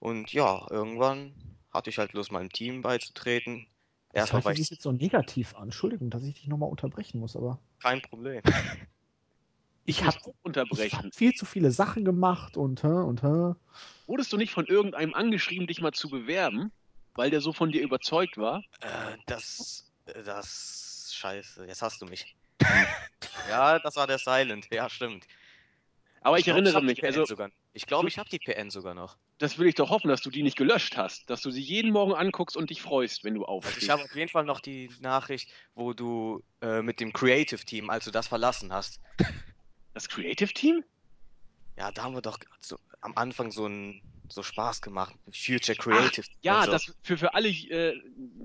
Und 0.00 0.32
ja, 0.32 0.66
irgendwann 0.70 1.58
hatte 1.72 1.90
ich 1.90 1.98
halt 1.98 2.12
Lust, 2.14 2.32
meinem 2.32 2.50
Team 2.50 2.82
beizutreten. 2.82 3.66
Hört 4.12 4.46
ich 4.50 4.56
sich 4.58 4.70
jetzt 4.70 4.82
so 4.82 4.92
negativ 4.92 5.54
an. 5.54 5.64
Entschuldigung, 5.64 6.10
dass 6.10 6.24
ich 6.24 6.34
dich 6.34 6.48
nochmal 6.48 6.68
unterbrechen 6.68 7.20
muss, 7.20 7.36
aber 7.36 7.60
kein 7.80 8.02
Problem. 8.02 8.42
ich 9.84 10.04
habe 10.04 10.16
auch 10.24 10.34
unterbrechen. 10.42 11.12
viel 11.12 11.32
zu 11.32 11.46
viele 11.46 11.70
Sachen 11.70 12.04
gemacht 12.04 12.56
und 12.56 12.82
und. 12.84 13.22
Wurdest 14.06 14.32
du 14.32 14.36
nicht 14.36 14.52
von 14.52 14.66
irgendeinem 14.66 15.14
angeschrieben, 15.14 15.68
dich 15.68 15.80
mal 15.80 15.92
zu 15.92 16.08
bewerben, 16.08 16.72
weil 17.14 17.30
der 17.30 17.40
so 17.40 17.52
von 17.52 17.70
dir 17.70 17.82
überzeugt 17.82 18.36
war? 18.36 18.64
Äh, 18.80 19.16
das, 19.26 19.92
äh, 20.06 20.22
das, 20.24 21.12
scheiße, 21.14 21.66
jetzt 21.66 21.82
hast 21.82 22.02
du 22.02 22.06
mich. 22.06 22.34
Ja, 23.48 23.78
das 23.78 23.96
war 23.96 24.06
der 24.06 24.18
Silent, 24.18 24.68
ja, 24.70 24.88
stimmt. 24.88 25.26
Aber 26.22 26.38
ich, 26.38 26.44
glaub, 26.44 26.56
erinnere 26.56 26.80
die 26.80 26.86
mich, 26.86 27.04
also. 27.04 27.24
Ich 27.72 27.86
glaube, 27.86 28.08
ich 28.08 28.18
habe 28.18 28.28
die 28.28 28.38
PN 28.38 28.70
sogar 28.70 28.94
noch. 28.94 29.16
das 29.38 29.58
will 29.58 29.66
ich 29.68 29.74
doch 29.74 29.88
hoffen, 29.90 30.08
dass 30.08 30.20
du 30.20 30.30
die 30.30 30.42
nicht 30.42 30.56
gelöscht 30.56 30.96
hast, 30.96 31.30
dass 31.30 31.40
du 31.40 31.50
sie 31.50 31.62
jeden 31.62 31.92
Morgen 31.92 32.12
anguckst 32.14 32.56
und 32.56 32.68
dich 32.70 32.82
freust, 32.82 33.24
wenn 33.24 33.34
du 33.34 33.44
Also 33.44 33.52
aufstehst. 33.52 33.82
ich 33.84 33.90
habe 33.90 34.02
auf 34.04 34.14
jeden 34.14 34.28
Fall 34.30 34.44
noch 34.44 34.60
die 34.60 34.90
Nachricht, 35.00 35.50
wo 35.74 35.94
du 35.94 36.42
äh, 36.60 36.82
mit 36.82 37.00
dem 37.00 37.12
Creative 37.12 37.64
Team, 37.64 37.88
als 37.88 38.04
du 38.04 38.10
das 38.10 38.28
verlassen 38.28 38.72
hast. 38.72 39.00
das 39.94 40.08
Creative 40.08 40.52
Team? 40.52 40.84
Ja, 41.78 41.90
da 41.90 42.02
haben 42.02 42.14
wir 42.14 42.20
doch 42.22 42.38
so, 42.60 42.76
am 43.00 43.16
Anfang 43.16 43.50
so 43.50 43.66
ein 43.66 44.02
so 44.28 44.42
Spaß 44.42 44.82
gemacht. 44.82 45.14
Future 45.32 45.76
Creative. 45.76 46.26
Ja, 46.42 46.60
und 46.60 46.66
so. 46.66 46.72
das 46.72 46.94
für, 47.02 47.16
für 47.16 47.34
alle, 47.34 47.48
äh, 47.48 48.00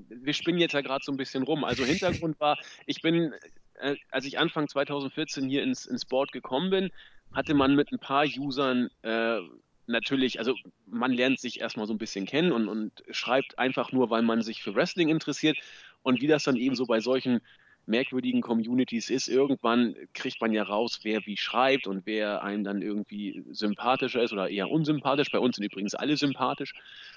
wir 0.09 0.33
spinnen 0.33 0.59
jetzt 0.59 0.71
ja 0.73 0.81
gerade 0.81 1.03
so 1.03 1.11
ein 1.11 1.17
bisschen 1.17 1.43
rum. 1.43 1.63
Also 1.63 1.83
Hintergrund 1.83 2.39
war, 2.39 2.57
ich 2.85 3.01
bin, 3.01 3.33
äh, 3.75 3.95
als 4.09 4.25
ich 4.25 4.39
Anfang 4.39 4.67
2014 4.67 5.47
hier 5.47 5.61
ins, 5.63 5.85
ins 5.85 6.05
Board 6.05 6.31
gekommen 6.31 6.69
bin, 6.69 6.91
hatte 7.35 7.53
man 7.53 7.75
mit 7.75 7.91
ein 7.91 7.99
paar 7.99 8.25
Usern 8.25 8.89
äh, 9.03 9.39
natürlich, 9.87 10.39
also 10.39 10.55
man 10.87 11.11
lernt 11.11 11.39
sich 11.39 11.59
erstmal 11.59 11.87
so 11.87 11.93
ein 11.93 11.97
bisschen 11.97 12.25
kennen 12.25 12.51
und, 12.51 12.67
und 12.67 13.03
schreibt 13.11 13.59
einfach 13.59 13.91
nur, 13.91 14.09
weil 14.09 14.21
man 14.21 14.41
sich 14.41 14.63
für 14.63 14.75
Wrestling 14.75 15.09
interessiert. 15.09 15.57
Und 16.01 16.21
wie 16.21 16.27
das 16.27 16.43
dann 16.43 16.55
eben 16.55 16.75
so 16.75 16.85
bei 16.85 16.99
solchen 16.99 17.41
merkwürdigen 17.87 18.41
Communities 18.41 19.09
ist, 19.09 19.27
irgendwann 19.27 19.95
kriegt 20.13 20.41
man 20.41 20.53
ja 20.53 20.63
raus, 20.63 20.99
wer 21.03 21.25
wie 21.25 21.37
schreibt 21.37 21.87
und 21.87 22.05
wer 22.05 22.43
einem 22.43 22.63
dann 22.63 22.81
irgendwie 22.81 23.43
sympathischer 23.51 24.23
ist 24.23 24.33
oder 24.33 24.49
eher 24.49 24.69
unsympathisch. 24.69 25.31
Bei 25.31 25.39
uns 25.39 25.55
sind 25.55 25.65
übrigens 25.65 25.93
alle 25.93 26.17
sympathisch. 26.17 26.73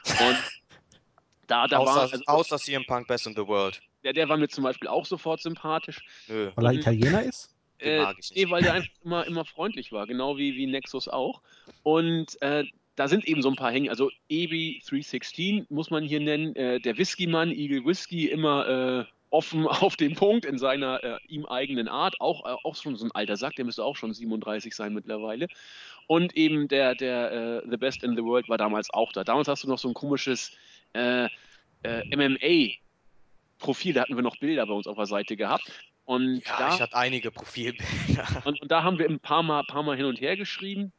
Und 0.07 0.37
da, 1.47 1.67
da 1.67 1.79
außer, 1.79 1.95
war, 1.95 2.13
also, 2.13 2.25
außer 2.27 2.59
CM 2.59 2.85
Punk 2.87 3.09
Best 3.09 3.27
in 3.27 3.35
the 3.35 3.47
World. 3.47 3.81
der, 4.05 4.13
der 4.13 4.29
war 4.29 4.37
mir 4.37 4.49
zum 4.49 4.65
Beispiel 4.65 4.89
auch 4.89 5.07
sofort 5.07 5.41
sympathisch. 5.41 6.01
Nö. 6.29 6.51
Weil 6.55 6.67
er 6.67 6.73
Italiener 6.73 7.23
ist? 7.23 7.55
Den 7.81 7.89
Äh, 7.89 7.99
mag 7.99 8.17
ich 8.19 8.31
nee, 8.35 8.51
weil 8.51 8.63
der 8.63 8.73
einfach 8.75 8.91
immer, 9.05 9.27
immer 9.27 9.45
freundlich 9.45 9.93
war, 9.93 10.07
genau 10.07 10.37
wie, 10.37 10.57
wie 10.57 10.67
Nexus 10.67 11.09
auch. 11.09 11.43
Und 11.83 12.41
äh, 12.43 12.65
da 12.97 13.07
sind 13.07 13.27
eben 13.27 13.43
so 13.43 13.49
ein 13.49 13.57
paar 13.57 13.71
Hängen. 13.71 13.91
Also 13.91 14.11
EB316 14.31 15.67
muss 15.69 15.91
man 15.91 16.05
hier 16.05 16.21
nennen. 16.21 16.57
Äh, 16.57 16.81
der 16.81 16.99
Whisky-Mann, 16.99 17.53
Eagle 17.53 17.85
Whisky, 17.85 18.29
immer 18.29 19.07
äh, 19.07 19.13
offen 19.31 19.67
auf 19.67 19.97
den 19.97 20.15
Punkt 20.15 20.45
in 20.45 20.59
seiner 20.59 21.03
äh, 21.05 21.19
ihm 21.29 21.47
eigenen 21.47 21.89
Art. 21.89 22.21
Auch, 22.21 22.45
äh, 22.45 22.57
auch 22.65 22.75
schon 22.75 22.97
so 22.97 23.05
ein 23.05 23.13
alter 23.13 23.37
Sack, 23.37 23.55
der 23.57 23.65
müsste 23.65 23.85
auch 23.85 23.97
schon 23.97 24.13
37 24.13 24.75
sein 24.75 24.95
mittlerweile. 24.95 25.49
Und 26.07 26.37
eben 26.37 26.69
der, 26.69 26.95
der 26.95 27.63
äh, 27.63 27.71
The 27.71 27.77
Best 27.77 28.03
in 28.03 28.17
the 28.17 28.25
World 28.25 28.49
war 28.49 28.59
damals 28.59 28.93
auch 28.93 29.13
da. 29.13 29.25
Damals 29.25 29.47
hast 29.49 29.63
du 29.63 29.69
noch 29.69 29.79
so 29.79 29.89
ein 29.89 29.95
komisches 29.95 30.57
äh, 30.95 31.29
äh, 31.83 32.17
MMA-Profil, 32.17 33.93
da 33.93 34.03
hatten 34.03 34.17
wir 34.17 34.23
noch 34.23 34.39
Bilder 34.39 34.67
bei 34.67 34.73
uns 34.73 34.87
auf 34.87 34.97
der 34.97 35.07
Seite 35.07 35.37
gehabt. 35.37 35.71
Und 36.09 36.43
Ja, 36.47 36.57
da, 36.57 36.75
ich 36.75 36.81
hatte 36.81 36.97
einige 36.97 37.31
Profilbilder. 37.31 38.27
und, 38.47 38.63
und 38.63 38.71
da 38.71 38.83
haben 38.83 38.99
wir 38.99 39.07
ein 39.07 39.21
paar 39.21 39.43
Mal, 39.43 39.63
paar 39.65 39.83
Mal 39.83 39.95
hin 39.95 40.07
und 40.07 40.23
her 40.23 40.39
geschrieben. 40.39 40.91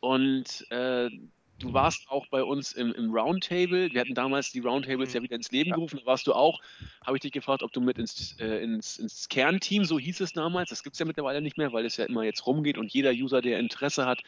Und 0.00 0.64
äh, 0.70 1.10
du 1.58 1.74
warst 1.74 2.08
auch 2.08 2.26
bei 2.28 2.42
uns 2.42 2.72
im, 2.72 2.94
im 2.94 3.12
Roundtable. 3.12 3.92
Wir 3.92 4.00
hatten 4.00 4.14
damals 4.14 4.50
die 4.50 4.60
Roundtables 4.60 5.10
Mhm. 5.10 5.16
ja 5.16 5.22
wieder 5.22 5.36
ins 5.36 5.50
Leben 5.50 5.68
Ja. 5.68 5.74
gerufen. 5.74 5.98
Da 6.00 6.06
warst 6.06 6.26
du 6.26 6.32
auch. 6.32 6.60
Habe 7.04 7.18
ich 7.18 7.20
dich 7.20 7.32
gefragt, 7.32 7.62
ob 7.62 7.72
du 7.72 7.82
mit 7.82 7.98
ins, 7.98 8.36
äh, 8.40 8.62
ins, 8.62 8.98
ins 8.98 9.28
Kernteam, 9.28 9.84
so 9.84 9.98
hieß 9.98 10.18
es 10.20 10.32
damals. 10.32 10.70
Das 10.70 10.82
gibt 10.82 10.94
es 10.94 11.00
ja 11.00 11.04
mittlerweile 11.04 11.42
nicht 11.42 11.58
mehr, 11.58 11.74
weil 11.74 11.84
es 11.84 11.98
ja 11.98 12.06
immer 12.06 12.22
jetzt 12.22 12.46
rumgeht 12.46 12.78
und 12.78 12.90
jeder 12.90 13.10
User, 13.10 13.42
der 13.42 13.58
Interesse 13.58 14.06
hat, 14.06 14.22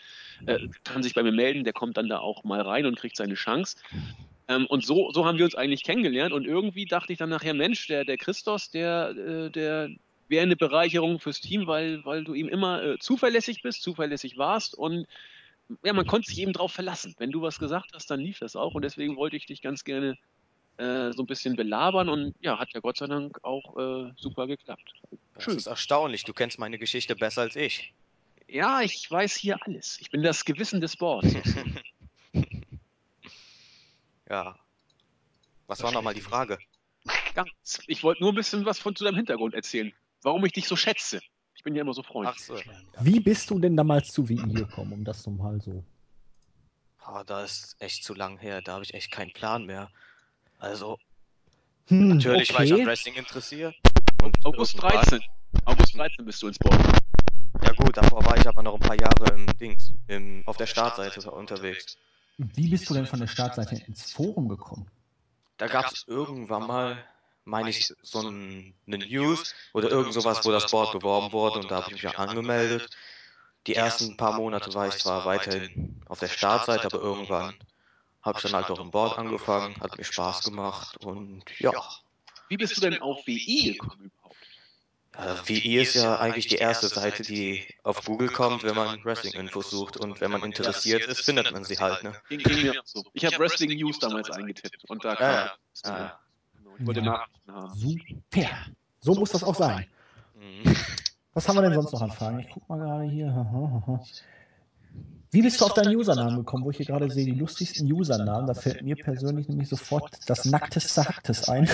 äh, 0.44 0.59
kann 0.84 1.02
sich 1.02 1.14
bei 1.14 1.22
mir 1.22 1.32
melden. 1.32 1.64
Der 1.64 1.72
kommt 1.72 1.97
dann 1.97 2.10
da 2.10 2.18
auch 2.18 2.44
mal 2.44 2.60
rein 2.60 2.84
und 2.84 2.98
kriegt 2.98 3.16
seine 3.16 3.36
Chance. 3.36 3.78
Ähm, 4.48 4.66
und 4.66 4.84
so, 4.84 5.12
so 5.12 5.24
haben 5.24 5.38
wir 5.38 5.47
uns 5.47 5.55
eigentlich 5.55 5.82
kennengelernt. 5.82 6.34
Und 6.34 6.44
irgendwie 6.47 6.84
dachte 6.84 7.10
ich 7.14 7.18
dann 7.18 7.30
nachher, 7.30 7.55
Mensch, 7.55 7.86
der, 7.86 8.05
der 8.05 8.18
Christos, 8.18 8.70
der, 8.70 9.14
äh, 9.16 9.51
der 9.51 9.88
wäre 10.31 10.44
eine 10.44 10.57
Bereicherung 10.57 11.19
fürs 11.19 11.40
Team, 11.40 11.66
weil, 11.66 12.05
weil 12.05 12.24
du 12.24 12.35
ihm 12.35 12.48
immer 12.48 12.82
äh, 12.82 12.98
zuverlässig 12.98 13.62
bist, 13.62 13.82
zuverlässig 13.82 14.39
warst 14.39 14.74
und 14.74 15.07
ja, 15.85 15.93
man 15.93 16.07
konnte 16.07 16.28
sich 16.28 16.40
eben 16.40 16.52
drauf 16.52 16.73
verlassen. 16.73 17.15
Wenn 17.19 17.31
du 17.31 17.43
was 17.43 17.59
gesagt 17.59 17.90
hast, 17.94 18.11
dann 18.11 18.20
lief 18.20 18.39
das 18.39 18.57
auch 18.57 18.74
und 18.74 18.82
deswegen 18.82 19.16
wollte 19.16 19.36
ich 19.36 19.47
dich 19.47 19.62
ganz 19.62 19.85
gerne 19.85 20.16
äh, 20.78 21.12
so 21.12 21.23
ein 21.23 21.27
bisschen 21.27 21.57
belabern 21.57 22.09
und 22.09 22.35
ja, 22.40 22.59
hat 22.59 22.73
ja 22.73 22.81
Gott 22.81 22.97
sei 22.97 23.07
Dank 23.07 23.43
auch 23.44 23.77
äh, 23.77 24.12
super 24.16 24.47
geklappt. 24.47 24.93
Das 25.35 25.44
Schön. 25.44 25.57
ist 25.57 25.66
erstaunlich. 25.66 26.24
Du 26.24 26.32
kennst 26.32 26.59
meine 26.59 26.78
Geschichte 26.78 27.15
besser 27.15 27.43
als 27.43 27.57
ich. 27.57 27.93
Ja, 28.48 28.81
ich 28.81 29.09
weiß 29.11 29.36
hier 29.36 29.59
alles. 29.65 29.98
Ich 30.01 30.11
bin 30.11 30.23
das 30.23 30.44
Gewissen 30.44 30.81
des 30.81 30.97
Boards. 30.97 31.35
ja. 34.28 34.59
Was 35.66 35.82
war 35.82 35.93
nochmal 35.93 36.15
die 36.15 36.20
Frage? 36.20 36.59
Ganz. 37.35 37.81
Ich 37.86 38.02
wollte 38.02 38.23
nur 38.23 38.32
ein 38.32 38.36
bisschen 38.36 38.65
was 38.65 38.78
von 38.78 38.97
zu 38.97 39.05
deinem 39.05 39.16
Hintergrund 39.16 39.55
erzählen. 39.55 39.93
Warum 40.22 40.44
ich 40.44 40.52
dich 40.52 40.66
so 40.68 40.76
schätze. 40.76 41.20
Ich 41.55 41.62
bin 41.62 41.74
ja 41.74 41.82
immer 41.82 41.92
so 41.94 42.02
freundlich. 42.02 42.36
Ach 42.51 42.56
so. 42.56 43.05
Wie 43.05 43.20
bist 43.20 43.51
du 43.51 43.59
denn 43.59 43.76
damals 43.76 44.09
zu 44.12 44.28
WI 44.28 44.36
gekommen, 44.55 44.92
um 44.92 45.05
das 45.05 45.26
nochmal 45.26 45.60
so? 45.60 45.84
Ah, 47.02 47.24
da 47.24 47.42
ist 47.44 47.76
echt 47.80 48.05
zu 48.05 48.14
lang 48.14 48.38
her. 48.38 48.62
Da 48.62 48.74
habe 48.74 48.84
ich 48.84 48.94
echt 48.94 49.10
keinen 49.10 49.32
Plan 49.32 49.64
mehr. 49.66 49.90
Also, 50.59 50.98
Hm, 51.88 52.09
natürlich 52.09 52.52
war 52.55 52.62
ich 52.62 52.72
an 52.72 52.78
okay. 52.80 52.86
Wrestling 52.86 53.14
interessiert. 53.14 53.74
Und 54.22 54.36
August 54.44 54.74
irgendwann- 54.74 55.02
13. 55.02 55.20
August 55.64 55.97
13 55.97 56.24
bist 56.24 56.42
du 56.42 56.48
ins 56.48 56.59
Board. 56.59 56.80
Ja 57.64 57.72
gut, 57.72 57.97
davor 57.97 58.24
war 58.24 58.36
ich 58.36 58.47
aber 58.47 58.62
noch 58.62 58.74
ein 58.74 58.80
paar 58.80 58.98
Jahre 59.01 59.34
im 59.34 59.47
Dings, 59.59 59.92
im, 60.06 60.42
auf 60.47 60.56
der 60.56 60.66
Startseite 60.66 61.28
unterwegs. 61.30 61.98
Wie 62.38 62.68
bist 62.68 62.88
du 62.88 62.94
denn 62.94 63.06
von 63.06 63.18
der 63.20 63.26
Startseite 63.26 63.74
ins 63.86 64.12
Forum 64.12 64.48
gekommen? 64.48 64.86
Da 65.56 65.66
gab 65.66 65.92
es 65.92 66.05
irgendwann 66.06 66.66
mal, 66.66 66.97
meine 67.51 67.70
ich, 67.70 67.93
so 68.02 68.20
ein, 68.20 68.74
eine 68.86 68.98
News 68.98 69.55
oder 69.72 69.90
irgend 69.90 70.14
sowas, 70.14 70.44
wo 70.44 70.52
das 70.52 70.70
Board 70.70 70.93
beworben 70.93 71.32
wurde 71.32 71.60
und 71.60 71.70
da 71.70 71.77
habe 71.77 71.89
ich 71.89 72.02
mich 72.02 72.06
auch 72.06 72.18
angemeldet. 72.18 72.89
Die 73.66 73.74
ersten 73.74 74.16
paar 74.16 74.32
Monate 74.32 74.72
war 74.72 74.89
ich 74.89 74.98
zwar 74.98 75.27
weiterhin 75.27 76.01
auf 76.06 76.20
der 76.20 76.28
Startseite, 76.28 76.86
aber 76.86 77.01
irgendwann 77.01 77.55
habe 78.22 78.39
ich 78.39 78.43
dann 78.43 78.55
halt 78.55 78.70
auch 78.70 78.81
im 78.81 78.90
Board 78.90 79.18
angefangen, 79.18 79.74
hat 79.81 79.98
mir 79.98 80.05
Spaß 80.05 80.44
gemacht 80.44 81.05
und 81.05 81.44
ja. 81.59 81.72
Wie 82.48 82.56
bist 82.56 82.77
du 82.77 82.81
denn 82.81 83.01
auf 83.01 83.27
WI 83.27 83.74
gekommen 83.74 84.10
überhaupt? 84.10 84.36
Äh, 85.12 85.48
WI 85.48 85.78
ist 85.78 85.94
ja 85.94 86.18
eigentlich 86.18 86.47
die 86.47 86.56
erste 86.56 86.89
Seite, 86.89 87.22
die 87.22 87.66
auf 87.82 88.05
Google 88.05 88.28
kommt, 88.28 88.62
wenn 88.62 88.77
man 88.77 89.05
Wrestling-Infos 89.05 89.70
sucht 89.70 89.97
und 89.97 90.20
wenn 90.20 90.31
man 90.31 90.43
interessiert 90.43 91.06
ist, 91.06 91.20
findet 91.24 91.52
man 91.52 91.64
sie 91.64 91.78
halt, 91.78 92.02
ne? 92.02 92.20
Ich 92.28 93.24
habe 93.24 93.39
Wrestling 93.39 93.77
News 93.77 93.98
damals 93.98 94.31
eingetippt 94.31 94.85
und 94.89 95.05
da 95.05 95.16
kam 95.16 95.35
Ja, 95.35 95.56
das. 95.72 95.82
ja. 95.85 96.20
Wollte 96.81 97.01
Ja. 97.01 97.12
Nachrichten 97.12 97.52
haben. 97.52 97.74
Super. 97.78 98.48
So 99.01 99.15
muss 99.15 99.31
das 99.32 99.44
auch 99.44 99.55
sein. 99.55 99.86
Mhm. 100.35 100.77
Was 101.35 101.48
haben 101.48 101.57
wir 101.57 101.62
denn 101.62 101.74
sonst 101.74 101.93
noch 101.93 102.02
an 102.02 102.11
Fragen? 102.11 102.40
Ich 102.40 102.48
guck 102.51 102.69
mal 102.69 102.78
gerade 102.78 103.05
hier. 103.05 104.01
Wie 105.32 105.43
bist 105.43 105.61
du 105.61 105.66
auf 105.66 105.74
deinen 105.74 105.94
Usernamen 105.94 106.39
gekommen, 106.39 106.65
wo 106.65 106.70
ich 106.70 106.78
hier 106.78 106.86
gerade 106.86 107.09
sehe, 107.11 107.24
die 107.24 107.39
lustigsten 107.39 107.90
Usernamen? 107.93 108.47
Da 108.47 108.55
fällt 108.55 108.82
mir 108.82 108.97
persönlich 108.97 109.48
nämlich 109.48 109.69
sofort 109.69 110.19
das 110.27 110.44
Nackteste 110.44 111.05
Hacktes 111.05 111.48
ein. 111.48 111.69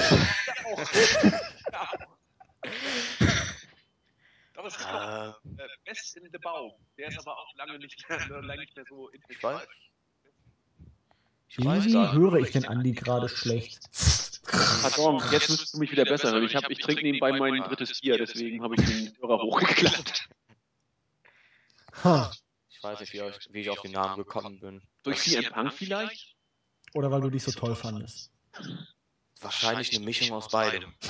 Aber 4.56 4.68
es 4.68 4.76
gibt 4.76 4.88
Äh, 4.90 4.92
noch 4.92 5.40
äh, 5.58 5.68
Best 5.84 6.16
in 6.16 6.28
the 6.30 6.38
Baum. 6.38 6.72
Der 6.98 7.08
ist 7.08 7.18
aber 7.18 7.32
auch 7.32 7.54
lange 7.56 7.78
nicht 7.78 8.06
mehr, 8.08 8.18
lange 8.42 8.60
nicht 8.60 8.76
mehr 8.76 8.84
so 8.88 9.08
intensiv. 9.08 9.42
weiß 9.42 9.66
Wie 11.86 12.12
höre 12.12 12.34
ich 12.34 12.50
den 12.50 12.66
Andi 12.66 12.92
gerade 12.92 13.28
schlecht? 13.28 13.88
Pardon, 14.46 15.22
jetzt 15.30 15.48
müsstest 15.48 15.74
du 15.74 15.78
mich 15.78 15.90
wieder 15.90 16.04
besser 16.04 16.30
hören. 16.32 16.44
Ich, 16.44 16.54
hab, 16.54 16.70
ich 16.70 16.78
trinke 16.78 17.02
nebenbei 17.02 17.32
mein 17.32 17.62
drittes 17.62 18.00
Bier, 18.00 18.18
deswegen 18.18 18.62
habe 18.62 18.74
ich 18.76 18.84
den 18.84 19.16
Hörer 19.20 19.38
hochgeklappt. 19.42 20.28
Ha. 22.04 22.32
Ich 22.68 22.82
weiß 22.82 23.00
nicht, 23.00 23.12
wie, 23.12 23.22
euch, 23.22 23.36
wie 23.50 23.60
ich 23.60 23.70
auf 23.70 23.80
den 23.80 23.92
Namen 23.92 24.16
gekommen 24.16 24.60
bin. 24.60 24.82
Durch 25.02 25.18
CM 25.18 25.44
Punk 25.44 25.72
vielleicht? 25.72 26.36
Oder 26.94 27.10
weil 27.10 27.20
du 27.20 27.30
dich 27.30 27.42
so 27.42 27.50
toll 27.50 27.74
fandest. 27.74 28.30
Wahrscheinlich 29.40 29.94
eine 29.94 30.04
Mischung 30.04 30.32
aus 30.32 30.48
beidem. 30.48 30.94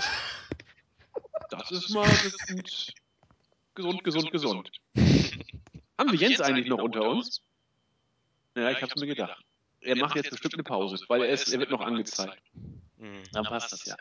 Das 1.48 1.70
ist 1.70 1.90
mal 1.90 2.08
gesund, 2.08 2.92
gesund, 3.74 4.04
gesund, 4.04 4.32
gesund. 4.32 4.70
Haben 5.96 6.10
wir 6.10 6.18
Jens 6.18 6.40
eigentlich 6.40 6.66
noch 6.66 6.78
unter 6.78 7.02
uns? 7.02 7.40
Ja, 8.56 8.70
ich 8.70 8.82
hab's 8.82 9.00
mir 9.00 9.06
gedacht. 9.06 9.40
Er 9.80 9.96
macht 9.96 10.16
jetzt 10.16 10.30
bestimmt 10.30 10.54
eine 10.54 10.64
Pause, 10.64 10.98
weil 11.08 11.22
er, 11.22 11.28
ist, 11.28 11.52
er 11.52 11.60
wird 11.60 11.70
noch 11.70 11.80
angezeigt. 11.80 12.42
Hm. 12.98 13.22
Dann 13.32 13.44
passt 13.44 13.72
das 13.72 13.84
ja. 13.84 13.96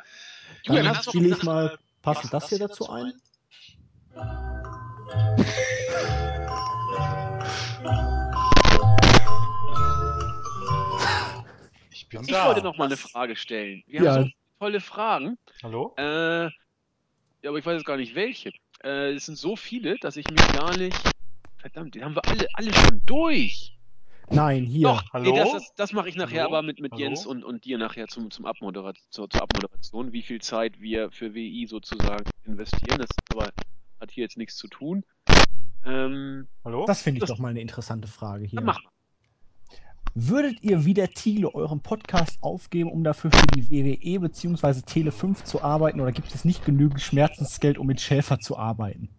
Julian, 0.63 0.85
Dann 0.85 0.97
hast 0.97 1.07
du 1.07 1.11
spiele 1.11 1.35
ich 1.35 1.43
mal 1.43 1.77
passend 2.01 2.33
das 2.33 2.49
hier 2.49 2.59
dazu 2.59 2.89
ein. 2.89 3.13
Ich 11.91 12.09
bin 12.09 12.21
Ich 12.21 12.27
da. 12.31 12.45
wollte 12.45 12.61
noch 12.61 12.77
mal 12.77 12.85
eine 12.85 12.97
Frage 12.97 13.35
stellen. 13.35 13.83
Wir 13.87 14.01
Ja. 14.01 14.11
haben 14.15 14.21
so 14.23 14.25
viele 14.27 14.35
tolle 14.59 14.79
Fragen. 14.81 15.37
Hallo? 15.63 15.93
Äh, 15.97 16.45
ja, 16.45 16.49
aber 17.49 17.59
ich 17.59 17.65
weiß 17.65 17.75
jetzt 17.75 17.85
gar 17.85 17.97
nicht 17.97 18.15
welche. 18.15 18.51
Äh, 18.83 19.13
es 19.13 19.25
sind 19.25 19.37
so 19.37 19.55
viele, 19.55 19.97
dass 19.97 20.17
ich 20.17 20.27
mich 20.29 20.41
gar 20.51 20.75
nicht. 20.75 20.97
Verdammt, 21.57 21.95
die 21.95 22.03
haben 22.03 22.15
wir 22.15 22.23
alle, 22.29 22.47
alle 22.53 22.73
schon 22.73 23.01
durch. 23.05 23.74
Nein, 24.31 24.65
hier. 24.65 24.87
Doch, 24.87 25.03
Hallo? 25.13 25.31
Nee, 25.31 25.37
das, 25.37 25.51
das, 25.53 25.73
das 25.75 25.93
mache 25.93 26.09
ich 26.09 26.15
nachher 26.15 26.43
Hallo? 26.43 26.55
aber 26.57 26.61
mit, 26.63 26.79
mit 26.79 26.91
Hallo? 26.93 27.01
Jens 27.03 27.25
und, 27.25 27.43
und 27.43 27.63
dir 27.65 27.77
nachher 27.77 28.07
zum, 28.07 28.31
zum 28.31 28.45
Abmoderat 28.45 28.97
zur, 29.09 29.29
zur 29.29 29.41
Abmoderation, 29.41 30.11
wie 30.13 30.21
viel 30.23 30.41
Zeit 30.41 30.79
wir 30.79 31.11
für 31.11 31.33
WI 31.33 31.67
sozusagen 31.67 32.25
investieren. 32.43 32.97
Das 32.99 33.09
aber 33.31 33.51
hat 33.99 34.11
hier 34.11 34.23
jetzt 34.23 34.37
nichts 34.37 34.55
zu 34.55 34.67
tun. 34.67 35.03
Ähm, 35.85 36.47
Hallo? 36.63 36.85
Das 36.87 37.01
finde 37.01 37.17
ich 37.19 37.21
Das- 37.21 37.29
doch 37.29 37.37
mal 37.39 37.49
eine 37.49 37.61
interessante 37.61 38.07
Frage 38.07 38.45
hier. 38.45 38.57
dann 38.57 38.65
mach 38.65 38.83
mal. 38.83 38.89
Würdet 40.17 40.63
ihr 40.63 40.85
wie 40.85 40.93
der 40.93 41.09
Thiele 41.09 41.53
euren 41.53 41.81
Podcast 41.81 42.37
aufgeben, 42.41 42.89
um 42.89 43.03
dafür 43.03 43.31
für 43.31 43.47
die 43.47 43.69
WWE 43.69 44.21
bzw. 44.21 44.81
Tele 44.81 45.11
5 45.11 45.43
zu 45.43 45.61
arbeiten 45.61 45.99
oder 45.99 46.13
gibt 46.13 46.33
es 46.33 46.45
nicht 46.45 46.63
genügend 46.63 47.01
Schmerzensgeld, 47.01 47.77
um 47.77 47.85
mit 47.85 47.99
Schäfer 47.99 48.39
zu 48.39 48.57
arbeiten? 48.57 49.09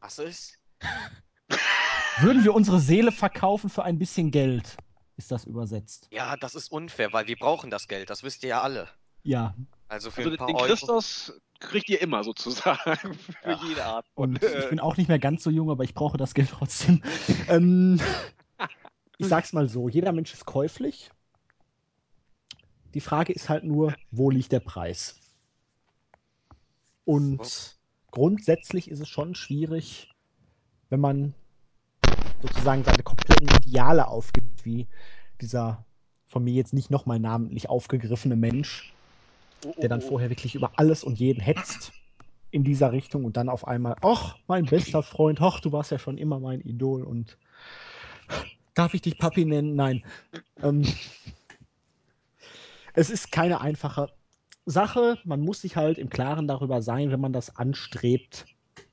Was 0.00 0.18
ist? 0.20 0.56
Würden 2.22 2.44
wir 2.44 2.54
unsere 2.54 2.80
Seele 2.80 3.12
verkaufen 3.12 3.70
für 3.70 3.82
ein 3.84 3.98
bisschen 3.98 4.30
Geld? 4.30 4.76
Ist 5.16 5.30
das 5.30 5.44
übersetzt? 5.44 6.08
Ja, 6.10 6.36
das 6.36 6.54
ist 6.54 6.70
unfair, 6.70 7.12
weil 7.12 7.26
wir 7.26 7.36
brauchen 7.36 7.70
das 7.70 7.88
Geld. 7.88 8.10
Das 8.10 8.22
wisst 8.22 8.42
ihr 8.42 8.50
ja 8.50 8.60
alle. 8.62 8.88
Ja. 9.22 9.54
Also 9.88 10.10
für 10.10 10.22
Also 10.22 10.30
ein 10.32 10.36
paar 10.36 10.46
den 10.48 10.56
Euro. 10.56 10.66
Christos 10.66 11.40
kriegt 11.58 11.88
ihr 11.88 12.00
immer 12.00 12.24
sozusagen 12.24 13.14
für 13.42 13.50
Ja. 13.50 13.60
jede 13.64 13.84
Art. 13.84 14.06
Und 14.14 14.42
ich 14.42 14.68
bin 14.70 14.80
auch 14.80 14.96
nicht 14.96 15.08
mehr 15.08 15.18
ganz 15.18 15.42
so 15.42 15.50
jung, 15.50 15.70
aber 15.70 15.84
ich 15.84 15.94
brauche 15.94 16.16
das 16.16 16.34
Geld 16.34 16.50
trotzdem. 16.50 17.02
ähm, 17.48 18.00
ich 19.18 19.26
sag's 19.26 19.52
mal 19.52 19.68
so, 19.68 19.88
jeder 19.88 20.12
Mensch 20.12 20.32
ist 20.32 20.46
käuflich. 20.46 21.10
Die 22.94 23.00
Frage 23.00 23.32
ist 23.32 23.48
halt 23.48 23.64
nur, 23.64 23.94
wo 24.10 24.30
liegt 24.30 24.52
der 24.52 24.60
Preis? 24.60 25.20
Und 27.04 27.78
grundsätzlich 28.10 28.90
ist 28.90 29.00
es 29.00 29.08
schon 29.08 29.34
schwierig, 29.34 30.10
wenn 30.88 31.00
man 31.00 31.34
sozusagen 32.42 32.84
seine 32.84 33.02
kompletten 33.02 33.48
Ideale 33.48 34.08
aufgibt, 34.08 34.64
wie 34.64 34.86
dieser 35.40 35.84
von 36.28 36.44
mir 36.44 36.54
jetzt 36.54 36.72
nicht 36.72 36.90
nochmal 36.90 37.18
namentlich 37.18 37.68
aufgegriffene 37.68 38.36
Mensch, 38.36 38.94
oh, 39.64 39.74
oh, 39.76 39.80
der 39.80 39.88
dann 39.88 40.02
oh. 40.02 40.08
vorher 40.08 40.30
wirklich 40.30 40.54
über 40.54 40.72
alles 40.76 41.02
und 41.02 41.18
jeden 41.18 41.40
hetzt 41.40 41.92
in 42.52 42.64
dieser 42.64 42.92
Richtung 42.92 43.24
und 43.24 43.36
dann 43.36 43.48
auf 43.48 43.66
einmal, 43.66 43.96
ach, 44.02 44.36
mein 44.46 44.66
bester 44.66 45.02
Freund, 45.02 45.40
ach, 45.40 45.60
du 45.60 45.72
warst 45.72 45.90
ja 45.90 45.98
schon 45.98 46.18
immer 46.18 46.40
mein 46.40 46.60
Idol 46.60 47.02
und 47.02 47.36
darf 48.74 48.94
ich 48.94 49.02
dich 49.02 49.18
Papi 49.18 49.44
nennen? 49.44 49.74
Nein. 49.74 50.04
Ähm, 50.62 50.82
es 52.94 53.10
ist 53.10 53.32
keine 53.32 53.60
einfache 53.60 54.10
Sache. 54.66 55.18
Man 55.24 55.40
muss 55.40 55.62
sich 55.62 55.76
halt 55.76 55.98
im 55.98 56.10
Klaren 56.10 56.48
darüber 56.48 56.82
sein, 56.82 57.10
wenn 57.10 57.20
man 57.20 57.32
das 57.32 57.56
anstrebt, 57.56 58.46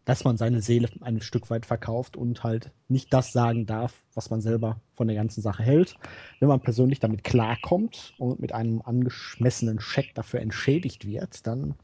dass 0.08 0.24
man 0.24 0.38
seine 0.38 0.62
Seele 0.62 0.90
ein 1.02 1.20
Stück 1.20 1.50
weit 1.50 1.66
verkauft 1.66 2.16
und 2.16 2.42
halt 2.44 2.72
nicht 2.88 3.14
das 3.14 3.34
sagen 3.34 3.66
darf, 3.66 4.02
was 4.14 4.30
man 4.30 4.40
selber 4.40 4.80
von 4.96 5.08
der 5.08 5.18
ganzen 5.18 5.42
Sache 5.42 5.64
hält. 5.64 5.96
Wenn 6.40 6.48
man 6.48 6.62
persönlich 6.62 7.00
damit 7.02 7.26
klarkommt 7.26 8.14
und 8.18 8.40
mit 8.40 8.54
einem 8.54 8.82
angemessenen 8.82 9.82
Scheck 9.82 10.16
dafür 10.16 10.40
entschädigt 10.40 11.06
wird, 11.06 11.46
dann 11.46 11.76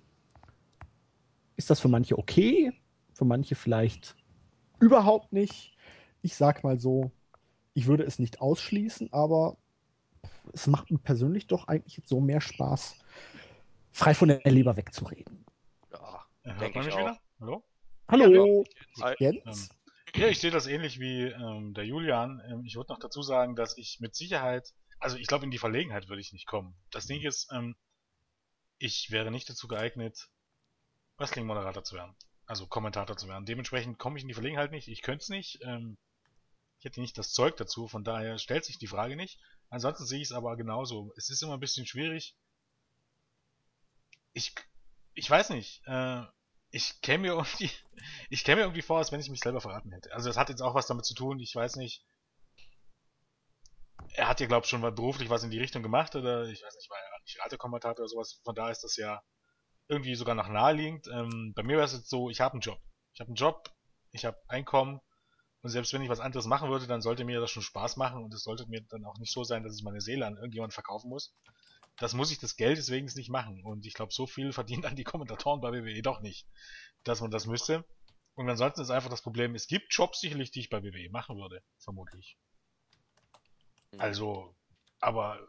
ist 1.58 1.70
das 1.70 1.82
für 1.82 1.90
manche 1.90 2.18
okay, 2.18 2.72
für 3.14 3.26
manche 3.26 3.56
vielleicht 3.56 4.16
überhaupt 4.80 5.34
nicht. 5.34 5.76
Ich 6.22 6.36
sag 6.36 6.64
mal 6.64 6.80
so, 6.80 7.12
ich 7.74 7.88
würde 7.88 8.04
es 8.04 8.20
nicht 8.20 8.40
ausschließen, 8.40 9.12
aber 9.12 9.58
es 10.54 10.68
macht 10.68 10.92
mir 10.92 11.00
persönlich 11.00 11.48
doch 11.48 11.68
eigentlich 11.68 11.98
jetzt 11.98 12.08
so 12.08 12.22
mehr 12.22 12.40
Spaß, 12.40 12.96
frei 13.92 14.14
von 14.14 14.30
der 14.30 14.40
Leber 14.46 14.78
wegzureden. 14.78 15.44
Ja, 15.92 16.26
denke 16.60 16.80
ich 16.80 16.94
auch. 16.94 17.00
wieder? 17.00 17.20
Hallo? 17.42 17.64
Hallo, 18.14 18.64
Hi. 19.02 19.16
Jens? 19.18 19.70
Ja, 20.14 20.28
ich 20.28 20.40
sehe 20.40 20.52
das 20.52 20.68
ähnlich 20.68 21.00
wie 21.00 21.24
ähm, 21.24 21.74
der 21.74 21.84
Julian. 21.84 22.44
Ähm, 22.48 22.64
ich 22.64 22.76
würde 22.76 22.94
noch 22.94 23.00
dazu 23.00 23.24
sagen, 23.24 23.56
dass 23.56 23.76
ich 23.76 24.00
mit 24.02 24.14
Sicherheit, 24.14 24.72
also 25.00 25.18
ich 25.18 25.26
glaube, 25.26 25.46
in 25.46 25.50
die 25.50 25.58
Verlegenheit 25.58 26.10
würde 26.10 26.22
ich 26.22 26.32
nicht 26.32 26.46
kommen. 26.46 26.76
Das 26.92 27.08
Ding 27.08 27.24
ist, 27.24 27.52
ähm, 27.52 27.76
ich 28.78 29.10
wäre 29.10 29.32
nicht 29.32 29.50
dazu 29.50 29.68
geeignet, 29.68 30.30
Wrestling-Moderator 31.18 31.84
zu 31.84 31.96
werden. 31.96 32.16
Also 32.46 32.68
Kommentator 32.68 33.18
zu 33.18 33.28
werden. 33.28 33.48
Dementsprechend 33.48 33.98
komme 33.98 34.20
ich 34.20 34.22
in 34.22 34.28
die 34.28 34.36
Verlegenheit 34.36 34.70
nicht. 34.70 34.90
Ich 34.90 35.02
könnte 35.02 35.24
es 35.24 35.30
nicht. 35.30 35.58
Ähm, 35.64 35.98
ich 36.78 36.86
hätte 36.86 37.02
nicht 37.02 37.18
das 37.18 37.32
Zeug 37.32 37.58
dazu, 37.58 37.88
von 37.88 38.04
daher 38.04 38.38
stellt 38.38 38.64
sich 38.64 38.78
die 38.78 38.86
Frage 38.86 39.16
nicht. 39.16 39.40
Ansonsten 39.70 40.06
sehe 40.06 40.20
ich 40.20 40.28
es 40.28 40.34
aber 40.34 40.56
genauso. 40.56 41.12
Es 41.18 41.32
ist 41.32 41.42
immer 41.42 41.56
ein 41.56 41.60
bisschen 41.60 41.88
schwierig. 41.88 42.36
Ich, 44.34 44.54
ich 45.16 45.28
weiß 45.28 45.50
nicht. 45.50 45.82
Äh, 45.88 46.26
ich 46.74 47.02
käme 47.02 47.22
mir 47.22 47.34
irgendwie, 47.34 47.70
ich 48.30 48.44
käme 48.44 48.58
mir 48.58 48.64
irgendwie 48.64 48.82
vor, 48.82 48.98
als 48.98 49.12
wenn 49.12 49.20
ich 49.20 49.30
mich 49.30 49.40
selber 49.40 49.62
verraten 49.62 49.92
hätte. 49.92 50.12
Also 50.12 50.28
das 50.28 50.38
hat 50.38 50.50
jetzt 50.50 50.62
auch 50.62 50.74
was 50.74 50.88
damit 50.88 51.06
zu 51.06 51.14
tun. 51.14 51.40
Ich 51.40 51.56
weiß 51.56 51.78
nicht. 51.78 52.04
Er 54.16 54.28
hat 54.28 54.42
ja, 54.42 54.48
glaube 54.48 54.66
ich, 54.66 54.70
schon 54.70 54.82
beruflich 54.82 55.30
was 55.30 55.44
in 55.44 55.52
die 55.52 55.60
Richtung 55.60 55.82
gemacht 55.82 56.16
oder 56.16 56.46
ich 56.46 56.62
weiß 56.62 56.76
nicht, 56.76 56.90
war 56.90 56.98
er 56.98 57.22
nicht 57.22 57.40
Radiokommentator 57.40 58.00
oder 58.00 58.10
sowas. 58.10 58.42
Von 58.44 58.56
daher 58.56 58.72
ist 58.72 58.84
das 58.84 58.98
ja 58.98 59.22
irgendwie 59.88 60.16
sogar 60.16 60.36
noch 60.36 60.50
naheliegend. 60.50 61.08
Ähm, 61.08 61.54
bei 61.56 61.64
mir 61.64 61.78
wäre 61.78 61.86
es 61.86 61.94
jetzt 61.94 62.10
so, 62.10 62.30
ich 62.30 62.42
habe 62.42 62.54
einen 62.54 62.62
Job. 62.62 62.80
Ich 63.14 63.22
habe 63.22 63.30
einen 63.30 63.36
Job, 63.36 63.70
ich 64.12 64.26
habe 64.26 64.38
Einkommen 64.48 65.00
und 65.62 65.70
selbst 65.70 65.94
wenn 65.94 66.02
ich 66.02 66.10
was 66.10 66.20
anderes 66.20 66.46
machen 66.46 66.70
würde, 66.70 66.88
dann 66.88 67.02
sollte 67.02 67.24
mir 67.24 67.40
das 67.40 67.52
schon 67.52 67.64
Spaß 67.64 67.98
machen 67.98 68.24
und 68.24 68.34
es 68.34 68.44
sollte 68.44 68.68
mir 68.68 68.82
dann 68.90 69.06
auch 69.06 69.18
nicht 69.20 69.32
so 69.32 69.44
sein, 69.44 69.64
dass 69.64 69.78
ich 69.78 69.84
meine 69.84 70.02
Seele 70.02 70.26
an 70.26 70.38
irgendjemand 70.38 70.74
verkaufen 70.74 71.10
muss. 71.10 71.36
Das 71.98 72.14
muss 72.14 72.32
ich 72.32 72.40
das 72.40 72.56
Geld 72.56 72.78
deswegen 72.78 73.06
nicht 73.16 73.30
machen 73.30 73.64
und 73.64 73.86
ich 73.86 73.94
glaube, 73.94 74.12
so 74.12 74.26
viel 74.26 74.52
verdienen 74.52 74.82
dann 74.82 74.96
die 74.96 75.04
Kommentatoren 75.04 75.62
bei 75.62 75.72
WWE 75.72 76.02
doch 76.02 76.22
nicht, 76.22 76.48
dass 77.04 77.22
man 77.22 77.32
das 77.32 77.46
müsste. 77.46 77.86
Und 78.36 78.50
ansonsten 78.50 78.82
ist 78.82 78.90
einfach 78.90 79.12
das 79.12 79.22
Problem, 79.22 79.54
es 79.54 79.68
gibt 79.68 79.94
Jobs 79.94 80.20
sicherlich, 80.20 80.50
die 80.52 80.62
ich 80.62 80.70
bei 80.70 80.82
WWE 80.82 81.10
machen 81.12 81.38
würde, 81.38 81.62
vermutlich. 81.78 82.38
Also, 83.98 84.56
aber 85.00 85.48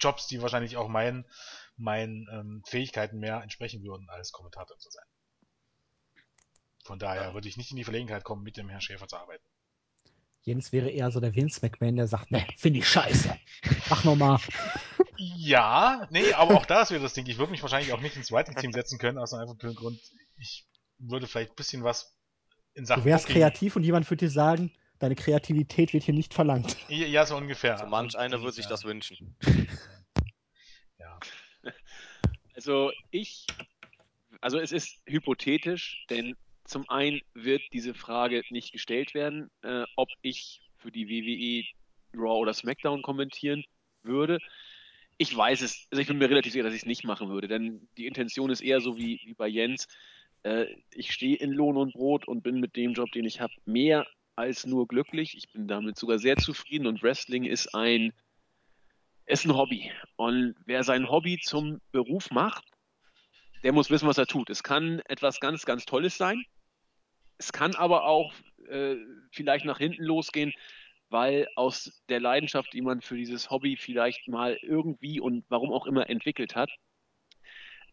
Jobs, 0.00 0.26
die 0.26 0.42
wahrscheinlich 0.42 0.76
auch 0.76 0.88
meinen 0.88 1.24
meinen 1.76 2.28
ähm, 2.30 2.62
Fähigkeiten 2.66 3.18
mehr 3.18 3.42
entsprechen 3.42 3.82
würden, 3.82 4.08
als 4.10 4.32
Kommentator 4.32 4.78
zu 4.78 4.90
sein. 4.90 5.04
Von 6.84 6.98
daher 6.98 7.34
würde 7.34 7.48
ich 7.48 7.56
nicht 7.56 7.70
in 7.70 7.76
die 7.76 7.84
Verlegenheit 7.84 8.24
kommen, 8.24 8.42
mit 8.42 8.56
dem 8.56 8.68
Herrn 8.68 8.80
Schäfer 8.80 9.08
zu 9.08 9.16
arbeiten. 9.16 9.44
Jens 10.42 10.72
wäre 10.72 10.90
eher 10.90 11.10
so 11.10 11.20
der 11.20 11.34
Vince 11.34 11.60
McMahon, 11.62 11.96
der 11.96 12.06
sagt, 12.06 12.30
ne, 12.30 12.46
finde 12.56 12.78
ich 12.80 12.88
scheiße. 12.88 13.38
Mach 13.88 14.04
nochmal. 14.04 14.38
Ja, 15.22 16.08
nee, 16.10 16.32
aber 16.32 16.54
auch 16.56 16.64
da 16.64 16.80
ist 16.80 16.90
wieder 16.90 17.00
das 17.00 17.12
Ding. 17.12 17.26
Ich 17.26 17.36
würde 17.36 17.50
mich 17.52 17.60
wahrscheinlich 17.60 17.92
auch 17.92 18.00
nicht 18.00 18.16
ins 18.16 18.32
Writing-Team 18.32 18.72
setzen 18.72 18.98
können, 18.98 19.18
aus 19.18 19.34
einem 19.34 19.50
einfachen 19.50 19.74
Grund. 19.74 20.00
Ich 20.38 20.64
würde 20.98 21.26
vielleicht 21.26 21.52
ein 21.52 21.56
bisschen 21.56 21.84
was 21.84 22.16
in 22.72 22.86
Sachen 22.86 23.02
Du 23.02 23.04
wärst 23.08 23.26
Booking- 23.26 23.34
kreativ 23.42 23.76
und 23.76 23.82
jemand 23.82 24.08
würde 24.08 24.24
dir 24.24 24.30
sagen, 24.30 24.72
deine 24.98 25.16
Kreativität 25.16 25.92
wird 25.92 26.04
hier 26.04 26.14
nicht 26.14 26.32
verlangt. 26.32 26.74
Ja, 26.88 27.26
so 27.26 27.36
ungefähr. 27.36 27.76
So 27.76 27.84
manch 27.86 28.16
einer 28.16 28.42
ist 28.46 28.54
sich 28.54 28.64
ja- 28.64 28.70
das 28.70 28.84
wünschen. 28.84 29.36
Ja. 30.98 31.18
Also 32.54 32.90
ich, 33.10 33.46
also 34.42 34.58
es 34.58 34.70
ist 34.72 35.00
hypothetisch, 35.06 36.04
denn 36.10 36.36
zum 36.64 36.86
einen 36.90 37.20
wird 37.32 37.62
diese 37.72 37.94
Frage 37.94 38.42
nicht 38.50 38.72
gestellt 38.72 39.14
werden, 39.14 39.50
äh, 39.62 39.84
ob 39.96 40.08
ich 40.20 40.60
für 40.76 40.90
die 40.90 41.08
WWE 41.08 41.64
Raw 42.18 42.38
oder 42.40 42.52
SmackDown 42.52 43.00
kommentieren 43.00 43.64
würde. 44.02 44.40
Ich 45.22 45.36
weiß 45.36 45.60
es, 45.60 45.86
also 45.90 46.00
ich 46.00 46.08
bin 46.08 46.16
mir 46.16 46.30
relativ 46.30 46.52
sicher, 46.54 46.64
dass 46.64 46.72
ich 46.72 46.80
es 46.80 46.86
nicht 46.86 47.04
machen 47.04 47.28
würde, 47.28 47.46
denn 47.46 47.86
die 47.98 48.06
Intention 48.06 48.48
ist 48.48 48.62
eher 48.62 48.80
so 48.80 48.96
wie, 48.96 49.20
wie 49.26 49.34
bei 49.34 49.48
Jens. 49.48 49.86
Äh, 50.44 50.64
ich 50.94 51.12
stehe 51.12 51.36
in 51.36 51.52
Lohn 51.52 51.76
und 51.76 51.92
Brot 51.92 52.26
und 52.26 52.42
bin 52.42 52.58
mit 52.58 52.74
dem 52.74 52.94
Job, 52.94 53.12
den 53.12 53.26
ich 53.26 53.38
habe, 53.38 53.52
mehr 53.66 54.06
als 54.34 54.64
nur 54.64 54.88
glücklich. 54.88 55.36
Ich 55.36 55.52
bin 55.52 55.68
damit 55.68 55.98
sogar 55.98 56.18
sehr 56.18 56.38
zufrieden 56.38 56.86
und 56.86 57.02
Wrestling 57.02 57.44
ist 57.44 57.74
ein 57.74 58.14
ist 59.26 59.44
ein 59.44 59.54
Hobby. 59.54 59.92
Und 60.16 60.54
wer 60.64 60.84
sein 60.84 61.10
Hobby 61.10 61.38
zum 61.38 61.82
Beruf 61.92 62.30
macht, 62.30 62.64
der 63.62 63.74
muss 63.74 63.90
wissen, 63.90 64.08
was 64.08 64.16
er 64.16 64.26
tut. 64.26 64.48
Es 64.48 64.62
kann 64.62 65.00
etwas 65.00 65.38
ganz, 65.38 65.66
ganz 65.66 65.84
Tolles 65.84 66.16
sein. 66.16 66.42
Es 67.36 67.52
kann 67.52 67.74
aber 67.74 68.06
auch 68.06 68.32
äh, 68.70 68.96
vielleicht 69.32 69.66
nach 69.66 69.76
hinten 69.76 70.02
losgehen, 70.02 70.54
weil 71.10 71.48
aus 71.56 72.02
der 72.08 72.20
Leidenschaft, 72.20 72.72
die 72.72 72.82
man 72.82 73.00
für 73.00 73.16
dieses 73.16 73.50
Hobby 73.50 73.76
vielleicht 73.76 74.28
mal 74.28 74.58
irgendwie 74.62 75.20
und 75.20 75.44
warum 75.48 75.72
auch 75.72 75.86
immer 75.86 76.08
entwickelt 76.08 76.54
hat, 76.54 76.70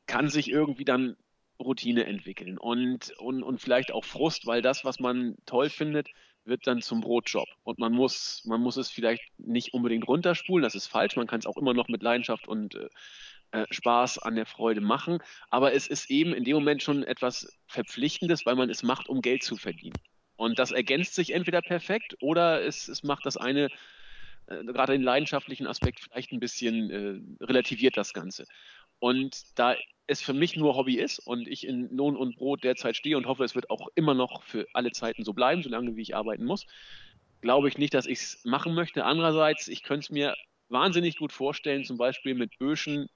kann 0.06 0.30
sich 0.30 0.49
irgendwie 0.49 0.85
dann 0.85 1.18
Routine 1.60 2.06
entwickeln 2.06 2.57
und, 2.57 3.11
und, 3.18 3.44
und 3.44 3.60
vielleicht 3.60 3.91
auch 3.91 4.06
Frust, 4.06 4.45
weil 4.45 4.61
das, 4.61 4.85
was 4.85 4.99
man 4.99 5.35
toll 5.45 5.69
findet, 5.69 6.10
wird 6.45 6.65
dann 6.65 6.81
zum 6.81 7.02
Brotjob. 7.02 7.48
Und 7.64 7.80
man 7.80 7.94
muss, 7.94 8.44
man 8.45 8.61
muss 8.61 8.77
es 8.77 8.89
vielleicht 8.89 9.23
nicht 9.38 9.73
unbedingt 9.73 10.07
runterspulen, 10.07 10.64
das 10.64 10.76
ist 10.76 10.88
falsch. 10.88 11.15
Man 11.15 11.27
kann 11.27 11.39
es 11.39 11.45
auch 11.45 11.57
immer 11.57 11.73
noch 11.73 11.89
mit 11.89 12.03
Leidenschaft 12.03 12.48
und 12.48 12.76
äh, 12.76 12.88
äh, 13.52 13.65
Spaß 13.72 14.19
an 14.19 14.35
der 14.35 14.45
Freude 14.45 14.81
machen. 14.81 15.19
Aber 15.49 15.73
es 15.73 15.88
ist 15.88 16.10
eben 16.10 16.34
in 16.34 16.44
dem 16.44 16.56
Moment 16.56 16.84
schon 16.84 17.03
etwas 17.03 17.57
Verpflichtendes, 17.68 18.45
weil 18.45 18.56
man 18.56 18.69
es 18.69 18.84
macht, 18.84 19.10
um 19.10 19.22
Geld 19.22 19.44
zu 19.44 19.57
verdienen. 19.57 19.98
Und 20.38 20.59
das 20.59 20.72
ergänzt 20.72 21.15
sich 21.15 21.34
entweder 21.34 21.61
perfekt 21.61 22.15
oder 22.22 22.64
es, 22.64 22.88
es 22.88 23.03
macht 23.03 23.26
das 23.26 23.38
eine, 23.38 23.69
äh, 24.47 24.64
gerade 24.64 24.93
den 24.93 25.01
leidenschaftlichen 25.01 25.68
Aspekt, 25.68 25.99
vielleicht 25.99 26.31
ein 26.31 26.39
bisschen 26.39 26.89
äh, 26.89 27.43
relativiert 27.43 27.97
das 27.97 28.14
Ganze. 28.14 28.45
Und 28.99 29.59
da 29.59 29.76
es 30.07 30.22
für 30.22 30.34
mich 30.34 30.55
nur 30.55 30.76
Hobby 30.76 30.95
ist 30.97 31.19
und 31.19 31.47
ich 31.47 31.68
in 31.68 31.89
Lohn 31.95 32.15
und 32.15 32.38
Brot 32.38 32.64
derzeit 32.64 32.95
stehe 32.95 33.18
und 33.18 33.26
hoffe, 33.26 33.43
es 33.43 33.55
wird 33.55 33.69
auch 33.69 33.89
immer 33.95 34.14
noch 34.14 34.43
für 34.43 34.65
alle 34.73 34.91
Zeiten 34.91 35.26
so 35.26 35.34
bleiben, 35.34 35.64
solange 35.64 35.95
wie 35.97 36.01
ich 36.01 36.15
arbeiten 36.15 36.45
muss, 36.45 36.65
glaube 37.41 37.68
ich 37.68 37.77
nicht, 37.77 37.93
dass 37.93 38.05
ich 38.05 38.19
es 38.19 38.45
machen 38.45 38.73
möchte. 38.73 39.03
Andererseits, 39.05 39.68
ich 39.68 39.84
könnte 39.84 40.05
es 40.05 40.09
mir 40.09 40.35
wahnsinnig 40.69 41.18
gut 41.18 41.34
vorstellen, 41.34 41.84
zum 41.84 41.97
Beispiel 41.97 42.35
mit 42.35 42.57
Böschen 42.57 43.09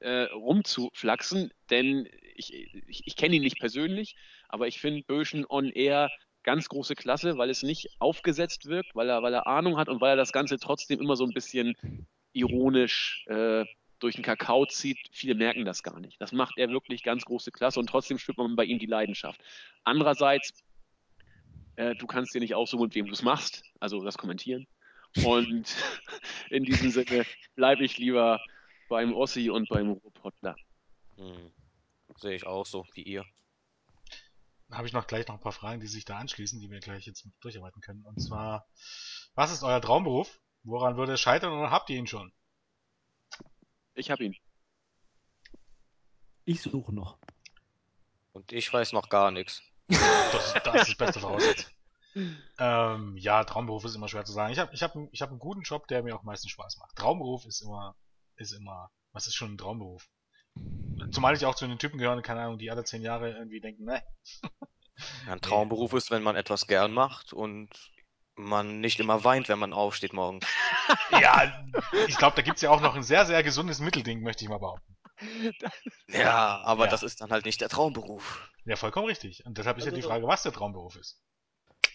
äh, 0.00 0.24
rumzuflaxen, 0.32 1.52
denn 1.70 2.08
ich, 2.34 2.52
ich, 2.52 3.06
ich 3.06 3.16
kenne 3.16 3.36
ihn 3.36 3.42
nicht 3.42 3.58
persönlich, 3.58 4.16
aber 4.48 4.66
ich 4.66 4.80
finde 4.80 5.02
Böschen 5.02 5.46
on 5.48 5.70
Air 5.70 6.10
ganz 6.42 6.68
große 6.68 6.94
Klasse, 6.94 7.36
weil 7.38 7.50
es 7.50 7.62
nicht 7.62 7.88
aufgesetzt 7.98 8.66
wirkt, 8.66 8.94
weil 8.94 9.08
er, 9.08 9.22
weil 9.22 9.34
er 9.34 9.46
Ahnung 9.46 9.76
hat 9.76 9.88
und 9.88 10.00
weil 10.00 10.10
er 10.10 10.16
das 10.16 10.32
Ganze 10.32 10.58
trotzdem 10.58 11.00
immer 11.00 11.16
so 11.16 11.24
ein 11.24 11.34
bisschen 11.34 11.74
ironisch 12.32 13.24
äh, 13.28 13.64
durch 13.98 14.14
den 14.14 14.24
Kakao 14.24 14.66
zieht. 14.66 14.98
Viele 15.12 15.34
merken 15.34 15.64
das 15.64 15.82
gar 15.82 16.00
nicht. 16.00 16.20
Das 16.20 16.32
macht 16.32 16.56
er 16.56 16.70
wirklich 16.70 17.02
ganz 17.02 17.24
große 17.24 17.50
Klasse 17.50 17.78
und 17.78 17.88
trotzdem 17.88 18.18
spürt 18.18 18.38
man 18.38 18.56
bei 18.56 18.64
ihm 18.64 18.78
die 18.78 18.86
Leidenschaft. 18.86 19.40
Andererseits, 19.84 20.64
äh, 21.76 21.94
du 21.94 22.06
kannst 22.06 22.34
dir 22.34 22.40
nicht 22.40 22.54
aussuchen, 22.54 22.84
mit 22.84 22.94
wem 22.94 23.06
du 23.06 23.12
es 23.12 23.22
machst, 23.22 23.62
also 23.78 24.02
das 24.02 24.16
Kommentieren. 24.16 24.66
Und 25.24 25.74
in 26.50 26.64
diesem 26.64 26.90
Sinne 26.90 27.26
bleibe 27.54 27.84
ich 27.84 27.98
lieber 27.98 28.40
beim 28.90 29.14
Ossi 29.14 29.48
und 29.48 29.68
beim 29.70 29.92
Robotler. 29.92 30.56
Hm. 31.16 31.50
Sehe 32.16 32.34
ich 32.34 32.46
auch 32.46 32.66
so, 32.66 32.84
wie 32.92 33.02
ihr. 33.02 33.24
Dann 34.68 34.78
habe 34.78 34.86
ich 34.86 34.92
noch 34.92 35.06
gleich 35.06 35.26
noch 35.28 35.36
ein 35.36 35.40
paar 35.40 35.52
Fragen, 35.52 35.80
die 35.80 35.86
sich 35.86 36.04
da 36.04 36.18
anschließen, 36.18 36.60
die 36.60 36.70
wir 36.70 36.80
gleich 36.80 37.06
jetzt 37.06 37.26
durcharbeiten 37.40 37.80
können. 37.80 38.04
Und 38.04 38.20
zwar, 38.20 38.66
was 39.34 39.52
ist 39.52 39.62
euer 39.62 39.80
Traumberuf? 39.80 40.40
Woran 40.64 40.96
würde 40.96 41.14
es 41.14 41.20
scheitern 41.20 41.52
oder 41.52 41.70
habt 41.70 41.88
ihr 41.88 41.96
ihn 41.96 42.06
schon? 42.06 42.32
Ich 43.94 44.10
habe 44.10 44.24
ihn. 44.24 44.36
Ich 46.44 46.60
suche 46.60 46.92
noch. 46.92 47.18
Und 48.32 48.52
ich 48.52 48.70
weiß 48.72 48.92
noch 48.92 49.08
gar 49.08 49.30
nichts. 49.30 49.62
Das, 49.88 50.54
das 50.64 50.74
ist 50.82 50.88
das 50.90 50.94
beste 50.96 51.20
Voraussetzung. 51.20 51.72
ähm, 52.58 53.16
ja, 53.16 53.44
Traumberuf 53.44 53.84
ist 53.84 53.94
immer 53.94 54.08
schwer 54.08 54.24
zu 54.24 54.32
sagen. 54.32 54.52
Ich 54.52 54.58
habe 54.58 54.74
ich 54.74 54.82
hab, 54.82 54.94
ich 55.12 55.22
hab 55.22 55.30
einen 55.30 55.38
guten 55.38 55.62
Job, 55.62 55.86
der 55.86 56.02
mir 56.02 56.14
auch 56.14 56.22
meistens 56.22 56.50
Spaß 56.50 56.78
macht. 56.78 56.96
Traumberuf 56.96 57.46
ist 57.46 57.62
immer, 57.62 57.94
ist 58.40 58.52
immer, 58.52 58.90
was 59.12 59.26
ist 59.26 59.34
schon 59.34 59.54
ein 59.54 59.58
Traumberuf? 59.58 60.08
Zumal 61.12 61.34
ich 61.36 61.46
auch 61.46 61.54
zu 61.54 61.66
den 61.66 61.78
Typen 61.78 61.98
gehöre, 61.98 62.20
keine 62.22 62.40
Ahnung, 62.42 62.58
die 62.58 62.70
alle 62.70 62.84
zehn 62.84 63.02
Jahre 63.02 63.30
irgendwie 63.32 63.60
denken, 63.60 63.84
ne. 63.84 64.02
Ja, 65.26 65.32
ein 65.32 65.40
Traumberuf 65.42 65.92
ist, 65.92 66.10
wenn 66.10 66.22
man 66.22 66.36
etwas 66.36 66.66
gern 66.66 66.92
macht 66.92 67.32
und 67.32 67.68
man 68.36 68.80
nicht 68.80 68.98
immer 69.00 69.22
weint, 69.24 69.48
wenn 69.48 69.58
man 69.58 69.72
aufsteht 69.72 70.12
morgens. 70.12 70.46
Ja, 71.20 71.52
ich 72.08 72.16
glaube, 72.16 72.34
da 72.36 72.42
gibt's 72.42 72.62
ja 72.62 72.70
auch 72.70 72.80
noch 72.80 72.94
ein 72.96 73.02
sehr, 73.04 73.24
sehr 73.26 73.42
gesundes 73.44 73.78
Mittelding, 73.80 74.22
möchte 74.22 74.44
ich 74.44 74.50
mal 74.50 74.58
behaupten. 74.58 74.96
Ja, 76.08 76.60
aber 76.62 76.84
Ja. 76.86 76.90
das 76.90 77.02
ist 77.02 77.20
dann 77.20 77.30
halt 77.30 77.44
nicht 77.44 77.60
der 77.60 77.68
Traumberuf. 77.68 78.48
Ja, 78.64 78.76
vollkommen 78.76 79.06
richtig. 79.06 79.44
Und 79.46 79.58
deshalb 79.58 79.76
ist 79.78 79.84
ja 79.84 79.90
Also 79.90 80.00
die 80.00 80.06
Frage, 80.06 80.26
was 80.26 80.42
der 80.42 80.52
Traumberuf 80.52 80.96
ist. 80.96 81.20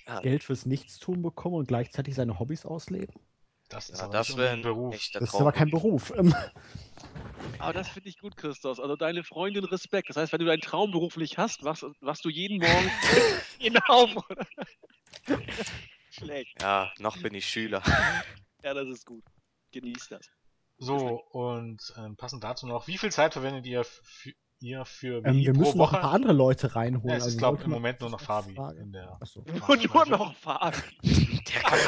Ja, 0.07 0.21
Geld 0.21 0.43
fürs 0.43 0.65
Nichtstun 0.65 1.21
bekommen 1.21 1.55
und 1.55 1.67
gleichzeitig 1.67 2.15
seine 2.15 2.39
Hobbys 2.39 2.65
ausleben. 2.65 3.13
Das 3.69 3.89
ist 3.89 3.99
ja 3.99 4.05
aber 4.05 4.13
das 4.13 4.37
ein 4.37 4.61
Beruf. 4.61 4.95
echter 4.95 5.19
Das 5.19 5.33
ist 5.33 5.39
aber 5.39 5.51
kein. 5.51 5.69
Beruf. 5.69 6.13
Aber 7.59 7.73
das 7.73 7.89
finde 7.89 8.09
ich 8.09 8.17
gut, 8.19 8.35
Christos. 8.37 8.79
Also 8.79 8.95
deine 8.95 9.23
Freundin 9.23 9.63
Respekt. 9.63 10.09
Das 10.09 10.17
heißt, 10.17 10.31
wenn 10.33 10.39
du 10.39 10.45
deinen 10.45 10.61
Traum 10.61 10.91
beruflich 10.91 11.37
hast, 11.37 11.63
wachst, 11.63 11.85
wachst 12.01 12.25
du 12.25 12.29
jeden 12.29 12.59
Morgen 12.59 12.91
hinauf? 13.59 14.11
Schlecht. 16.11 16.61
Ja, 16.61 16.91
noch 16.99 17.17
bin 17.21 17.33
ich 17.33 17.47
Schüler. 17.47 17.81
Ja, 18.63 18.73
das 18.73 18.87
ist 18.87 19.05
gut. 19.05 19.23
Genieß 19.71 20.09
das. 20.09 20.29
So, 20.77 21.21
und 21.31 21.81
ähm, 21.97 22.17
passend 22.17 22.43
dazu 22.43 22.67
noch, 22.67 22.87
wie 22.87 22.97
viel 22.97 23.11
Zeit 23.11 23.33
verwendet 23.33 23.65
ihr 23.65 23.83
für, 23.83 24.33
ihr 24.59 24.83
für 24.85 25.23
ähm, 25.25 25.35
WI 25.35 25.45
wir 25.47 25.53
pro 25.53 25.59
müssen 25.59 25.77
noch 25.77 25.87
Woche? 25.87 25.97
ein 25.97 26.01
paar 26.01 26.13
andere 26.13 26.33
Leute 26.33 26.75
reinholen. 26.75 27.09
Ja, 27.09 27.15
es 27.15 27.21
ist, 27.23 27.25
also 27.27 27.37
glaube 27.37 27.57
sollte 27.57 27.65
im 27.65 27.71
Moment 27.71 28.01
nur 28.01 28.09
noch 28.09 28.21
Fabi 28.21 28.53
Frage. 28.55 28.79
in 28.79 28.91
der 28.91 29.17
Achso. 29.21 29.43
Nur, 29.45 29.77
nur 29.77 30.05
noch 30.05 30.35
fahren. 30.35 30.73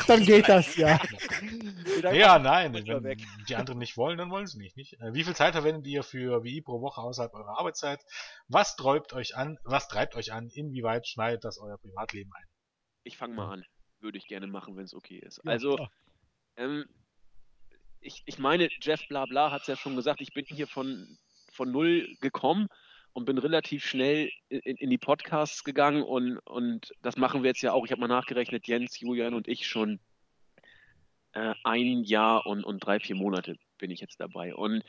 Dann 0.08 0.24
geht 0.24 0.48
das, 0.48 0.76
ja. 0.76 1.00
Ja, 2.14 2.40
nein, 2.40 2.74
wenn 2.74 3.04
weg. 3.04 3.20
die 3.50 3.56
anderen 3.56 3.80
nicht 3.80 3.98
wollen, 3.98 4.18
dann 4.18 4.30
wollen 4.30 4.48
sie 4.48 4.58
nicht. 4.58 4.78
nicht? 4.78 4.94
Äh, 5.00 5.14
Wie 5.14 5.24
viel 5.24 5.36
Zeit 5.36 5.54
verwendet 5.54 5.88
ihr 5.88 6.04
für 6.04 6.44
WI 6.44 6.62
pro 6.62 6.82
Woche 6.82 7.02
außerhalb 7.02 7.34
eurer 7.34 7.58
Arbeitszeit? 7.60 8.00
Was 8.48 8.76
treibt 8.76 9.14
euch 9.14 9.36
an? 9.36 9.58
Was 9.64 9.88
treibt 9.88 10.16
euch 10.16 10.32
an? 10.32 10.50
Inwieweit 10.50 11.08
schneidet 11.08 11.44
das 11.44 11.58
euer 11.58 11.78
Privatleben 11.78 12.32
ein? 12.36 12.46
Ich 13.04 13.18
fange 13.18 13.34
mal 13.36 13.52
an. 13.54 13.66
Würde 14.00 14.18
ich 14.18 14.28
gerne 14.28 14.48
machen, 14.48 14.76
wenn 14.76 14.86
es 14.86 14.94
okay 14.94 15.18
ist. 15.18 15.42
Ja, 15.44 15.52
also, 15.52 15.88
ähm, 16.56 16.86
ich, 18.00 18.22
ich 18.26 18.38
meine, 18.38 18.70
Jeff 18.82 19.02
Blabla 19.08 19.52
hat 19.52 19.62
es 19.62 19.68
ja 19.68 19.76
schon 19.76 19.96
gesagt, 19.96 20.22
ich 20.22 20.34
bin 20.34 20.46
hier 20.46 20.68
von, 20.68 21.18
von 21.52 21.72
null 21.72 22.08
gekommen 22.22 22.68
und 23.18 23.26
bin 23.26 23.40
relativ 23.40 23.84
schnell 23.84 24.30
in, 24.48 24.60
in 24.60 24.92
die 24.92 25.00
Podcasts 25.00 25.64
gegangen 25.64 26.04
und, 26.04 26.38
und 26.46 26.94
das 27.02 27.18
machen 27.18 27.42
wir 27.42 27.50
jetzt 27.50 27.64
ja 27.64 27.72
auch. 27.72 27.84
Ich 27.84 27.92
habe 27.92 28.00
mal 28.00 28.08
nachgerechnet, 28.08 28.68
Jens, 28.68 29.00
Julian 29.00 29.34
und 29.34 29.48
ich 29.48 29.66
schon 29.66 30.00
äh, 31.32 31.56
ein 31.64 32.04
Jahr 32.04 32.46
und, 32.46 32.64
und 32.64 32.78
drei, 32.78 33.00
vier 33.00 33.16
Monate 33.16 33.58
bin 33.80 33.90
ich 33.90 34.02
jetzt 34.02 34.20
dabei. 34.20 34.54
Und 34.54 34.84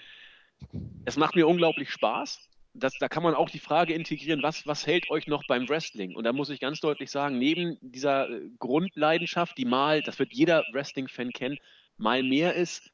es 1.07 1.17
macht 1.17 1.37
mir 1.37 1.49
unglaublich 1.49 1.91
Spaß. 1.91 2.51
Das, 2.75 2.93
da 2.99 3.09
kann 3.09 3.23
man 3.23 3.35
auch 3.35 3.49
die 3.49 3.61
Frage 3.61 3.95
integrieren, 3.95 4.43
was, 4.43 4.67
was 4.67 4.87
hält 4.87 5.09
euch 5.09 5.27
noch 5.27 5.47
beim 5.47 5.67
Wrestling? 5.67 6.15
Und 6.15 6.25
da 6.25 6.35
muss 6.35 6.51
ich 6.51 6.61
ganz 6.61 6.81
deutlich 6.81 7.11
sagen, 7.11 7.39
neben 7.39 7.79
dieser 7.81 8.29
äh, 8.29 8.51
Grundleidenschaft, 8.59 9.57
die 9.57 9.65
mal, 9.65 10.03
das 10.03 10.19
wird 10.19 10.35
jeder 10.35 10.65
Wrestling-Fan 10.75 11.31
kennen, 11.31 11.57
mal 11.97 12.23
mehr 12.23 12.53
ist 12.53 12.93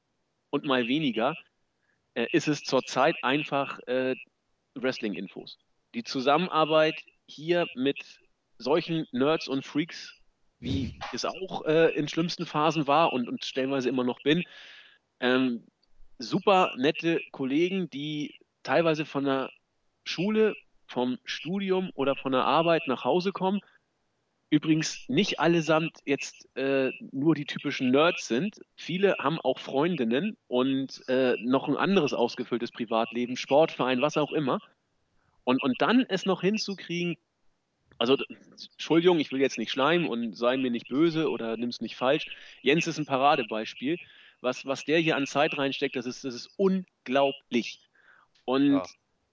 und 0.51 0.65
mal 0.65 0.87
weniger, 0.87 1.35
äh, 2.15 2.29
ist 2.31 2.47
es 2.47 2.63
zurzeit 2.63 3.17
einfach 3.25 3.81
äh, 3.89 4.15
Wrestling-Infos. 4.75 5.59
Die 5.95 6.05
Zusammenarbeit 6.05 7.03
hier 7.27 7.67
mit 7.75 8.21
solchen 8.59 9.07
Nerds 9.13 9.49
und 9.49 9.65
Freaks, 9.65 10.15
wie 10.61 10.99
es 11.13 11.25
auch 11.25 11.65
äh, 11.67 11.95
in 11.95 12.09
schlimmsten 12.09 12.47
Phasen 12.47 12.87
war 12.87 13.13
und, 13.13 13.29
und 13.29 13.45
stellenweise 13.45 13.89
immer 13.89 14.05
noch 14.05 14.23
bin, 14.23 14.45
ähm, 15.21 15.67
super 16.19 16.73
nette 16.77 17.21
Kollegen, 17.33 17.91
die 17.91 18.39
teilweise 18.63 19.05
von 19.05 19.25
der 19.25 19.51
Schule, 20.05 20.55
vom 20.87 21.19
Studium 21.25 21.91
oder 21.95 22.15
von 22.15 22.33
der 22.33 22.45
Arbeit 22.45 22.87
nach 22.87 23.05
Hause 23.05 23.33
kommen. 23.33 23.61
Übrigens 24.55 25.09
nicht 25.09 25.41
allesamt 25.41 25.99
jetzt 26.05 26.49
äh, 26.57 26.93
nur 27.11 27.35
die 27.35 27.45
typischen 27.45 27.91
Nerds 27.91 28.29
sind. 28.29 28.61
Viele 28.77 29.17
haben 29.19 29.41
auch 29.41 29.59
Freundinnen 29.59 30.37
und 30.47 31.03
äh, 31.09 31.35
noch 31.43 31.67
ein 31.67 31.77
anderes 31.77 32.13
ausgefülltes 32.15 32.71
Privatleben, 32.71 33.37
Sportverein, 33.37 34.01
was 34.01 34.17
auch 34.17 34.31
immer. 34.31 34.61
Und, 35.43 35.61
und 35.61 35.83
dann 35.83 36.07
es 36.09 36.25
noch 36.25 36.41
hinzukriegen, 36.43 37.17
also 37.99 38.17
Entschuldigung, 38.75 39.19
ich 39.19 39.33
will 39.33 39.41
jetzt 39.41 39.59
nicht 39.59 39.73
schleimen 39.73 40.07
und 40.07 40.37
sei 40.37 40.57
mir 40.57 40.71
nicht 40.71 40.89
böse 40.89 41.31
oder 41.31 41.57
nimm's 41.57 41.81
nicht 41.81 41.97
falsch. 41.97 42.27
Jens 42.63 42.87
ist 42.87 42.99
ein 42.99 43.07
Paradebeispiel. 43.07 43.99
Was, 44.41 44.65
was 44.67 44.85
der 44.85 45.01
hier 45.01 45.17
an 45.17 45.27
Zeit 45.27 45.59
reinsteckt, 45.59 45.97
das 45.97 46.07
ist, 46.07 46.23
das 46.23 46.37
ist 46.37 46.51
unglaublich. 46.57 47.81
Und 48.45 48.75
Ja. 48.75 48.85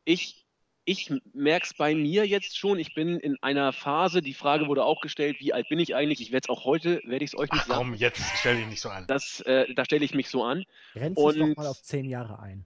ich, 0.04 0.41
ich 0.86 1.14
merke 1.34 1.66
es 1.66 1.74
bei 1.74 1.94
mir 1.94 2.26
jetzt 2.26 2.58
schon. 2.58 2.80
Ich 2.80 2.94
bin 2.94 3.20
in 3.20 3.38
einer 3.42 3.72
Phase, 3.72 4.22
die 4.22 4.34
Frage 4.34 4.68
wurde 4.68 4.84
auch 4.84 5.02
gestellt, 5.02 5.38
wie 5.40 5.54
alt 5.54 5.70
bin 5.70 5.80
ich 5.80 5.96
eigentlich? 5.96 6.22
Ich 6.22 6.32
werde 6.32 6.46
es 6.46 6.50
auch 6.50 6.66
heute, 6.66 7.02
werde 7.06 7.24
ich 7.24 7.32
es 7.32 7.38
euch 7.38 7.52
nicht 7.52 7.64
Ach 7.64 7.68
sagen. 7.68 7.80
komm, 7.80 7.94
jetzt 7.94 8.22
stell 8.38 8.58
dich 8.58 8.68
nicht 8.68 8.82
so 8.82 8.90
an. 8.90 9.06
Das, 9.08 9.42
äh, 9.42 9.72
da 9.74 9.86
stelle 9.86 10.04
ich 10.04 10.14
mich 10.14 10.30
so 10.30 10.44
an. 10.44 10.66
Grenze 10.94 11.22
es 11.28 11.36
doch 11.38 11.56
mal 11.56 11.68
auf 11.68 11.82
zehn 11.84 12.10
Jahre 12.10 12.40
ein. 12.40 12.66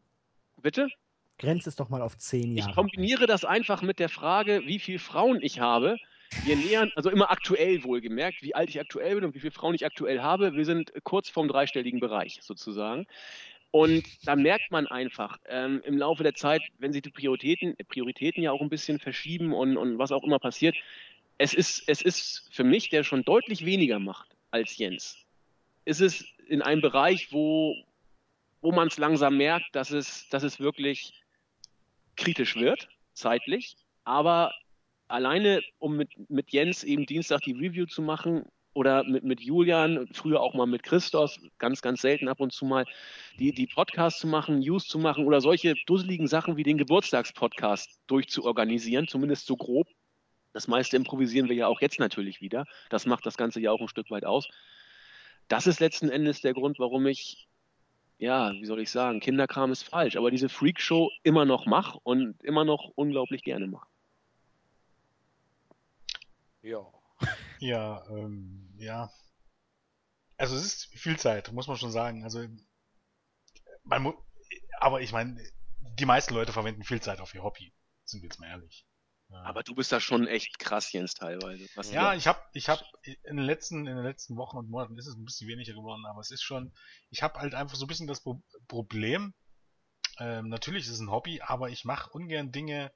Bitte? 0.62 0.88
Grenze 1.38 1.70
es 1.70 1.76
doch 1.76 1.90
mal 1.90 2.02
auf 2.02 2.18
zehn 2.18 2.56
Jahre. 2.56 2.70
Ich 2.70 2.76
kombiniere 2.76 3.28
das 3.28 3.44
einfach 3.44 3.82
mit 3.82 4.00
der 4.00 4.10
Frage, 4.10 4.62
wie 4.66 4.80
viele 4.80 5.00
Frauen 5.00 5.42
ich 5.42 5.60
habe. 5.60 5.98
Wir 6.44 6.56
nähern, 6.56 6.92
also 6.96 7.10
immer 7.10 7.30
aktuell 7.30 7.84
wohlgemerkt, 7.84 8.42
wie 8.42 8.56
alt 8.56 8.70
ich 8.70 8.80
aktuell 8.80 9.16
bin 9.16 9.26
und 9.26 9.36
wie 9.36 9.40
viele 9.40 9.52
Frauen 9.52 9.76
ich 9.76 9.86
aktuell 9.86 10.22
habe. 10.22 10.54
Wir 10.54 10.66
sind 10.66 10.92
kurz 11.04 11.30
vorm 11.30 11.48
dreistelligen 11.48 12.00
Bereich 12.00 12.40
sozusagen. 12.42 13.06
Und 13.76 14.06
da 14.26 14.38
merkt 14.38 14.72
man 14.72 14.88
einfach 14.88 15.38
ähm, 15.50 15.82
im 15.84 15.98
Laufe 15.98 16.24
der 16.24 16.34
Zeit, 16.34 16.62
wenn 16.78 16.94
sich 16.94 17.02
die 17.02 17.10
Prioritäten, 17.10 17.76
Prioritäten 17.90 18.42
ja 18.42 18.54
auch 18.54 18.62
ein 18.62 18.70
bisschen 18.70 19.00
verschieben 19.00 19.54
und, 19.54 19.76
und 19.76 19.98
was 19.98 20.14
auch 20.14 20.24
immer 20.24 20.40
passiert, 20.40 20.78
es 21.38 21.54
ist, 21.54 21.84
es 21.88 22.02
ist 22.02 22.48
für 22.54 22.64
mich, 22.64 22.88
der 22.88 23.04
schon 23.04 23.26
deutlich 23.26 23.66
weniger 23.66 24.00
macht 24.00 24.34
als 24.50 24.78
Jens, 24.78 25.26
ist 25.84 26.00
es 26.00 26.24
in 26.48 26.62
einem 26.62 26.80
Bereich, 26.80 27.34
wo, 27.34 27.76
wo 28.62 28.72
man 28.72 28.88
es 28.88 28.98
langsam 28.98 29.36
merkt, 29.36 29.76
dass 29.76 29.92
es, 29.92 30.30
dass 30.30 30.44
es 30.44 30.62
wirklich 30.62 31.22
kritisch 32.16 32.56
wird, 32.56 32.88
zeitlich. 33.12 33.76
Aber 34.06 34.54
alleine, 35.10 35.62
um 35.80 35.98
mit, 35.98 36.12
mit 36.30 36.54
Jens 36.54 36.86
eben 36.86 37.06
Dienstag 37.06 37.42
die 37.42 37.52
Review 37.52 37.88
zu 37.88 38.02
machen, 38.02 38.46
oder 38.76 39.06
mit, 39.06 39.24
mit 39.24 39.40
Julian, 39.40 40.08
früher 40.12 40.42
auch 40.42 40.54
mal 40.54 40.68
mit 40.68 40.84
Christos, 40.84 41.40
ganz, 41.58 41.82
ganz 41.82 42.02
selten 42.02 42.28
ab 42.28 42.42
und 42.42 42.52
zu 42.52 42.66
mal, 42.66 42.86
die, 43.40 43.54
die 43.54 43.68
Podcasts 43.68 44.20
zu 44.20 44.28
machen, 44.28 44.60
News 44.60 44.88
zu 44.88 45.00
machen 45.00 45.26
oder 45.26 45.40
solche 45.40 45.76
dusseligen 45.88 46.28
Sachen 46.28 46.58
wie 46.58 46.64
den 46.64 46.78
Geburtstagspodcast 46.78 48.00
durchzuorganisieren, 48.08 49.08
zumindest 49.08 49.48
so 49.48 49.56
grob. 49.56 49.88
Das 50.52 50.68
meiste 50.68 50.98
improvisieren 50.98 51.48
wir 51.48 51.56
ja 51.56 51.68
auch 51.68 51.80
jetzt 51.82 52.00
natürlich 52.00 52.42
wieder. 52.42 52.66
Das 52.90 53.06
macht 53.06 53.26
das 53.26 53.38
Ganze 53.38 53.62
ja 53.62 53.72
auch 53.72 53.80
ein 53.80 53.88
Stück 53.88 54.12
weit 54.12 54.26
aus. 54.26 54.50
Das 55.48 55.68
ist 55.68 55.80
letzten 55.80 56.10
Endes 56.10 56.42
der 56.42 56.54
Grund, 56.54 56.78
warum 56.78 57.08
ich, 57.08 57.48
ja, 58.18 58.52
wie 58.52 58.66
soll 58.66 58.82
ich 58.82 58.92
sagen, 58.92 59.22
Kinderkram 59.22 59.72
ist 59.72 59.84
falsch, 59.84 60.18
aber 60.18 60.32
diese 60.32 60.50
Freakshow 60.50 61.12
immer 61.24 61.46
noch 61.46 61.66
mache 61.66 61.98
und 62.04 62.44
immer 62.44 62.66
noch 62.66 62.92
unglaublich 62.96 63.42
gerne 63.42 63.68
mache. 63.68 63.88
Ja. 66.62 66.86
Ja, 67.60 68.04
ähm, 68.10 68.65
ja. 68.78 69.12
Also 70.38 70.56
es 70.56 70.64
ist 70.64 70.86
viel 71.00 71.18
Zeit, 71.18 71.52
muss 71.52 71.68
man 71.68 71.78
schon 71.78 71.92
sagen. 71.92 72.24
Also 72.24 72.46
man 73.84 74.04
mu 74.04 74.14
aber 74.80 75.02
ich 75.02 75.12
meine, 75.12 75.42
die 76.00 76.06
meisten 76.06 76.34
Leute 76.34 76.52
verwenden 76.52 76.84
viel 76.84 77.02
Zeit 77.02 77.22
auf 77.22 77.34
ihr 77.34 77.44
Hobby, 77.44 77.74
sind 78.04 78.22
wir 78.22 78.30
jetzt 78.30 78.40
mal 78.40 78.48
ehrlich. 78.48 78.86
Aber 79.32 79.64
du 79.64 79.74
bist 79.74 79.92
da 79.92 80.00
schon 80.00 80.28
echt 80.28 80.60
krass, 80.60 80.92
Jens, 80.92 81.16
teilweise. 81.16 81.68
Was 81.76 81.92
ja, 81.92 82.14
ich 82.14 82.28
habe 82.28 82.40
ich 82.54 82.70
hab 82.70 82.80
in 83.04 83.38
den 83.38 83.46
letzten 83.46 83.88
in 83.88 83.96
den 83.96 84.06
letzten 84.06 84.38
Wochen 84.38 84.58
und 84.58 84.70
Monaten 84.70 84.98
ist 84.98 85.08
es 85.08 85.16
ein 85.16 85.26
bisschen 85.26 85.48
weniger 85.48 85.74
geworden, 85.74 86.06
aber 86.06 86.20
es 86.20 86.32
ist 86.32 86.44
schon 86.44 86.74
ich 87.10 87.24
habe 87.24 87.40
halt 87.40 87.56
einfach 87.56 87.76
so 87.76 87.86
ein 87.86 87.88
bisschen 87.88 88.08
das 88.08 88.22
Pro 88.22 88.44
Problem 88.68 89.34
ähm, 90.20 90.50
natürlich 90.50 90.86
ist 90.86 90.92
es 90.92 91.00
ein 91.00 91.12
Hobby, 91.12 91.42
aber 91.42 91.70
ich 91.70 91.86
mache 91.86 92.10
ungern 92.12 92.52
Dinge 92.52 92.92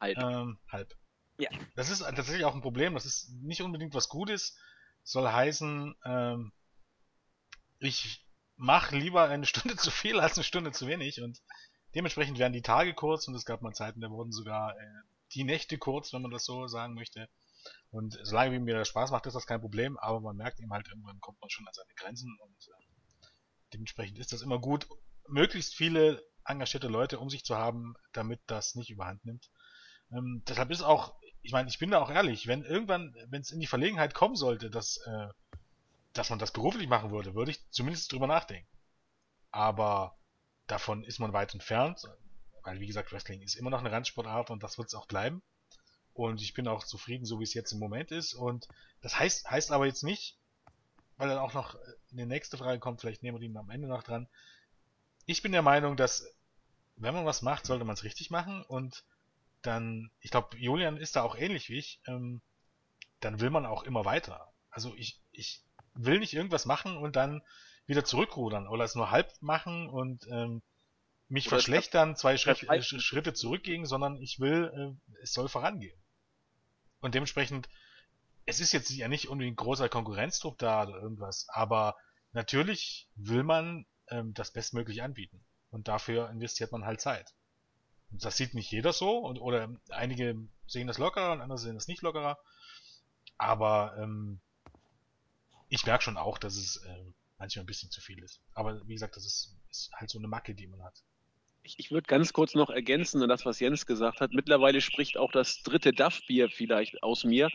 Halb. 0.00 0.18
ähm, 0.18 0.58
halb. 0.68 0.94
Ja. 1.38 1.50
Das 1.74 1.90
ist 1.90 2.00
tatsächlich 2.00 2.44
auch 2.44 2.54
ein 2.54 2.62
Problem. 2.62 2.94
Das 2.94 3.06
ist 3.06 3.30
nicht 3.42 3.62
unbedingt 3.62 3.94
was 3.94 4.08
Gutes. 4.08 4.56
Soll 5.04 5.28
heißen, 5.28 5.94
ähm, 6.04 6.52
ich 7.78 8.26
mache 8.56 8.96
lieber 8.96 9.28
eine 9.28 9.46
Stunde 9.46 9.76
zu 9.76 9.90
viel 9.90 10.18
als 10.18 10.36
eine 10.36 10.44
Stunde 10.44 10.72
zu 10.72 10.86
wenig 10.86 11.20
und 11.20 11.40
dementsprechend 11.94 12.38
werden 12.38 12.52
die 12.52 12.62
Tage 12.62 12.94
kurz 12.94 13.28
und 13.28 13.34
es 13.34 13.44
gab 13.44 13.62
mal 13.62 13.74
Zeiten, 13.74 14.00
da 14.00 14.10
wurden 14.10 14.32
sogar 14.32 14.76
äh, 14.76 15.02
die 15.32 15.44
Nächte 15.44 15.78
kurz, 15.78 16.12
wenn 16.12 16.22
man 16.22 16.30
das 16.30 16.44
so 16.44 16.66
sagen 16.66 16.94
möchte. 16.94 17.28
Und 17.90 18.18
solange 18.22 18.52
wie 18.52 18.58
mir 18.58 18.74
das 18.74 18.88
Spaß 18.88 19.10
macht, 19.10 19.26
ist 19.26 19.34
das 19.34 19.46
kein 19.46 19.60
Problem, 19.60 19.96
aber 19.98 20.20
man 20.20 20.36
merkt 20.36 20.60
eben 20.60 20.72
halt, 20.72 20.88
irgendwann 20.88 21.20
kommt 21.20 21.40
man 21.40 21.50
schon 21.50 21.66
an 21.66 21.74
seine 21.74 21.94
Grenzen 21.94 22.36
und 22.40 22.68
äh, 22.68 23.26
dementsprechend 23.72 24.18
ist 24.18 24.32
das 24.32 24.42
immer 24.42 24.58
gut, 24.58 24.86
möglichst 25.28 25.74
viele 25.74 26.22
engagierte 26.44 26.88
Leute 26.88 27.18
um 27.18 27.30
sich 27.30 27.44
zu 27.44 27.56
haben, 27.56 27.94
damit 28.12 28.40
das 28.46 28.74
nicht 28.74 28.90
überhand 28.90 29.24
nimmt. 29.24 29.50
Ähm, 30.12 30.42
deshalb 30.46 30.70
ist 30.70 30.82
auch, 30.82 31.14
ich 31.44 31.52
meine, 31.52 31.68
ich 31.68 31.78
bin 31.78 31.90
da 31.90 32.00
auch 32.00 32.10
ehrlich, 32.10 32.46
wenn 32.46 32.64
irgendwann, 32.64 33.14
wenn 33.28 33.42
es 33.42 33.50
in 33.50 33.60
die 33.60 33.66
Verlegenheit 33.66 34.14
kommen 34.14 34.34
sollte, 34.34 34.70
dass, 34.70 34.96
äh, 35.06 35.28
dass 36.14 36.30
man 36.30 36.38
das 36.38 36.52
beruflich 36.52 36.88
machen 36.88 37.10
würde, 37.10 37.34
würde 37.34 37.50
ich 37.50 37.60
zumindest 37.70 38.10
drüber 38.10 38.26
nachdenken. 38.26 38.66
Aber 39.50 40.16
davon 40.66 41.04
ist 41.04 41.18
man 41.18 41.34
weit 41.34 41.52
entfernt, 41.52 42.00
weil 42.62 42.80
wie 42.80 42.86
gesagt, 42.86 43.12
Wrestling 43.12 43.42
ist 43.42 43.56
immer 43.56 43.68
noch 43.68 43.80
eine 43.80 43.92
Randsportart 43.92 44.50
und 44.50 44.62
das 44.62 44.78
wird 44.78 44.88
es 44.88 44.94
auch 44.94 45.06
bleiben. 45.06 45.42
Und 46.14 46.40
ich 46.40 46.54
bin 46.54 46.66
auch 46.66 46.82
zufrieden, 46.82 47.26
so 47.26 47.40
wie 47.40 47.44
es 47.44 47.52
jetzt 47.52 47.72
im 47.72 47.78
Moment 47.78 48.10
ist. 48.10 48.32
Und 48.32 48.66
das 49.02 49.18
heißt, 49.18 49.50
heißt 49.50 49.70
aber 49.70 49.84
jetzt 49.84 50.02
nicht, 50.02 50.38
weil 51.18 51.28
dann 51.28 51.38
auch 51.38 51.52
noch 51.52 51.76
eine 52.10 52.24
nächste 52.24 52.56
Frage 52.56 52.80
kommt, 52.80 53.02
vielleicht 53.02 53.22
nehmen 53.22 53.38
wir 53.38 53.46
die 53.46 53.54
am 53.54 53.70
Ende 53.70 53.86
noch 53.86 54.02
dran. 54.02 54.28
Ich 55.26 55.42
bin 55.42 55.52
der 55.52 55.62
Meinung, 55.62 55.96
dass 55.96 56.26
wenn 56.96 57.12
man 57.12 57.26
was 57.26 57.42
macht, 57.42 57.66
sollte 57.66 57.84
man 57.84 57.94
es 57.94 58.04
richtig 58.04 58.30
machen 58.30 58.62
und 58.62 59.04
dann, 59.66 60.10
ich 60.20 60.30
glaube, 60.30 60.56
Julian 60.56 60.96
ist 60.96 61.16
da 61.16 61.22
auch 61.22 61.36
ähnlich 61.36 61.68
wie 61.68 61.78
ich, 61.78 62.00
ähm, 62.06 62.42
dann 63.20 63.40
will 63.40 63.50
man 63.50 63.66
auch 63.66 63.82
immer 63.82 64.04
weiter. 64.04 64.52
Also 64.70 64.94
ich, 64.96 65.20
ich 65.30 65.62
will 65.94 66.18
nicht 66.18 66.34
irgendwas 66.34 66.66
machen 66.66 66.96
und 66.96 67.16
dann 67.16 67.42
wieder 67.86 68.04
zurückrudern 68.04 68.66
oder 68.68 68.84
es 68.84 68.94
nur 68.94 69.10
halb 69.10 69.32
machen 69.40 69.88
und 69.88 70.26
ähm, 70.30 70.62
mich 71.28 71.46
Oder 71.46 71.56
verschlechtern, 71.56 72.16
zwei 72.16 72.36
Schritt, 72.36 72.68
äh. 72.68 72.82
Schritte 72.82 73.32
zurückgehen, 73.32 73.86
sondern 73.86 74.16
ich 74.20 74.38
will, 74.40 74.96
äh, 75.08 75.22
es 75.22 75.32
soll 75.32 75.48
vorangehen. 75.48 75.98
Und 77.00 77.14
dementsprechend, 77.14 77.68
es 78.46 78.60
ist 78.60 78.72
jetzt 78.72 78.90
ja 78.90 79.08
nicht 79.08 79.28
unbedingt 79.28 79.56
großer 79.56 79.88
Konkurrenzdruck 79.88 80.58
da 80.58 80.82
oder 80.82 81.00
irgendwas, 81.00 81.46
aber 81.48 81.96
natürlich 82.32 83.08
will 83.14 83.42
man 83.42 83.86
ähm, 84.08 84.34
das 84.34 84.52
bestmöglich 84.52 85.02
anbieten. 85.02 85.44
Und 85.70 85.88
dafür 85.88 86.30
investiert 86.30 86.72
man 86.72 86.84
halt 86.84 87.00
Zeit. 87.00 87.34
Das 88.20 88.36
sieht 88.36 88.54
nicht 88.54 88.70
jeder 88.70 88.92
so, 88.92 89.18
und, 89.18 89.38
oder 89.38 89.68
einige 89.90 90.36
sehen 90.66 90.86
das 90.86 90.98
lockerer 90.98 91.32
und 91.32 91.40
andere 91.40 91.58
sehen 91.58 91.74
das 91.74 91.88
nicht 91.88 92.02
lockerer. 92.02 92.38
Aber 93.38 93.96
ähm, 93.98 94.40
ich 95.68 95.86
merke 95.86 96.04
schon 96.04 96.16
auch, 96.16 96.38
dass 96.38 96.56
es 96.56 96.76
äh, 96.84 97.12
manchmal 97.38 97.64
ein 97.64 97.66
bisschen 97.66 97.90
zu 97.90 98.00
viel 98.00 98.22
ist. 98.22 98.40
Aber 98.54 98.86
wie 98.86 98.94
gesagt, 98.94 99.16
das 99.16 99.26
ist, 99.26 99.56
ist 99.70 99.90
halt 99.94 100.10
so 100.10 100.18
eine 100.18 100.28
Macke, 100.28 100.54
die 100.54 100.66
man 100.66 100.82
hat. 100.82 101.02
Ich, 101.66 101.78
ich 101.78 101.90
würde 101.90 102.06
ganz 102.06 102.34
kurz 102.34 102.54
noch 102.54 102.68
ergänzen 102.68 103.22
an 103.22 103.28
das, 103.30 103.46
was 103.46 103.58
Jens 103.58 103.86
gesagt 103.86 104.20
hat. 104.20 104.32
Mittlerweile 104.32 104.82
spricht 104.82 105.16
auch 105.16 105.32
das 105.32 105.62
dritte 105.62 105.92
Duff-Bier 105.92 106.50
vielleicht 106.50 107.02
aus 107.02 107.24
mir. 107.24 107.48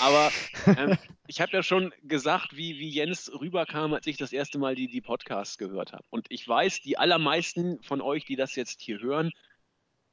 Aber 0.00 0.32
ähm, 0.66 0.98
ich 1.28 1.40
habe 1.40 1.52
ja 1.52 1.62
schon 1.62 1.94
gesagt, 2.02 2.56
wie, 2.56 2.78
wie 2.78 2.90
Jens 2.90 3.30
rüberkam, 3.32 3.94
als 3.94 4.06
ich 4.08 4.16
das 4.16 4.32
erste 4.32 4.58
Mal 4.58 4.74
die, 4.74 4.88
die 4.88 5.00
Podcasts 5.00 5.58
gehört 5.58 5.92
habe. 5.92 6.04
Und 6.10 6.26
ich 6.28 6.46
weiß, 6.46 6.80
die 6.80 6.98
allermeisten 6.98 7.80
von 7.84 8.00
euch, 8.00 8.24
die 8.24 8.36
das 8.36 8.56
jetzt 8.56 8.80
hier 8.80 8.98
hören, 9.00 9.30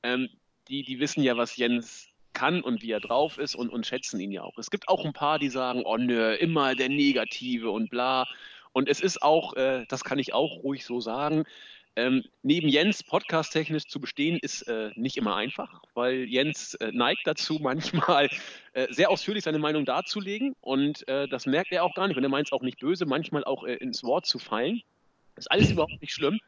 ähm, 0.03 0.29
die, 0.67 0.83
die 0.83 0.99
wissen 0.99 1.23
ja, 1.23 1.35
was 1.37 1.57
Jens 1.57 2.09
kann 2.33 2.61
und 2.61 2.81
wie 2.81 2.91
er 2.91 2.99
drauf 2.99 3.37
ist 3.37 3.55
und, 3.55 3.69
und 3.69 3.85
schätzen 3.85 4.19
ihn 4.19 4.31
ja 4.31 4.43
auch. 4.43 4.57
Es 4.57 4.71
gibt 4.71 4.87
auch 4.87 5.05
ein 5.05 5.13
paar, 5.13 5.39
die 5.39 5.49
sagen, 5.49 5.83
oh 5.85 5.97
nö, 5.97 6.33
immer 6.35 6.75
der 6.75 6.89
Negative 6.89 7.69
und 7.71 7.89
bla. 7.89 8.27
Und 8.71 8.89
es 8.89 8.99
ist 8.99 9.21
auch, 9.21 9.55
äh, 9.55 9.85
das 9.87 10.03
kann 10.03 10.19
ich 10.19 10.33
auch 10.33 10.63
ruhig 10.63 10.83
so 10.85 10.99
sagen, 10.99 11.45
ähm, 11.95 12.23
neben 12.41 12.69
Jens 12.69 13.03
podcast-technisch 13.03 13.85
zu 13.85 13.99
bestehen, 13.99 14.39
ist 14.41 14.63
äh, 14.63 14.89
nicht 14.95 15.15
immer 15.15 15.35
einfach, 15.35 15.83
weil 15.93 16.23
Jens 16.23 16.73
äh, 16.75 16.91
neigt 16.91 17.21
dazu, 17.25 17.59
manchmal 17.61 18.29
äh, 18.73 18.91
sehr 18.91 19.11
ausführlich 19.11 19.43
seine 19.43 19.59
Meinung 19.59 19.85
darzulegen 19.85 20.55
und 20.61 21.07
äh, 21.07 21.27
das 21.27 21.45
merkt 21.45 21.71
er 21.71 21.83
auch 21.83 21.93
gar 21.93 22.07
nicht 22.07 22.17
und 22.17 22.23
er 22.23 22.29
meint 22.29 22.47
es 22.47 22.51
auch 22.51 22.63
nicht 22.63 22.79
böse, 22.79 23.05
manchmal 23.05 23.43
auch 23.43 23.63
äh, 23.63 23.75
ins 23.75 24.03
Wort 24.03 24.25
zu 24.25 24.39
fallen. 24.39 24.81
Das 25.35 25.45
ist 25.45 25.51
alles 25.51 25.71
überhaupt 25.71 26.01
nicht 26.01 26.13
schlimm. 26.13 26.39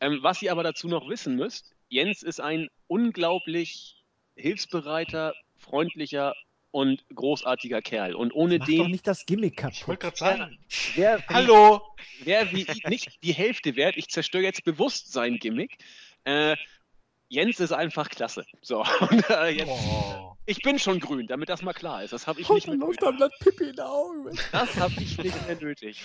Ähm, 0.00 0.20
was 0.22 0.42
ihr 0.42 0.52
aber 0.52 0.62
dazu 0.62 0.86
noch 0.86 1.08
wissen 1.08 1.34
müsst, 1.34 1.73
Jens 1.88 2.22
ist 2.22 2.40
ein 2.40 2.68
unglaublich 2.86 4.02
hilfsbereiter, 4.36 5.34
freundlicher 5.56 6.34
und 6.70 7.04
großartiger 7.14 7.82
Kerl 7.82 8.14
und 8.16 8.32
ohne 8.32 8.58
Mach 8.58 8.66
doch 8.66 8.72
den 8.72 8.90
nicht 8.90 9.06
das 9.06 9.26
Gimmick 9.26 9.52
Ich 9.52 9.56
kaputt. 9.58 9.88
wollte 9.88 10.00
gerade 10.00 10.16
sagen, 10.16 10.58
wäre 10.96 11.22
hallo! 11.28 11.80
wer 12.24 12.50
wie 12.52 12.66
nicht 12.88 13.22
die 13.22 13.32
Hälfte 13.32 13.76
wert. 13.76 13.96
Ich 13.96 14.08
zerstöre 14.08 14.42
jetzt 14.42 14.64
bewusst 14.64 15.12
sein 15.12 15.38
Gimmick. 15.38 15.78
Äh, 16.24 16.56
Jens 17.28 17.60
ist 17.60 17.72
einfach 17.72 18.08
klasse. 18.10 18.44
So, 18.60 18.80
und, 19.00 19.30
äh, 19.30 19.50
jetzt, 19.50 19.68
Oh. 19.70 20.34
ich 20.46 20.58
bin 20.62 20.78
schon 20.78 20.98
grün, 21.00 21.26
damit 21.28 21.48
das 21.48 21.62
mal 21.62 21.72
klar 21.72 22.02
ist. 22.02 22.12
Das 22.12 22.26
habe 22.26 22.40
ich 22.40 22.48
Und 22.50 22.56
nicht 22.56 22.66
mehr 22.66 22.76
dann 23.00 23.18
läuft 23.18 23.40
nötig. 23.40 24.34
Das 24.52 24.76
habe 24.76 24.94
ich 25.00 25.16
nicht 25.18 25.46
mehr 25.46 25.56
nötig. 25.60 26.00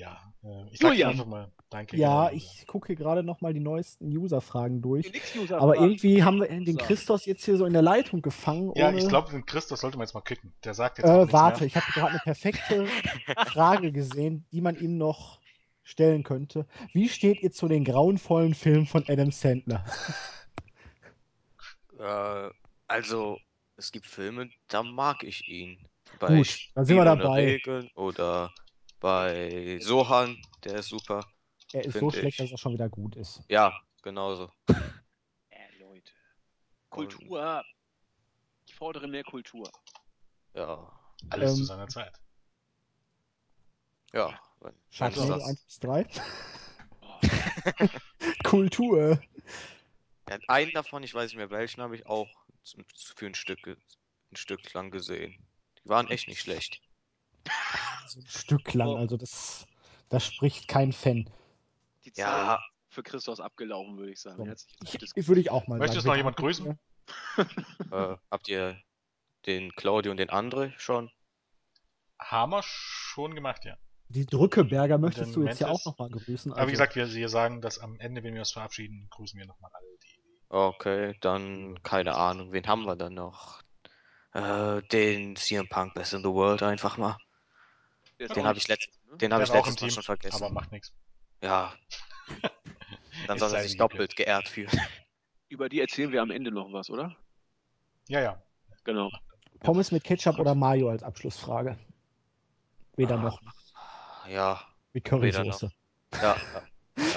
Ja, 0.00 0.32
äh, 0.42 0.64
ich 0.72 0.78
sag 0.78 0.92
Julian. 0.92 1.10
einfach 1.10 1.26
mal 1.26 1.52
danke. 1.68 1.96
Ja, 1.96 2.28
genau. 2.28 2.36
ich 2.36 2.66
gucke 2.66 2.86
hier 2.88 2.96
gerade 2.96 3.22
nochmal 3.22 3.52
die 3.52 3.60
neuesten 3.60 4.06
User-Fragen 4.16 4.80
durch. 4.80 5.12
User 5.36 5.60
Aber 5.60 5.76
irgendwie 5.76 6.22
haben 6.24 6.40
wir 6.40 6.48
den 6.48 6.64
So. 6.66 6.78
Christos 6.78 7.26
jetzt 7.26 7.44
hier 7.44 7.56
so 7.58 7.66
in 7.66 7.72
der 7.74 7.82
Leitung 7.82 8.22
gefangen. 8.22 8.72
Ja, 8.76 8.88
ohne, 8.88 8.98
ich 8.98 9.08
glaube, 9.08 9.30
den 9.30 9.44
Christus 9.44 9.80
sollte 9.80 9.98
man 9.98 10.06
jetzt 10.06 10.14
mal 10.14 10.22
kicken. 10.22 10.52
Der 10.64 10.72
sagt 10.74 10.98
jetzt 10.98 11.06
Äh, 11.06 11.32
warte, 11.32 11.60
mehr. 11.60 11.66
ich 11.66 11.76
habe 11.76 11.86
gerade 11.92 12.10
eine 12.12 12.20
perfekte 12.20 12.86
Frage 13.46 13.92
gesehen, 13.92 14.46
die 14.52 14.60
man 14.62 14.76
ihm 14.76 14.96
noch 14.96 15.38
stellen 15.82 16.22
könnte. 16.22 16.66
Wie 16.92 17.08
steht 17.08 17.42
ihr 17.42 17.52
zu 17.52 17.68
den 17.68 17.84
grauenvollen 17.84 18.54
Filmen 18.54 18.86
von 18.86 19.04
Adam 19.08 19.30
Sandler? 19.32 19.84
Äh, 21.98 22.48
also, 22.86 23.38
es 23.76 23.92
gibt 23.92 24.06
Filme, 24.06 24.48
da 24.68 24.82
mag 24.82 25.22
ich 25.22 25.46
ihn. 25.48 25.76
Bei 26.18 26.36
Gut, 26.38 26.70
dann 26.74 26.84
sind 26.86 26.96
wir 26.96 27.04
dabei. 27.04 27.44
Regeln 27.44 27.90
oder 27.94 28.50
bei 29.00 29.78
Sohan, 29.80 30.40
der 30.64 30.76
ist 30.76 30.88
super. 30.88 31.26
Er 31.72 31.84
ist 31.84 31.98
so 31.98 32.10
schlecht, 32.10 32.26
ich. 32.28 32.36
dass 32.36 32.50
er 32.52 32.58
schon 32.58 32.72
wieder 32.74 32.88
gut 32.88 33.16
ist. 33.16 33.42
Ja, 33.48 33.72
genauso. 34.02 34.50
Äh, 35.50 35.78
Leute. 35.78 36.12
Kultur. 36.90 37.64
Ich 38.66 38.74
fordere 38.74 39.08
mehr 39.08 39.24
Kultur. 39.24 39.70
Ja. 40.54 40.90
Alles 41.30 41.54
zu 41.54 41.60
Ähm, 41.60 41.66
seiner 41.66 41.88
Zeit. 41.88 42.12
Ja. 44.12 44.38
Das, 44.98 45.10
1 45.10 45.64
bis 45.64 45.78
3. 45.80 46.06
Oh, 47.00 47.20
Kultur. 48.44 49.20
ja, 50.28 50.38
einen 50.48 50.72
davon, 50.72 51.02
ich 51.02 51.14
weiß 51.14 51.30
nicht 51.30 51.36
mehr 51.36 51.50
welchen, 51.50 51.82
habe 51.82 51.96
ich 51.96 52.06
auch 52.06 52.28
für 53.16 53.26
ein 53.26 53.34
Stück, 53.34 53.62
ge- 53.62 53.76
ein 54.32 54.36
Stück 54.36 54.72
lang 54.72 54.90
gesehen. 54.90 55.36
Die 55.84 55.88
waren 55.88 56.08
echt 56.08 56.28
nicht 56.28 56.40
schlecht. 56.40 56.80
So 58.06 58.20
ein 58.20 58.26
Stück 58.26 58.74
lang, 58.74 58.96
also 58.96 59.16
das, 59.16 59.66
das 60.08 60.24
spricht 60.26 60.68
kein 60.68 60.92
Fan. 60.92 61.30
die 62.04 62.12
Zeit 62.12 62.26
Ja, 62.26 62.60
für 62.88 63.02
Christos 63.02 63.40
abgelaufen, 63.40 63.96
würde 63.98 64.12
ich 64.12 64.20
sagen. 64.20 64.44
So. 64.44 64.96
Ich, 65.14 65.28
würde 65.28 65.40
ich 65.40 65.50
auch 65.50 65.66
mal 65.68 65.78
Möchtest 65.78 66.02
sagen. 66.02 66.08
noch 66.08 66.16
jemand 66.16 66.36
grüßen? 66.36 66.78
äh, 67.36 68.16
habt 68.30 68.48
ihr 68.48 68.76
den 69.46 69.72
Claudio 69.76 70.10
und 70.10 70.16
den 70.18 70.30
André 70.30 70.72
schon? 70.78 71.10
Haben 72.18 72.52
wir 72.52 72.62
schon 72.64 73.34
gemacht, 73.34 73.64
ja. 73.64 73.76
Die 74.08 74.26
Drückeberger 74.26 74.96
den 74.96 75.02
möchtest 75.02 75.36
du 75.36 75.44
jetzt 75.46 75.60
ja 75.60 75.68
auch 75.68 75.84
nochmal 75.84 76.10
grüßen. 76.10 76.52
Aber 76.52 76.58
wie 76.58 76.62
also- 76.62 76.70
gesagt, 76.72 76.96
wir, 76.96 77.12
wir 77.12 77.28
sagen, 77.28 77.60
dass 77.60 77.78
am 77.78 77.98
Ende, 78.00 78.24
wenn 78.24 78.34
wir 78.34 78.40
uns 78.40 78.50
verabschieden, 78.52 79.06
grüßen 79.10 79.38
wir 79.38 79.46
nochmal 79.46 79.70
alle, 79.72 79.86
die. 80.02 80.20
Okay, 80.48 81.16
dann 81.20 81.80
keine 81.84 82.16
Ahnung. 82.16 82.50
Wen 82.52 82.66
haben 82.66 82.82
wir 82.84 82.96
dann 82.96 83.14
noch? 83.14 83.62
Äh, 84.32 84.82
den 84.88 85.36
CM 85.36 85.68
Punk 85.68 85.94
Best 85.94 86.12
in 86.12 86.22
the 86.22 86.28
World 86.28 86.64
einfach 86.64 86.98
mal. 86.98 87.16
Den 88.28 88.44
habe 88.46 88.58
ich 88.58 88.68
letzt, 88.68 88.84
schlecht, 88.84 89.10
ne? 89.10 89.16
den 89.18 89.32
habe 89.32 89.44
Der 89.44 89.54
ich 89.60 89.66
Mal 89.66 89.74
Team, 89.74 89.90
schon 89.90 90.02
vergessen. 90.02 90.36
Aber 90.42 90.52
macht 90.52 90.72
nichts. 90.72 90.92
Ja. 91.42 91.72
Dann 93.26 93.36
Ist 93.36 93.40
soll 93.40 93.54
er 93.54 93.62
sich 93.62 93.76
doppelt 93.76 94.14
geehrt 94.16 94.48
fühlen. 94.48 94.70
Über 95.48 95.68
die 95.68 95.80
erzählen 95.80 96.12
wir 96.12 96.22
am 96.22 96.30
Ende 96.30 96.50
noch 96.52 96.72
was, 96.72 96.90
oder? 96.90 97.16
Ja, 98.08 98.20
ja. 98.20 98.42
Genau. 98.84 99.10
Pommes 99.60 99.90
mit 99.92 100.04
Ketchup 100.04 100.38
oder 100.38 100.54
Mayo 100.54 100.90
als 100.90 101.02
Abschlussfrage. 101.02 101.78
Weder 102.96 103.16
Ah. 103.18 103.22
noch. 103.22 103.40
Ja, 104.28 104.60
Mit. 104.92 105.04
Currysoße. 105.04 105.70
ja. 106.14 106.20
ja. 106.22 106.36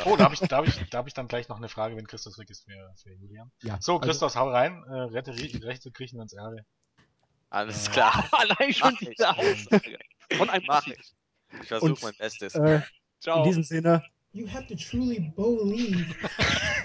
Oh, 0.05 0.15
da 0.15 0.25
habe 0.25 0.33
ich, 0.33 0.39
da 0.39 0.57
hab 0.57 0.67
ich, 0.67 0.89
da 0.89 0.97
hab 0.99 1.07
ich 1.07 1.13
dann 1.13 1.27
gleich 1.27 1.49
noch 1.49 1.57
eine 1.57 1.67
Frage, 1.67 1.97
wenn 1.97 2.07
Christoph 2.07 2.37
weg 2.37 2.49
ist 2.49 2.63
für, 2.63 2.93
für 2.95 3.13
Julian. 3.15 3.51
Ja, 3.63 3.77
So, 3.81 3.93
also- 3.95 3.99
Christoph, 4.07 4.35
hau 4.35 4.49
rein. 4.49 4.81
Äh, 4.87 4.93
rette 4.93 5.33
rechte 5.65 5.91
Griechenlands 5.91 6.31
Erde. 6.33 6.65
Alles 7.49 7.87
Ja. 7.87 7.91
klar. 7.91 8.29
Allein 8.31 8.73
schon 8.73 8.95
diese 9.01 9.29
Aussage. 9.29 9.99
Von 10.37 10.49
einem 10.49 10.65
Mach 10.67 10.87
ich. 10.87 11.13
Ich 11.61 11.67
versuche 11.67 11.97
mein 12.01 12.15
Bestes. 12.17 12.55
Äh, 12.55 12.75
in 12.75 12.83
Ciao. 13.19 13.43
diesem 13.43 13.63
Sinne, 13.63 14.03
You 14.35 14.47
have 14.47 14.65
to 14.65 14.75
truly 14.75 15.31
believe. 15.35 16.15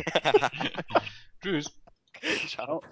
Tschüss. 1.43 1.73
Ciao. 2.47 2.83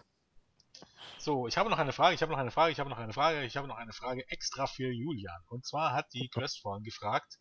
So, 1.19 1.47
ich 1.47 1.59
habe 1.59 1.69
noch 1.69 1.79
eine 1.79 1.93
Frage, 1.93 2.15
ich 2.15 2.23
habe 2.23 2.33
noch 2.33 2.39
eine 2.39 2.51
Frage, 2.51 2.73
ich 2.73 2.81
habe 2.81 2.89
noch 2.89 2.97
eine 2.97 3.13
Frage, 3.13 3.45
ich 3.45 3.57
habe 3.59 3.69
noch 3.69 3.77
eine 3.77 3.93
Frage 3.93 4.27
extra 4.31 4.67
für 4.67 4.91
Julian. 4.91 5.43
Und 5.49 5.67
zwar 5.67 5.93
hat 5.93 6.07
die 6.15 6.31
Quest 6.31 6.61
vorhin 6.63 6.85
gefragt, 6.85 7.39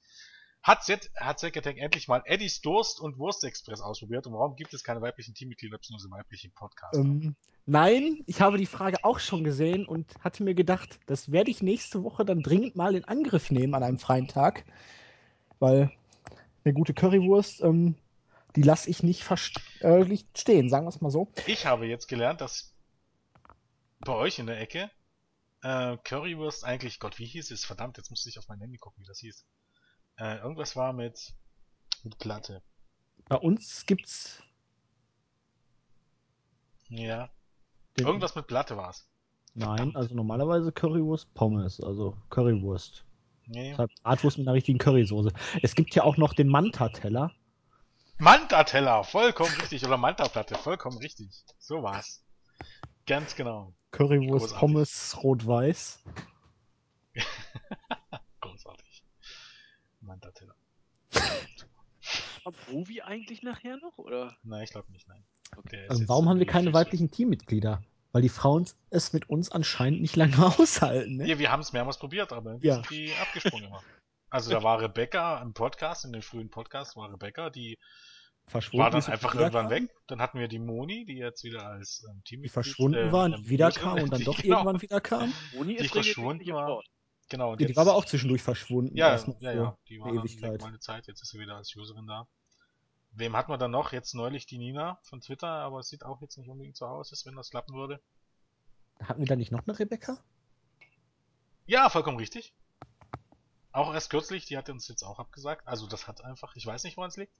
hat 0.65 0.83
Z, 0.83 1.11
hat 1.15 1.39
Zekatec 1.39 1.77
endlich 1.77 2.07
mal 2.07 2.23
Eddies 2.25 2.59
Durst 2.59 2.99
und 2.99 3.19
Wurstexpress 3.19 3.81
ausprobiert 3.81 4.25
und 4.25 4.33
warum 4.33 4.55
gibt 4.55 4.73
es 4.73 4.83
keine 4.83 4.99
weiblichen 4.99 5.35
Teammitglieder 5.35 5.77
bzw. 5.77 6.09
weiblichen 6.09 6.51
Podcaster? 6.53 6.99
ähm, 6.99 7.35
nein, 7.67 8.23
ich 8.25 8.41
habe 8.41 8.57
die 8.57 8.65
Frage 8.65 8.97
auch 9.03 9.19
schon 9.19 9.43
gesehen 9.43 9.85
und 9.85 10.11
hatte 10.21 10.43
mir 10.43 10.55
gedacht, 10.55 10.99
das 11.05 11.31
werde 11.31 11.51
ich 11.51 11.61
nächste 11.61 12.03
Woche 12.03 12.25
dann 12.25 12.41
dringend 12.41 12.75
mal 12.75 12.95
in 12.95 13.05
Angriff 13.05 13.51
nehmen 13.51 13.75
an 13.75 13.83
einem 13.83 13.99
freien 13.99 14.27
Tag. 14.27 14.65
Weil 15.59 15.91
eine 16.63 16.73
gute 16.73 16.95
Currywurst, 16.95 17.61
ähm, 17.61 17.93
die 18.55 18.63
lasse 18.63 18.89
ich 18.89 19.03
nicht, 19.03 19.23
äh, 19.81 20.17
stehen, 20.35 20.69
sagen 20.69 20.85
wir 20.85 20.89
es 20.89 20.99
mal 20.99 21.11
so. 21.11 21.31
Ich 21.45 21.67
habe 21.67 21.85
jetzt 21.85 22.07
gelernt, 22.07 22.41
dass 22.41 22.73
bei 23.99 24.13
euch 24.13 24.39
in 24.39 24.47
der 24.47 24.59
Ecke 24.59 24.89
äh, 25.61 25.95
Currywurst 26.03 26.65
eigentlich, 26.65 26.99
Gott, 26.99 27.19
wie 27.19 27.25
hieß 27.25 27.51
es? 27.51 27.65
Verdammt, 27.65 27.97
jetzt 27.97 28.09
musste 28.09 28.29
ich 28.29 28.39
auf 28.39 28.47
mein 28.47 28.59
Handy 28.59 28.79
gucken, 28.79 29.03
wie 29.03 29.07
das 29.07 29.19
hieß. 29.19 29.45
Äh, 30.17 30.37
irgendwas 30.37 30.75
war 30.75 30.93
mit, 30.93 31.33
mit 32.03 32.17
Platte. 32.19 32.61
Bei 33.27 33.37
uns 33.37 33.85
gibt's 33.85 34.41
Ja. 36.89 37.29
den, 37.97 38.05
Irgendwas 38.05 38.35
mit 38.35 38.47
Platte 38.47 38.77
war 38.77 38.91
es. 38.91 39.09
Nein, 39.55 39.95
also 39.95 40.13
normalerweise 40.15 40.71
Currywurst, 40.71 41.33
Pommes, 41.33 41.79
also 41.81 42.17
Currywurst. 42.29 43.05
Nee. 43.47 43.71
Deshalb 43.71 43.91
Bratwurst 44.03 44.37
mit 44.37 44.47
einer 44.47 44.55
richtigen 44.55 44.77
Currysoße. 44.79 45.31
Es 45.61 45.75
gibt 45.75 45.95
ja 45.95 46.03
auch 46.03 46.17
noch 46.17 46.33
den 46.33 46.47
Manta-Teller. 46.47 47.31
Manta-Teller, 48.17 49.03
vollkommen 49.03 49.53
richtig. 49.61 49.85
Oder 49.85 49.97
Manta-Platte, 49.97 50.55
vollkommen 50.55 50.97
richtig. 50.97 51.43
So 51.57 51.83
war's. 51.83 52.23
Ganz 53.05 53.35
genau. 53.35 53.73
Currywurst, 53.91 54.47
Großartig. 54.47 54.59
Pommes, 54.59 55.17
Rot-Weiß. 55.23 56.03
Großartig. 58.41 59.03
Manta-Teller. 60.05 60.55
Kommt 62.43 62.57
Ruvi 62.71 63.01
eigentlich 63.01 63.41
nachher 63.43 63.77
noch? 63.77 63.97
Oder? 63.97 64.37
Nein, 64.43 64.63
ich 64.63 64.69
glaube 64.71 64.91
nicht, 64.91 65.07
nein. 65.07 65.23
Ist 65.71 65.89
Also 65.89 66.07
warum 66.07 66.29
haben 66.29 66.39
wir 66.39 66.45
keine 66.45 66.73
weiblichen 66.73 67.09
Teammitglieder? 67.11 67.81
Weil 68.11 68.21
die 68.21 68.29
Frauen 68.29 68.65
es 68.91 69.13
mit 69.13 69.29
uns 69.29 69.51
anscheinend 69.51 70.01
nicht 70.01 70.15
lange 70.15 70.37
aushalten. 70.59 71.17
Ne? 71.17 71.27
Ja, 71.27 71.39
wir 71.39 71.51
haben 71.51 71.61
es 71.61 71.73
mehrmals 71.73 71.97
probiert, 71.97 72.31
aber 72.31 72.57
Ja. 72.61 72.75
sind 72.75 72.89
die 72.91 73.13
abgesprungen 73.13 73.67
immer. 73.67 73.83
Also 74.29 74.51
da 74.51 74.63
war 74.63 74.81
Rebecca 74.81 75.41
im 75.41 75.53
Podcast, 75.53 76.05
in 76.05 76.11
den 76.13 76.21
frühen 76.21 76.49
Podcasts 76.49 76.95
war 76.95 77.11
Rebecca, 77.11 77.49
die 77.49 77.77
Verschwunden 78.47 78.83
war 78.83 78.91
dann 78.91 78.99
ist 78.99 79.07
und 79.07 79.13
einfach 79.13 79.33
irgendwann 79.33 79.69
weg. 79.69 79.89
Dann 80.07 80.21
hatten 80.21 80.39
wir 80.39 80.47
die 80.47 80.59
Moni, 80.59 81.05
die 81.05 81.15
jetzt 81.17 81.43
wieder 81.43 81.65
als 81.65 82.05
ähm, 82.09 82.21
Team 82.25 82.43
Die 82.43 82.49
verschwunden 82.49 83.11
war, 83.11 83.29
die 83.29 83.49
wiederkam 83.49 83.99
und 83.99 84.11
dann 84.11 84.23
doch 84.23 84.43
irgendwann 84.43 84.81
wiederkam. 84.81 85.33
Moni 85.53 85.73
Die 85.73 85.77
ist 85.77 85.95
regelmäßig 85.95 86.13
verschwunden 86.13 86.53
war. 86.53 86.81
Genau. 87.29 87.51
Und 87.51 87.61
Ja, 87.61 87.67
die 87.67 87.71
jetzt, 87.71 87.77
war 87.77 87.87
aber 87.87 87.95
auch 87.95 88.05
zwischendurch 88.05 88.41
verschwunden. 88.41 88.95
Ja, 88.95 89.15
ja, 89.39 89.51
ja. 89.51 89.77
Die 89.89 89.99
war 89.99 90.13
Ewigkeit. 90.13 90.61
mal 90.61 90.67
eine 90.67 90.79
Zeit. 90.79 91.07
Jetzt 91.07 91.21
ist 91.21 91.31
sie 91.31 91.39
wieder 91.39 91.55
als 91.55 91.75
Userin 91.75 92.07
da. 92.07 92.27
Wem 93.11 93.35
hatten 93.35 93.51
wir 93.51 93.57
dann 93.57 93.71
noch? 93.71 93.93
Jetzt 93.93 94.13
neulich 94.13 94.45
die 94.45 94.57
Nina 94.57 94.99
von 95.03 95.21
Twitter, 95.21 95.47
aber 95.47 95.79
es 95.79 95.87
sieht 95.87 96.03
auch 96.03 96.21
jetzt 96.21 96.37
nicht 96.37 96.49
unbedingt 96.49 96.75
so 96.75 96.85
aus, 96.85 97.11
als 97.11 97.25
wenn 97.25 97.35
das 97.35 97.49
klappen 97.49 97.73
würde. 97.73 98.01
Hatten 99.01 99.21
wir 99.21 99.27
da 99.27 99.35
nicht 99.35 99.51
noch 99.51 99.65
eine 99.65 99.77
Rebecca? 99.77 100.21
Ja, 101.65 101.89
vollkommen 101.89 102.17
richtig. 102.17 102.53
Auch 103.71 103.93
erst 103.93 104.09
kürzlich, 104.09 104.45
die 104.45 104.57
hat 104.57 104.69
uns 104.69 104.87
jetzt 104.87 105.03
auch 105.03 105.19
abgesagt. 105.19 105.67
Also 105.67 105.87
das 105.87 106.07
hat 106.07 106.23
einfach, 106.23 106.55
ich 106.55 106.65
weiß 106.65 106.83
nicht, 106.83 106.95
woran 106.97 107.09
es 107.09 107.17
liegt. 107.17 107.35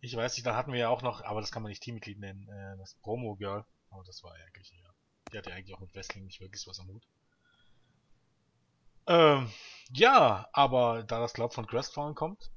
Ich 0.00 0.14
weiß 0.14 0.36
nicht, 0.36 0.46
dann 0.46 0.54
hatten 0.54 0.72
wir 0.72 0.78
ja 0.78 0.88
auch 0.90 1.02
noch, 1.02 1.22
aber 1.24 1.40
das 1.40 1.50
kann 1.50 1.62
man 1.62 1.70
nicht 1.70 1.82
Teammitglied 1.82 2.20
nennen, 2.20 2.48
äh, 2.48 2.76
das 2.76 2.94
Promo 2.96 3.34
Girl. 3.34 3.64
Aber 3.90 4.04
das 4.04 4.22
war 4.22 4.32
eigentlich, 4.34 4.70
ja. 4.70 4.94
Die 5.32 5.38
hat 5.38 5.46
ja 5.46 5.54
eigentlich 5.54 5.74
auch 5.74 5.80
mit 5.80 5.94
Wrestling 5.94 6.24
nicht 6.24 6.40
wirklich 6.40 6.66
was 6.66 6.78
am 6.78 6.88
Hut. 6.88 7.06
Ähm, 9.08 9.50
ja, 9.92 10.48
aber 10.52 11.02
da 11.02 11.18
das 11.20 11.32
Glaub 11.32 11.54
von 11.54 11.66
Crestfallen 11.66 12.14
kommt, 12.14 12.50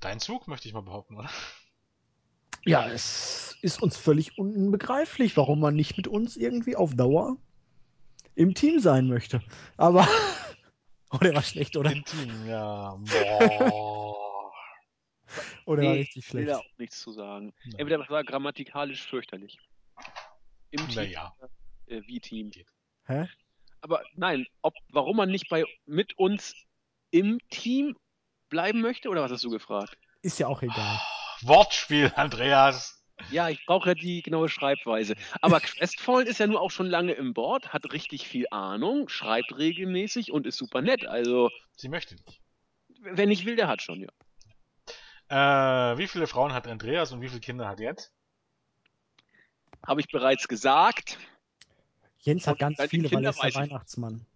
dein 0.00 0.20
Zug, 0.20 0.46
möchte 0.48 0.68
ich 0.68 0.74
mal 0.74 0.82
behaupten, 0.82 1.16
oder? 1.16 1.30
Ja, 2.64 2.86
es 2.88 3.56
ist 3.62 3.82
uns 3.82 3.96
völlig 3.96 4.38
unbegreiflich, 4.38 5.36
warum 5.36 5.58
man 5.60 5.74
nicht 5.74 5.96
mit 5.96 6.06
uns 6.06 6.36
irgendwie 6.36 6.76
auf 6.76 6.94
Dauer 6.94 7.36
im 8.36 8.54
Team 8.54 8.78
sein 8.80 9.08
möchte. 9.08 9.42
Aber. 9.76 10.06
Oh, 11.14 11.18
der 11.18 11.34
war 11.34 11.42
schlecht, 11.42 11.76
oder? 11.76 11.92
Intim, 11.92 12.46
ja. 12.46 12.96
Boah. 12.96 14.50
Oder 15.66 15.82
war 15.82 15.92
Nee, 15.92 15.98
richtig 16.00 16.26
Ich 16.26 16.32
will 16.32 16.44
schlecht? 16.44 16.48
da 16.48 16.56
auch 16.56 16.78
nichts 16.78 17.00
zu 17.00 17.12
sagen. 17.12 17.52
Nein. 17.64 17.74
Entweder 17.80 17.98
das 17.98 18.08
war 18.08 18.24
grammatikalisch 18.24 19.02
fürchterlich. 19.06 19.58
Im 20.70 20.88
Team, 20.88 20.94
Naja. 20.94 21.34
äh, 21.84 22.00
wie 22.06 22.18
Team. 22.18 22.50
Hä? 23.04 23.28
Aber 23.82 24.02
nein, 24.14 24.46
ob, 24.62 24.74
warum 24.90 25.16
man 25.16 25.28
nicht 25.28 25.48
bei 25.48 25.64
mit 25.86 26.16
uns 26.18 26.54
im 27.10 27.40
Team 27.50 27.96
bleiben 28.48 28.80
möchte, 28.80 29.08
oder 29.08 29.22
was 29.22 29.32
hast 29.32 29.44
du 29.44 29.50
gefragt? 29.50 29.98
Ist 30.22 30.38
ja 30.38 30.46
auch 30.46 30.62
egal. 30.62 31.00
Wortspiel, 31.42 32.12
Andreas. 32.14 33.04
Ja, 33.30 33.48
ich 33.48 33.64
brauche 33.66 33.90
ja 33.90 33.94
die 33.94 34.22
genaue 34.22 34.48
Schreibweise. 34.48 35.14
Aber 35.40 35.60
Crestfallen 35.60 36.26
ist 36.26 36.38
ja 36.38 36.46
nur 36.46 36.60
auch 36.60 36.70
schon 36.70 36.86
lange 36.86 37.12
im 37.12 37.34
Board, 37.34 37.72
hat 37.72 37.92
richtig 37.92 38.26
viel 38.26 38.46
Ahnung, 38.50 39.08
schreibt 39.08 39.56
regelmäßig 39.58 40.32
und 40.32 40.46
ist 40.46 40.56
super 40.56 40.80
nett. 40.80 41.06
Also, 41.06 41.50
Sie 41.76 41.88
möchte 41.88 42.14
nicht. 42.14 42.40
wer 43.00 43.26
nicht 43.26 43.44
will, 43.44 43.56
der 43.56 43.68
hat 43.68 43.82
schon, 43.82 44.00
ja. 44.00 45.92
Äh, 45.92 45.98
wie 45.98 46.08
viele 46.08 46.26
Frauen 46.26 46.52
hat 46.52 46.66
Andreas 46.68 47.12
und 47.12 47.20
wie 47.20 47.28
viele 47.28 47.40
Kinder 47.40 47.68
hat 47.68 47.80
Jens? 47.80 48.12
Habe 49.84 50.00
ich 50.00 50.08
bereits 50.08 50.46
gesagt. 50.46 51.18
Jens 52.22 52.46
hat 52.46 52.58
ganz 52.58 52.80
viele, 52.88 53.10
weil 53.12 53.24
er 53.24 53.30
ist 53.30 53.42
der 53.42 53.54
Weihnachtsmann. 53.54 54.26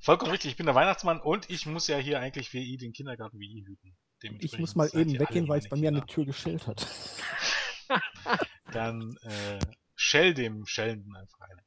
Vollkommen 0.00 0.30
richtig, 0.30 0.52
ich 0.52 0.56
bin 0.56 0.66
der 0.66 0.74
Weihnachtsmann 0.74 1.20
und 1.20 1.50
ich 1.50 1.66
muss 1.66 1.86
ja 1.88 1.96
hier 1.98 2.20
eigentlich 2.20 2.52
wie 2.52 2.62
I 2.72 2.76
den 2.76 2.92
Kindergarten 2.92 3.38
wie 3.38 3.46
I 3.46 3.64
hüten. 3.66 3.96
Ich 4.40 4.58
muss 4.58 4.74
mal 4.74 4.88
eben 4.94 5.18
weggehen, 5.18 5.48
weil 5.48 5.58
es 5.58 5.68
bei 5.68 5.76
mir 5.76 5.88
an 5.88 5.94
der 5.94 6.04
Kinder. 6.04 6.14
Tür 6.14 6.24
geschellt 6.26 6.66
hat. 6.66 6.86
Dann 8.72 9.16
äh, 9.22 9.58
Shell 9.94 10.34
dem 10.34 10.66
Schellenden 10.66 11.14
einfach 11.16 11.40
eine. 11.40 11.62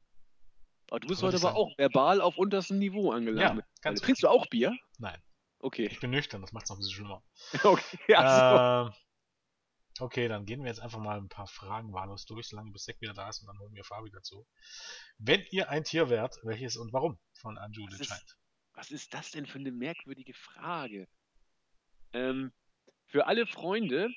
Oh, 0.90 0.98
du 0.98 1.08
bist 1.08 1.22
heute 1.22 1.36
aber 1.36 1.42
sagen. 1.42 1.56
auch 1.56 1.78
verbal 1.78 2.20
auf 2.20 2.36
unterstem 2.36 2.78
Niveau 2.78 3.12
angelangt. 3.12 3.58
Ja, 3.58 3.64
ganz 3.80 4.00
Trinkst 4.00 4.22
du 4.22 4.28
auch 4.28 4.46
Bier? 4.48 4.76
Nein, 4.98 5.18
Okay. 5.60 5.86
ich 5.90 6.00
bin 6.00 6.10
nüchtern, 6.10 6.40
das 6.40 6.52
macht's 6.52 6.68
noch 6.70 6.76
ein 6.76 6.80
bisschen 6.80 6.94
schlimmer. 6.94 7.22
okay. 7.64 7.98
Ja, 8.08 8.88
Äh, 8.88 8.90
Okay, 10.00 10.28
dann 10.28 10.46
gehen 10.46 10.62
wir 10.62 10.68
jetzt 10.68 10.80
einfach 10.80 10.98
mal 10.98 11.18
ein 11.18 11.28
paar 11.28 11.46
Fragen 11.46 11.92
wahllos 11.92 12.24
durch, 12.24 12.48
solange 12.48 12.72
bis 12.72 12.84
Zack 12.84 13.00
wieder 13.00 13.12
da 13.12 13.28
ist 13.28 13.42
und 13.42 13.48
dann 13.48 13.58
holen 13.58 13.74
wir 13.74 13.84
Fabi 13.84 14.10
dazu. 14.10 14.46
Wenn 15.18 15.44
ihr 15.50 15.68
ein 15.68 15.84
Tier 15.84 16.08
wärt, 16.08 16.36
welches 16.42 16.76
und 16.76 16.92
warum? 16.92 17.18
Von 17.34 17.58
Anju 17.58 17.86
Was 17.90 18.00
ist-. 18.00 18.36
Was 18.72 18.90
ist 18.90 19.12
das 19.12 19.30
denn 19.30 19.44
für 19.44 19.58
eine 19.58 19.72
merkwürdige 19.72 20.32
Frage? 20.32 21.06
Ähm, 22.14 22.50
für 23.08 23.26
alle 23.26 23.46
Freunde 23.46 24.08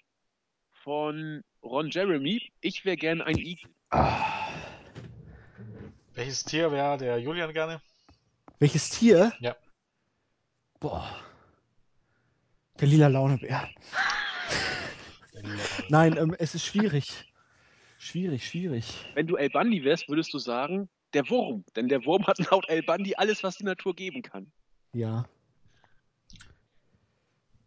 von 0.83 1.43
Ron 1.61 1.89
Jeremy, 1.89 2.51
ich 2.61 2.85
wäre 2.85 2.95
gern 2.95 3.21
ein 3.21 3.37
Igel. 3.37 3.69
Welches 6.13 6.45
Tier 6.45 6.71
wäre 6.71 6.97
der 6.97 7.17
Julian 7.19 7.51
gerne? 7.51 7.81
Welches 8.59 8.89
Tier? 8.89 9.33
Ja. 9.39 9.55
Boah. 10.79 11.21
Der 12.79 12.87
lila 12.87 13.07
Launebär. 13.07 13.69
Nein, 15.89 16.17
ähm, 16.17 16.35
es 16.39 16.55
ist 16.55 16.65
schwierig. 16.65 17.25
Schwierig, 17.97 18.47
schwierig. 18.47 18.85
Wenn 19.13 19.27
du 19.27 19.35
El 19.35 19.49
Bundy 19.49 19.83
wärst, 19.83 20.09
würdest 20.09 20.33
du 20.33 20.39
sagen, 20.39 20.89
der 21.13 21.29
Wurm. 21.29 21.63
Denn 21.75 21.87
der 21.87 22.05
Wurm 22.05 22.27
hat 22.27 22.39
laut 22.51 22.67
El 22.67 22.83
Bundy 22.83 23.15
alles, 23.15 23.43
was 23.43 23.57
die 23.57 23.63
Natur 23.63 23.95
geben 23.95 24.21
kann. 24.21 24.51
Ja. 24.93 25.27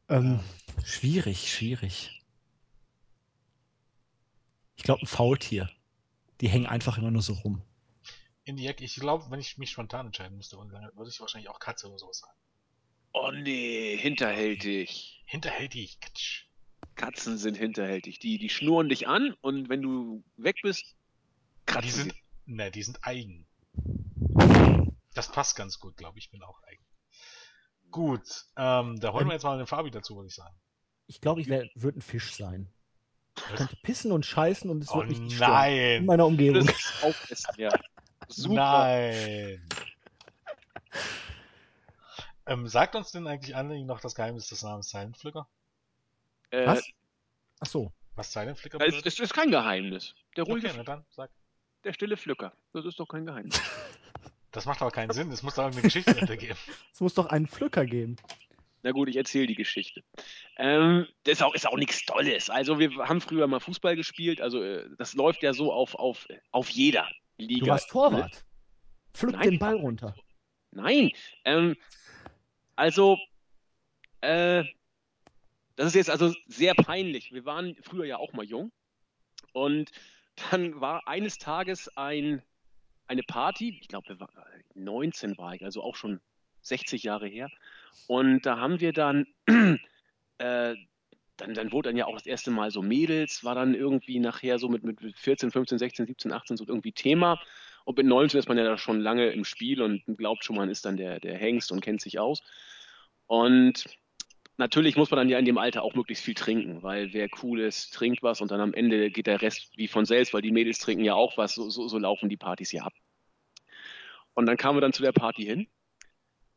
Ähm, 0.08 0.40
schwierig, 0.84 1.52
schwierig. 1.52 2.22
Ich 4.76 4.82
glaube, 4.82 5.02
ein 5.02 5.06
Faultier. 5.06 5.70
Die 6.40 6.48
hängen 6.48 6.66
einfach 6.66 6.98
immer 6.98 7.10
nur 7.10 7.22
so 7.22 7.32
rum. 7.32 7.62
In 8.44 8.56
die 8.56 8.66
Ecke. 8.66 8.84
Ich 8.84 8.94
glaube, 8.96 9.30
wenn 9.30 9.40
ich 9.40 9.58
mich 9.58 9.70
spontan 9.70 10.06
entscheiden 10.06 10.36
müsste, 10.36 10.56
würde 10.58 11.10
ich 11.10 11.20
wahrscheinlich 11.20 11.48
auch 11.48 11.58
Katze 11.58 11.88
oder 11.88 11.98
sowas 11.98 12.18
sagen. 12.18 12.38
Oh 13.12 13.30
nee, 13.32 13.96
hinterhältig. 13.96 15.24
Hinterhältig. 15.24 15.98
Katsch. 16.00 16.45
Katzen 16.94 17.36
sind 17.38 17.56
hinterhältig. 17.56 18.18
Die, 18.18 18.38
die 18.38 18.48
schnurren 18.48 18.88
dich 18.88 19.06
an 19.08 19.34
und 19.40 19.68
wenn 19.68 19.82
du 19.82 20.24
weg 20.36 20.56
bist, 20.62 20.82
Die 20.84 21.66
kratzen 21.72 21.90
sind, 21.90 22.12
sie. 22.12 22.22
ne, 22.46 22.70
die 22.70 22.82
sind 22.82 22.98
eigen. 23.02 23.46
Das 25.14 25.30
passt 25.30 25.56
ganz 25.56 25.78
gut, 25.78 25.96
glaube 25.96 26.18
ich. 26.18 26.26
Ich 26.26 26.30
bin 26.30 26.42
auch 26.42 26.62
eigen. 26.64 26.84
Gut, 27.90 28.46
ähm, 28.56 28.98
da 29.00 29.12
holen 29.12 29.22
Ähm, 29.22 29.28
wir 29.28 29.34
jetzt 29.34 29.44
mal 29.44 29.56
den 29.58 29.66
Fabi 29.66 29.90
dazu, 29.90 30.16
würde 30.16 30.28
ich 30.28 30.34
sagen. 30.34 30.54
Ich 31.06 31.20
glaube, 31.20 31.40
ich 31.40 31.48
würde 31.48 31.98
ein 31.98 32.02
Fisch 32.02 32.34
sein. 32.34 32.68
Ich 33.36 33.56
könnte 33.56 33.76
pissen 33.82 34.12
und 34.12 34.24
scheißen 34.26 34.68
und 34.70 34.82
es 34.82 34.90
Oh 34.90 34.96
wird 34.96 35.08
mich 35.08 35.20
nicht 35.20 35.36
stören. 35.36 35.50
In 35.52 35.96
nein! 35.98 36.06
meiner 36.06 36.26
Umgebung. 36.26 36.62
würdest 36.66 36.78
es 36.96 37.02
aufessen, 37.02 37.54
ja. 37.58 37.70
Super. 38.28 38.54
Nein! 38.54 39.68
Ähm, 42.46 42.66
sagt 42.68 42.94
uns 42.96 43.10
denn 43.10 43.26
eigentlich 43.26 43.54
allen 43.56 43.86
noch 43.86 44.00
das 44.00 44.14
Geheimnis 44.14 44.48
des 44.48 44.62
Namens 44.62 44.88
Silent 44.90 45.16
Flicker? 45.16 45.48
Äh, 46.50 46.66
Was? 46.66 46.88
Ach 47.60 47.66
so. 47.66 47.92
Was 48.14 48.32
Silent 48.32 48.58
Flicker 48.58 48.78
es, 48.80 48.86
bedeutet? 48.86 49.06
es 49.06 49.20
ist 49.20 49.34
kein 49.34 49.50
Geheimnis. 49.50 50.14
Der 50.36 50.44
ruhige, 50.44 50.70
Okay, 50.70 50.82
dann, 50.84 51.04
sag. 51.10 51.30
der 51.84 51.92
stille 51.92 52.16
Pflücker. 52.16 52.52
Das 52.72 52.84
ist 52.84 52.98
doch 52.98 53.08
kein 53.08 53.26
Geheimnis. 53.26 53.60
Das 54.52 54.64
macht 54.64 54.80
aber 54.80 54.90
keinen 54.90 55.10
Sinn, 55.10 55.30
es 55.30 55.42
muss 55.42 55.56
da 55.56 55.62
irgendeine 55.64 55.82
Geschichte 55.82 56.14
dahinter 56.14 56.38
geben. 56.38 56.56
Es 56.92 57.00
muss 57.00 57.12
doch 57.12 57.26
einen 57.26 57.46
Pflücker 57.46 57.84
geben. 57.84 58.16
Na 58.82 58.92
gut, 58.92 59.10
ich 59.10 59.16
erzähle 59.16 59.48
die 59.48 59.54
Geschichte. 59.54 60.02
Ähm, 60.56 61.06
das 61.24 61.34
ist 61.34 61.42
auch, 61.42 61.54
ist 61.54 61.68
auch 61.68 61.76
nichts 61.76 62.06
Tolles. 62.06 62.48
Also 62.48 62.78
wir 62.78 62.90
haben 63.06 63.20
früher 63.20 63.46
mal 63.48 63.60
Fußball 63.60 63.96
gespielt. 63.96 64.40
Also 64.40 64.62
äh, 64.62 64.88
das 64.96 65.12
läuft 65.12 65.42
ja 65.42 65.52
so 65.52 65.74
auf, 65.74 65.94
auf, 65.96 66.26
auf 66.52 66.70
jeder 66.70 67.06
Liga. 67.36 67.66
Du 67.66 67.70
warst 67.70 67.90
Torwart. 67.90 68.46
Pflück 69.12 69.32
Nein. 69.34 69.50
den 69.50 69.58
Ball 69.58 69.74
runter. 69.74 70.14
Nein. 70.70 71.10
Ähm, 71.44 71.76
also, 72.76 73.18
äh, 74.22 74.64
das 75.76 75.88
ist 75.88 75.94
jetzt 75.94 76.10
also 76.10 76.34
sehr 76.46 76.74
peinlich. 76.74 77.32
Wir 77.32 77.44
waren 77.44 77.76
früher 77.82 78.06
ja 78.06 78.16
auch 78.16 78.32
mal 78.32 78.44
jung. 78.44 78.72
Und 79.52 79.90
dann 80.50 80.80
war 80.80 81.06
eines 81.06 81.38
Tages 81.38 81.88
ein, 81.96 82.42
eine 83.06 83.22
Party, 83.22 83.78
ich 83.80 83.88
glaube, 83.88 84.08
wir 84.08 84.20
waren 84.20 84.32
19 84.74 85.38
war 85.38 85.54
ich, 85.54 85.64
also 85.64 85.82
auch 85.82 85.96
schon 85.96 86.20
60 86.62 87.02
Jahre 87.02 87.26
her. 87.28 87.50
Und 88.06 88.44
da 88.44 88.58
haben 88.58 88.80
wir 88.80 88.92
dann, 88.92 89.26
äh, 90.38 90.74
dann, 91.36 91.54
dann 91.54 91.72
wurde 91.72 91.90
dann 91.90 91.96
ja 91.96 92.06
auch 92.06 92.14
das 92.14 92.26
erste 92.26 92.50
Mal 92.50 92.70
so 92.70 92.82
Mädels, 92.82 93.44
war 93.44 93.54
dann 93.54 93.74
irgendwie 93.74 94.18
nachher 94.18 94.58
so 94.58 94.68
mit, 94.68 94.82
mit 94.82 95.00
14, 95.18 95.50
15, 95.50 95.78
16, 95.78 96.06
17, 96.06 96.32
18 96.32 96.56
so 96.56 96.64
irgendwie 96.66 96.92
Thema. 96.92 97.40
Und 97.84 97.98
mit 97.98 98.06
19 98.06 98.40
ist 98.40 98.48
man 98.48 98.58
ja 98.58 98.64
da 98.64 98.78
schon 98.78 99.00
lange 99.00 99.30
im 99.30 99.44
Spiel 99.44 99.80
und 99.80 100.02
glaubt 100.16 100.44
schon, 100.44 100.56
man 100.56 100.70
ist 100.70 100.84
dann 100.86 100.96
der, 100.96 101.20
der 101.20 101.36
Hengst 101.36 101.70
und 101.70 101.82
kennt 101.82 102.00
sich 102.00 102.18
aus. 102.18 102.42
Und 103.26 103.84
natürlich 104.56 104.96
muss 104.96 105.10
man 105.10 105.18
dann 105.18 105.28
ja 105.28 105.38
in 105.38 105.44
dem 105.44 105.58
Alter 105.58 105.82
auch 105.82 105.94
möglichst 105.94 106.24
viel 106.24 106.34
trinken, 106.34 106.82
weil 106.82 107.12
wer 107.12 107.28
cool 107.42 107.60
ist, 107.60 107.92
trinkt 107.92 108.22
was 108.22 108.40
und 108.40 108.50
dann 108.50 108.60
am 108.60 108.74
Ende 108.74 109.10
geht 109.10 109.26
der 109.26 109.42
Rest 109.42 109.76
wie 109.76 109.88
von 109.88 110.04
selbst, 110.04 110.34
weil 110.34 110.42
die 110.42 110.52
Mädels 110.52 110.78
trinken 110.78 111.04
ja 111.04 111.14
auch 111.14 111.36
was, 111.36 111.54
so, 111.54 111.68
so, 111.70 111.88
so 111.88 111.98
laufen 111.98 112.28
die 112.28 112.36
Partys 112.36 112.72
ja 112.72 112.82
ab. 112.82 112.92
Und 114.34 114.46
dann 114.46 114.56
kamen 114.56 114.76
wir 114.76 114.82
dann 114.82 114.92
zu 114.92 115.02
der 115.02 115.12
Party 115.12 115.44
hin. 115.44 115.66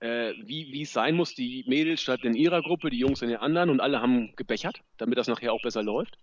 Äh, 0.01 0.33
wie, 0.45 0.71
wie 0.71 0.83
es 0.83 0.93
sein 0.93 1.15
muss, 1.15 1.35
die 1.35 1.65
Mädels 1.67 2.01
standen 2.01 2.27
in 2.27 2.35
ihrer 2.35 2.61
Gruppe, 2.61 2.89
die 2.89 2.99
Jungs 2.99 3.21
in 3.21 3.29
der 3.29 3.41
anderen 3.41 3.69
und 3.69 3.81
alle 3.81 4.01
haben 4.01 4.33
gebechert, 4.35 4.81
damit 4.97 5.17
das 5.17 5.27
nachher 5.27 5.53
auch 5.53 5.61
besser 5.61 5.83
läuft. 5.83 6.17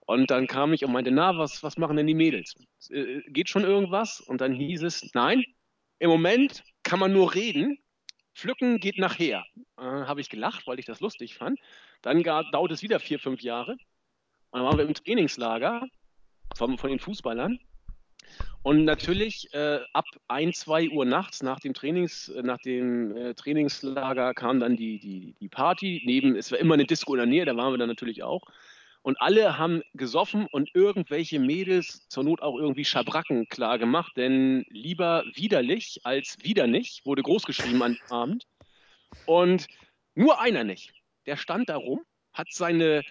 Und 0.00 0.30
dann 0.30 0.48
kam 0.48 0.72
ich 0.72 0.84
und 0.84 0.92
meinte, 0.92 1.12
na, 1.12 1.38
was, 1.38 1.62
was 1.62 1.78
machen 1.78 1.96
denn 1.96 2.06
die 2.08 2.14
Mädels? 2.14 2.56
Äh, 2.90 3.20
geht 3.28 3.48
schon 3.48 3.64
irgendwas? 3.64 4.20
Und 4.20 4.40
dann 4.40 4.52
hieß 4.52 4.82
es, 4.82 5.14
nein, 5.14 5.44
im 6.00 6.10
Moment 6.10 6.64
kann 6.82 6.98
man 6.98 7.12
nur 7.12 7.34
reden, 7.34 7.78
pflücken 8.34 8.78
geht 8.78 8.98
nachher. 8.98 9.44
Äh, 9.78 9.82
Habe 9.82 10.20
ich 10.20 10.30
gelacht, 10.30 10.66
weil 10.66 10.78
ich 10.78 10.86
das 10.86 11.00
lustig 11.00 11.36
fand. 11.36 11.58
Dann 12.02 12.22
dauert 12.22 12.72
es 12.72 12.82
wieder 12.82 13.00
vier, 13.00 13.18
fünf 13.18 13.42
Jahre. 13.42 13.72
Und 13.72 14.60
dann 14.60 14.64
waren 14.64 14.78
wir 14.78 14.84
im 14.84 14.94
Trainingslager 14.94 15.86
von, 16.56 16.78
von 16.78 16.90
den 16.90 16.98
Fußballern. 16.98 17.58
Und 18.62 18.84
natürlich 18.84 19.52
äh, 19.52 19.80
ab 19.92 20.04
1, 20.28 20.60
2 20.60 20.90
Uhr 20.90 21.04
nachts 21.04 21.42
nach 21.42 21.58
dem, 21.58 21.74
Trainings, 21.74 22.28
äh, 22.28 22.42
nach 22.42 22.58
dem 22.58 23.16
äh, 23.16 23.34
Trainingslager 23.34 24.34
kam 24.34 24.60
dann 24.60 24.76
die, 24.76 24.98
die, 25.00 25.34
die 25.40 25.48
Party. 25.48 26.02
Neben, 26.06 26.36
es 26.36 26.52
war 26.52 26.58
immer 26.58 26.74
eine 26.74 26.84
Disco 26.84 27.14
in 27.14 27.18
der 27.18 27.26
Nähe, 27.26 27.44
da 27.44 27.56
waren 27.56 27.72
wir 27.72 27.78
dann 27.78 27.88
natürlich 27.88 28.22
auch. 28.22 28.42
Und 29.02 29.20
alle 29.20 29.58
haben 29.58 29.82
gesoffen 29.94 30.46
und 30.46 30.74
irgendwelche 30.74 31.40
Mädels 31.40 32.06
zur 32.08 32.22
Not 32.22 32.40
auch 32.40 32.56
irgendwie 32.56 32.84
Schabracken 32.84 33.48
klar 33.48 33.78
gemacht, 33.78 34.12
denn 34.16 34.64
lieber 34.68 35.24
widerlich 35.34 36.00
als 36.04 36.36
wieder 36.42 36.68
nicht, 36.68 37.04
wurde 37.04 37.22
großgeschrieben 37.22 37.82
an 37.82 37.94
dem 37.94 38.12
Abend. 38.12 38.46
Und 39.26 39.66
nur 40.14 40.40
einer 40.40 40.62
nicht. 40.62 40.92
Der 41.26 41.36
stand 41.36 41.68
da 41.68 41.76
rum, 41.76 42.02
hat 42.32 42.52
seine 42.52 43.02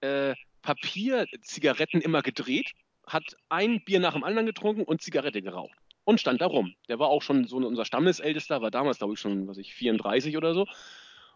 äh, 0.00 0.34
Papierzigaretten 0.62 2.00
immer 2.00 2.22
gedreht, 2.22 2.72
hat 3.06 3.36
ein 3.48 3.82
Bier 3.84 3.98
nach 3.98 4.12
dem 4.12 4.24
anderen 4.24 4.46
getrunken 4.46 4.84
und 4.84 5.02
Zigarette 5.02 5.42
geraucht. 5.42 5.76
Und 6.04 6.20
stand 6.20 6.40
da 6.40 6.46
rum. 6.46 6.74
Der 6.88 6.98
war 6.98 7.08
auch 7.08 7.22
schon 7.22 7.46
so 7.46 7.56
unser 7.56 7.84
Stammesältester, 7.84 8.62
war 8.62 8.70
damals, 8.70 8.98
glaube 8.98 9.14
ich, 9.14 9.20
schon, 9.20 9.48
was 9.48 9.58
ich, 9.58 9.74
34 9.74 10.36
oder 10.36 10.54
so. 10.54 10.66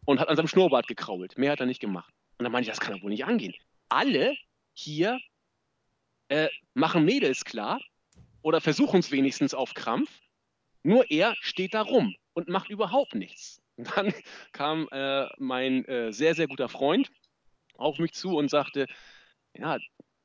Und 0.05 0.21
hat 0.21 0.29
an 0.29 0.37
seinem 0.37 0.49
Schnurrbart 0.49 0.87
gekrault. 0.87 1.37
Mehr 1.37 1.53
hat 1.53 1.61
er 1.61 1.67
nicht 1.67 1.81
gemacht. 1.81 2.13
Und 2.39 2.45
dann 2.45 2.53
meinte 2.53 2.69
ich, 2.69 2.77
das 2.77 2.81
kann 2.81 2.95
doch 2.95 3.03
wohl 3.03 3.11
nicht 3.11 3.25
angehen. 3.25 3.55
Alle 3.95 4.37
hier 4.73 5.21
äh, 6.27 6.49
machen 6.75 7.05
Mädels 7.05 7.45
klar 7.45 7.81
oder 8.43 8.61
versuchen 8.61 8.99
es 8.99 9.13
wenigstens 9.13 9.55
auf 9.55 9.73
Krampf. 9.75 10.11
Nur 10.83 11.09
er 11.13 11.37
steht 11.41 11.75
da 11.75 11.83
rum 11.83 12.17
und 12.33 12.49
macht 12.49 12.71
überhaupt 12.71 13.15
nichts. 13.15 13.63
Und 13.77 13.97
dann 13.97 14.15
kam 14.53 14.89
äh, 14.93 15.27
mein 15.39 15.85
äh, 15.87 16.13
sehr, 16.13 16.35
sehr 16.35 16.47
guter 16.47 16.69
Freund 16.69 17.11
auf 17.77 17.99
mich 17.99 18.13
zu 18.13 18.37
und 18.37 18.49
sagte, 18.49 18.87
ja, 19.57 19.79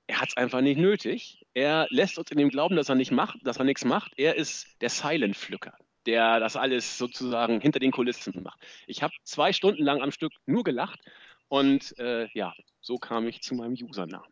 er 0.06 0.22
hat 0.22 0.30
es 0.30 0.38
einfach 0.38 0.62
nicht 0.62 0.78
nötig. 0.78 1.44
Er 1.56 1.88
lässt 1.90 2.20
uns 2.20 2.30
in 2.30 2.38
dem 2.38 2.50
Glauben, 2.50 2.76
dass 2.76 2.90
er 2.90 2.96
nicht 2.96 3.12
macht, 3.12 3.40
dass 3.44 3.58
er 3.58 3.66
nichts 3.66 3.86
macht. 3.86 4.14
Er 4.18 4.36
ist 4.36 4.80
der 4.82 4.90
Silent 4.90 5.36
Pflücker, 5.36 5.76
der 6.06 6.40
das 6.40 6.56
alles 6.56 7.00
sozusagen 7.00 7.60
hinter 7.60 7.80
den 7.80 7.92
Kulissen 7.92 8.44
macht. 8.44 8.60
Ich 8.86 9.02
habe 9.02 9.14
zwei 9.24 9.52
Stunden 9.52 9.84
lang 9.84 10.02
am 10.02 10.12
Stück 10.12 10.34
nur 10.46 10.64
gelacht 10.64 11.00
und 11.50 11.98
äh, 12.00 12.28
ja, 12.34 12.54
so 12.82 12.98
kam 12.98 13.28
ich 13.28 13.42
zu 13.42 13.56
meinem 13.56 13.74
Usernamen. 13.74 14.28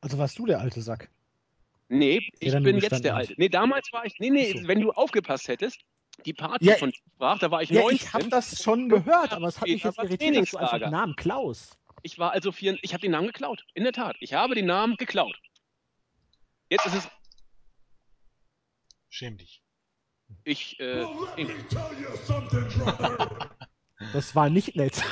Also 0.00 0.18
warst 0.18 0.38
du 0.38 0.46
der 0.46 0.60
alte 0.60 0.82
Sack. 0.82 1.10
Nee, 1.88 2.28
ich 2.40 2.52
bin 2.52 2.78
jetzt 2.78 3.04
der. 3.04 3.16
Alte. 3.16 3.34
Nee, 3.38 3.48
damals 3.48 3.92
war 3.92 4.04
ich, 4.04 4.18
nee, 4.18 4.30
nee, 4.30 4.52
so. 4.52 4.68
wenn 4.68 4.80
du 4.80 4.92
aufgepasst 4.92 5.48
hättest, 5.48 5.80
die 6.26 6.34
Party 6.34 6.66
Ja, 6.66 6.76
von 6.76 6.92
sprach, 6.92 7.38
da 7.38 7.50
war 7.50 7.62
ich 7.62 7.70
Ja, 7.70 7.80
19. 7.82 7.96
ich 7.96 8.12
habe 8.12 8.28
das 8.28 8.62
schon 8.62 8.88
gehört, 8.88 9.32
aber 9.32 9.48
es 9.48 9.60
hat 9.60 9.68
mich 9.68 9.82
jetzt 9.82 9.98
irritiert, 9.98 10.36
dass 10.36 10.50
du 10.50 10.58
einfach 10.58 10.78
den 10.78 10.90
Namen 10.90 11.16
Klaus. 11.16 11.70
Ich 12.02 12.18
war 12.18 12.32
also 12.32 12.52
vier, 12.52 12.78
ich 12.82 12.92
habe 12.92 13.00
den 13.00 13.12
Namen 13.12 13.28
geklaut. 13.28 13.64
In 13.74 13.84
der 13.84 13.92
Tat. 13.92 14.16
Ich 14.20 14.34
habe 14.34 14.54
den 14.54 14.66
Namen 14.66 14.96
geklaut. 14.96 15.36
Jetzt 16.70 16.86
ist 16.86 16.94
es, 16.94 17.08
Schäm 19.08 19.38
dich. 19.38 19.62
ich, 20.44 20.78
äh, 20.80 21.06
ich, 21.36 21.48
Das 24.12 24.36
war 24.36 24.50
nicht 24.50 24.76
nett. 24.76 25.02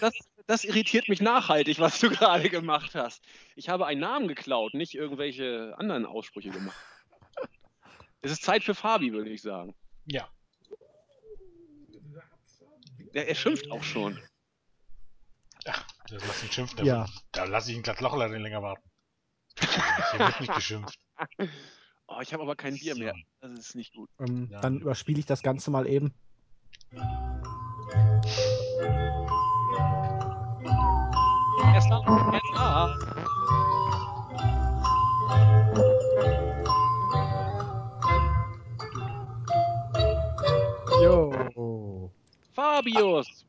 Das, 0.00 0.14
das 0.46 0.64
irritiert 0.64 1.08
mich 1.08 1.20
nachhaltig, 1.20 1.78
was 1.78 1.98
du 2.00 2.10
gerade 2.10 2.48
gemacht 2.48 2.94
hast. 2.94 3.22
Ich 3.56 3.68
habe 3.68 3.86
einen 3.86 4.00
Namen 4.00 4.28
geklaut, 4.28 4.74
nicht 4.74 4.94
irgendwelche 4.94 5.74
anderen 5.78 6.06
Aussprüche 6.06 6.50
gemacht. 6.50 6.76
Es 8.20 8.30
ist 8.32 8.42
Zeit 8.42 8.62
für 8.62 8.74
Fabi, 8.74 9.12
würde 9.12 9.30
ich 9.30 9.42
sagen. 9.42 9.74
Ja. 10.06 10.28
Der, 13.14 13.28
er 13.28 13.34
schimpft 13.34 13.70
auch 13.70 13.82
schon. 13.82 14.18
Das 15.64 16.26
lass 16.26 16.42
ihn 16.42 16.50
schimpfen. 16.50 16.78
Da, 16.78 16.84
Ja. 16.84 17.06
da 17.32 17.44
lass 17.44 17.68
ich 17.68 17.76
ihn 17.76 17.82
glatt 17.82 18.00
den 18.00 18.42
länger 18.42 18.62
warten. 18.62 18.82
Hier 19.58 20.18
wird 20.18 20.40
nicht 20.40 20.54
geschimpft. 20.54 20.98
Oh, 22.08 22.20
ich 22.20 22.34
habe 22.34 22.42
aber 22.42 22.56
kein 22.56 22.74
Bier 22.74 22.94
mehr. 22.94 23.14
Das 23.40 23.52
ist 23.52 23.74
nicht 23.74 23.94
gut. 23.94 24.10
Ähm, 24.20 24.48
Ja. 24.50 24.60
Dann 24.60 24.80
überspiele 24.80 25.18
ich 25.20 25.24
das 25.24 25.42
Ganze 25.42 25.70
mal 25.70 25.86
eben. 25.86 26.12
Erster, 31.82 32.04
erster. 32.44 32.96
Jo. 41.02 42.10
Fabius. 42.52 43.44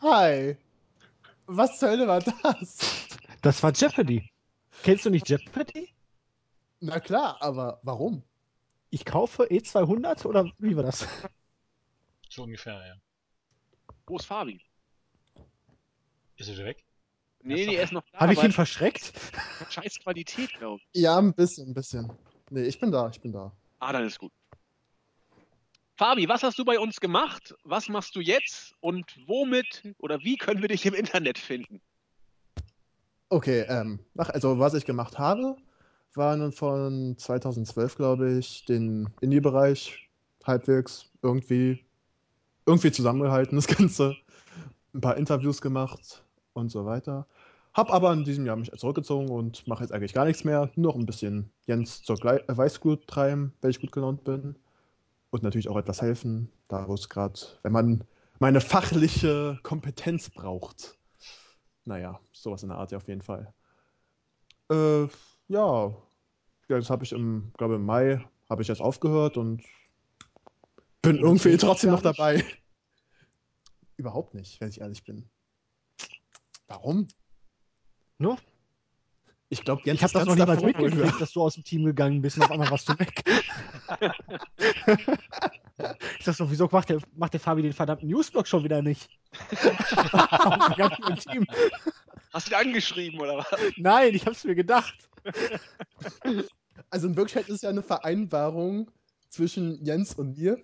Hi. 0.00 0.56
Was 1.46 1.78
zur 1.78 1.90
Hölle 1.90 2.08
war 2.08 2.20
das? 2.20 3.08
Das 3.42 3.62
war 3.62 3.72
Jeopardy. 3.72 4.28
Kennst 4.82 5.04
du 5.04 5.10
nicht 5.10 5.28
Jeopardy? 5.28 5.94
Na 6.80 6.98
klar, 6.98 7.36
aber 7.40 7.78
warum? 7.84 8.24
Ich 8.90 9.04
kaufe 9.04 9.44
E200 9.44 10.26
oder 10.26 10.50
wie 10.58 10.74
war 10.76 10.82
das? 10.82 11.06
So 12.28 12.42
ungefähr, 12.42 12.84
ja. 12.84 12.94
Wo 14.06 14.16
ist 14.16 14.24
Fabi? 14.24 14.60
Ist 16.36 16.48
er 16.48 16.54
wieder 16.54 16.64
weg? 16.64 16.84
Nee, 17.42 17.66
nee, 17.66 17.74
er 17.74 17.84
ist 17.84 17.92
noch 17.92 18.04
da. 18.12 18.20
Habe 18.20 18.32
ich 18.32 18.42
ihn 18.42 18.52
verschreckt? 18.52 19.12
scheiß 19.70 19.98
Qualität, 20.00 20.52
glaube 20.54 20.80
ich. 20.92 21.00
Ja, 21.02 21.18
ein 21.18 21.34
bisschen, 21.34 21.68
ein 21.70 21.74
bisschen. 21.74 22.10
Nee, 22.50 22.62
ich 22.62 22.78
bin 22.78 22.90
da, 22.90 23.08
ich 23.08 23.20
bin 23.20 23.32
da. 23.32 23.52
Ah, 23.80 23.92
dann 23.92 24.06
ist 24.06 24.18
gut. 24.18 24.32
Fabi, 25.96 26.28
was 26.28 26.42
hast 26.42 26.58
du 26.58 26.64
bei 26.64 26.78
uns 26.78 27.00
gemacht? 27.00 27.54
Was 27.64 27.88
machst 27.88 28.16
du 28.16 28.20
jetzt? 28.20 28.74
Und 28.80 29.06
womit 29.26 29.94
oder 29.98 30.20
wie 30.20 30.36
können 30.36 30.62
wir 30.62 30.68
dich 30.68 30.86
im 30.86 30.94
Internet 30.94 31.38
finden? 31.38 31.80
Okay, 33.28 33.64
ähm, 33.68 34.00
ach, 34.16 34.30
also 34.30 34.58
was 34.58 34.74
ich 34.74 34.84
gemacht 34.84 35.18
habe, 35.18 35.56
war 36.14 36.36
nun 36.36 36.52
von 36.52 37.16
2012, 37.18 37.96
glaube 37.96 38.38
ich, 38.38 38.64
den 38.64 39.08
Indie-Bereich 39.20 40.08
halbwegs 40.44 41.10
irgendwie, 41.22 41.84
irgendwie 42.66 42.92
zusammengehalten, 42.92 43.56
das 43.56 43.66
Ganze. 43.66 44.16
Ein 44.94 45.00
paar 45.00 45.16
Interviews 45.16 45.62
gemacht 45.62 46.22
und 46.54 46.70
so 46.70 46.84
weiter. 46.84 47.26
Hab 47.74 47.90
aber 47.90 48.12
in 48.12 48.24
diesem 48.24 48.44
Jahr 48.44 48.56
mich 48.56 48.70
zurückgezogen 48.72 49.30
und 49.30 49.66
mache 49.66 49.82
jetzt 49.82 49.92
eigentlich 49.92 50.12
gar 50.12 50.26
nichts 50.26 50.44
mehr. 50.44 50.70
Nur 50.76 50.92
noch 50.92 51.00
ein 51.00 51.06
bisschen 51.06 51.50
Jens 51.66 52.02
zur 52.02 52.22
äh, 52.24 52.42
Weißglut 52.46 53.06
treiben, 53.06 53.54
wenn 53.60 53.70
ich 53.70 53.80
gut 53.80 53.92
gelaunt 53.92 54.24
bin. 54.24 54.56
Und 55.30 55.42
natürlich 55.42 55.70
auch 55.70 55.78
etwas 55.78 56.02
helfen, 56.02 56.50
da 56.68 56.86
wo 56.86 56.94
es 56.94 57.08
gerade, 57.08 57.40
wenn 57.62 57.72
man 57.72 58.04
meine 58.38 58.60
fachliche 58.60 59.58
Kompetenz 59.62 60.28
braucht. 60.28 60.98
Naja, 61.86 62.20
sowas 62.32 62.62
in 62.62 62.68
der 62.68 62.78
Art 62.78 62.92
ja 62.92 62.98
auf 62.98 63.08
jeden 63.08 63.22
Fall. 63.22 63.54
Äh, 64.70 65.08
ja, 65.48 65.96
das 66.68 66.90
habe 66.90 67.04
ich 67.04 67.12
im, 67.12 67.52
glaube 67.56 67.76
im 67.76 67.86
Mai 67.86 68.22
habe 68.50 68.60
ich 68.60 68.68
jetzt 68.68 68.82
aufgehört 68.82 69.38
und 69.38 69.62
bin 71.00 71.16
irgendwie 71.16 71.56
trotzdem 71.56 71.90
noch 71.90 72.02
dabei. 72.02 72.44
Überhaupt 73.96 74.34
nicht, 74.34 74.60
wenn 74.60 74.68
ich 74.68 74.80
ehrlich 74.80 75.04
bin. 75.04 75.28
Warum? 76.72 77.06
No? 78.16 78.38
Ich 79.50 79.62
glaube, 79.62 79.82
Jens 79.84 79.98
Ich 79.98 80.04
habe 80.04 80.14
das 80.14 80.24
noch 80.24 80.34
niemals 80.34 80.62
mitgekriegt, 80.62 81.20
dass 81.20 81.32
du 81.32 81.42
aus 81.42 81.52
dem 81.52 81.64
Team 81.64 81.84
gegangen 81.84 82.22
bist 82.22 82.38
und 82.38 82.44
auf 82.44 82.50
einmal 82.50 82.70
warst 82.70 82.88
du 82.88 82.98
weg. 82.98 83.22
ich 86.18 86.24
dachte 86.24 86.32
so, 86.32 86.50
wieso 86.50 86.70
macht 86.72 86.88
der, 86.88 87.00
macht 87.14 87.34
der 87.34 87.40
Fabi 87.40 87.60
den 87.60 87.74
verdammten 87.74 88.08
Newsblog 88.08 88.48
schon 88.48 88.64
wieder 88.64 88.80
nicht? 88.80 89.10
Aus 89.52 90.66
dem 90.68 90.76
ganzen 90.76 91.16
Team. 91.16 91.46
Hast 92.32 92.48
du 92.48 92.52
ihn 92.52 92.56
angeschrieben 92.56 93.20
oder 93.20 93.36
was? 93.36 93.48
Nein, 93.76 94.14
ich 94.14 94.22
habe 94.22 94.32
es 94.32 94.42
mir 94.44 94.54
gedacht. 94.54 95.10
Also 96.88 97.08
in 97.08 97.16
Wirklichkeit 97.16 97.48
ist 97.50 97.56
es 97.56 97.62
ja 97.62 97.68
eine 97.68 97.82
Vereinbarung 97.82 98.90
zwischen 99.28 99.84
Jens 99.84 100.14
und 100.14 100.38
mir. 100.38 100.56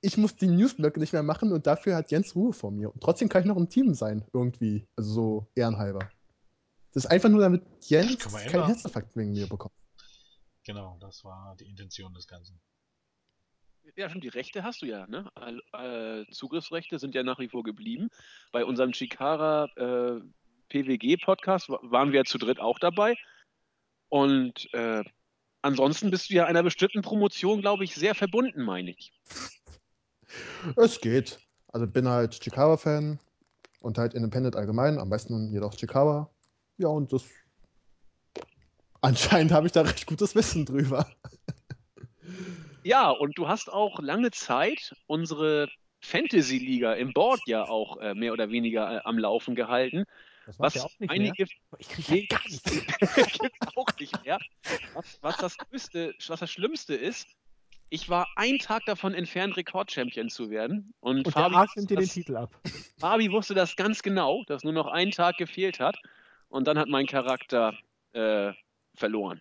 Ich 0.00 0.16
muss 0.16 0.36
die 0.36 0.46
Newsblöcke 0.46 1.00
nicht 1.00 1.12
mehr 1.12 1.22
machen 1.22 1.52
und 1.52 1.66
dafür 1.66 1.96
hat 1.96 2.10
Jens 2.10 2.34
Ruhe 2.34 2.52
vor 2.52 2.70
mir. 2.70 2.92
Und 2.92 3.02
trotzdem 3.02 3.28
kann 3.28 3.42
ich 3.42 3.48
noch 3.48 3.56
im 3.56 3.68
Team 3.68 3.94
sein, 3.94 4.24
irgendwie. 4.32 4.86
Also 4.96 5.12
so 5.12 5.46
ehrenhalber. 5.54 6.00
Das 6.92 7.04
ist 7.04 7.10
einfach 7.10 7.28
nur, 7.28 7.40
damit 7.40 7.62
Jens 7.82 8.18
keinen. 8.18 8.64
Herzinfarkt 8.66 9.16
wegen 9.16 9.32
mir 9.32 9.46
bekommt. 9.46 9.74
Genau, 10.64 10.98
das 11.00 11.24
war 11.24 11.56
die 11.58 11.66
Intention 11.66 12.12
des 12.14 12.26
Ganzen. 12.26 12.60
Ja, 13.96 14.08
stimmt, 14.08 14.24
die 14.24 14.28
Rechte 14.28 14.62
hast 14.62 14.82
du 14.82 14.86
ja, 14.86 15.06
ne? 15.06 15.30
All- 15.34 15.62
äh, 15.72 16.30
Zugriffsrechte 16.32 16.98
sind 16.98 17.14
ja 17.14 17.22
nach 17.22 17.38
wie 17.38 17.48
vor 17.48 17.62
geblieben. 17.62 18.08
Bei 18.52 18.64
unserem 18.64 18.92
Chikara 18.92 19.64
äh, 19.76 20.20
PWG-Podcast 20.68 21.68
wa- 21.70 21.80
waren 21.82 22.12
wir 22.12 22.20
ja 22.20 22.24
zu 22.24 22.38
dritt 22.38 22.60
auch 22.60 22.78
dabei. 22.78 23.16
Und 24.08 24.72
äh, 24.74 25.02
ansonsten 25.62 26.10
bist 26.10 26.30
du 26.30 26.34
ja 26.34 26.44
einer 26.44 26.62
bestimmten 26.62 27.02
Promotion, 27.02 27.60
glaube 27.62 27.84
ich, 27.84 27.94
sehr 27.94 28.14
verbunden, 28.14 28.62
meine 28.62 28.90
ich. 28.90 29.12
Es 30.76 31.00
geht. 31.00 31.38
Also 31.68 31.86
bin 31.86 32.08
halt 32.08 32.40
Chikawa-Fan 32.40 33.18
und 33.80 33.98
halt 33.98 34.14
Independent 34.14 34.56
allgemein, 34.56 34.98
am 34.98 35.08
meisten 35.08 35.52
jedoch 35.52 35.74
Chikawa. 35.74 36.30
Ja, 36.78 36.88
und 36.88 37.12
das. 37.12 37.24
Anscheinend 39.00 39.52
habe 39.52 39.66
ich 39.66 39.72
da 39.72 39.82
recht 39.82 40.06
gutes 40.06 40.34
Wissen 40.34 40.66
drüber. 40.66 41.06
Ja, 42.82 43.10
und 43.10 43.36
du 43.38 43.48
hast 43.48 43.72
auch 43.72 44.00
lange 44.00 44.30
Zeit 44.30 44.94
unsere 45.06 45.68
Fantasy-Liga 46.00 46.94
im 46.94 47.12
Board 47.12 47.40
ja 47.46 47.64
auch 47.68 47.98
äh, 47.98 48.14
mehr 48.14 48.32
oder 48.32 48.50
weniger 48.50 48.96
äh, 48.96 49.00
am 49.04 49.18
Laufen 49.18 49.54
gehalten. 49.54 50.04
Das 50.46 50.58
Was 50.58 50.74
ja 50.74 50.82
auch 50.82 50.98
nicht 50.98 51.10
einige 51.10 51.44
mehr. 51.44 51.78
Ich 51.78 51.88
kriege 51.88 52.20
ja 52.20 52.38
gar 52.38 52.42
nichts. 52.48 53.60
auch 53.76 53.98
nicht 53.98 54.24
mehr. 54.24 54.38
Was, 54.94 55.18
was, 55.20 55.36
das 55.36 55.56
Größte, 55.58 56.14
was 56.26 56.40
das 56.40 56.50
Schlimmste 56.50 56.94
ist, 56.94 57.28
ich 57.90 58.08
war 58.08 58.28
ein 58.36 58.58
Tag 58.58 58.84
davon 58.86 59.14
entfernt, 59.14 59.56
Rekord-Champion 59.56 60.30
zu 60.30 60.48
werden. 60.48 60.94
Und, 61.00 61.18
Und 61.18 61.26
der 61.26 61.32
Fabi, 61.32 61.54
Arsch 61.56 61.76
nimmt 61.76 61.90
dir 61.90 61.96
den 61.96 62.08
Titel 62.08 62.36
ab. 62.36 62.56
Fabi 62.98 63.30
wusste 63.30 63.54
das 63.54 63.76
ganz 63.76 64.02
genau, 64.02 64.44
dass 64.46 64.64
nur 64.64 64.72
noch 64.72 64.86
ein 64.86 65.10
Tag 65.10 65.36
gefehlt 65.36 65.80
hat. 65.80 65.96
Und 66.48 66.66
dann 66.66 66.78
hat 66.78 66.88
mein 66.88 67.06
Charakter 67.06 67.74
äh, 68.12 68.52
verloren. 68.94 69.40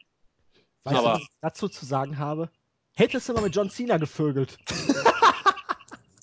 Weißt 0.83 0.95
du, 0.95 0.99
Aber- 0.99 1.13
was 1.13 1.21
ich 1.21 1.27
dazu 1.41 1.69
zu 1.69 1.85
sagen 1.85 2.17
habe? 2.17 2.49
Hättest 2.95 3.29
du 3.29 3.33
mal 3.33 3.43
mit 3.43 3.55
John 3.55 3.69
Cena 3.69 3.97
gevögelt. 3.97 4.57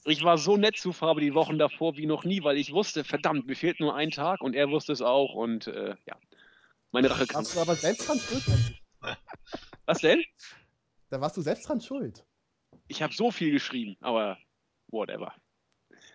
Ich 0.09 0.23
war 0.23 0.39
so 0.39 0.57
nett 0.57 0.77
zu 0.77 0.93
Fabi 0.93 1.21
die 1.21 1.35
Wochen 1.35 1.59
davor 1.59 1.97
wie 1.97 2.07
noch 2.07 2.23
nie, 2.23 2.45
weil 2.45 2.57
ich 2.59 2.73
wusste, 2.73 3.03
verdammt, 3.03 3.49
mir 3.49 3.57
fehlt 3.57 3.81
nur 3.81 3.97
ein 3.97 4.13
Tag 4.13 4.41
und 4.41 4.55
er 4.55 4.71
wusste 4.71 4.93
es 4.93 5.03
auch. 5.03 5.35
Und 5.35 5.67
äh, 5.67 5.97
ja, 6.07 6.17
meine 6.93 7.11
Rache 7.11 7.27
kam. 7.27 7.39
Warst 7.39 7.57
du 7.57 7.61
aber 7.61 7.75
selbst 7.75 8.09
dran. 8.09 8.21
Was 9.85 9.99
denn? 9.99 10.23
Da 11.09 11.21
warst 11.21 11.37
du 11.37 11.43
selbst 11.43 11.69
dran 11.69 11.81
schuld. 11.81 12.25
Ich 12.89 13.03
habe 13.03 13.15
so 13.15 13.31
viel 13.31 13.51
geschrieben, 13.51 13.97
aber 14.01 14.39
whatever. 14.89 15.33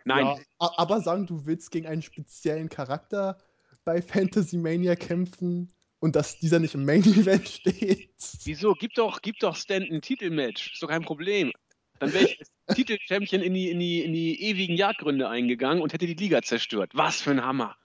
Nein, 0.06 0.26
Ja, 0.26 0.40
aber 0.78 1.02
sagen, 1.02 1.28
du 1.28 1.46
willst 1.46 1.72
gegen 1.72 1.88
einen 1.88 2.02
speziellen 2.02 2.70
Charakter 2.70 3.38
bei 3.84 4.02
Fantasy 4.02 4.58
Mania 4.58 4.96
kämpfen 4.96 5.74
und 6.00 6.16
dass 6.16 6.40
dieser 6.40 6.60
nicht 6.60 6.76
im 6.76 6.86
Main 6.86 7.04
Event 7.04 7.48
steht. 7.50 8.12
Wieso? 8.44 8.74
Gib 8.74 8.94
doch, 8.96 9.22
gib 9.22 9.40
doch 9.40 9.56
Stan 9.56 9.84
ein 9.84 10.02
Titelmatch. 10.02 10.74
Ist 10.74 10.84
doch 10.84 10.90
kein 10.90 11.04
Problem. 11.04 11.52
Dann 12.00 12.14
wäre 12.14 12.26
ich 12.26 12.40
als 12.40 12.52
Titelchampion 12.76 13.42
in 13.42 13.54
die, 13.54 13.70
in, 13.70 13.80
die, 13.80 14.02
in 14.02 14.14
die 14.14 14.42
ewigen 14.44 14.76
Jagdgründe 14.76 15.30
eingegangen 15.30 15.82
und 15.82 15.94
hätte 15.94 16.08
die 16.08 16.16
Liga 16.16 16.42
zerstört. 16.42 16.92
Was 16.96 17.22
für 17.22 17.32
ein 17.32 17.44
Hammer. 17.44 17.76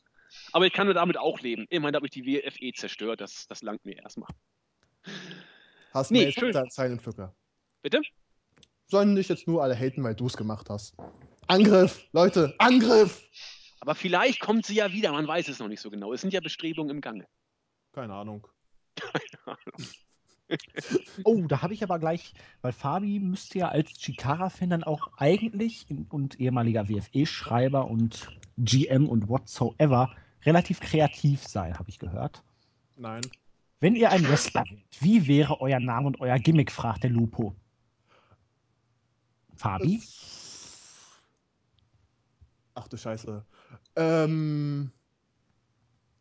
Aber 0.52 0.66
ich 0.66 0.72
kann 0.72 0.86
nur 0.86 0.94
damit 0.94 1.18
auch 1.18 1.40
leben. 1.40 1.66
Immerhin 1.68 1.94
habe 1.94 2.06
ich 2.06 2.12
die 2.12 2.24
WFE 2.24 2.72
zerstört. 2.72 3.20
Das, 3.20 3.46
das 3.48 3.62
langt 3.62 3.84
mir 3.84 3.98
erstmal. 3.98 4.30
Hast 5.96 6.10
Nee, 6.10 6.26
nee, 6.26 6.32
schön. 6.32 6.52
jetzt 6.52 6.76
Silent 6.76 7.00
Pflücker. 7.00 7.34
Bitte? 7.80 8.02
Sollen 8.86 9.14
nicht 9.14 9.30
jetzt 9.30 9.48
nur 9.48 9.62
alle 9.62 9.74
haten, 9.74 10.04
weil 10.04 10.14
du 10.14 10.26
es 10.26 10.36
gemacht 10.36 10.68
hast. 10.68 10.94
Angriff, 11.46 12.06
Leute, 12.12 12.54
Angriff! 12.58 13.26
Aber 13.80 13.94
vielleicht 13.94 14.40
kommt 14.40 14.66
sie 14.66 14.74
ja 14.74 14.92
wieder. 14.92 15.12
Man 15.12 15.26
weiß 15.26 15.48
es 15.48 15.58
noch 15.58 15.68
nicht 15.68 15.80
so 15.80 15.90
genau. 15.90 16.12
Es 16.12 16.20
sind 16.20 16.34
ja 16.34 16.40
Bestrebungen 16.40 16.90
im 16.90 17.00
Gange. 17.00 17.26
Keine 17.92 18.12
Ahnung. 18.12 18.46
Oh, 21.24 21.42
da 21.48 21.62
habe 21.62 21.74
ich 21.74 21.82
aber 21.82 21.98
gleich, 21.98 22.34
weil 22.60 22.72
Fabi 22.72 23.18
müsste 23.18 23.60
ja 23.60 23.68
als 23.68 23.90
Chikara-Fan 23.94 24.70
dann 24.70 24.84
auch 24.84 25.08
eigentlich 25.16 25.90
in, 25.90 26.06
und 26.10 26.38
ehemaliger 26.38 26.88
WFE-Schreiber 26.88 27.86
und 27.90 28.28
GM 28.58 29.08
und 29.08 29.28
whatsoever 29.28 30.14
relativ 30.44 30.78
kreativ 30.78 31.42
sein, 31.42 31.78
habe 31.78 31.88
ich 31.88 31.98
gehört. 31.98 32.44
Nein. 32.96 33.22
Wenn 33.86 33.94
ihr 33.94 34.10
ein 34.10 34.28
Wrestler 34.28 34.64
wärt, 34.68 35.00
wie 35.00 35.28
wäre 35.28 35.60
euer 35.60 35.78
Name 35.78 36.08
und 36.08 36.20
euer 36.20 36.40
Gimmick, 36.40 36.72
fragt 36.72 37.04
der 37.04 37.10
Lupo. 37.10 37.54
Fabi? 39.54 40.02
Ach 42.74 42.88
du 42.88 42.96
Scheiße. 42.96 43.46
Ähm. 43.94 44.90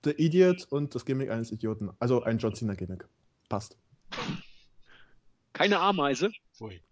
The 0.03 0.11
Idiot 0.11 0.67
und 0.69 0.93
das 0.93 1.05
Gimmick 1.05 1.31
eines 1.31 1.51
Idioten. 1.51 1.89
Also 1.97 2.21
ein 2.21 2.37
John 2.37 2.53
Cena 2.53 2.75
Gimmick. 2.75 3.07
Passt. 3.49 3.75
Keine 5.53 5.79
Ameise. 5.79 6.29
Pfui. 6.53 6.83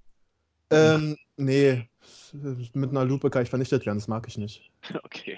Ähm, 0.71 1.15
nee. 1.37 1.87
Mit 2.31 2.89
einer 2.89 3.05
Lupe 3.05 3.29
kann 3.29 3.43
ich 3.43 3.49
vernichtet 3.51 3.85
werden, 3.85 3.99
das 3.99 4.07
mag 4.07 4.27
ich 4.27 4.39
nicht. 4.39 4.71
Okay. 5.03 5.37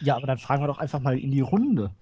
Ja, 0.00 0.16
aber 0.16 0.26
dann 0.26 0.38
fragen 0.38 0.62
wir 0.62 0.66
doch 0.66 0.78
einfach 0.78 1.00
mal 1.00 1.18
in 1.18 1.30
die 1.30 1.42
Runde. 1.42 1.94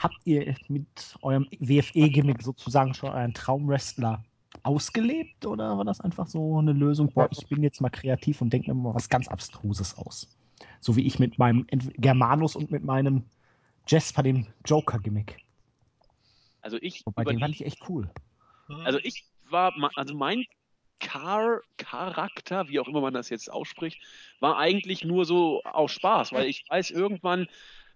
Habt 0.00 0.16
ihr 0.24 0.54
mit 0.68 1.14
eurem 1.20 1.46
WFE-Gimmick 1.58 2.42
sozusagen 2.42 2.94
schon 2.94 3.10
euren 3.10 3.34
Traumwrestler 3.34 4.24
ausgelebt 4.62 5.44
oder 5.44 5.76
war 5.76 5.84
das 5.84 6.00
einfach 6.00 6.26
so 6.26 6.58
eine 6.58 6.72
Lösung? 6.72 7.12
Boah, 7.12 7.28
ich 7.30 7.46
bin 7.48 7.62
jetzt 7.62 7.82
mal 7.82 7.90
kreativ 7.90 8.40
und 8.40 8.50
denke 8.50 8.72
mir 8.72 8.80
mal 8.80 8.94
was 8.94 9.10
ganz 9.10 9.28
Abstruses 9.28 9.98
aus. 9.98 10.34
So 10.80 10.96
wie 10.96 11.06
ich 11.06 11.18
mit 11.18 11.38
meinem 11.38 11.66
Germanus 11.98 12.56
und 12.56 12.70
mit 12.70 12.82
meinem 12.82 13.24
Jasper, 13.86 14.22
dem 14.22 14.46
Joker-Gimmick. 14.64 15.36
Also 16.62 16.78
ich, 16.80 17.04
Wobei, 17.04 17.24
den 17.24 17.38
fand 17.38 17.54
ich 17.54 17.66
echt 17.66 17.86
cool. 17.90 18.10
Hm. 18.68 18.80
also 18.86 18.98
ich 19.02 19.26
war, 19.50 19.74
also 19.96 20.14
mein 20.14 20.46
Car 20.98 21.60
Charakter, 21.76 22.68
wie 22.68 22.80
auch 22.80 22.88
immer 22.88 23.02
man 23.02 23.12
das 23.12 23.28
jetzt 23.28 23.52
ausspricht, 23.52 24.00
war 24.38 24.56
eigentlich 24.56 25.04
nur 25.04 25.26
so 25.26 25.62
aus 25.64 25.92
Spaß, 25.92 26.32
weil 26.32 26.46
ich 26.46 26.64
weiß, 26.70 26.90
irgendwann 26.90 27.48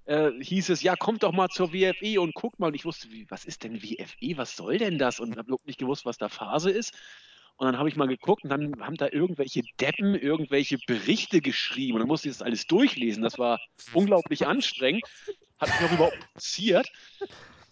äh, 0.07 0.31
hieß 0.41 0.71
es, 0.71 0.83
ja, 0.83 0.97
kommt 0.97 1.23
doch 1.23 1.33
mal 1.33 1.49
zur 1.49 1.73
WFE 1.73 2.21
und 2.21 2.35
guckt 2.35 2.59
mal. 2.59 2.69
Und 2.69 2.75
ich 2.75 2.85
wusste, 2.85 3.11
wie, 3.11 3.27
was 3.31 3.45
ist 3.45 3.65
denn 3.65 3.83
WFE? 3.83 4.37
Was 4.37 4.57
soll 4.57 4.79
denn 4.79 4.99
das? 4.99 5.21
Und 5.21 5.37
habe 5.37 5.57
nicht 5.65 5.79
gewusst, 5.79 6.05
was 6.05 6.19
da 6.19 6.29
Phase 6.29 6.71
ist. 6.71 6.93
Und 7.57 7.67
dann 7.67 7.79
habe 7.79 7.89
ich 7.89 7.97
mal 7.97 8.09
geguckt 8.09 8.43
und 8.43 8.51
dann 8.51 8.75
haben 8.81 8.97
da 8.97 9.09
irgendwelche 9.11 9.63
Deppen 9.81 10.15
irgendwelche 10.15 10.79
Berichte 10.87 11.41
geschrieben. 11.41 11.95
Und 11.95 12.01
dann 12.01 12.09
musste 12.09 12.29
ich 12.29 12.35
das 12.35 12.43
alles 12.43 12.67
durchlesen. 12.67 13.23
Das 13.23 13.39
war 13.39 13.61
unglaublich 13.93 14.47
anstrengend. 14.47 15.05
Hat 15.59 15.69
mich 15.69 15.89
auch 15.89 15.95
überhaupt 15.95 16.17
interessiert. 16.17 16.91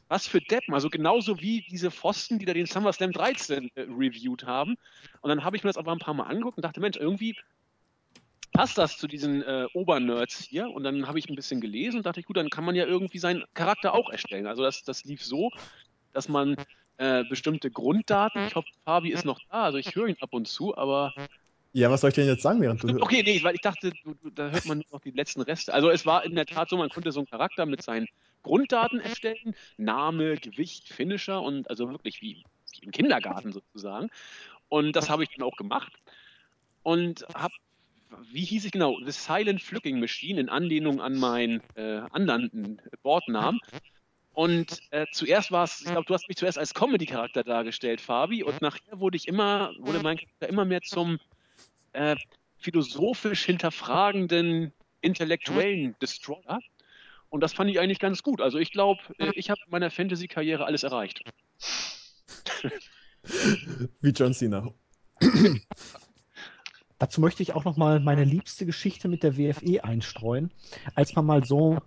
Was 0.09 0.27
für 0.29 0.41
Deppen. 0.41 0.75
Also 0.75 0.89
genauso 0.89 1.41
wie 1.41 1.63
diese 1.69 1.91
Pfosten, 1.91 2.39
die 2.39 2.45
da 2.45 2.53
den 2.53 2.67
SummerSlam 2.67 3.13
13 3.13 3.71
äh, 3.75 3.81
reviewed 3.83 4.45
haben. 4.45 4.77
Und 5.21 5.29
dann 5.31 5.43
habe 5.43 5.57
ich 5.57 5.65
mir 5.65 5.71
das 5.71 5.79
aber 5.79 5.91
ein 5.91 5.99
paar 5.99 6.15
Mal 6.15 6.25
angeguckt 6.25 6.59
und 6.59 6.63
dachte, 6.63 6.81
Mensch, 6.81 6.97
irgendwie 6.97 7.35
passt 8.53 8.79
das 8.79 8.97
zu 8.99 9.07
diesen 9.09 9.43
äh, 9.43 9.67
Obernerds 9.75 10.39
hier? 10.45 10.69
Und 10.71 10.85
dann 10.85 11.07
habe 11.07 11.19
ich 11.19 11.29
ein 11.29 11.37
bisschen 11.37 11.61
gelesen 11.61 11.99
und 11.99 12.07
dachte 12.07 12.21
ich, 12.21 12.27
gut, 12.27 12.37
dann 12.37 12.51
kann 12.51 12.65
man 12.65 12.75
ja 12.75 12.87
irgendwie 12.87 13.19
seinen 13.19 13.45
Charakter 13.55 13.95
auch 13.95 14.11
erstellen. 14.11 14.47
Also 14.47 14.63
das, 14.63 14.83
das 14.85 15.05
lief 15.05 15.25
so, 15.25 15.51
dass 16.13 16.29
man 16.29 16.57
äh, 16.99 17.25
bestimmte 17.25 17.71
Grunddaten, 17.71 18.47
ich 18.47 18.55
hoffe, 18.55 18.69
Fabi 18.85 19.11
ist 19.11 19.25
noch 19.25 19.41
da, 19.51 19.65
also 19.65 19.79
ich 19.79 19.95
höre 19.97 20.09
ihn 20.09 20.17
ab 20.21 20.33
und 20.35 20.47
zu, 20.47 20.77
aber 20.77 21.15
Ja, 21.73 21.91
was 21.91 22.03
soll 22.03 22.09
ich 22.09 22.15
denn 22.15 22.27
jetzt 22.27 22.43
sagen, 22.43 22.61
während 22.61 22.83
du. 22.83 22.89
okay, 23.01 23.23
nee, 23.25 23.43
weil 23.43 23.55
ich 23.55 23.63
dachte, 23.63 23.93
du, 24.05 24.15
du, 24.15 24.31
da 24.31 24.51
hört 24.51 24.67
man 24.67 24.79
nur 24.79 24.87
noch 24.93 25.01
die 25.01 25.11
letzten 25.11 25.41
Reste. 25.43 25.73
Also 25.73 25.89
es 25.91 26.05
war 26.05 26.25
in 26.25 26.35
der 26.35 26.47
Tat 26.47 26.69
so, 26.69 26.77
man 26.77 26.91
konnte 26.91 27.13
so 27.13 27.21
einen 27.21 27.29
Charakter 27.29 27.65
mit 27.67 27.83
seinen 27.83 28.09
Grunddaten 28.43 29.01
erstellen, 29.01 29.55
Name, 29.79 30.37
Gewicht, 30.37 30.89
Finisher 30.93 31.41
und 31.41 31.71
also 31.71 31.89
wirklich 31.91 32.21
wie, 32.21 32.45
wie 32.73 32.85
im 32.85 32.91
Kindergarten 32.91 33.53
sozusagen. 33.53 34.11
Und 34.69 34.97
das 34.97 35.09
habe 35.09 35.23
ich 35.23 35.31
dann 35.35 35.47
auch 35.47 35.57
gemacht 35.57 35.93
und 36.83 37.25
habe 37.35 37.55
wie 38.31 38.45
hieß 38.45 38.65
ich 38.65 38.73
genau? 38.73 38.99
The 39.05 39.11
Silent 39.13 39.63
Flücking 39.63 40.01
Machine 40.01 40.41
in 40.41 40.49
Anlehnung 40.49 41.01
an 41.01 41.19
meinen 41.19 41.63
äh, 41.75 42.03
anderen 42.11 42.79
äh, 42.79 42.97
Bordnamen. 43.03 43.61
Und 44.35 44.81
äh, 44.91 45.07
zuerst 45.13 45.53
war 45.53 45.65
es, 45.65 45.81
ich 45.81 45.91
glaube, 45.91 46.07
du 46.07 46.15
hast 46.15 46.27
mich 46.29 46.37
zuerst 46.39 46.59
als 46.59 46.73
Comedy-Charakter 46.73 47.45
dargestellt, 47.45 48.01
Fabi, 48.01 48.43
und 48.43 48.63
nachher 48.63 48.99
wurde 48.99 49.17
ich 49.17 49.29
immer, 49.29 49.73
wurde 49.79 50.01
mein 50.01 50.17
Charakter 50.17 50.49
immer 50.49 50.65
mehr 50.65 50.81
zum 50.81 51.19
äh, 51.93 52.17
philosophisch 52.57 53.45
hinterfragenden, 53.45 54.73
intellektuellen 55.03 55.97
Destroyer. 56.01 56.61
Und 57.29 57.43
das 57.43 57.53
fand 57.53 57.71
ich 57.71 57.79
eigentlich 57.79 57.99
ganz 57.99 58.23
gut. 58.23 58.41
Also 58.41 58.59
ich 58.59 58.73
glaube, 58.73 59.01
äh, 59.19 59.33
ich 59.35 59.51
habe 59.51 59.61
in 59.65 59.71
meiner 59.71 59.91
Fantasy-Karriere 59.91 60.65
alles 60.65 60.83
erreicht. 60.83 61.23
Wie 64.01 64.11
John 64.11 64.33
Cena. 64.33 64.73
Dazu 67.03 67.21
möchte 67.21 67.43
ich 67.43 67.53
auch 67.53 67.65
noch 67.65 67.77
mal 67.77 67.99
meine 67.99 68.23
liebste 68.23 68.65
Geschichte 68.65 69.09
mit 69.09 69.25
der 69.25 69.37
WFE 69.37 69.83
einstreuen. 69.83 70.53
Als 70.95 71.17
man 71.17 71.27
mal 71.27 71.45
so 71.45 71.79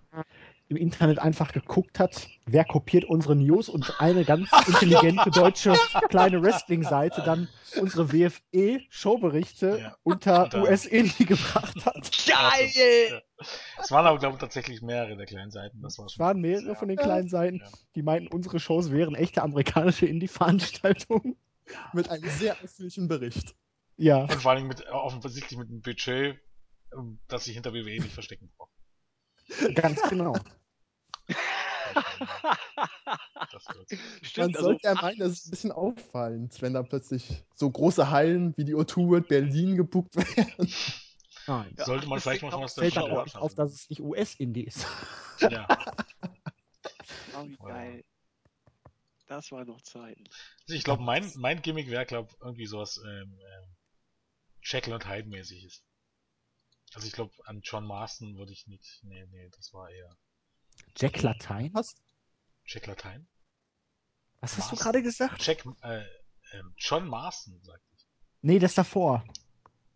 im 0.67 0.75
Internet 0.75 1.19
einfach 1.19 1.53
geguckt 1.53 1.99
hat, 1.99 2.27
wer 2.45 2.65
kopiert 2.65 3.05
unsere 3.05 3.33
News 3.37 3.69
und 3.69 4.01
eine 4.01 4.25
ganz 4.25 4.49
intelligente 4.67 5.29
deutsche 5.31 5.73
kleine 6.09 6.43
Wrestling-Seite 6.43 7.21
dann 7.25 7.47
unsere 7.79 8.11
WFE-Showberichte 8.11 9.79
Ja. 9.83 9.95
unter 10.03 10.43
Unter- 10.43 10.63
US-Indie 10.63 11.23
gebracht 11.25 11.85
hat. 11.85 12.11
Geil! 12.27 13.21
Es 13.79 13.91
waren 13.91 14.05
aber, 14.07 14.19
glaube 14.19 14.35
ich, 14.35 14.41
tatsächlich 14.41 14.81
mehrere 14.81 15.15
der 15.15 15.27
kleinen 15.27 15.51
Seiten. 15.51 15.81
Das 15.81 15.97
war 15.97 16.07
Es 16.07 16.11
schon 16.11 16.25
waren 16.25 16.41
mehrere 16.41 16.67
ja. 16.73 16.75
von 16.75 16.89
den 16.89 16.97
kleinen 16.97 17.29
Seiten, 17.29 17.61
die 17.95 18.03
meinten, 18.03 18.35
unsere 18.35 18.59
Shows 18.59 18.91
wären 18.91 19.15
echte 19.15 19.43
amerikanische 19.43 20.07
Indie-Veranstaltungen. 20.07 21.37
Mit 21.93 22.09
einem 22.09 22.29
sehr 22.31 22.57
ausführlichen 22.61 23.07
Bericht. 23.07 23.55
Ja, 23.97 24.23
Und 24.23 24.41
vor 24.41 24.51
allem 24.51 24.67
mit, 24.67 24.81
äh, 24.81 24.89
offensichtlich 24.89 25.57
mit 25.57 25.69
einem 25.69 25.81
Budget, 25.81 26.39
ähm, 26.93 27.19
das 27.27 27.45
sich 27.45 27.53
hinter 27.53 27.73
WWE 27.73 28.01
nicht 28.01 28.13
verstecken 28.13 28.51
braucht. 28.57 28.71
ganz 29.75 30.01
genau. 30.09 30.35
Das 33.51 33.67
wird's. 33.73 33.91
Man 33.91 33.99
Stimmt, 34.23 34.55
also, 34.57 34.67
sollte 34.67 34.87
ja 34.87 34.93
meinen, 34.95 35.19
das 35.19 35.31
ist 35.33 35.47
ein 35.47 35.51
bisschen 35.51 35.71
auffallend, 35.71 36.61
wenn 36.61 36.73
da 36.73 36.83
plötzlich 36.83 37.43
so 37.55 37.69
große 37.69 38.09
Hallen 38.09 38.53
wie 38.57 38.65
die 38.65 38.75
O2 38.75 39.07
World 39.07 39.27
Berlin 39.27 39.77
gebucht 39.77 40.15
werden. 40.15 40.73
Nein. 41.47 41.73
Ja, 41.77 41.85
Sollte 41.85 42.07
man 42.07 42.19
vielleicht 42.19 42.41
mal 42.41 42.51
was 42.51 42.73
Fällt 42.73 42.97
aber 42.97 43.21
auch 43.21 43.25
nicht 43.25 43.37
auf, 43.37 43.55
dass 43.55 43.73
es 43.73 43.89
nicht 43.89 44.01
US-Indie 44.01 44.65
ist. 44.65 44.85
Ja. 45.39 45.67
oh, 47.37 47.45
wie 47.45 47.55
geil. 47.57 48.03
Das 49.27 49.51
war 49.51 49.65
noch 49.65 49.81
Zeiten. 49.81 50.23
Also 50.63 50.75
ich 50.75 50.83
glaube, 50.83 51.03
mein, 51.03 51.31
mein 51.35 51.61
Gimmick 51.61 51.89
wäre, 51.89 52.05
glaube 52.05 52.33
irgendwie 52.41 52.65
sowas 52.65 53.01
ähm, 53.05 53.37
ähm, 53.39 53.74
Jekyll 54.65 54.93
und 54.93 55.07
Hyde 55.07 55.29
mäßiges. 55.29 55.83
Also 56.93 57.07
ich 57.07 57.13
glaube, 57.13 57.33
an 57.45 57.61
John 57.61 57.85
Marston 57.85 58.35
würde 58.37 58.51
ich 58.51 58.67
nicht. 58.67 58.99
Nee, 59.03 59.25
nee, 59.31 59.49
das 59.55 59.73
war 59.73 59.89
eher 59.89 60.17
Jack 60.97 61.21
Latein? 61.21 61.73
Was? 61.73 61.95
Jack 62.65 62.87
Latein. 62.87 63.27
Was 64.41 64.57
hast 64.57 64.71
du 64.71 64.75
gerade 64.75 65.01
gesagt? 65.01 65.45
Jack, 65.45 65.65
äh, 65.81 66.03
ähm, 66.53 66.73
John 66.77 67.07
Marston, 67.07 67.59
sagte 67.63 67.85
ich. 67.95 68.05
Nee, 68.41 68.59
das 68.59 68.75
davor. 68.75 69.25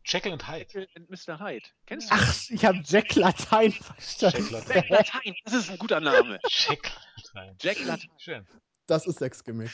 Jekyll 0.05 0.33
und 0.33 0.47
Hyde. 0.47 0.65
Jekyll 0.73 1.07
Mr. 1.07 1.39
Hyde. 1.39 1.65
Kennst 1.85 2.09
du? 2.09 2.15
Ach, 2.15 2.49
ich 2.49 2.65
habe 2.65 2.81
Jack 2.83 3.15
Latein 3.15 3.71
verstanden. 3.71 4.49
Jack 4.49 4.51
Latein. 4.51 4.75
Jack 4.75 4.89
Latein, 4.89 5.35
das 5.45 5.53
ist 5.53 5.69
ein 5.69 5.77
guter 5.77 5.99
Name. 5.99 6.39
Jack 6.49 6.91
Latein. 7.15 7.57
Jack 7.61 7.79
Latein. 7.85 8.09
Schön. 8.17 8.47
Das 8.87 9.05
ist 9.05 9.19
Sexgimmick. 9.19 9.71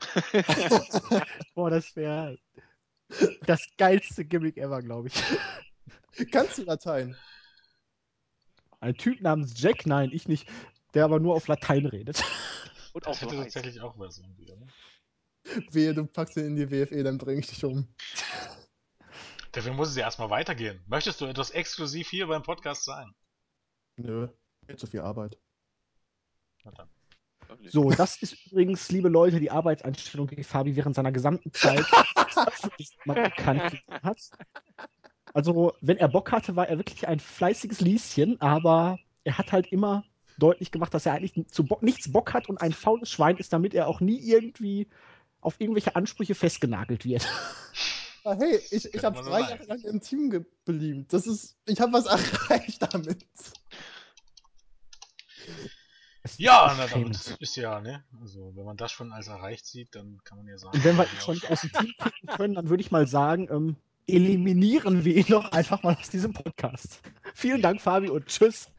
Boah, 1.54 1.70
das 1.70 1.94
wäre 1.96 2.38
das 3.46 3.66
geilste 3.78 4.24
Gimmick 4.24 4.56
ever, 4.56 4.82
glaube 4.82 5.08
ich. 5.08 5.22
Kannst 6.30 6.58
du 6.58 6.64
Latein? 6.64 7.16
Ein 8.80 8.94
Typ 8.94 9.20
namens 9.20 9.54
Jack, 9.56 9.86
nein, 9.86 10.10
ich 10.12 10.28
nicht, 10.28 10.48
der 10.94 11.04
aber 11.04 11.20
nur 11.20 11.34
auf 11.34 11.48
Latein 11.48 11.86
redet. 11.86 12.24
Und 12.92 13.06
auch 13.06 13.12
Das 13.12 13.20
so 13.20 13.26
hätte 13.26 13.36
tatsächlich 13.36 13.80
auch 13.80 13.98
was 13.98 14.18
irgendwie, 14.18 14.50
oder? 14.50 14.66
Wehe, 15.70 15.94
du 15.94 16.06
packst 16.06 16.36
ihn 16.36 16.46
in 16.46 16.56
die 16.56 16.70
WFE, 16.70 17.02
dann 17.04 17.18
bring 17.18 17.38
ich 17.38 17.46
dich 17.46 17.64
um. 17.64 17.88
Dafür 19.52 19.72
muss 19.72 19.90
es 19.90 19.96
ja 19.96 20.02
erstmal 20.02 20.30
weitergehen. 20.30 20.82
Möchtest 20.86 21.20
du 21.20 21.26
etwas 21.26 21.50
exklusiv 21.50 22.08
hier 22.08 22.26
beim 22.26 22.42
Podcast 22.42 22.84
sagen? 22.84 23.14
Nö, 23.96 24.28
viel 24.66 24.76
zu 24.76 24.86
viel 24.86 25.00
Arbeit. 25.00 25.38
Na 26.64 26.72
dann. 26.72 26.95
So, 27.68 27.90
das 27.90 28.22
ist 28.22 28.46
übrigens, 28.46 28.90
liebe 28.90 29.08
Leute, 29.08 29.40
die 29.40 29.50
Arbeitseinstellung, 29.50 30.28
die 30.28 30.44
Fabi 30.44 30.76
während 30.76 30.94
seiner 30.94 31.12
gesamten 31.12 31.52
Zeit 31.52 31.84
mal 33.04 33.22
bekannt 33.22 33.82
hat. 34.02 34.20
Also, 35.32 35.74
wenn 35.80 35.98
er 35.98 36.08
Bock 36.08 36.32
hatte, 36.32 36.56
war 36.56 36.68
er 36.68 36.78
wirklich 36.78 37.06
ein 37.06 37.20
fleißiges 37.20 37.80
Lieschen, 37.80 38.40
aber 38.40 38.98
er 39.24 39.38
hat 39.38 39.52
halt 39.52 39.66
immer 39.72 40.04
deutlich 40.38 40.70
gemacht, 40.70 40.94
dass 40.94 41.06
er 41.06 41.12
eigentlich 41.12 41.46
zu 41.48 41.64
Bock, 41.64 41.82
nichts 41.82 42.12
Bock 42.12 42.32
hat 42.34 42.48
und 42.48 42.58
ein 42.58 42.72
faules 42.72 43.10
Schwein 43.10 43.36
ist, 43.36 43.52
damit 43.52 43.74
er 43.74 43.88
auch 43.88 44.00
nie 44.00 44.18
irgendwie 44.18 44.88
auf 45.40 45.60
irgendwelche 45.60 45.96
Ansprüche 45.96 46.34
festgenagelt 46.34 47.04
wird. 47.04 47.26
Ah, 48.24 48.34
hey, 48.36 48.60
ich, 48.70 48.92
ich 48.92 49.04
habe 49.04 49.22
drei. 49.22 49.40
Jahre 49.40 49.64
lang 49.66 49.80
im 49.82 50.00
Team 50.00 50.30
geblieben. 50.30 51.06
Das 51.08 51.26
ist, 51.26 51.56
ich 51.66 51.80
habe 51.80 51.92
was 51.92 52.06
erreicht 52.50 52.82
damit. 52.92 53.24
Ja, 56.38 56.70
ist 56.70 56.78
na 56.78 56.86
damit 56.86 57.36
ist 57.40 57.56
ja, 57.56 57.80
ne? 57.80 58.04
Also, 58.20 58.52
wenn 58.54 58.64
man 58.64 58.76
das 58.76 58.92
schon 58.92 59.12
als 59.12 59.28
erreicht 59.28 59.66
sieht, 59.66 59.94
dann 59.94 60.20
kann 60.24 60.38
man 60.38 60.46
ja 60.46 60.58
sagen. 60.58 60.76
Und 60.76 60.84
wenn 60.84 60.96
wir 60.96 61.04
ja 61.04 61.10
ihn 61.10 61.20
schon 61.20 61.34
nicht 61.34 61.50
aus 61.50 61.60
dem 61.60 61.72
Team 61.72 61.92
kicken 61.98 62.28
können, 62.28 62.54
dann 62.54 62.68
würde 62.68 62.82
ich 62.82 62.90
mal 62.90 63.06
sagen, 63.06 63.48
ähm, 63.50 63.76
eliminieren 64.06 65.04
wir 65.04 65.16
ihn 65.16 65.26
doch 65.28 65.52
einfach 65.52 65.82
mal 65.82 65.96
aus 65.96 66.10
diesem 66.10 66.32
Podcast. 66.32 67.00
Vielen 67.34 67.62
Dank, 67.62 67.80
Fabi, 67.80 68.10
und 68.10 68.26
tschüss. 68.26 68.70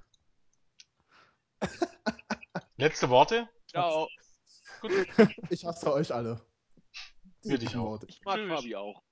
Letzte 2.77 3.09
Worte? 3.09 3.49
Ciao. 3.67 4.07
Ich 5.49 5.65
hasse 5.65 5.91
euch 5.91 6.13
alle. 6.13 6.41
Für 7.41 7.57
dich 7.57 7.75
auch. 7.75 7.85
Worte. 7.85 8.05
Ich 8.09 8.21
mag 8.23 8.35
Tschüss. 8.37 8.53
Fabi 8.53 8.75
auch. 8.75 9.03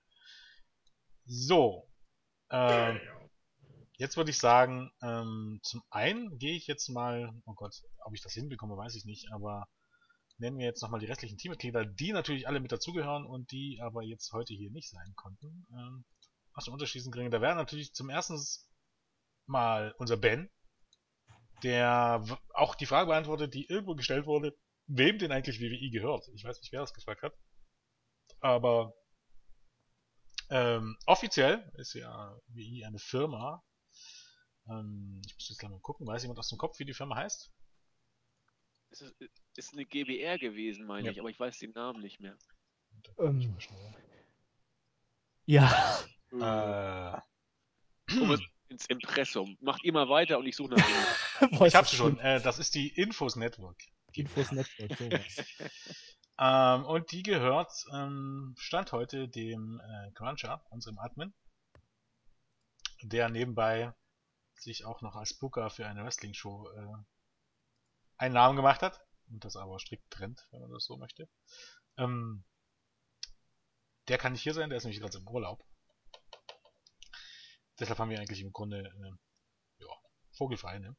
So. 1.26 1.90
Ähm, 2.52 3.00
jetzt 3.98 4.18
würde 4.18 4.32
ich 4.32 4.38
sagen, 4.38 4.92
ähm, 5.02 5.60
zum 5.64 5.84
einen 5.90 6.38
gehe 6.38 6.56
ich 6.56 6.68
jetzt 6.68 6.90
mal, 6.90 7.32
oh 7.46 7.54
Gott, 7.54 7.76
ob 8.04 8.14
ich 8.14 8.22
das 8.22 8.34
hinbekomme, 8.34 8.78
weiß 8.78 8.96
ich 8.96 9.06
nicht, 9.06 9.32
aber 9.32 9.68
nennen 10.38 10.58
wir 10.58 10.66
jetzt 10.66 10.82
nochmal 10.82 11.00
die 11.00 11.06
restlichen 11.06 11.38
Teammitglieder, 11.38 11.86
die 11.86 12.12
natürlich 12.12 12.48
alle 12.48 12.60
mit 12.60 12.72
dazugehören 12.72 13.26
und 13.26 13.52
die 13.52 13.80
aber 13.82 14.04
jetzt 14.04 14.32
heute 14.34 14.54
hier 14.54 14.72
nicht 14.72 14.90
sein 14.90 15.14
konnten. 15.16 15.66
Ähm, 15.72 16.06
aus 16.56 16.66
den 16.66 16.74
unterschiedlichen 16.74 17.12
Gründen. 17.12 17.32
Da 17.32 17.42
wäre 17.42 17.56
natürlich 17.56 17.94
zum 17.94 18.10
ersten 18.10 18.40
mal 19.46 19.94
unser 19.98 20.18
Ben. 20.18 20.50
der 21.64 22.24
auch 22.54 22.76
die 22.76 22.86
Frage 22.86 23.08
beantwortet, 23.08 23.54
die 23.54 23.66
irgendwo 23.68 23.96
gestellt 23.96 24.26
wurde, 24.26 24.58
wem 24.88 25.18
denn 25.18 25.32
eigentlich 25.32 25.60
WWE 25.60 25.90
gehört. 25.90 26.28
Ich 26.36 26.44
weiß 26.44 26.60
nicht, 26.60 26.72
wer 26.72 26.82
das 26.82 26.94
gefragt 26.94 27.24
hat. 27.24 27.34
Aber 28.40 28.94
ähm, 30.50 30.98
offiziell 31.06 31.72
ist 31.76 31.94
ja 31.94 32.38
WWE 32.48 32.86
eine 32.86 33.00
Firma. 33.00 33.64
Ähm, 34.68 35.22
ich 35.26 35.34
muss 35.36 35.50
jetzt 35.50 35.60
gleich 35.60 35.72
mal 35.72 35.80
gucken, 35.80 36.08
weiß 36.08 36.24
jemand 36.24 36.40
aus 36.40 36.50
dem 36.50 36.58
Kopf, 36.58 36.80
wie 36.80 36.86
die 36.86 36.94
Firma 36.94 37.16
heißt? 37.16 37.52
Es 38.92 39.02
ist, 39.02 39.16
ist 39.58 39.74
eine 39.74 39.86
GBR 39.86 40.38
gewesen, 40.38 40.86
meine 40.86 41.08
Ja. 41.08 41.12
ich, 41.12 41.20
aber 41.20 41.30
ich 41.30 41.40
weiß 41.40 41.60
den 41.60 41.72
Namen 41.72 42.02
nicht 42.02 42.20
mehr. 42.20 42.38
Ähm, 43.20 43.58
ja. 45.46 46.00
Äh, 46.32 46.36
Äh, 46.36 48.26
mal 48.26 48.40
ins 48.70 48.86
Impressum. 48.88 49.58
Macht 49.62 49.84
immer 49.84 50.10
weiter 50.10 50.40
und 50.40 50.46
ich 50.48 50.56
suche 50.56 50.74
nach 50.74 50.86
dem. 50.86 51.52
Ich 51.68 51.76
hab's 51.76 51.92
das 51.92 51.96
schon, 51.96 52.18
äh, 52.20 52.42
das 52.42 52.60
ist 52.60 52.74
die 52.76 52.88
Infos 52.88 53.36
Network. 53.36 53.78
Infos 54.14 54.52
Network, 54.52 54.98
sowas. 54.98 55.46
Ähm, 56.38 56.84
und 56.86 57.14
die 57.14 57.24
gehört, 57.24 57.72
ähm, 57.94 58.56
Stand 58.58 58.92
heute 58.92 59.30
dem 59.30 59.80
äh, 59.80 60.12
Cruncher, 60.12 60.66
unserem 60.70 61.00
Admin, 61.00 61.34
der 63.04 63.30
nebenbei 63.30 63.94
sich 64.60 64.86
auch 64.86 65.02
noch 65.02 65.16
als 65.16 65.34
Booker 65.34 65.70
für 65.70 65.88
eine 65.88 66.04
Wrestling-Show 66.04 66.70
äh, 66.70 67.04
einen 68.18 68.34
Namen 68.34 68.56
gemacht 68.56 68.82
hat 68.82 69.02
und 69.28 69.44
das 69.44 69.56
aber 69.56 69.80
strikt 69.80 70.10
trennt, 70.12 70.48
wenn 70.52 70.62
man 70.62 70.72
das 70.72 70.86
so 70.86 70.98
möchte. 70.98 71.30
Ähm, 71.98 72.44
der 74.08 74.18
kann 74.18 74.34
nicht 74.34 74.44
hier 74.44 74.54
sein, 74.54 74.70
der 74.70 74.78
ist 74.78 74.84
nämlich 74.84 75.02
gerade 75.02 75.18
im 75.18 75.28
Urlaub. 75.28 75.64
Deshalb 77.80 78.00
haben 78.00 78.10
wir 78.10 78.20
eigentlich 78.20 78.42
im 78.42 78.54
Grunde 78.54 78.80
äh, 78.80 79.84
ja, 79.84 79.90
vogelfrei, 80.32 80.80
ne? 80.80 80.96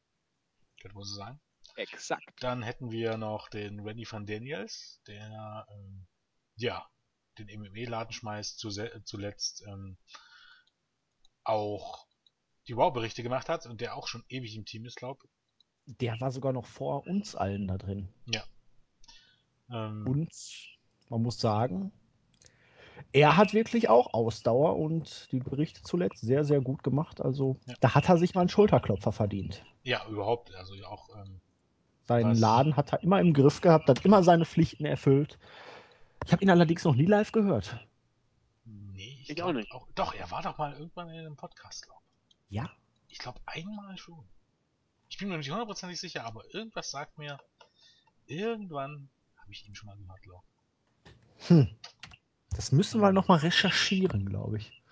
Könnte 0.79 0.95
man 0.95 1.05
so 1.05 1.15
sagen. 1.15 1.41
Exakt. 1.75 2.23
Dann 2.39 2.61
hätten 2.61 2.91
wir 2.91 3.17
noch 3.17 3.49
den 3.49 3.79
Randy 3.79 4.05
van 4.09 4.25
Daniels, 4.25 5.01
der 5.07 5.67
ähm, 5.71 6.07
ja 6.55 6.87
den 7.37 7.59
MMA-Laden 7.59 8.13
schmeißt, 8.13 8.59
zuletzt 8.59 9.63
ähm, 9.67 9.97
auch 11.43 12.06
die 12.67 12.75
Wow-Berichte 12.75 13.23
gemacht 13.23 13.49
hat 13.49 13.65
und 13.65 13.81
der 13.81 13.95
auch 13.95 14.07
schon 14.07 14.23
ewig 14.29 14.55
im 14.55 14.65
Team 14.65 14.85
ist, 14.85 14.95
glaube 14.97 15.27
Der 15.85 16.19
war 16.19 16.31
sogar 16.31 16.53
noch 16.53 16.65
vor 16.65 17.05
uns 17.07 17.35
allen 17.35 17.67
da 17.67 17.77
drin. 17.77 18.09
ähm, 19.69 20.05
Und 20.07 20.29
man 21.09 21.21
muss 21.21 21.39
sagen, 21.39 21.91
er 23.13 23.37
hat 23.37 23.53
wirklich 23.53 23.89
auch 23.89 24.13
Ausdauer 24.13 24.77
und 24.77 25.27
die 25.31 25.39
Berichte 25.39 25.81
zuletzt 25.81 26.21
sehr, 26.21 26.43
sehr 26.43 26.61
gut 26.61 26.83
gemacht. 26.83 27.21
Also 27.21 27.57
Ja. 27.65 27.75
da 27.79 27.95
hat 27.95 28.09
er 28.09 28.17
sich 28.17 28.33
mal 28.35 28.41
einen 28.41 28.49
Schulterklopfer 28.49 29.11
verdient. 29.11 29.63
Ja, 29.83 30.05
überhaupt, 30.07 30.53
also 30.55 30.75
ja 30.75 30.87
auch 30.87 31.09
ähm, 31.15 31.39
Seinen 32.03 32.31
Was? 32.31 32.39
Laden 32.39 32.77
hat 32.77 32.93
er 32.93 33.03
immer 33.03 33.19
im 33.19 33.33
Griff 33.33 33.59
gehabt, 33.61 33.89
hat 33.89 34.05
immer 34.05 34.23
seine 34.23 34.45
Pflichten 34.45 34.85
erfüllt. 34.85 35.37
Ich 36.25 36.31
habe 36.31 36.41
ihn 36.43 36.49
allerdings 36.49 36.83
noch 36.85 36.95
nie 36.95 37.05
live 37.05 37.31
gehört. 37.33 37.85
nee, 38.65 39.17
ich, 39.21 39.29
Ich 39.29 39.35
glaub 39.35 39.49
auch 39.49 39.53
nicht. 39.53 39.69
Doch, 39.95 40.13
er 40.13 40.31
war 40.31 40.41
doch 40.41 40.57
mal 40.57 40.73
irgendwann 40.73 41.09
in 41.09 41.19
einem 41.19 41.35
Podcast, 41.35 41.83
glaube 41.85 42.01
Ja? 42.49 42.71
ich. 43.17 43.19
Glaube 43.19 43.39
einmal 43.45 43.97
schon. 43.97 44.27
Ich 45.09 45.17
bin 45.17 45.29
mir 45.29 45.37
nicht 45.37 45.49
hundertprozentig 45.49 45.99
sicher, 45.99 46.25
aber 46.25 46.43
irgendwas 46.53 46.91
sagt 46.91 47.17
mir, 47.17 47.39
irgendwann 48.25 49.09
habe 49.37 49.51
ich 49.51 49.67
ihn 49.67 49.75
schon 49.75 49.87
mal 49.87 49.97
gehört, 49.97 50.21
glaube 50.21 50.43
Hm. 51.47 51.75
Das 52.51 52.71
müssen 52.71 53.01
wir 53.01 53.11
noch 53.11 53.27
mal 53.27 53.37
recherchieren, 53.37 54.25
glaube 54.25 54.57
ich. 54.57 54.83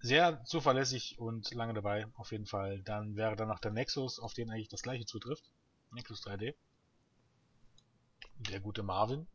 sehr 0.00 0.44
zuverlässig 0.44 1.18
und 1.18 1.52
lange 1.54 1.74
dabei, 1.74 2.06
auf 2.14 2.32
jeden 2.32 2.46
Fall. 2.46 2.82
Dann 2.82 3.16
wäre 3.16 3.36
dann 3.36 3.48
noch 3.48 3.60
der 3.60 3.70
Nexus, 3.70 4.18
auf 4.18 4.34
den 4.34 4.50
eigentlich 4.50 4.68
das 4.68 4.82
gleiche 4.82 5.06
zutrifft. 5.06 5.50
Nexus 5.90 6.22
3D. 6.22 6.54
Der 8.36 8.60
gute 8.60 8.82
Marvin, 8.82 9.26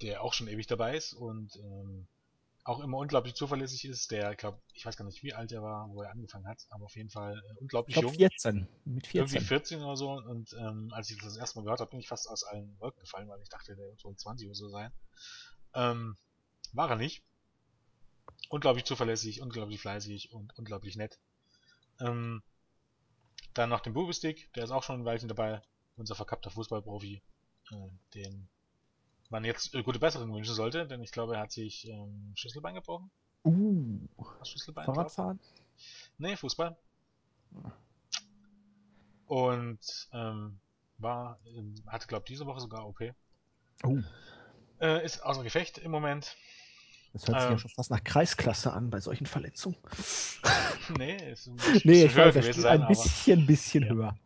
der 0.00 0.22
auch 0.22 0.32
schon 0.32 0.48
ewig 0.48 0.66
dabei 0.66 0.96
ist 0.96 1.12
und 1.12 1.56
ähm, 1.56 2.08
auch 2.64 2.80
immer 2.80 2.98
unglaublich 2.98 3.34
zuverlässig 3.34 3.84
ist. 3.84 4.10
Der, 4.10 4.34
glaub, 4.34 4.60
ich 4.72 4.84
weiß 4.86 4.96
gar 4.96 5.04
nicht, 5.04 5.22
wie 5.22 5.34
alt 5.34 5.52
er 5.52 5.62
war, 5.62 5.88
wo 5.90 6.02
er 6.02 6.10
angefangen 6.10 6.46
hat, 6.48 6.66
aber 6.70 6.86
auf 6.86 6.96
jeden 6.96 7.10
Fall 7.10 7.36
äh, 7.36 7.60
Ich 7.60 7.60
unglaublich 7.60 7.94
glaube 7.94 8.08
jung. 8.08 8.14
14. 8.14 8.66
Mit 8.84 9.14
Irgendwie 9.14 9.40
14. 9.40 9.40
14 9.40 9.82
oder 9.82 9.96
so. 9.96 10.12
Und 10.12 10.52
ähm, 10.58 10.90
als 10.92 11.10
ich 11.10 11.16
das 11.18 11.26
das 11.28 11.36
erste 11.36 11.58
Mal 11.58 11.64
gehört 11.64 11.80
habe, 11.80 11.90
bin 11.90 12.00
ich 12.00 12.08
fast 12.08 12.28
aus 12.28 12.44
allen 12.44 12.78
Wolken 12.80 13.00
gefallen, 13.00 13.28
weil 13.28 13.40
ich 13.42 13.50
dachte, 13.50 13.76
der 13.76 13.84
wird 13.84 14.04
wohl 14.04 14.16
20 14.16 14.48
oder 14.48 14.54
so 14.54 14.68
sein. 14.68 14.92
Ähm, 15.74 16.16
war 16.72 16.88
er 16.90 16.96
nicht. 16.96 17.22
Unglaublich 18.48 18.84
zuverlässig, 18.84 19.42
unglaublich 19.42 19.80
fleißig 19.80 20.32
und 20.32 20.56
unglaublich 20.58 20.96
nett. 20.96 21.18
Ähm, 22.00 22.42
dann 23.52 23.68
noch 23.68 23.80
den 23.80 23.92
Bubistick, 23.94 24.52
der 24.54 24.64
ist 24.64 24.70
auch 24.70 24.82
schon 24.82 25.00
ein 25.00 25.04
Weilchen 25.04 25.28
dabei. 25.28 25.62
Unser 25.96 26.14
verkappter 26.14 26.50
Fußballprofi, 26.50 27.22
äh, 27.70 27.88
den 28.14 28.48
man 29.30 29.44
jetzt 29.44 29.74
äh, 29.74 29.82
gute 29.82 29.98
Besserung 29.98 30.32
wünschen 30.34 30.54
sollte, 30.54 30.86
denn 30.86 31.02
ich 31.02 31.12
glaube, 31.12 31.34
er 31.36 31.42
hat 31.42 31.52
sich 31.52 31.86
ähm, 31.88 32.32
Schlüsselbein 32.36 32.74
gebrochen. 32.74 33.10
Uh, 33.44 33.98
Schlüsselbein? 34.42 34.86
Fahrradfahren? 34.86 35.38
Nee, 36.18 36.36
Fußball. 36.36 36.76
Und 39.26 40.08
ähm, 40.12 40.58
war, 40.98 41.38
ähm, 41.46 41.74
hatte 41.86 42.06
glaube 42.06 42.24
diese 42.28 42.46
Woche 42.46 42.60
sogar 42.60 42.86
OP. 42.86 43.00
Oh, 43.84 43.98
Äh, 44.80 45.04
ist 45.04 45.20
außer 45.20 45.42
Gefecht 45.42 45.78
im 45.78 45.90
Moment. 45.90 46.36
das 47.12 47.26
hört 47.26 47.40
sich 47.40 47.48
Ähm. 47.48 47.56
ja 47.56 47.58
schon 47.58 47.70
fast 47.70 47.90
nach 47.90 48.02
Kreisklasse 48.04 48.72
an 48.72 48.90
bei 48.90 49.00
solchen 49.00 49.26
Verletzungen. 49.26 49.76
nee, 50.98 51.16
ist 51.32 51.46
ein 51.46 51.56
Nee, 51.84 52.04
bisschen 52.04 52.10
ich 52.10 52.14
höher 52.14 52.26
weiß, 52.26 52.34
gewesen 52.34 52.60
sein, 52.62 52.82
ein 52.82 52.86
bisschen, 52.88 53.46
bisschen 53.46 53.84
Ja. 53.84 53.88
höher. 53.88 54.16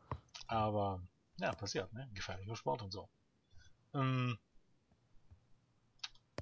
aber, 0.48 0.68
aber 0.68 1.02
ja, 1.38 1.52
passiert, 1.54 1.92
ne? 1.92 2.08
Gefährlicher 2.14 2.56
Sport 2.56 2.82
und 2.82 2.92
so. 2.92 3.08
Ähm, 3.94 4.38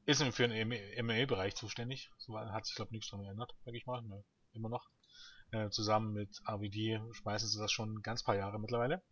ist 0.07 0.23
für 0.23 0.49
den 0.49 0.69
MMA-Bereich 0.69 1.55
zuständig. 1.57 2.11
So 2.17 2.39
hat 2.39 2.65
sich, 2.65 2.77
glaube 2.77 2.89
ich, 2.89 2.93
nichts 2.93 3.11
dran 3.11 3.23
geändert, 3.23 3.55
sag 3.65 3.75
ich 3.75 3.87
mal. 3.87 4.03
Ne, 4.03 4.25
immer 4.53 4.69
noch. 4.69 4.89
Äh, 5.51 5.71
zusammen 5.71 6.13
mit 6.13 6.41
RVD 6.49 7.01
schmeißen 7.13 7.49
sie 7.49 7.59
das 7.59 7.73
schon 7.73 8.03
ganz 8.03 8.23
paar 8.23 8.37
Jahre 8.37 8.59
mittlerweile. 8.59 9.03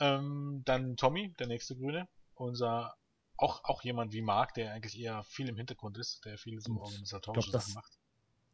Ähm, 0.00 0.62
dann 0.64 0.96
Tommy, 0.96 1.32
der 1.38 1.46
nächste 1.46 1.76
Grüne. 1.76 2.08
Unser, 2.34 2.94
auch, 3.36 3.64
auch 3.64 3.82
jemand 3.82 4.12
wie 4.12 4.22
Mark, 4.22 4.54
der 4.54 4.72
eigentlich 4.72 4.98
eher 4.98 5.22
viel 5.24 5.48
im 5.48 5.56
Hintergrund 5.56 5.96
ist, 5.98 6.24
der 6.24 6.36
viel 6.38 6.60
so 6.60 6.80
organisatorische 6.80 7.50
glaub, 7.50 7.62
Sachen 7.62 7.74
macht. 7.74 7.98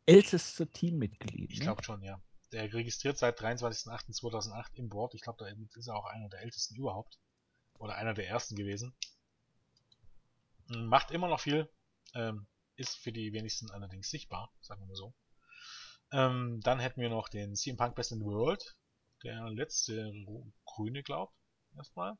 Älteste 0.06 0.68
Teammitglied. 0.68 1.52
Ich 1.52 1.60
ne? 1.60 1.64
glaube 1.64 1.82
schon, 1.82 2.02
ja. 2.02 2.20
Der 2.52 2.72
registriert 2.72 3.18
seit 3.18 3.40
23.08.2008 3.40 4.74
im 4.74 4.89
Board. 4.89 5.14
Ich 5.14 5.22
glaube, 5.22 5.44
da 5.44 5.78
ist 5.78 5.86
er 5.89 5.97
auch 5.97 6.06
einer 6.06 6.28
der 6.28 6.40
ältesten 6.40 6.74
überhaupt. 6.74 7.18
Oder 7.78 7.97
einer 7.97 8.14
der 8.14 8.28
ersten 8.28 8.55
gewesen. 8.55 8.94
Macht 10.68 11.10
immer 11.10 11.28
noch 11.28 11.40
viel. 11.40 11.70
Ähm, 12.14 12.47
ist 12.76 12.97
für 12.97 13.12
die 13.12 13.32
wenigsten 13.32 13.70
allerdings 13.70 14.10
sichtbar, 14.10 14.52
sagen 14.60 14.82
wir 14.82 14.86
mal 14.86 14.97
so. 14.97 15.14
Ähm, 16.12 16.60
dann 16.62 16.78
hätten 16.78 17.01
wir 17.01 17.09
noch 17.09 17.28
den 17.28 17.55
CM 17.55 17.76
Punk 17.76 17.94
Best 17.94 18.12
in 18.12 18.18
the 18.18 18.24
World. 18.24 18.76
Der 19.24 19.48
letzte 19.51 20.12
Grüne, 20.64 21.02
glaubt. 21.02 21.34
Erstmal. 21.76 22.18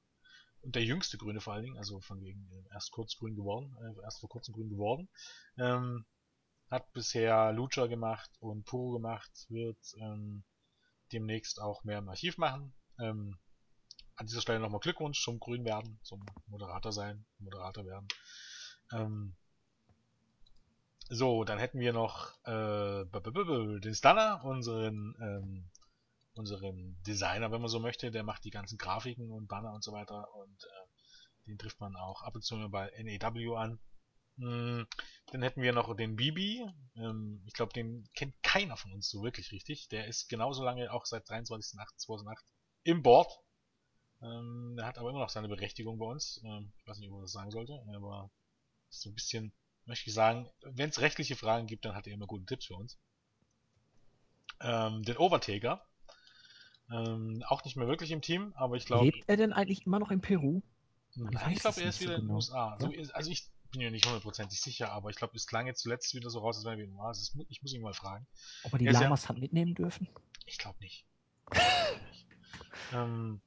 Und 0.61 0.77
der 0.77 0.85
jüngste 0.85 1.19
Grüne 1.19 1.41
vor 1.41 1.55
allen 1.55 1.65
Dingen. 1.65 1.79
Also 1.79 2.01
von 2.01 2.23
wegen 2.23 2.49
äh, 2.53 2.75
erst 2.75 2.91
kurz 2.93 3.17
grün 3.17 3.35
geworden. 3.35 3.77
Äh, 3.81 4.03
erst 4.03 4.21
vor 4.21 4.29
kurzem 4.29 4.55
grün 4.55 4.71
geworden. 4.71 5.09
Ähm, 5.59 6.07
hat 6.71 6.91
bisher 6.95 7.53
Lucha 7.53 7.87
gemacht 7.87 8.31
und 8.41 8.65
Puro 8.65 8.93
gemacht, 8.93 9.31
wird 9.51 9.79
ähm, 10.01 10.43
demnächst 11.13 11.61
auch 11.61 11.85
mehr 11.85 11.99
im 11.99 12.09
Archiv 12.09 12.39
machen. 12.39 12.73
Ähm, 12.99 13.39
an 14.17 14.27
dieser 14.27 14.41
Stelle 14.41 14.61
nochmal 14.61 14.81
Glückwunsch 14.81 15.23
zum 15.23 15.41
Grün 15.41 15.65
werden, 15.65 15.99
zum 16.03 16.25
Moderator 16.47 16.93
sein, 16.93 17.25
Moderator 17.39 17.85
werden. 17.87 18.09
Ähm, 18.93 19.35
so, 21.09 21.45
dann 21.45 21.59
hätten 21.59 21.81
wir 21.81 21.93
noch 21.93 22.35
äh, 22.45 23.05
den 23.05 23.95
Stunner, 23.95 24.45
unseren 24.45 25.15
ähm, 25.21 25.71
unseren 26.35 26.97
Designer, 27.07 27.51
wenn 27.53 27.61
man 27.61 27.71
so 27.71 27.81
möchte, 27.81 28.11
der 28.11 28.23
macht 28.23 28.45
die 28.45 28.51
ganzen 28.51 28.79
Grafiken 28.79 29.31
und 29.31 29.49
Banner 29.49 29.73
und 29.73 29.85
so 29.85 29.93
weiter 29.93 30.35
und 30.35 30.65
äh, 30.65 31.47
den 31.47 31.59
trifft 31.59 31.81
man 31.81 31.97
auch 31.97 32.23
ab 32.23 32.35
und 32.35 32.43
zu 32.43 32.57
mal 32.57 32.69
bei 32.69 32.91
NEW 33.03 33.57
an. 33.57 33.79
Mm, 34.37 34.83
Dann 35.27 35.43
hätten 35.43 35.63
wir 35.63 35.73
noch 35.73 35.95
den 35.95 36.17
Bibi. 36.17 36.65
Ähm, 36.97 37.43
ich 37.47 37.53
glaube, 37.53 37.73
den 37.73 38.09
kennt 38.15 38.41
keiner 38.43 38.77
von 38.77 38.93
uns 38.93 39.11
so 39.11 39.23
wirklich 39.23 39.53
richtig. 39.53 39.89
Der 39.89 40.07
ist 40.07 40.29
genauso 40.29 40.65
lange 40.65 40.91
auch 40.93 41.05
seit 41.05 41.29
23.08.2008 41.29 42.39
im 42.85 43.03
Board. 43.03 43.31
Ähm, 44.23 44.75
der 44.77 44.87
hat 44.87 44.99
aber 44.99 45.11
immer 45.11 45.19
noch 45.21 45.31
seine 45.31 45.49
Berechtigung 45.49 45.99
bei 45.99 46.07
uns. 46.07 46.41
Ähm, 46.45 46.73
ich 46.79 46.87
weiß 46.87 46.99
nicht, 46.99 47.09
ob 47.09 47.15
man 47.15 47.23
das 47.23 47.33
sagen 47.33 47.51
sollte, 47.51 47.83
aber 47.95 48.31
so 48.89 49.11
ein 49.11 49.15
bisschen, 49.15 49.53
möchte 49.85 50.09
ich 50.09 50.15
sagen, 50.15 50.49
wenn 50.63 50.91
es 50.91 51.01
rechtliche 51.01 51.35
Fragen 51.37 51.67
gibt, 51.67 51.85
dann 51.85 51.95
hat 51.95 52.07
er 52.07 52.13
immer 52.13 52.27
gute 52.27 52.45
Tipps 52.47 52.67
für 52.67 52.75
uns. 52.77 52.99
Ähm, 54.61 55.03
den 55.03 55.17
Overtaker. 55.17 55.85
Ähm, 56.91 57.43
auch 57.49 57.65
nicht 57.65 57.77
mehr 57.77 57.87
wirklich 57.89 58.11
im 58.11 58.21
Team, 58.21 58.53
aber 58.55 58.77
ich 58.77 58.85
glaube, 58.87 59.07
Lebt 59.07 59.25
er 59.29 59.37
denn 59.37 59.53
eigentlich 59.53 59.87
immer 59.87 59.99
noch 59.99 60.11
in 60.11 60.21
Peru? 60.21 60.61
Nein, 61.15 61.53
ich 61.53 61.61
glaube, 61.61 61.81
er 61.81 61.89
ist 61.89 62.01
nicht 62.01 62.01
so 62.01 62.05
wieder 62.05 62.15
in 62.17 62.21
den 62.23 62.27
genau. 62.27 62.37
USA. 62.37 62.77
So, 62.79 62.93
Ja? 62.93 63.01
ist- 63.01 63.15
also 63.15 63.31
ich 63.31 63.49
bin 63.71 63.81
mir 63.81 63.91
nicht 63.91 64.05
hundertprozentig 64.05 64.61
sicher, 64.61 64.93
aber 64.93 65.09
ich 65.11 65.17
glaube, 65.17 65.35
es 65.35 65.47
klang 65.47 65.67
jetzt 65.67 65.81
zuletzt 65.83 66.15
wieder 66.15 66.29
so 66.29 66.41
raus, 66.41 66.57
als 66.57 66.65
wäre 66.65 66.75
er 66.75 66.79
wieder 66.79 66.89
in 66.89 66.93
den 66.95 66.99
USA. 67.01 67.11
Ist, 67.11 67.37
ich 67.49 67.63
muss 67.63 67.73
ihn 67.73 67.81
mal 67.83 67.95
fragen. 67.95 68.27
Ob 68.65 68.73
er 68.75 68.79
die 68.79 68.87
Er 68.87 68.91
ist 68.93 68.97
ja- 68.97 69.03
Lamas 69.05 69.29
hat 69.29 69.39
mitnehmen 69.39 69.75
dürfen? 69.75 70.07
Ich 70.47 70.59
glaube 70.59 70.79
nicht. 70.81 71.07
Ähm, 72.93 73.41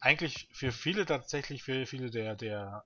eigentlich 0.00 0.48
für 0.52 0.72
viele 0.72 1.06
tatsächlich, 1.06 1.62
für 1.62 1.86
viele 1.86 2.10
der, 2.10 2.36
der 2.36 2.84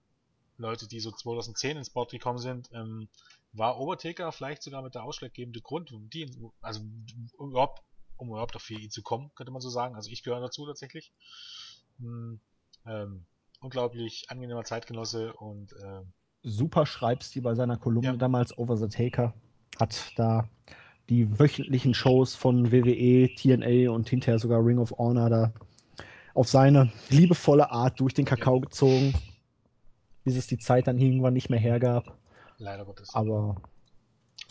Leute, 0.56 0.86
die 0.88 1.00
so 1.00 1.10
2010 1.10 1.76
ins 1.76 1.88
Sport 1.88 2.12
gekommen 2.12 2.38
sind, 2.38 2.70
ähm, 2.72 3.08
war 3.52 3.78
Overtaker 3.78 4.32
vielleicht 4.32 4.62
sogar 4.62 4.82
mit 4.82 4.94
der 4.94 5.04
ausschlaggebende 5.04 5.60
Grund, 5.60 5.92
um 5.92 6.08
die, 6.08 6.30
also 6.60 6.80
um 7.36 7.50
überhaupt, 7.50 7.82
um 8.16 8.28
überhaupt 8.28 8.56
auf 8.56 8.68
VI 8.68 8.88
zu 8.88 9.02
kommen, 9.02 9.30
könnte 9.34 9.52
man 9.52 9.60
so 9.60 9.68
sagen. 9.68 9.94
Also 9.94 10.10
ich 10.10 10.22
gehöre 10.22 10.40
dazu 10.40 10.66
tatsächlich. 10.66 11.12
Hm, 11.98 12.40
ähm, 12.86 13.26
unglaublich 13.60 14.24
angenehmer 14.28 14.64
Zeitgenosse 14.64 15.32
und 15.34 15.72
äh, 15.72 16.02
Super 16.44 16.86
Schreibstil 16.86 17.42
bei 17.42 17.54
seiner 17.54 17.76
Kolumne 17.76 18.12
Ja. 18.12 18.16
damals, 18.16 18.56
Over 18.58 18.76
the 18.76 18.88
Taker. 18.88 19.34
Hat 19.78 20.12
da 20.16 20.48
die 21.08 21.38
wöchentlichen 21.38 21.94
Shows 21.94 22.34
von 22.34 22.72
WWE, 22.72 23.32
TNA 23.34 23.90
und 23.90 24.08
hinterher 24.08 24.38
sogar 24.38 24.64
Ring 24.64 24.78
of 24.78 24.92
Honor 24.98 25.30
da 25.30 25.52
auf 26.34 26.48
seine 26.48 26.92
liebevolle 27.08 27.70
Art 27.70 28.00
durch 28.00 28.14
den 28.14 28.24
Kakao 28.24 28.60
gezogen, 28.60 29.14
bis 30.24 30.36
es 30.36 30.46
die 30.46 30.58
Zeit 30.58 30.86
dann 30.86 30.98
irgendwann 30.98 31.34
nicht 31.34 31.50
mehr 31.50 31.58
hergab. 31.60 32.16
leider 32.58 32.84
Gottes. 32.84 33.08
Aber 33.14 33.56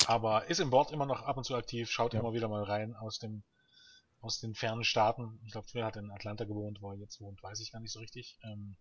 Aber 0.07 0.47
ist 0.49 0.59
im 0.59 0.69
Board 0.69 0.91
immer 0.91 1.05
noch 1.05 1.23
ab 1.23 1.37
und 1.37 1.43
zu 1.43 1.55
aktiv, 1.55 1.89
schaut 1.89 2.13
Ja. 2.13 2.19
immer 2.19 2.33
wieder 2.33 2.47
mal 2.47 2.63
rein 2.63 2.95
aus 2.95 3.19
dem 3.19 3.43
aus 4.21 4.39
den 4.39 4.53
fernen 4.53 4.83
Staaten. 4.83 5.39
Ich 5.45 5.51
glaube, 5.51 5.67
früher 5.67 5.85
hat 5.85 5.95
er 5.95 6.03
in 6.03 6.11
Atlanta 6.11 6.43
gewohnt, 6.43 6.79
wo 6.81 6.91
er 6.91 6.97
jetzt 6.97 7.19
wohnt, 7.21 7.41
weiß 7.41 7.59
ich 7.59 7.71
gar 7.71 7.79
nicht 7.79 7.91
so 7.91 7.99
richtig. 7.99 8.37
Ähm, 8.43 8.75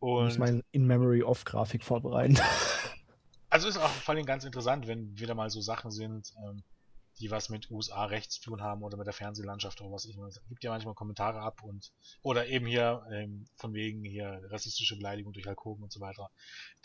muss 0.00 0.34
und 0.34 0.38
mein 0.38 0.62
In-Memory-Off-Grafik 0.70 1.82
vorbereiten. 1.82 2.38
also 3.50 3.66
ist 3.68 3.78
auch 3.78 3.88
vor 3.88 4.14
allem 4.14 4.26
ganz 4.26 4.44
interessant, 4.44 4.86
wenn 4.86 5.18
wieder 5.18 5.34
mal 5.34 5.50
so 5.50 5.60
Sachen 5.60 5.90
sind, 5.90 6.32
ähm, 6.44 6.62
die 7.20 7.30
was 7.30 7.48
mit 7.48 7.70
USA-Recht 7.70 8.32
zu 8.32 8.40
tun 8.40 8.62
haben 8.62 8.82
oder 8.82 8.96
mit 8.96 9.06
der 9.06 9.14
Fernsehlandschaft 9.14 9.80
oder 9.80 9.92
was 9.92 10.04
ich 10.04 10.16
immer. 10.16 10.26
Es 10.26 10.40
gibt 10.48 10.64
ja 10.64 10.70
manchmal 10.70 10.94
Kommentare 10.94 11.40
ab 11.40 11.62
und 11.62 11.92
oder 12.22 12.46
eben 12.48 12.66
hier 12.66 13.06
ähm, 13.12 13.46
von 13.56 13.72
wegen 13.72 14.04
hier 14.04 14.40
rassistische 14.50 14.96
Beleidigung 14.96 15.32
durch 15.32 15.46
Hogan 15.46 15.84
und 15.84 15.92
so 15.92 16.00
weiter. 16.00 16.30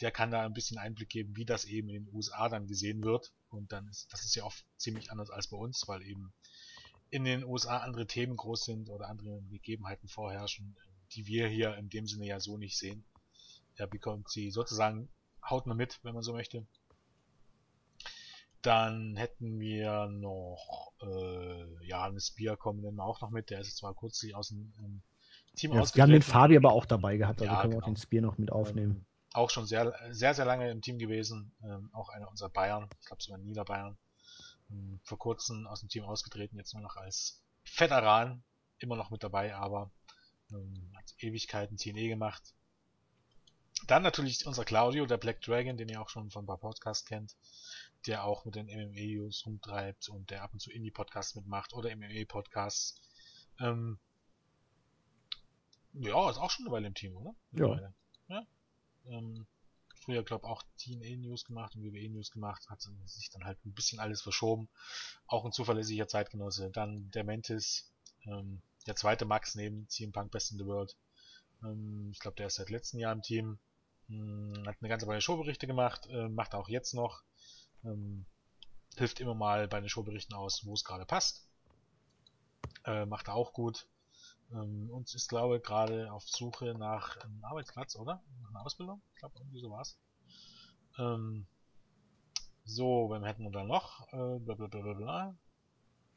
Der 0.01 0.11
kann 0.11 0.31
da 0.31 0.45
ein 0.45 0.53
bisschen 0.53 0.77
Einblick 0.77 1.09
geben, 1.09 1.35
wie 1.35 1.45
das 1.45 1.65
eben 1.65 1.89
in 1.89 2.05
den 2.05 2.13
USA 2.13 2.47
dann 2.49 2.67
gesehen 2.67 3.03
wird. 3.03 3.31
Und 3.49 3.71
dann 3.71 3.87
ist 3.87 4.11
das 4.11 4.23
ist 4.23 4.35
ja 4.35 4.43
oft 4.43 4.63
ziemlich 4.77 5.11
anders 5.11 5.31
als 5.31 5.47
bei 5.47 5.57
uns, 5.57 5.87
weil 5.87 6.03
eben 6.03 6.31
in 7.09 7.23
den 7.23 7.43
USA 7.43 7.77
andere 7.77 8.05
Themen 8.05 8.37
groß 8.37 8.65
sind 8.65 8.89
oder 8.89 9.07
andere 9.07 9.41
Gegebenheiten 9.49 10.07
vorherrschen, 10.07 10.77
die 11.13 11.25
wir 11.25 11.47
hier 11.47 11.75
in 11.77 11.89
dem 11.89 12.05
Sinne 12.05 12.27
ja 12.27 12.39
so 12.39 12.57
nicht 12.57 12.77
sehen. 12.77 13.03
Er 13.75 13.87
bekommt 13.87 14.29
sie 14.29 14.51
sozusagen 14.51 15.09
hautnah 15.43 15.73
mit, 15.73 15.99
wenn 16.03 16.13
man 16.13 16.23
so 16.23 16.33
möchte. 16.33 16.67
Dann 18.61 19.15
hätten 19.15 19.59
wir 19.59 20.07
noch 20.07 20.91
äh, 21.01 21.85
ja, 21.85 22.03
eine 22.03 22.19
Spear 22.19 22.57
kommen 22.57 22.99
auch 22.99 23.21
noch 23.21 23.29
mit. 23.29 23.49
Der 23.49 23.61
ist 23.61 23.77
zwar 23.77 23.95
kürzlich 23.95 24.35
aus 24.35 24.49
dem 24.49 24.73
ähm, 24.79 25.01
Team 25.55 25.73
Ja, 25.73 25.83
wir 25.93 26.03
haben 26.03 26.11
den 26.11 26.21
Fabi 26.21 26.57
aber 26.57 26.73
auch 26.73 26.85
dabei 26.85 27.17
gehabt, 27.17 27.41
also 27.41 27.53
Ja, 27.53 27.61
können 27.61 27.73
wir 27.73 27.79
auch 27.79 27.85
genau. 27.85 27.95
den 27.95 28.01
Spear 28.01 28.21
noch 28.21 28.37
mit 28.37 28.51
aufnehmen. 28.51 28.91
Ähm, 28.97 29.05
auch 29.33 29.49
schon 29.49 29.65
sehr, 29.65 29.93
sehr, 30.09 30.33
sehr 30.33 30.45
lange 30.45 30.69
im 30.71 30.81
Team 30.81 30.97
gewesen. 30.97 31.53
Ähm, 31.63 31.89
auch 31.93 32.09
einer 32.09 32.29
unserer 32.29 32.49
Bayern. 32.49 32.89
Ich 32.99 33.05
glaube 33.05 33.21
sogar 33.21 33.37
Niederbayern. 33.39 33.97
Ähm, 34.71 34.99
vor 35.03 35.17
kurzem 35.17 35.67
aus 35.67 35.81
dem 35.81 35.89
Team 35.89 36.03
ausgetreten, 36.03 36.57
jetzt 36.57 36.73
nur 36.73 36.83
noch 36.83 36.97
als 36.97 37.41
Veteran. 37.77 38.43
Immer 38.79 38.95
noch 38.95 39.11
mit 39.11 39.23
dabei, 39.23 39.55
aber 39.55 39.91
ähm, 40.51 40.91
hat 40.95 41.13
Ewigkeiten 41.19 41.77
TNE 41.77 42.07
gemacht. 42.07 42.53
Dann 43.87 44.03
natürlich 44.03 44.45
unser 44.45 44.65
Claudio, 44.65 45.05
der 45.05 45.17
Black 45.17 45.41
Dragon, 45.41 45.77
den 45.77 45.89
ihr 45.89 46.01
auch 46.01 46.09
schon 46.09 46.29
von 46.31 46.43
ein 46.43 46.47
paar 46.47 46.57
Podcasts 46.57 47.05
kennt, 47.05 47.35
der 48.07 48.23
auch 48.23 48.45
mit 48.45 48.55
den 48.55 48.67
MMA-News 48.67 49.45
rumtreibt 49.45 50.09
und 50.09 50.29
der 50.29 50.43
ab 50.43 50.53
und 50.53 50.59
zu 50.59 50.71
Indie-Podcasts 50.71 51.35
mitmacht 51.35 51.73
oder 51.73 51.95
MMA-Podcasts. 51.95 53.01
Ähm, 53.59 53.99
ja, 55.93 56.29
ist 56.29 56.37
auch 56.37 56.49
schon 56.49 56.65
eine 56.65 56.73
Weile 56.73 56.87
im 56.87 56.93
Team, 56.93 57.15
oder? 57.17 57.35
Ja. 57.51 57.93
Ja? 58.27 58.47
Ähm, 59.07 59.47
früher, 59.95 60.23
glaube 60.23 60.47
auch 60.47 60.63
TNA-News 60.77 61.45
gemacht 61.45 61.75
und 61.75 61.83
WWE-News 61.83 62.31
gemacht, 62.31 62.69
hat 62.69 62.81
sich 62.81 63.29
dann 63.29 63.43
halt 63.43 63.63
ein 63.65 63.73
bisschen 63.73 63.99
alles 63.99 64.21
verschoben. 64.21 64.69
Auch 65.27 65.45
ein 65.45 65.51
zuverlässiger 65.51 66.07
Zeitgenosse. 66.07 66.69
Dann 66.71 67.11
der 67.11 67.23
Mantis, 67.23 67.91
ähm, 68.25 68.61
der 68.87 68.95
zweite 68.95 69.25
Max 69.25 69.55
neben 69.55 69.87
CM 69.89 70.11
Punk 70.11 70.31
Best 70.31 70.51
in 70.51 70.57
the 70.57 70.65
World. 70.65 70.95
Ähm, 71.63 72.09
ich 72.11 72.19
glaube, 72.19 72.35
der 72.35 72.47
ist 72.47 72.55
seit 72.55 72.69
letztem 72.69 72.99
Jahr 72.99 73.13
im 73.13 73.21
Team. 73.21 73.59
Hm, 74.07 74.63
hat 74.65 74.77
eine 74.79 74.89
ganze 74.89 75.07
Weile 75.07 75.21
Showberichte 75.21 75.67
gemacht, 75.67 76.07
äh, 76.07 76.29
macht 76.29 76.55
auch 76.55 76.69
jetzt 76.69 76.93
noch. 76.93 77.23
Ähm, 77.83 78.25
hilft 78.97 79.19
immer 79.19 79.35
mal 79.35 79.67
bei 79.67 79.79
den 79.79 79.89
Showberichten 79.89 80.35
aus, 80.35 80.65
wo 80.65 80.73
es 80.73 80.83
gerade 80.83 81.05
passt. 81.05 81.47
Äh, 82.85 83.05
macht 83.05 83.27
er 83.27 83.35
auch 83.35 83.53
gut. 83.53 83.87
Ähm, 84.51 84.89
und 84.91 85.13
ist, 85.13 85.29
glaube 85.29 85.57
ich, 85.57 85.63
gerade 85.63 86.11
auf 86.11 86.27
Suche 86.27 86.73
nach 86.73 87.17
einem 87.17 87.43
Arbeitsplatz, 87.43 87.95
oder? 87.95 88.21
Nach 88.41 88.49
einer 88.49 88.65
Ausbildung? 88.65 89.01
Ich 89.13 89.19
glaube, 89.19 89.37
irgendwie 89.39 89.59
so 89.59 89.69
war's. 89.69 89.97
Ähm, 90.97 91.45
so, 92.65 93.09
wen 93.09 93.23
hätten 93.23 93.43
wir 93.43 93.51
da 93.51 93.63
noch? 93.63 94.07
Äh, 94.11 94.39
bla 94.39 94.55
bla 94.55 94.67
bla 94.67 94.81
bla 94.81 94.93
bla. 94.93 95.35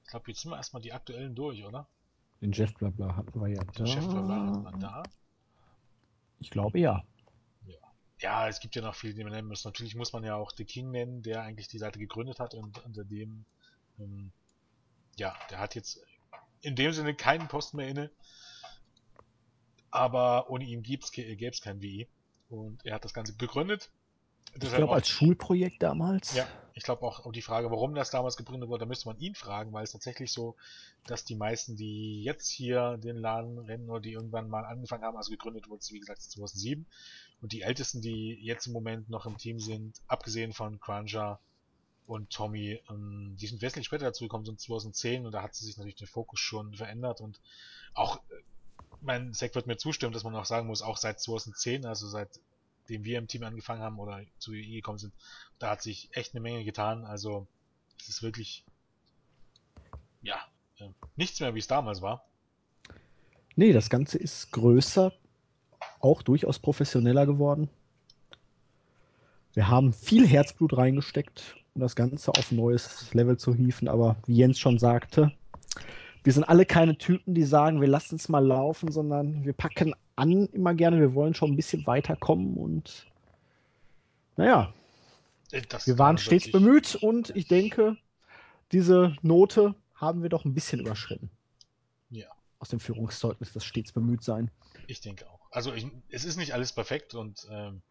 Ich 0.04 0.10
glaube, 0.10 0.30
jetzt 0.30 0.40
sind 0.40 0.50
wir 0.50 0.56
erstmal 0.56 0.82
die 0.82 0.92
aktuellen 0.92 1.34
durch, 1.34 1.64
oder? 1.64 1.86
Den 2.40 2.52
Jeff 2.52 2.74
Blabla 2.74 3.14
hatten 3.16 3.40
wir 3.40 3.48
ja 3.48 3.62
Den 3.62 3.86
Chef 3.86 4.06
bla 4.08 4.20
bla 4.20 4.46
hatten 4.46 4.64
wir 4.64 4.72
da. 4.72 4.78
da. 4.78 5.02
Ich 6.40 6.50
glaube 6.50 6.80
ja. 6.80 7.04
Ja, 8.22 8.46
es 8.48 8.60
gibt 8.60 8.76
ja 8.76 8.82
noch 8.82 8.94
viele, 8.94 9.14
die 9.14 9.24
man 9.24 9.32
nennen 9.32 9.48
muss. 9.48 9.64
Natürlich 9.64 9.96
muss 9.96 10.12
man 10.12 10.22
ja 10.22 10.36
auch 10.36 10.52
The 10.56 10.64
King 10.64 10.92
nennen, 10.92 11.22
der 11.22 11.42
eigentlich 11.42 11.66
die 11.66 11.78
Seite 11.78 11.98
gegründet 11.98 12.38
hat 12.38 12.54
und 12.54 12.84
unter 12.84 13.04
dem, 13.04 13.44
ähm, 13.98 14.30
ja, 15.16 15.36
der 15.50 15.58
hat 15.58 15.74
jetzt 15.74 16.00
in 16.60 16.76
dem 16.76 16.92
Sinne 16.92 17.14
keinen 17.14 17.48
Posten 17.48 17.78
mehr 17.78 17.88
inne. 17.88 18.10
Aber 19.90 20.48
ohne 20.50 20.64
ihn 20.64 20.84
gäbe 20.84 21.02
es 21.04 21.60
kein 21.60 21.82
WI. 21.82 22.06
Und 22.48 22.86
er 22.86 22.94
hat 22.94 23.04
das 23.04 23.12
Ganze 23.12 23.34
gegründet. 23.34 23.90
Ich 24.54 24.72
glaube 24.72 24.94
als 24.94 25.08
Schulprojekt 25.08 25.82
damals. 25.82 26.34
Ja, 26.34 26.46
ich 26.74 26.82
glaube 26.82 27.06
auch 27.06 27.24
um 27.24 27.32
die 27.32 27.42
Frage, 27.42 27.70
warum 27.70 27.94
das 27.94 28.10
damals 28.10 28.36
gegründet 28.36 28.68
wurde, 28.68 28.80
da 28.80 28.86
müsste 28.86 29.08
man 29.08 29.18
ihn 29.18 29.34
fragen, 29.34 29.72
weil 29.72 29.84
es 29.84 29.92
tatsächlich 29.92 30.32
so, 30.32 30.56
dass 31.06 31.24
die 31.24 31.34
meisten, 31.34 31.76
die 31.76 32.22
jetzt 32.22 32.50
hier 32.50 32.98
den 32.98 33.16
Laden 33.16 33.58
rennen 33.58 33.88
oder 33.90 34.00
die 34.00 34.12
irgendwann 34.12 34.48
mal 34.48 34.64
angefangen 34.64 35.04
haben, 35.04 35.16
also 35.16 35.30
gegründet 35.30 35.68
wurde 35.68 35.80
es 35.80 35.92
wie 35.92 36.00
gesagt 36.00 36.22
2007. 36.22 36.86
Und 37.40 37.52
die 37.52 37.62
ältesten, 37.62 38.00
die 38.00 38.38
jetzt 38.40 38.66
im 38.66 38.72
Moment 38.72 39.10
noch 39.10 39.26
im 39.26 39.36
Team 39.36 39.58
sind, 39.58 40.00
abgesehen 40.06 40.52
von 40.52 40.80
Cruncher 40.80 41.40
und 42.06 42.30
Tommy, 42.30 42.80
ähm, 42.90 43.36
die 43.40 43.46
sind 43.46 43.62
wesentlich 43.62 43.86
später 43.86 44.06
dazu 44.06 44.24
gekommen, 44.24 44.44
sind 44.44 44.60
2010 44.60 45.26
und 45.26 45.32
da 45.32 45.42
hat 45.42 45.54
sich 45.54 45.76
natürlich 45.76 45.96
der 45.96 46.08
Fokus 46.08 46.40
schon 46.40 46.74
verändert. 46.74 47.20
Und 47.20 47.40
auch, 47.94 48.16
äh, 48.16 48.42
mein 49.00 49.34
Zack 49.34 49.54
wird 49.54 49.66
mir 49.66 49.76
zustimmen, 49.76 50.12
dass 50.12 50.24
man 50.24 50.36
auch 50.36 50.44
sagen 50.44 50.68
muss, 50.68 50.82
auch 50.82 50.96
seit 50.96 51.20
2010, 51.20 51.84
also 51.84 52.06
seitdem 52.82 53.04
wir 53.04 53.18
im 53.18 53.28
Team 53.28 53.44
angefangen 53.44 53.82
haben 53.82 53.98
oder 53.98 54.20
zu 54.38 54.52
EI 54.52 54.76
gekommen 54.76 54.98
sind, 54.98 55.12
da 55.58 55.70
hat 55.70 55.82
sich 55.82 56.08
echt 56.12 56.34
eine 56.34 56.40
Menge 56.40 56.64
getan. 56.64 57.04
Also 57.04 57.46
es 58.00 58.08
ist 58.08 58.22
wirklich 58.22 58.64
ja 60.22 60.36
äh, 60.78 60.88
nichts 61.16 61.40
mehr 61.40 61.54
wie 61.54 61.58
es 61.58 61.66
damals 61.66 62.02
war. 62.02 62.24
Nee, 63.54 63.72
das 63.72 63.90
Ganze 63.90 64.18
ist 64.18 64.50
größer, 64.52 65.12
auch 66.00 66.22
durchaus 66.22 66.58
professioneller 66.58 67.26
geworden. 67.26 67.68
Wir 69.52 69.68
haben 69.68 69.92
viel 69.92 70.26
Herzblut 70.26 70.76
reingesteckt, 70.76 71.56
um 71.74 71.82
das 71.82 71.94
Ganze 71.94 72.30
auf 72.30 72.50
ein 72.50 72.56
neues 72.56 73.12
Level 73.12 73.36
zu 73.36 73.54
hieven, 73.54 73.88
aber 73.88 74.16
wie 74.26 74.36
Jens 74.36 74.58
schon 74.58 74.78
sagte, 74.78 75.32
wir 76.24 76.32
sind 76.32 76.44
alle 76.44 76.64
keine 76.64 76.96
Typen, 76.96 77.34
die 77.34 77.42
sagen, 77.42 77.80
wir 77.80 77.88
lassen 77.88 78.16
es 78.16 78.28
mal 78.28 78.44
laufen, 78.44 78.90
sondern 78.90 79.44
wir 79.44 79.52
packen 79.52 79.94
an 80.16 80.46
immer 80.48 80.74
gerne, 80.74 81.00
wir 81.00 81.14
wollen 81.14 81.34
schon 81.34 81.52
ein 81.52 81.56
bisschen 81.56 81.86
weiterkommen 81.86 82.56
und 82.56 83.06
naja, 84.36 84.72
Das 85.68 85.86
wir 85.86 85.98
waren 85.98 86.18
stets 86.18 86.50
bemüht 86.50 86.94
und 86.96 87.30
ich 87.36 87.46
denke, 87.46 87.96
diese 88.72 89.16
Note 89.22 89.74
haben 89.94 90.22
wir 90.22 90.28
doch 90.30 90.44
ein 90.44 90.54
bisschen 90.54 90.80
überschritten. 90.80 91.30
Ja. 92.10 92.26
Aus 92.58 92.68
dem 92.70 92.80
Führungszeugnis, 92.80 93.52
das 93.52 93.64
stets 93.64 93.92
bemüht 93.92 94.22
sein. 94.22 94.50
Ich 94.86 95.00
denke 95.00 95.28
auch. 95.28 95.40
Also 95.50 95.72
ich, 95.74 95.86
es 96.08 96.24
ist 96.24 96.36
nicht 96.36 96.52
alles 96.54 96.72
perfekt 96.72 97.14
und 97.14 97.46
ähm, 97.50 97.82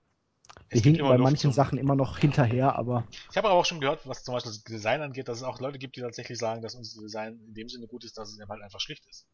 Wir 0.69 0.81
hinken 0.81 1.03
bei 1.07 1.18
manchen 1.18 1.52
zum- 1.52 1.53
Sachen 1.53 1.77
immer 1.77 1.95
noch 1.95 2.18
hinterher, 2.18 2.76
aber 2.76 3.07
Ich 3.30 3.38
habe 3.38 3.49
aber 3.49 3.60
auch 3.60 3.65
schon 3.65 3.80
gehört, 3.80 4.07
was 4.07 4.23
zum 4.23 4.34
Beispiel 4.34 4.52
das 4.52 4.64
Design 4.64 5.02
angeht, 5.02 5.27
dass 5.27 5.38
es 5.38 5.43
auch 5.43 5.60
Leute 5.60 5.77
gibt, 5.77 5.95
die 5.95 6.02
tatsächlich 6.02 6.39
sagen, 6.39 6.61
dass 6.61 6.73
unser 6.76 7.02
Design 7.02 7.39
in 7.48 7.53
dem 7.53 7.69
Sinne 7.69 7.88
gut 7.88 8.03
ist, 8.03 8.18
dass 8.18 8.30
es 8.30 8.39
eben 8.39 8.49
halt 8.49 8.61
einfach 8.64 8.80
schlicht 8.80 9.06
ist. 9.07 9.27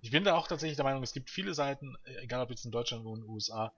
Ich 0.00 0.10
bin 0.10 0.24
da 0.24 0.34
auch 0.34 0.48
tatsächlich 0.48 0.76
der 0.76 0.84
Meinung, 0.84 1.02
es 1.02 1.12
gibt 1.12 1.30
viele 1.30 1.54
Seiten, 1.54 1.96
äh, 2.04 2.22
egal 2.22 2.42
ob 2.42 2.50
jetzt 2.50 2.64
in 2.64 2.70
Deutschland 2.70 3.04
oder 3.04 3.16
in 3.16 3.22
den 3.22 3.30
USA, 3.30 3.72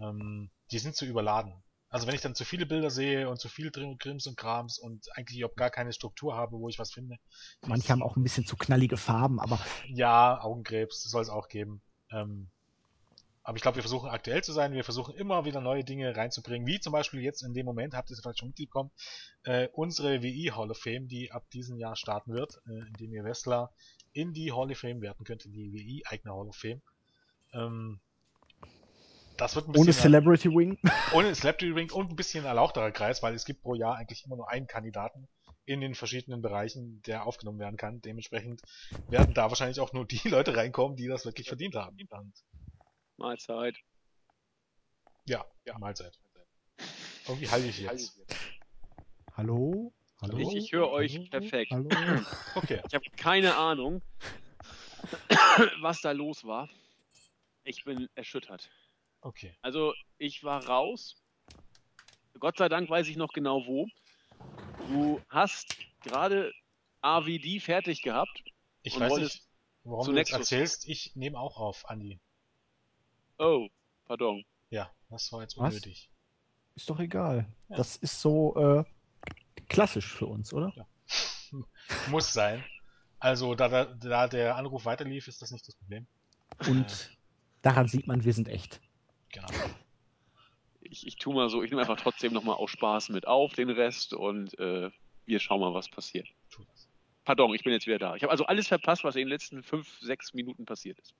ähm, 0.00 0.50
die 0.70 0.78
sind 0.78 0.94
zu 0.94 1.04
überladen. 1.04 1.54
Also 1.88 2.06
wenn 2.06 2.14
ich 2.14 2.22
dann 2.22 2.34
zu 2.34 2.46
viele 2.46 2.64
Bilder 2.64 2.90
sehe 2.90 3.28
und 3.28 3.38
zu 3.38 3.50
viel 3.50 3.70
drin 3.70 3.98
Krims 3.98 4.26
und 4.26 4.36
Krams 4.38 4.78
und 4.78 5.06
eigentlich 5.14 5.38
überhaupt 5.38 5.58
gar 5.58 5.70
keine 5.70 5.92
Struktur 5.92 6.34
habe, 6.34 6.58
wo 6.58 6.70
ich 6.70 6.78
was 6.78 6.90
finde. 6.90 7.18
manche 7.66 7.90
haben 7.90 8.02
auch 8.02 8.16
ein 8.16 8.22
bisschen 8.22 8.46
zu 8.46 8.56
knallige 8.56 8.96
Farben, 8.96 9.38
aber 9.38 9.58
Ja, 9.88 10.40
Augenkrebs 10.40 11.02
soll 11.02 11.20
es 11.20 11.28
auch 11.28 11.48
geben. 11.48 11.82
Ähm, 12.10 12.48
aber 13.42 13.56
ich 13.56 13.62
glaube, 13.62 13.76
wir 13.76 13.82
versuchen 13.82 14.08
aktuell 14.08 14.42
zu 14.42 14.52
sein. 14.52 14.72
Wir 14.72 14.84
versuchen 14.84 15.14
immer 15.16 15.44
wieder 15.44 15.60
neue 15.60 15.84
Dinge 15.84 16.16
reinzubringen. 16.16 16.66
Wie 16.66 16.80
zum 16.80 16.92
Beispiel 16.92 17.20
jetzt 17.20 17.42
in 17.42 17.52
dem 17.52 17.66
Moment, 17.66 17.94
habt 17.94 18.08
ihr 18.08 18.14
es 18.14 18.20
vielleicht 18.20 18.38
schon 18.38 18.48
mitbekommen, 18.48 18.90
äh, 19.42 19.68
unsere 19.72 20.22
WI 20.22 20.52
Hall 20.54 20.70
of 20.70 20.78
Fame, 20.78 21.08
die 21.08 21.32
ab 21.32 21.50
diesem 21.50 21.76
Jahr 21.76 21.96
starten 21.96 22.32
wird, 22.32 22.62
äh, 22.68 22.86
indem 22.88 23.12
ihr 23.12 23.24
Wrestler 23.24 23.70
in 24.12 24.32
die 24.32 24.52
Hall 24.52 24.70
of 24.70 24.78
Fame 24.78 25.00
werten 25.00 25.24
könnte, 25.24 25.48
die 25.48 25.72
WI-eigene 25.72 26.34
Hall 26.34 26.48
of 26.48 26.56
Fame. 26.56 26.82
Ähm, 27.52 28.00
das 29.36 29.56
wird 29.56 29.68
ein 29.68 29.72
bisschen 29.72 29.84
Ohne 29.88 29.92
Celebrity 29.92 30.48
Wing. 30.50 30.78
ohne 31.12 31.32
Celebrity 31.32 31.70
Ring 31.70 31.90
und 31.92 32.10
ein 32.10 32.16
bisschen 32.16 32.44
erlauchterer 32.44 32.90
Kreis, 32.92 33.22
weil 33.22 33.34
es 33.34 33.44
gibt 33.44 33.62
pro 33.62 33.74
Jahr 33.74 33.96
eigentlich 33.96 34.24
immer 34.24 34.36
nur 34.36 34.48
einen 34.50 34.66
Kandidaten 34.66 35.28
in 35.64 35.80
den 35.80 35.94
verschiedenen 35.94 36.42
Bereichen, 36.42 37.02
der 37.02 37.26
aufgenommen 37.26 37.58
werden 37.58 37.76
kann. 37.76 38.00
Dementsprechend 38.00 38.62
werden 39.08 39.32
da 39.34 39.48
wahrscheinlich 39.48 39.80
auch 39.80 39.92
nur 39.92 40.06
die 40.06 40.20
Leute 40.28 40.56
reinkommen, 40.56 40.96
die 40.96 41.06
das 41.06 41.24
wirklich 41.24 41.48
verdient 41.48 41.74
haben. 41.74 41.96
Mahlzeit. 43.16 43.76
ja, 45.26 45.44
ja, 45.64 45.78
Mahlzeit. 45.78 46.18
Irgendwie 47.28 47.48
halte 47.48 47.68
ich 47.68 47.78
jetzt. 47.78 48.20
Hallo? 49.36 49.92
Hallo? 50.22 50.38
Ich, 50.38 50.54
ich 50.54 50.72
höre 50.72 50.88
euch 50.90 51.16
Hallo? 51.16 51.26
perfekt. 51.30 51.72
Hallo? 51.72 51.88
Okay. 52.54 52.80
Ich 52.86 52.94
habe 52.94 53.04
keine 53.16 53.56
Ahnung, 53.56 54.02
was 55.80 56.00
da 56.00 56.12
los 56.12 56.44
war. 56.44 56.68
Ich 57.64 57.82
bin 57.84 58.08
erschüttert. 58.14 58.70
Okay. 59.20 59.56
Also, 59.62 59.94
ich 60.18 60.44
war 60.44 60.64
raus. 60.64 61.16
Gott 62.38 62.56
sei 62.56 62.68
Dank 62.68 62.88
weiß 62.88 63.08
ich 63.08 63.16
noch 63.16 63.32
genau 63.32 63.66
wo. 63.66 63.88
Du 64.88 65.20
hast 65.28 65.76
gerade 66.02 66.52
AVD 67.00 67.58
fertig 67.58 68.02
gehabt. 68.02 68.44
Ich 68.82 68.94
Und 68.94 69.00
weiß 69.00 69.16
nicht, 69.16 69.42
warum 69.82 70.06
du 70.06 70.16
jetzt 70.16 70.32
erzählst. 70.32 70.88
Ich 70.88 71.16
nehme 71.16 71.38
auch 71.38 71.56
auf, 71.58 71.88
Andi. 71.88 72.20
Oh, 73.38 73.68
pardon. 74.04 74.44
Ja, 74.70 74.88
das 75.10 75.32
war 75.32 75.42
jetzt 75.42 75.58
Was? 75.58 75.74
unnötig. 75.74 76.10
Ist 76.76 76.88
doch 76.88 77.00
egal. 77.00 77.46
Ja. 77.68 77.76
Das 77.76 77.96
ist 77.96 78.20
so 78.20 78.54
äh, 78.56 78.84
klassisch 79.72 80.06
für 80.06 80.26
uns, 80.26 80.52
oder? 80.52 80.72
Muss 82.10 82.32
sein. 82.32 82.64
Also, 83.18 83.54
da, 83.54 83.68
da, 83.68 83.84
da 83.84 84.28
der 84.28 84.56
Anruf 84.56 84.84
weiterlief, 84.84 85.28
ist 85.28 85.42
das 85.42 85.50
nicht 85.50 85.66
das 85.68 85.74
Problem. 85.76 86.06
Und 86.66 87.16
daran 87.62 87.86
sieht 87.88 88.06
man, 88.06 88.24
wir 88.24 88.32
sind 88.32 88.48
echt. 88.48 88.80
Genau. 89.32 89.48
Ich, 90.80 91.06
ich 91.06 91.16
tu 91.16 91.32
mal 91.32 91.48
so, 91.48 91.62
ich 91.62 91.70
nehme 91.70 91.82
einfach 91.82 92.00
trotzdem 92.00 92.32
nochmal 92.32 92.56
aus 92.56 92.70
Spaß 92.70 93.08
mit 93.10 93.26
auf 93.26 93.52
den 93.54 93.70
Rest 93.70 94.12
und 94.12 94.58
äh, 94.58 94.90
wir 95.24 95.38
schauen 95.40 95.60
mal, 95.60 95.72
was 95.72 95.88
passiert. 95.88 96.28
Tu 96.50 96.64
das. 96.64 96.88
Pardon, 97.24 97.54
ich 97.54 97.62
bin 97.62 97.72
jetzt 97.72 97.86
wieder 97.86 97.98
da. 98.00 98.16
Ich 98.16 98.22
habe 98.24 98.32
also 98.32 98.44
alles 98.46 98.66
verpasst, 98.68 99.04
was 99.04 99.14
in 99.14 99.20
den 99.20 99.28
letzten 99.28 99.62
fünf, 99.62 99.88
sechs 100.00 100.34
Minuten 100.34 100.64
passiert 100.66 100.98
ist. 100.98 101.14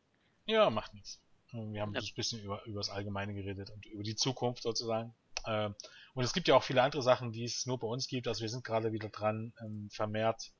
Ja, 0.46 0.68
macht 0.68 0.92
nichts. 0.94 1.20
Wir 1.52 1.80
haben 1.82 1.94
Ja. 1.94 2.00
ein 2.00 2.14
bisschen 2.16 2.42
über, 2.42 2.64
über 2.66 2.80
das 2.80 2.90
Allgemeine 2.90 3.34
geredet 3.34 3.70
und 3.70 3.86
über 3.86 4.02
die 4.02 4.16
Zukunft 4.16 4.62
sozusagen. 4.64 5.14
Ähm, 5.46 5.74
und 6.14 6.24
es 6.24 6.32
gibt 6.32 6.48
ja 6.48 6.54
auch 6.54 6.62
viele 6.62 6.82
andere 6.82 7.02
Sachen, 7.02 7.32
die 7.32 7.44
es 7.44 7.66
nur 7.66 7.78
bei 7.78 7.86
uns 7.86 8.06
gibt. 8.06 8.28
Also 8.28 8.42
wir 8.42 8.48
sind 8.48 8.64
gerade 8.64 8.92
wieder 8.92 9.08
dran, 9.08 9.52
ähm, 9.60 9.88
vermehrt 9.90 10.52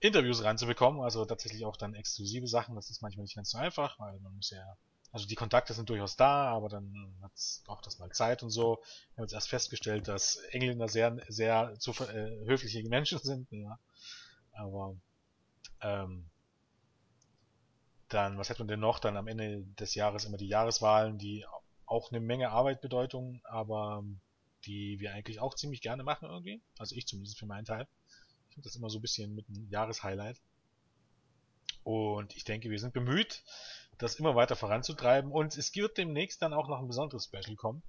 Interviews 0.00 0.42
ranzubekommen. 0.42 1.02
Also 1.02 1.24
tatsächlich 1.24 1.64
auch 1.64 1.76
dann 1.76 1.94
exklusive 1.94 2.46
Sachen. 2.46 2.74
Das 2.74 2.90
ist 2.90 3.02
manchmal 3.02 3.24
nicht 3.24 3.36
ganz 3.36 3.50
so 3.50 3.58
einfach, 3.58 3.98
weil 3.98 4.18
man 4.20 4.34
muss 4.34 4.50
ja, 4.50 4.64
also 5.12 5.26
die 5.26 5.34
Kontakte 5.34 5.74
sind 5.74 5.90
durchaus 5.90 6.16
da, 6.16 6.48
aber 6.48 6.68
dann 6.68 7.18
hat's, 7.22 7.62
braucht 7.66 7.86
das 7.86 7.98
mal 7.98 8.10
Zeit 8.10 8.42
und 8.42 8.50
so. 8.50 8.78
Wir 9.14 9.18
haben 9.18 9.24
jetzt 9.24 9.34
erst 9.34 9.50
festgestellt, 9.50 10.08
dass 10.08 10.36
Engländer 10.50 10.88
sehr, 10.88 11.18
sehr 11.28 11.74
zu, 11.78 11.90
äh, 12.04 12.46
höfliche 12.46 12.82
Menschen 12.88 13.18
sind. 13.18 13.48
Ja. 13.50 13.78
Aber 14.52 14.96
ähm, 15.82 16.30
dann, 18.08 18.38
was 18.38 18.50
hat 18.50 18.58
man 18.58 18.68
denn 18.68 18.80
noch? 18.80 18.98
Dann 18.98 19.16
am 19.16 19.28
Ende 19.28 19.62
des 19.78 19.94
Jahres 19.94 20.24
immer 20.24 20.36
die 20.36 20.48
Jahreswahlen, 20.48 21.18
die 21.18 21.44
auch 21.90 22.10
eine 22.10 22.20
Menge 22.20 22.50
Arbeit 22.50 22.80
bedeuten, 22.80 23.40
aber 23.44 24.04
die 24.64 25.00
wir 25.00 25.12
eigentlich 25.12 25.40
auch 25.40 25.54
ziemlich 25.54 25.80
gerne 25.80 26.02
machen 26.02 26.28
irgendwie. 26.28 26.62
Also 26.78 26.94
ich 26.94 27.06
zumindest 27.06 27.38
für 27.38 27.46
meinen 27.46 27.64
Teil. 27.64 27.86
Ich 28.48 28.54
finde 28.54 28.68
das 28.68 28.76
immer 28.76 28.90
so 28.90 28.98
ein 28.98 29.02
bisschen 29.02 29.34
mit 29.34 29.48
einem 29.48 29.68
Jahreshighlight. 29.68 30.40
Und 31.82 32.36
ich 32.36 32.44
denke, 32.44 32.70
wir 32.70 32.78
sind 32.78 32.92
bemüht, 32.92 33.42
das 33.98 34.16
immer 34.16 34.34
weiter 34.34 34.56
voranzutreiben. 34.56 35.32
Und 35.32 35.56
es 35.56 35.74
wird 35.74 35.96
demnächst 35.98 36.42
dann 36.42 36.52
auch 36.52 36.68
noch 36.68 36.78
ein 36.78 36.86
besonderes 36.86 37.24
Special 37.24 37.56
kommen. 37.56 37.82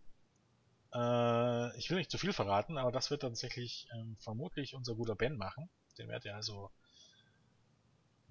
Äh, 0.93 1.77
ich 1.77 1.89
will 1.89 1.97
nicht 1.97 2.11
zu 2.11 2.17
viel 2.17 2.33
verraten, 2.33 2.77
aber 2.77 2.91
das 2.91 3.11
wird 3.11 3.21
tatsächlich 3.21 3.87
ähm, 3.93 4.17
vermutlich 4.19 4.75
unser 4.75 4.95
guter 4.95 5.15
Ben 5.15 5.37
machen. 5.37 5.69
Den 5.97 6.07
werdet 6.07 6.25
ihr 6.25 6.35
also 6.35 6.71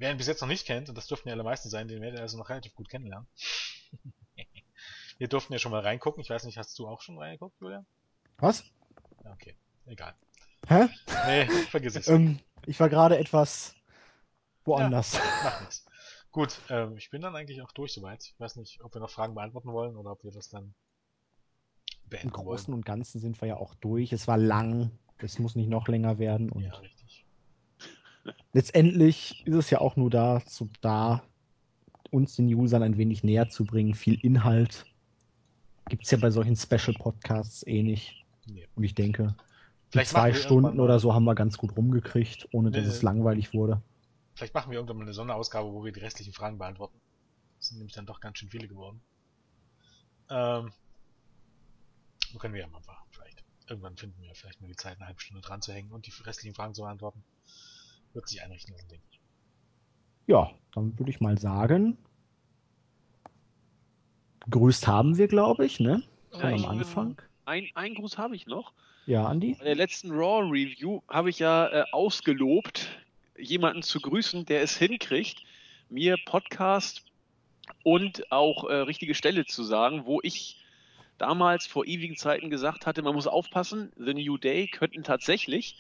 Wer 0.00 0.10
ihn 0.10 0.16
bis 0.16 0.28
jetzt 0.28 0.40
noch 0.40 0.48
nicht 0.48 0.66
kennt, 0.66 0.88
und 0.88 0.96
das 0.96 1.06
dürften 1.08 1.28
ja 1.28 1.34
alle 1.34 1.44
meisten 1.44 1.68
sein, 1.68 1.86
den 1.86 2.00
werdet 2.00 2.20
ihr 2.20 2.22
also 2.22 2.38
noch 2.38 2.48
relativ 2.48 2.74
gut 2.74 2.88
kennenlernen. 2.88 3.28
Wir 5.20 5.28
durften 5.28 5.52
ja 5.52 5.58
schon 5.58 5.70
mal 5.70 5.82
reingucken. 5.82 6.22
Ich 6.22 6.30
weiß 6.30 6.44
nicht, 6.44 6.56
hast 6.56 6.78
du 6.78 6.88
auch 6.88 7.02
schon 7.02 7.18
reingeguckt, 7.18 7.60
Julia? 7.60 7.84
Was? 8.38 8.64
Ja, 9.22 9.32
okay. 9.34 9.54
Egal. 9.84 10.14
Hä? 10.66 10.88
Nee, 11.26 11.44
vergiss 11.68 11.94
es. 11.94 12.08
Ähm, 12.08 12.38
ich 12.64 12.80
war 12.80 12.88
gerade 12.88 13.18
etwas 13.18 13.74
woanders. 14.64 15.20
Macht 15.44 15.60
nichts. 15.60 15.84
Gut, 16.32 16.58
ähm, 16.70 16.96
ich 16.96 17.10
bin 17.10 17.20
dann 17.20 17.36
eigentlich 17.36 17.60
auch 17.60 17.70
durch 17.72 17.92
soweit. 17.92 18.24
Ich 18.24 18.40
weiß 18.40 18.56
nicht, 18.56 18.82
ob 18.82 18.94
wir 18.94 19.00
noch 19.02 19.10
Fragen 19.10 19.34
beantworten 19.34 19.70
wollen 19.74 19.94
oder 19.94 20.12
ob 20.12 20.24
wir 20.24 20.30
das 20.30 20.48
dann 20.48 20.72
Im 22.04 22.08
beenden 22.08 22.30
Großen 22.30 22.68
wollen. 22.68 22.78
und 22.78 22.86
Ganzen 22.86 23.20
sind 23.20 23.38
wir 23.42 23.48
ja 23.48 23.56
auch 23.58 23.74
durch. 23.74 24.14
Es 24.14 24.26
war 24.26 24.38
lang. 24.38 24.90
Es 25.18 25.38
muss 25.38 25.54
nicht 25.54 25.68
noch 25.68 25.86
länger 25.88 26.18
werden. 26.18 26.50
Und 26.50 26.62
Ja, 26.62 26.72
richtig. 26.76 27.26
letztendlich 28.54 29.46
ist 29.46 29.54
es 29.54 29.68
ja 29.68 29.82
auch 29.82 29.96
nur 29.96 30.08
dazu 30.08 30.70
da, 30.80 31.22
uns 32.10 32.36
den 32.36 32.46
Usern 32.54 32.82
ein 32.82 32.96
wenig 32.96 33.22
näher 33.22 33.50
zu 33.50 33.66
bringen. 33.66 33.94
Viel 33.94 34.18
Inhalt 34.24 34.86
gibt 35.90 36.04
es 36.04 36.10
ja 36.10 36.18
bei 36.18 36.30
solchen 36.30 36.56
Special-Podcasts 36.56 37.66
eh 37.66 37.82
nicht. 37.82 38.24
Nee. 38.46 38.66
Und 38.74 38.84
ich 38.84 38.94
denke, 38.94 39.36
Vielleicht 39.90 40.10
zwei 40.10 40.32
Stunden 40.32 40.78
oder 40.80 40.98
so 41.00 41.12
haben 41.12 41.24
wir 41.24 41.34
ganz 41.34 41.58
gut 41.58 41.76
rumgekriegt, 41.76 42.48
ohne 42.52 42.70
dass 42.70 42.84
Nee. 42.84 42.88
es 42.90 43.02
langweilig 43.02 43.52
wurde. 43.52 43.82
Vielleicht 44.34 44.54
machen 44.54 44.70
wir 44.70 44.78
irgendwann 44.78 44.98
mal 44.98 45.02
eine 45.02 45.12
Sonderausgabe, 45.12 45.70
wo 45.72 45.84
wir 45.84 45.92
die 45.92 46.00
restlichen 46.00 46.32
Fragen 46.32 46.56
beantworten. 46.58 46.98
Das 47.58 47.68
sind 47.68 47.78
nämlich 47.78 47.94
dann 47.94 48.06
doch 48.06 48.20
ganz 48.20 48.38
schön 48.38 48.48
viele 48.48 48.68
geworden. 48.68 49.02
Ähm, 50.30 50.72
so 52.32 52.38
können 52.38 52.54
wir 52.54 52.60
ja 52.60 52.68
mal 52.68 52.80
machen, 52.86 53.06
vielleicht. 53.10 53.44
Irgendwann 53.68 53.96
finden 53.96 54.22
wir 54.22 54.34
vielleicht 54.34 54.60
mal 54.60 54.68
die 54.68 54.76
Zeit, 54.76 54.96
eine 54.98 55.06
halbe 55.08 55.20
Stunde 55.20 55.42
dran 55.42 55.60
zu 55.60 55.72
hängen 55.72 55.90
und 55.90 56.06
die 56.06 56.12
restlichen 56.22 56.54
Fragen 56.54 56.74
zu 56.74 56.82
beantworten. 56.82 57.22
Wird 58.14 58.28
sich 58.28 58.42
einrichten 58.42 58.72
lassen, 58.72 58.88
denke 58.88 59.04
ich. 59.10 59.20
Ja, 60.26 60.50
dann 60.74 60.96
würde 60.98 61.10
ich 61.10 61.20
mal 61.20 61.36
sagen, 61.38 61.98
gegrüßt 64.50 64.86
haben 64.86 65.16
wir, 65.16 65.28
glaube 65.28 65.64
ich, 65.66 65.80
ne? 65.80 66.02
Schon 66.32 66.40
Ja, 66.40 66.46
am 66.48 66.54
ich 66.54 66.62
bin- 66.62 66.70
Anfang. 66.70 67.22
Ein, 67.46 67.68
einen 67.74 67.94
Gruß 67.94 68.18
habe 68.18 68.36
ich 68.36 68.46
noch. 68.46 68.72
Ja, 69.06 69.26
Andi? 69.26 69.56
Bei 69.58 69.64
der 69.64 69.74
letzten 69.76 70.10
Raw 70.12 70.48
Review 70.48 71.00
habe 71.08 71.30
ich 71.30 71.38
ja 71.38 71.66
äh, 71.68 71.84
ausgelobt, 71.92 72.88
jemanden 73.38 73.82
zu 73.82 74.00
grüßen, 74.00 74.44
der 74.46 74.62
es 74.62 74.76
hinkriegt, 74.76 75.42
mir 75.88 76.16
Podcast 76.26 77.02
und 77.82 78.30
auch 78.30 78.68
äh, 78.68 78.74
richtige 78.74 79.14
Stelle 79.14 79.46
zu 79.46 79.64
sagen, 79.64 80.02
wo 80.04 80.20
ich 80.22 80.58
damals 81.18 81.66
vor 81.66 81.84
ewigen 81.86 82.16
Zeiten 82.16 82.50
gesagt 82.50 82.86
hatte, 82.86 83.02
man 83.02 83.14
muss 83.14 83.26
aufpassen, 83.26 83.92
The 83.96 84.14
New 84.14 84.36
Day 84.38 84.66
könnten 84.68 85.02
tatsächlich 85.02 85.76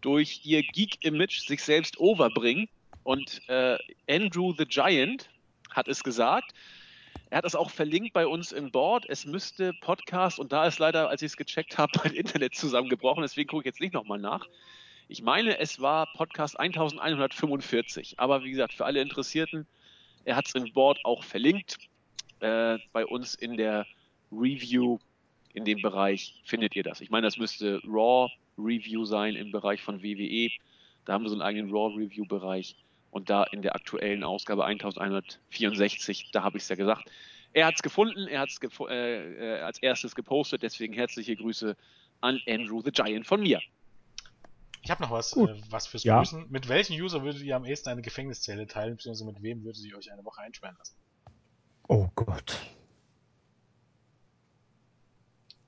durch 0.00 0.40
ihr 0.44 0.62
Geek-Image 0.62 1.46
sich 1.46 1.62
selbst 1.62 1.98
overbringen. 1.98 2.68
Und 3.02 3.40
äh, 3.48 3.78
Andrew 4.08 4.52
the 4.56 4.64
Giant 4.66 5.28
hat 5.70 5.88
es 5.88 6.02
gesagt. 6.04 6.52
Er 7.28 7.38
hat 7.38 7.44
das 7.44 7.56
auch 7.56 7.70
verlinkt 7.70 8.12
bei 8.12 8.26
uns 8.26 8.52
im 8.52 8.70
Board. 8.70 9.04
Es 9.08 9.26
müsste 9.26 9.72
Podcast, 9.80 10.38
und 10.38 10.52
da 10.52 10.66
ist 10.66 10.78
leider, 10.78 11.08
als 11.08 11.22
ich 11.22 11.32
es 11.32 11.36
gecheckt 11.36 11.76
habe, 11.76 11.92
mein 12.04 12.12
Internet 12.14 12.54
zusammengebrochen, 12.54 13.22
deswegen 13.22 13.48
gucke 13.48 13.62
ich 13.62 13.66
jetzt 13.66 13.80
nicht 13.80 13.94
nochmal 13.94 14.18
nach. 14.18 14.46
Ich 15.08 15.22
meine, 15.22 15.58
es 15.58 15.80
war 15.80 16.12
Podcast 16.12 16.58
1145. 16.58 18.18
Aber 18.18 18.44
wie 18.44 18.50
gesagt, 18.50 18.74
für 18.74 18.84
alle 18.84 19.00
Interessierten, 19.00 19.66
er 20.24 20.36
hat 20.36 20.46
es 20.46 20.54
im 20.54 20.72
Board 20.72 21.04
auch 21.04 21.24
verlinkt. 21.24 21.78
Äh, 22.40 22.78
bei 22.92 23.06
uns 23.06 23.34
in 23.34 23.56
der 23.56 23.86
Review, 24.30 24.98
in 25.54 25.64
dem 25.64 25.80
Bereich 25.80 26.40
findet 26.44 26.76
ihr 26.76 26.82
das. 26.82 27.00
Ich 27.00 27.10
meine, 27.10 27.26
das 27.26 27.38
müsste 27.38 27.80
Raw 27.84 28.30
Review 28.58 29.04
sein 29.04 29.36
im 29.36 29.52
Bereich 29.52 29.82
von 29.82 30.02
WWE. 30.02 30.50
Da 31.04 31.12
haben 31.12 31.24
wir 31.24 31.28
so 31.28 31.34
einen 31.34 31.42
eigenen 31.42 31.70
Raw 31.70 31.94
Review 31.96 32.24
Bereich. 32.26 32.76
Und 33.16 33.30
da 33.30 33.44
in 33.44 33.62
der 33.62 33.74
aktuellen 33.74 34.24
Ausgabe 34.24 34.66
1164, 34.66 36.32
da 36.32 36.42
habe 36.42 36.58
ich 36.58 36.64
es 36.64 36.68
ja 36.68 36.76
gesagt. 36.76 37.10
Er 37.54 37.64
hat 37.64 37.76
es 37.76 37.82
gefunden, 37.82 38.28
er 38.28 38.40
hat 38.40 38.50
es 38.50 38.60
gefo 38.60 38.88
äh, 38.88 39.56
äh, 39.56 39.60
als 39.62 39.78
erstes 39.78 40.14
gepostet, 40.14 40.62
deswegen 40.62 40.92
herzliche 40.92 41.34
Grüße 41.34 41.78
an 42.20 42.38
Andrew 42.46 42.82
the 42.82 42.90
Giant 42.90 43.26
von 43.26 43.40
mir. 43.40 43.62
Ich 44.82 44.90
habe 44.90 45.02
noch 45.02 45.10
was, 45.10 45.34
äh, 45.34 45.46
was 45.70 45.86
fürs 45.86 46.04
Ja. 46.04 46.18
Grüßen. 46.18 46.50
Mit 46.50 46.68
welchem 46.68 47.02
User 47.02 47.22
würdet 47.22 47.40
ihr 47.40 47.56
am 47.56 47.64
ehesten 47.64 47.88
eine 47.88 48.02
Gefängniszelle 48.02 48.66
teilen, 48.66 48.96
beziehungsweise 48.96 49.24
mit 49.24 49.42
wem 49.42 49.64
würdet 49.64 49.82
ihr 49.82 49.96
euch 49.96 50.12
eine 50.12 50.22
Woche 50.22 50.42
einsperren 50.42 50.76
lassen? 50.76 50.96
Oh 51.88 52.10
Gott. 52.16 52.54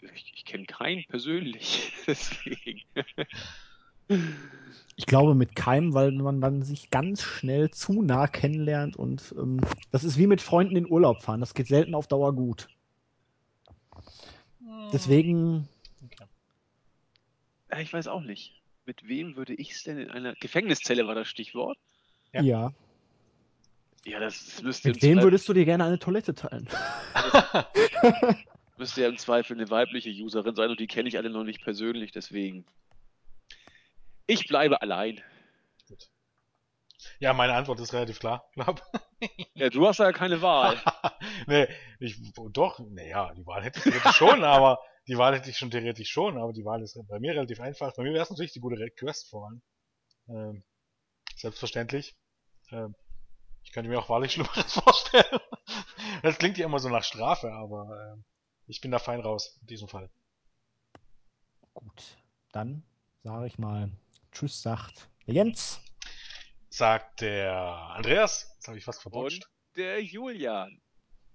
Ich, 0.02 0.34
ich 0.36 0.44
kenne 0.44 0.66
keinen 0.66 1.06
persönlich, 1.06 1.94
deswegen. 2.06 2.82
Ich 4.96 5.06
glaube 5.06 5.34
mit 5.34 5.54
keinem, 5.54 5.94
weil 5.94 6.12
man 6.12 6.40
dann 6.40 6.62
sich 6.62 6.90
ganz 6.90 7.22
schnell 7.22 7.70
zu 7.70 8.02
nah 8.02 8.26
kennenlernt 8.26 8.96
und 8.96 9.34
ähm, 9.38 9.60
das 9.92 10.02
ist 10.04 10.18
wie 10.18 10.26
mit 10.26 10.42
Freunden 10.42 10.76
in 10.76 10.90
Urlaub 10.90 11.22
fahren. 11.22 11.40
Das 11.40 11.54
geht 11.54 11.68
selten 11.68 11.94
auf 11.94 12.08
Dauer 12.08 12.34
gut. 12.34 12.68
Deswegen, 14.92 15.68
Okay. 16.04 16.24
Ja, 17.70 17.78
ich 17.80 17.92
weiß 17.92 18.08
auch 18.08 18.22
nicht. 18.22 18.54
Mit 18.86 19.06
wem 19.06 19.36
würde 19.36 19.54
ich 19.54 19.72
es 19.72 19.82
denn 19.82 19.98
in 19.98 20.10
einer 20.10 20.34
Gefängniszelle 20.34 21.06
war 21.06 21.14
das 21.14 21.28
Stichwort? 21.28 21.78
Ja. 22.32 22.42
ja. 22.42 22.72
Ja, 24.04 24.20
das 24.20 24.62
müsste 24.62 24.88
Mit 24.88 25.02
wem 25.02 25.20
würdest 25.20 25.48
du 25.48 25.52
dir 25.52 25.66
gerne 25.66 25.84
eine 25.84 25.98
Toilette 25.98 26.34
teilen? 26.34 26.66
müsste 28.78 29.02
ja 29.02 29.08
im 29.08 29.18
Zweifel 29.18 29.56
eine 29.56 29.68
weibliche 29.68 30.10
Userin 30.22 30.54
sein 30.54 30.70
und 30.70 30.80
die 30.80 30.86
kenne 30.86 31.08
ich 31.08 31.18
alle 31.18 31.30
noch 31.30 31.44
nicht 31.44 31.62
persönlich, 31.62 32.12
deswegen. 32.12 32.64
Ich 34.28 34.46
bleibe 34.46 34.80
allein. 34.82 35.22
Ja, 37.18 37.32
meine 37.32 37.54
Antwort 37.54 37.80
ist 37.80 37.94
relativ 37.94 38.20
klar, 38.20 38.48
glaub. 38.54 38.82
Ja, 39.54 39.70
du 39.70 39.86
hast 39.86 39.98
ja 39.98 40.12
keine 40.12 40.42
Wahl. 40.42 40.76
nee, 41.46 41.66
ich, 41.98 42.16
doch, 42.50 42.78
naja, 42.78 43.32
die 43.34 43.46
Wahl 43.46 43.64
hätte 43.64 43.78
ich 43.78 43.84
theoretisch 43.84 44.16
schon, 44.16 44.44
aber 44.44 44.80
die 45.08 45.16
Wahl 45.16 45.34
hätte 45.34 45.48
ich 45.48 45.56
schon 45.56 45.70
theoretisch 45.70 46.10
schon, 46.10 46.36
aber 46.36 46.52
die 46.52 46.64
Wahl 46.64 46.82
ist 46.82 47.00
bei 47.08 47.18
mir 47.18 47.32
relativ 47.32 47.58
einfach. 47.60 47.94
Bei 47.96 48.02
mir 48.02 48.12
wäre 48.12 48.22
es 48.22 48.30
natürlich 48.30 48.52
die 48.52 48.60
gute 48.60 48.90
Quest 48.90 49.30
vor 49.30 49.46
allem. 49.46 49.62
Ähm, 50.28 50.62
selbstverständlich. 51.34 52.14
Ähm, 52.70 52.94
ich 53.64 53.72
könnte 53.72 53.88
mir 53.88 53.98
auch 53.98 54.10
wahrlich 54.10 54.32
Schlimmeres 54.32 54.74
vorstellen. 54.74 55.40
Das 56.22 56.36
klingt 56.36 56.58
ja 56.58 56.66
immer 56.66 56.80
so 56.80 56.90
nach 56.90 57.04
Strafe, 57.04 57.50
aber 57.50 58.16
äh, 58.18 58.22
ich 58.66 58.82
bin 58.82 58.90
da 58.90 58.98
fein 58.98 59.20
raus 59.20 59.56
in 59.62 59.68
diesem 59.68 59.88
Fall. 59.88 60.10
Gut, 61.72 62.18
dann 62.52 62.82
sage 63.22 63.46
ich 63.46 63.58
mal 63.58 63.90
Tschüss, 64.32 64.62
sagt 64.62 65.08
der 65.26 65.34
Jens. 65.34 65.80
Sagt 66.70 67.20
der 67.20 67.52
Andreas. 67.52 68.52
Jetzt 68.54 68.68
habe 68.68 68.78
ich 68.78 68.84
fast 68.84 69.02
verbotscht. 69.02 69.44
Und 69.44 69.76
der 69.76 70.02
Julian. 70.02 70.80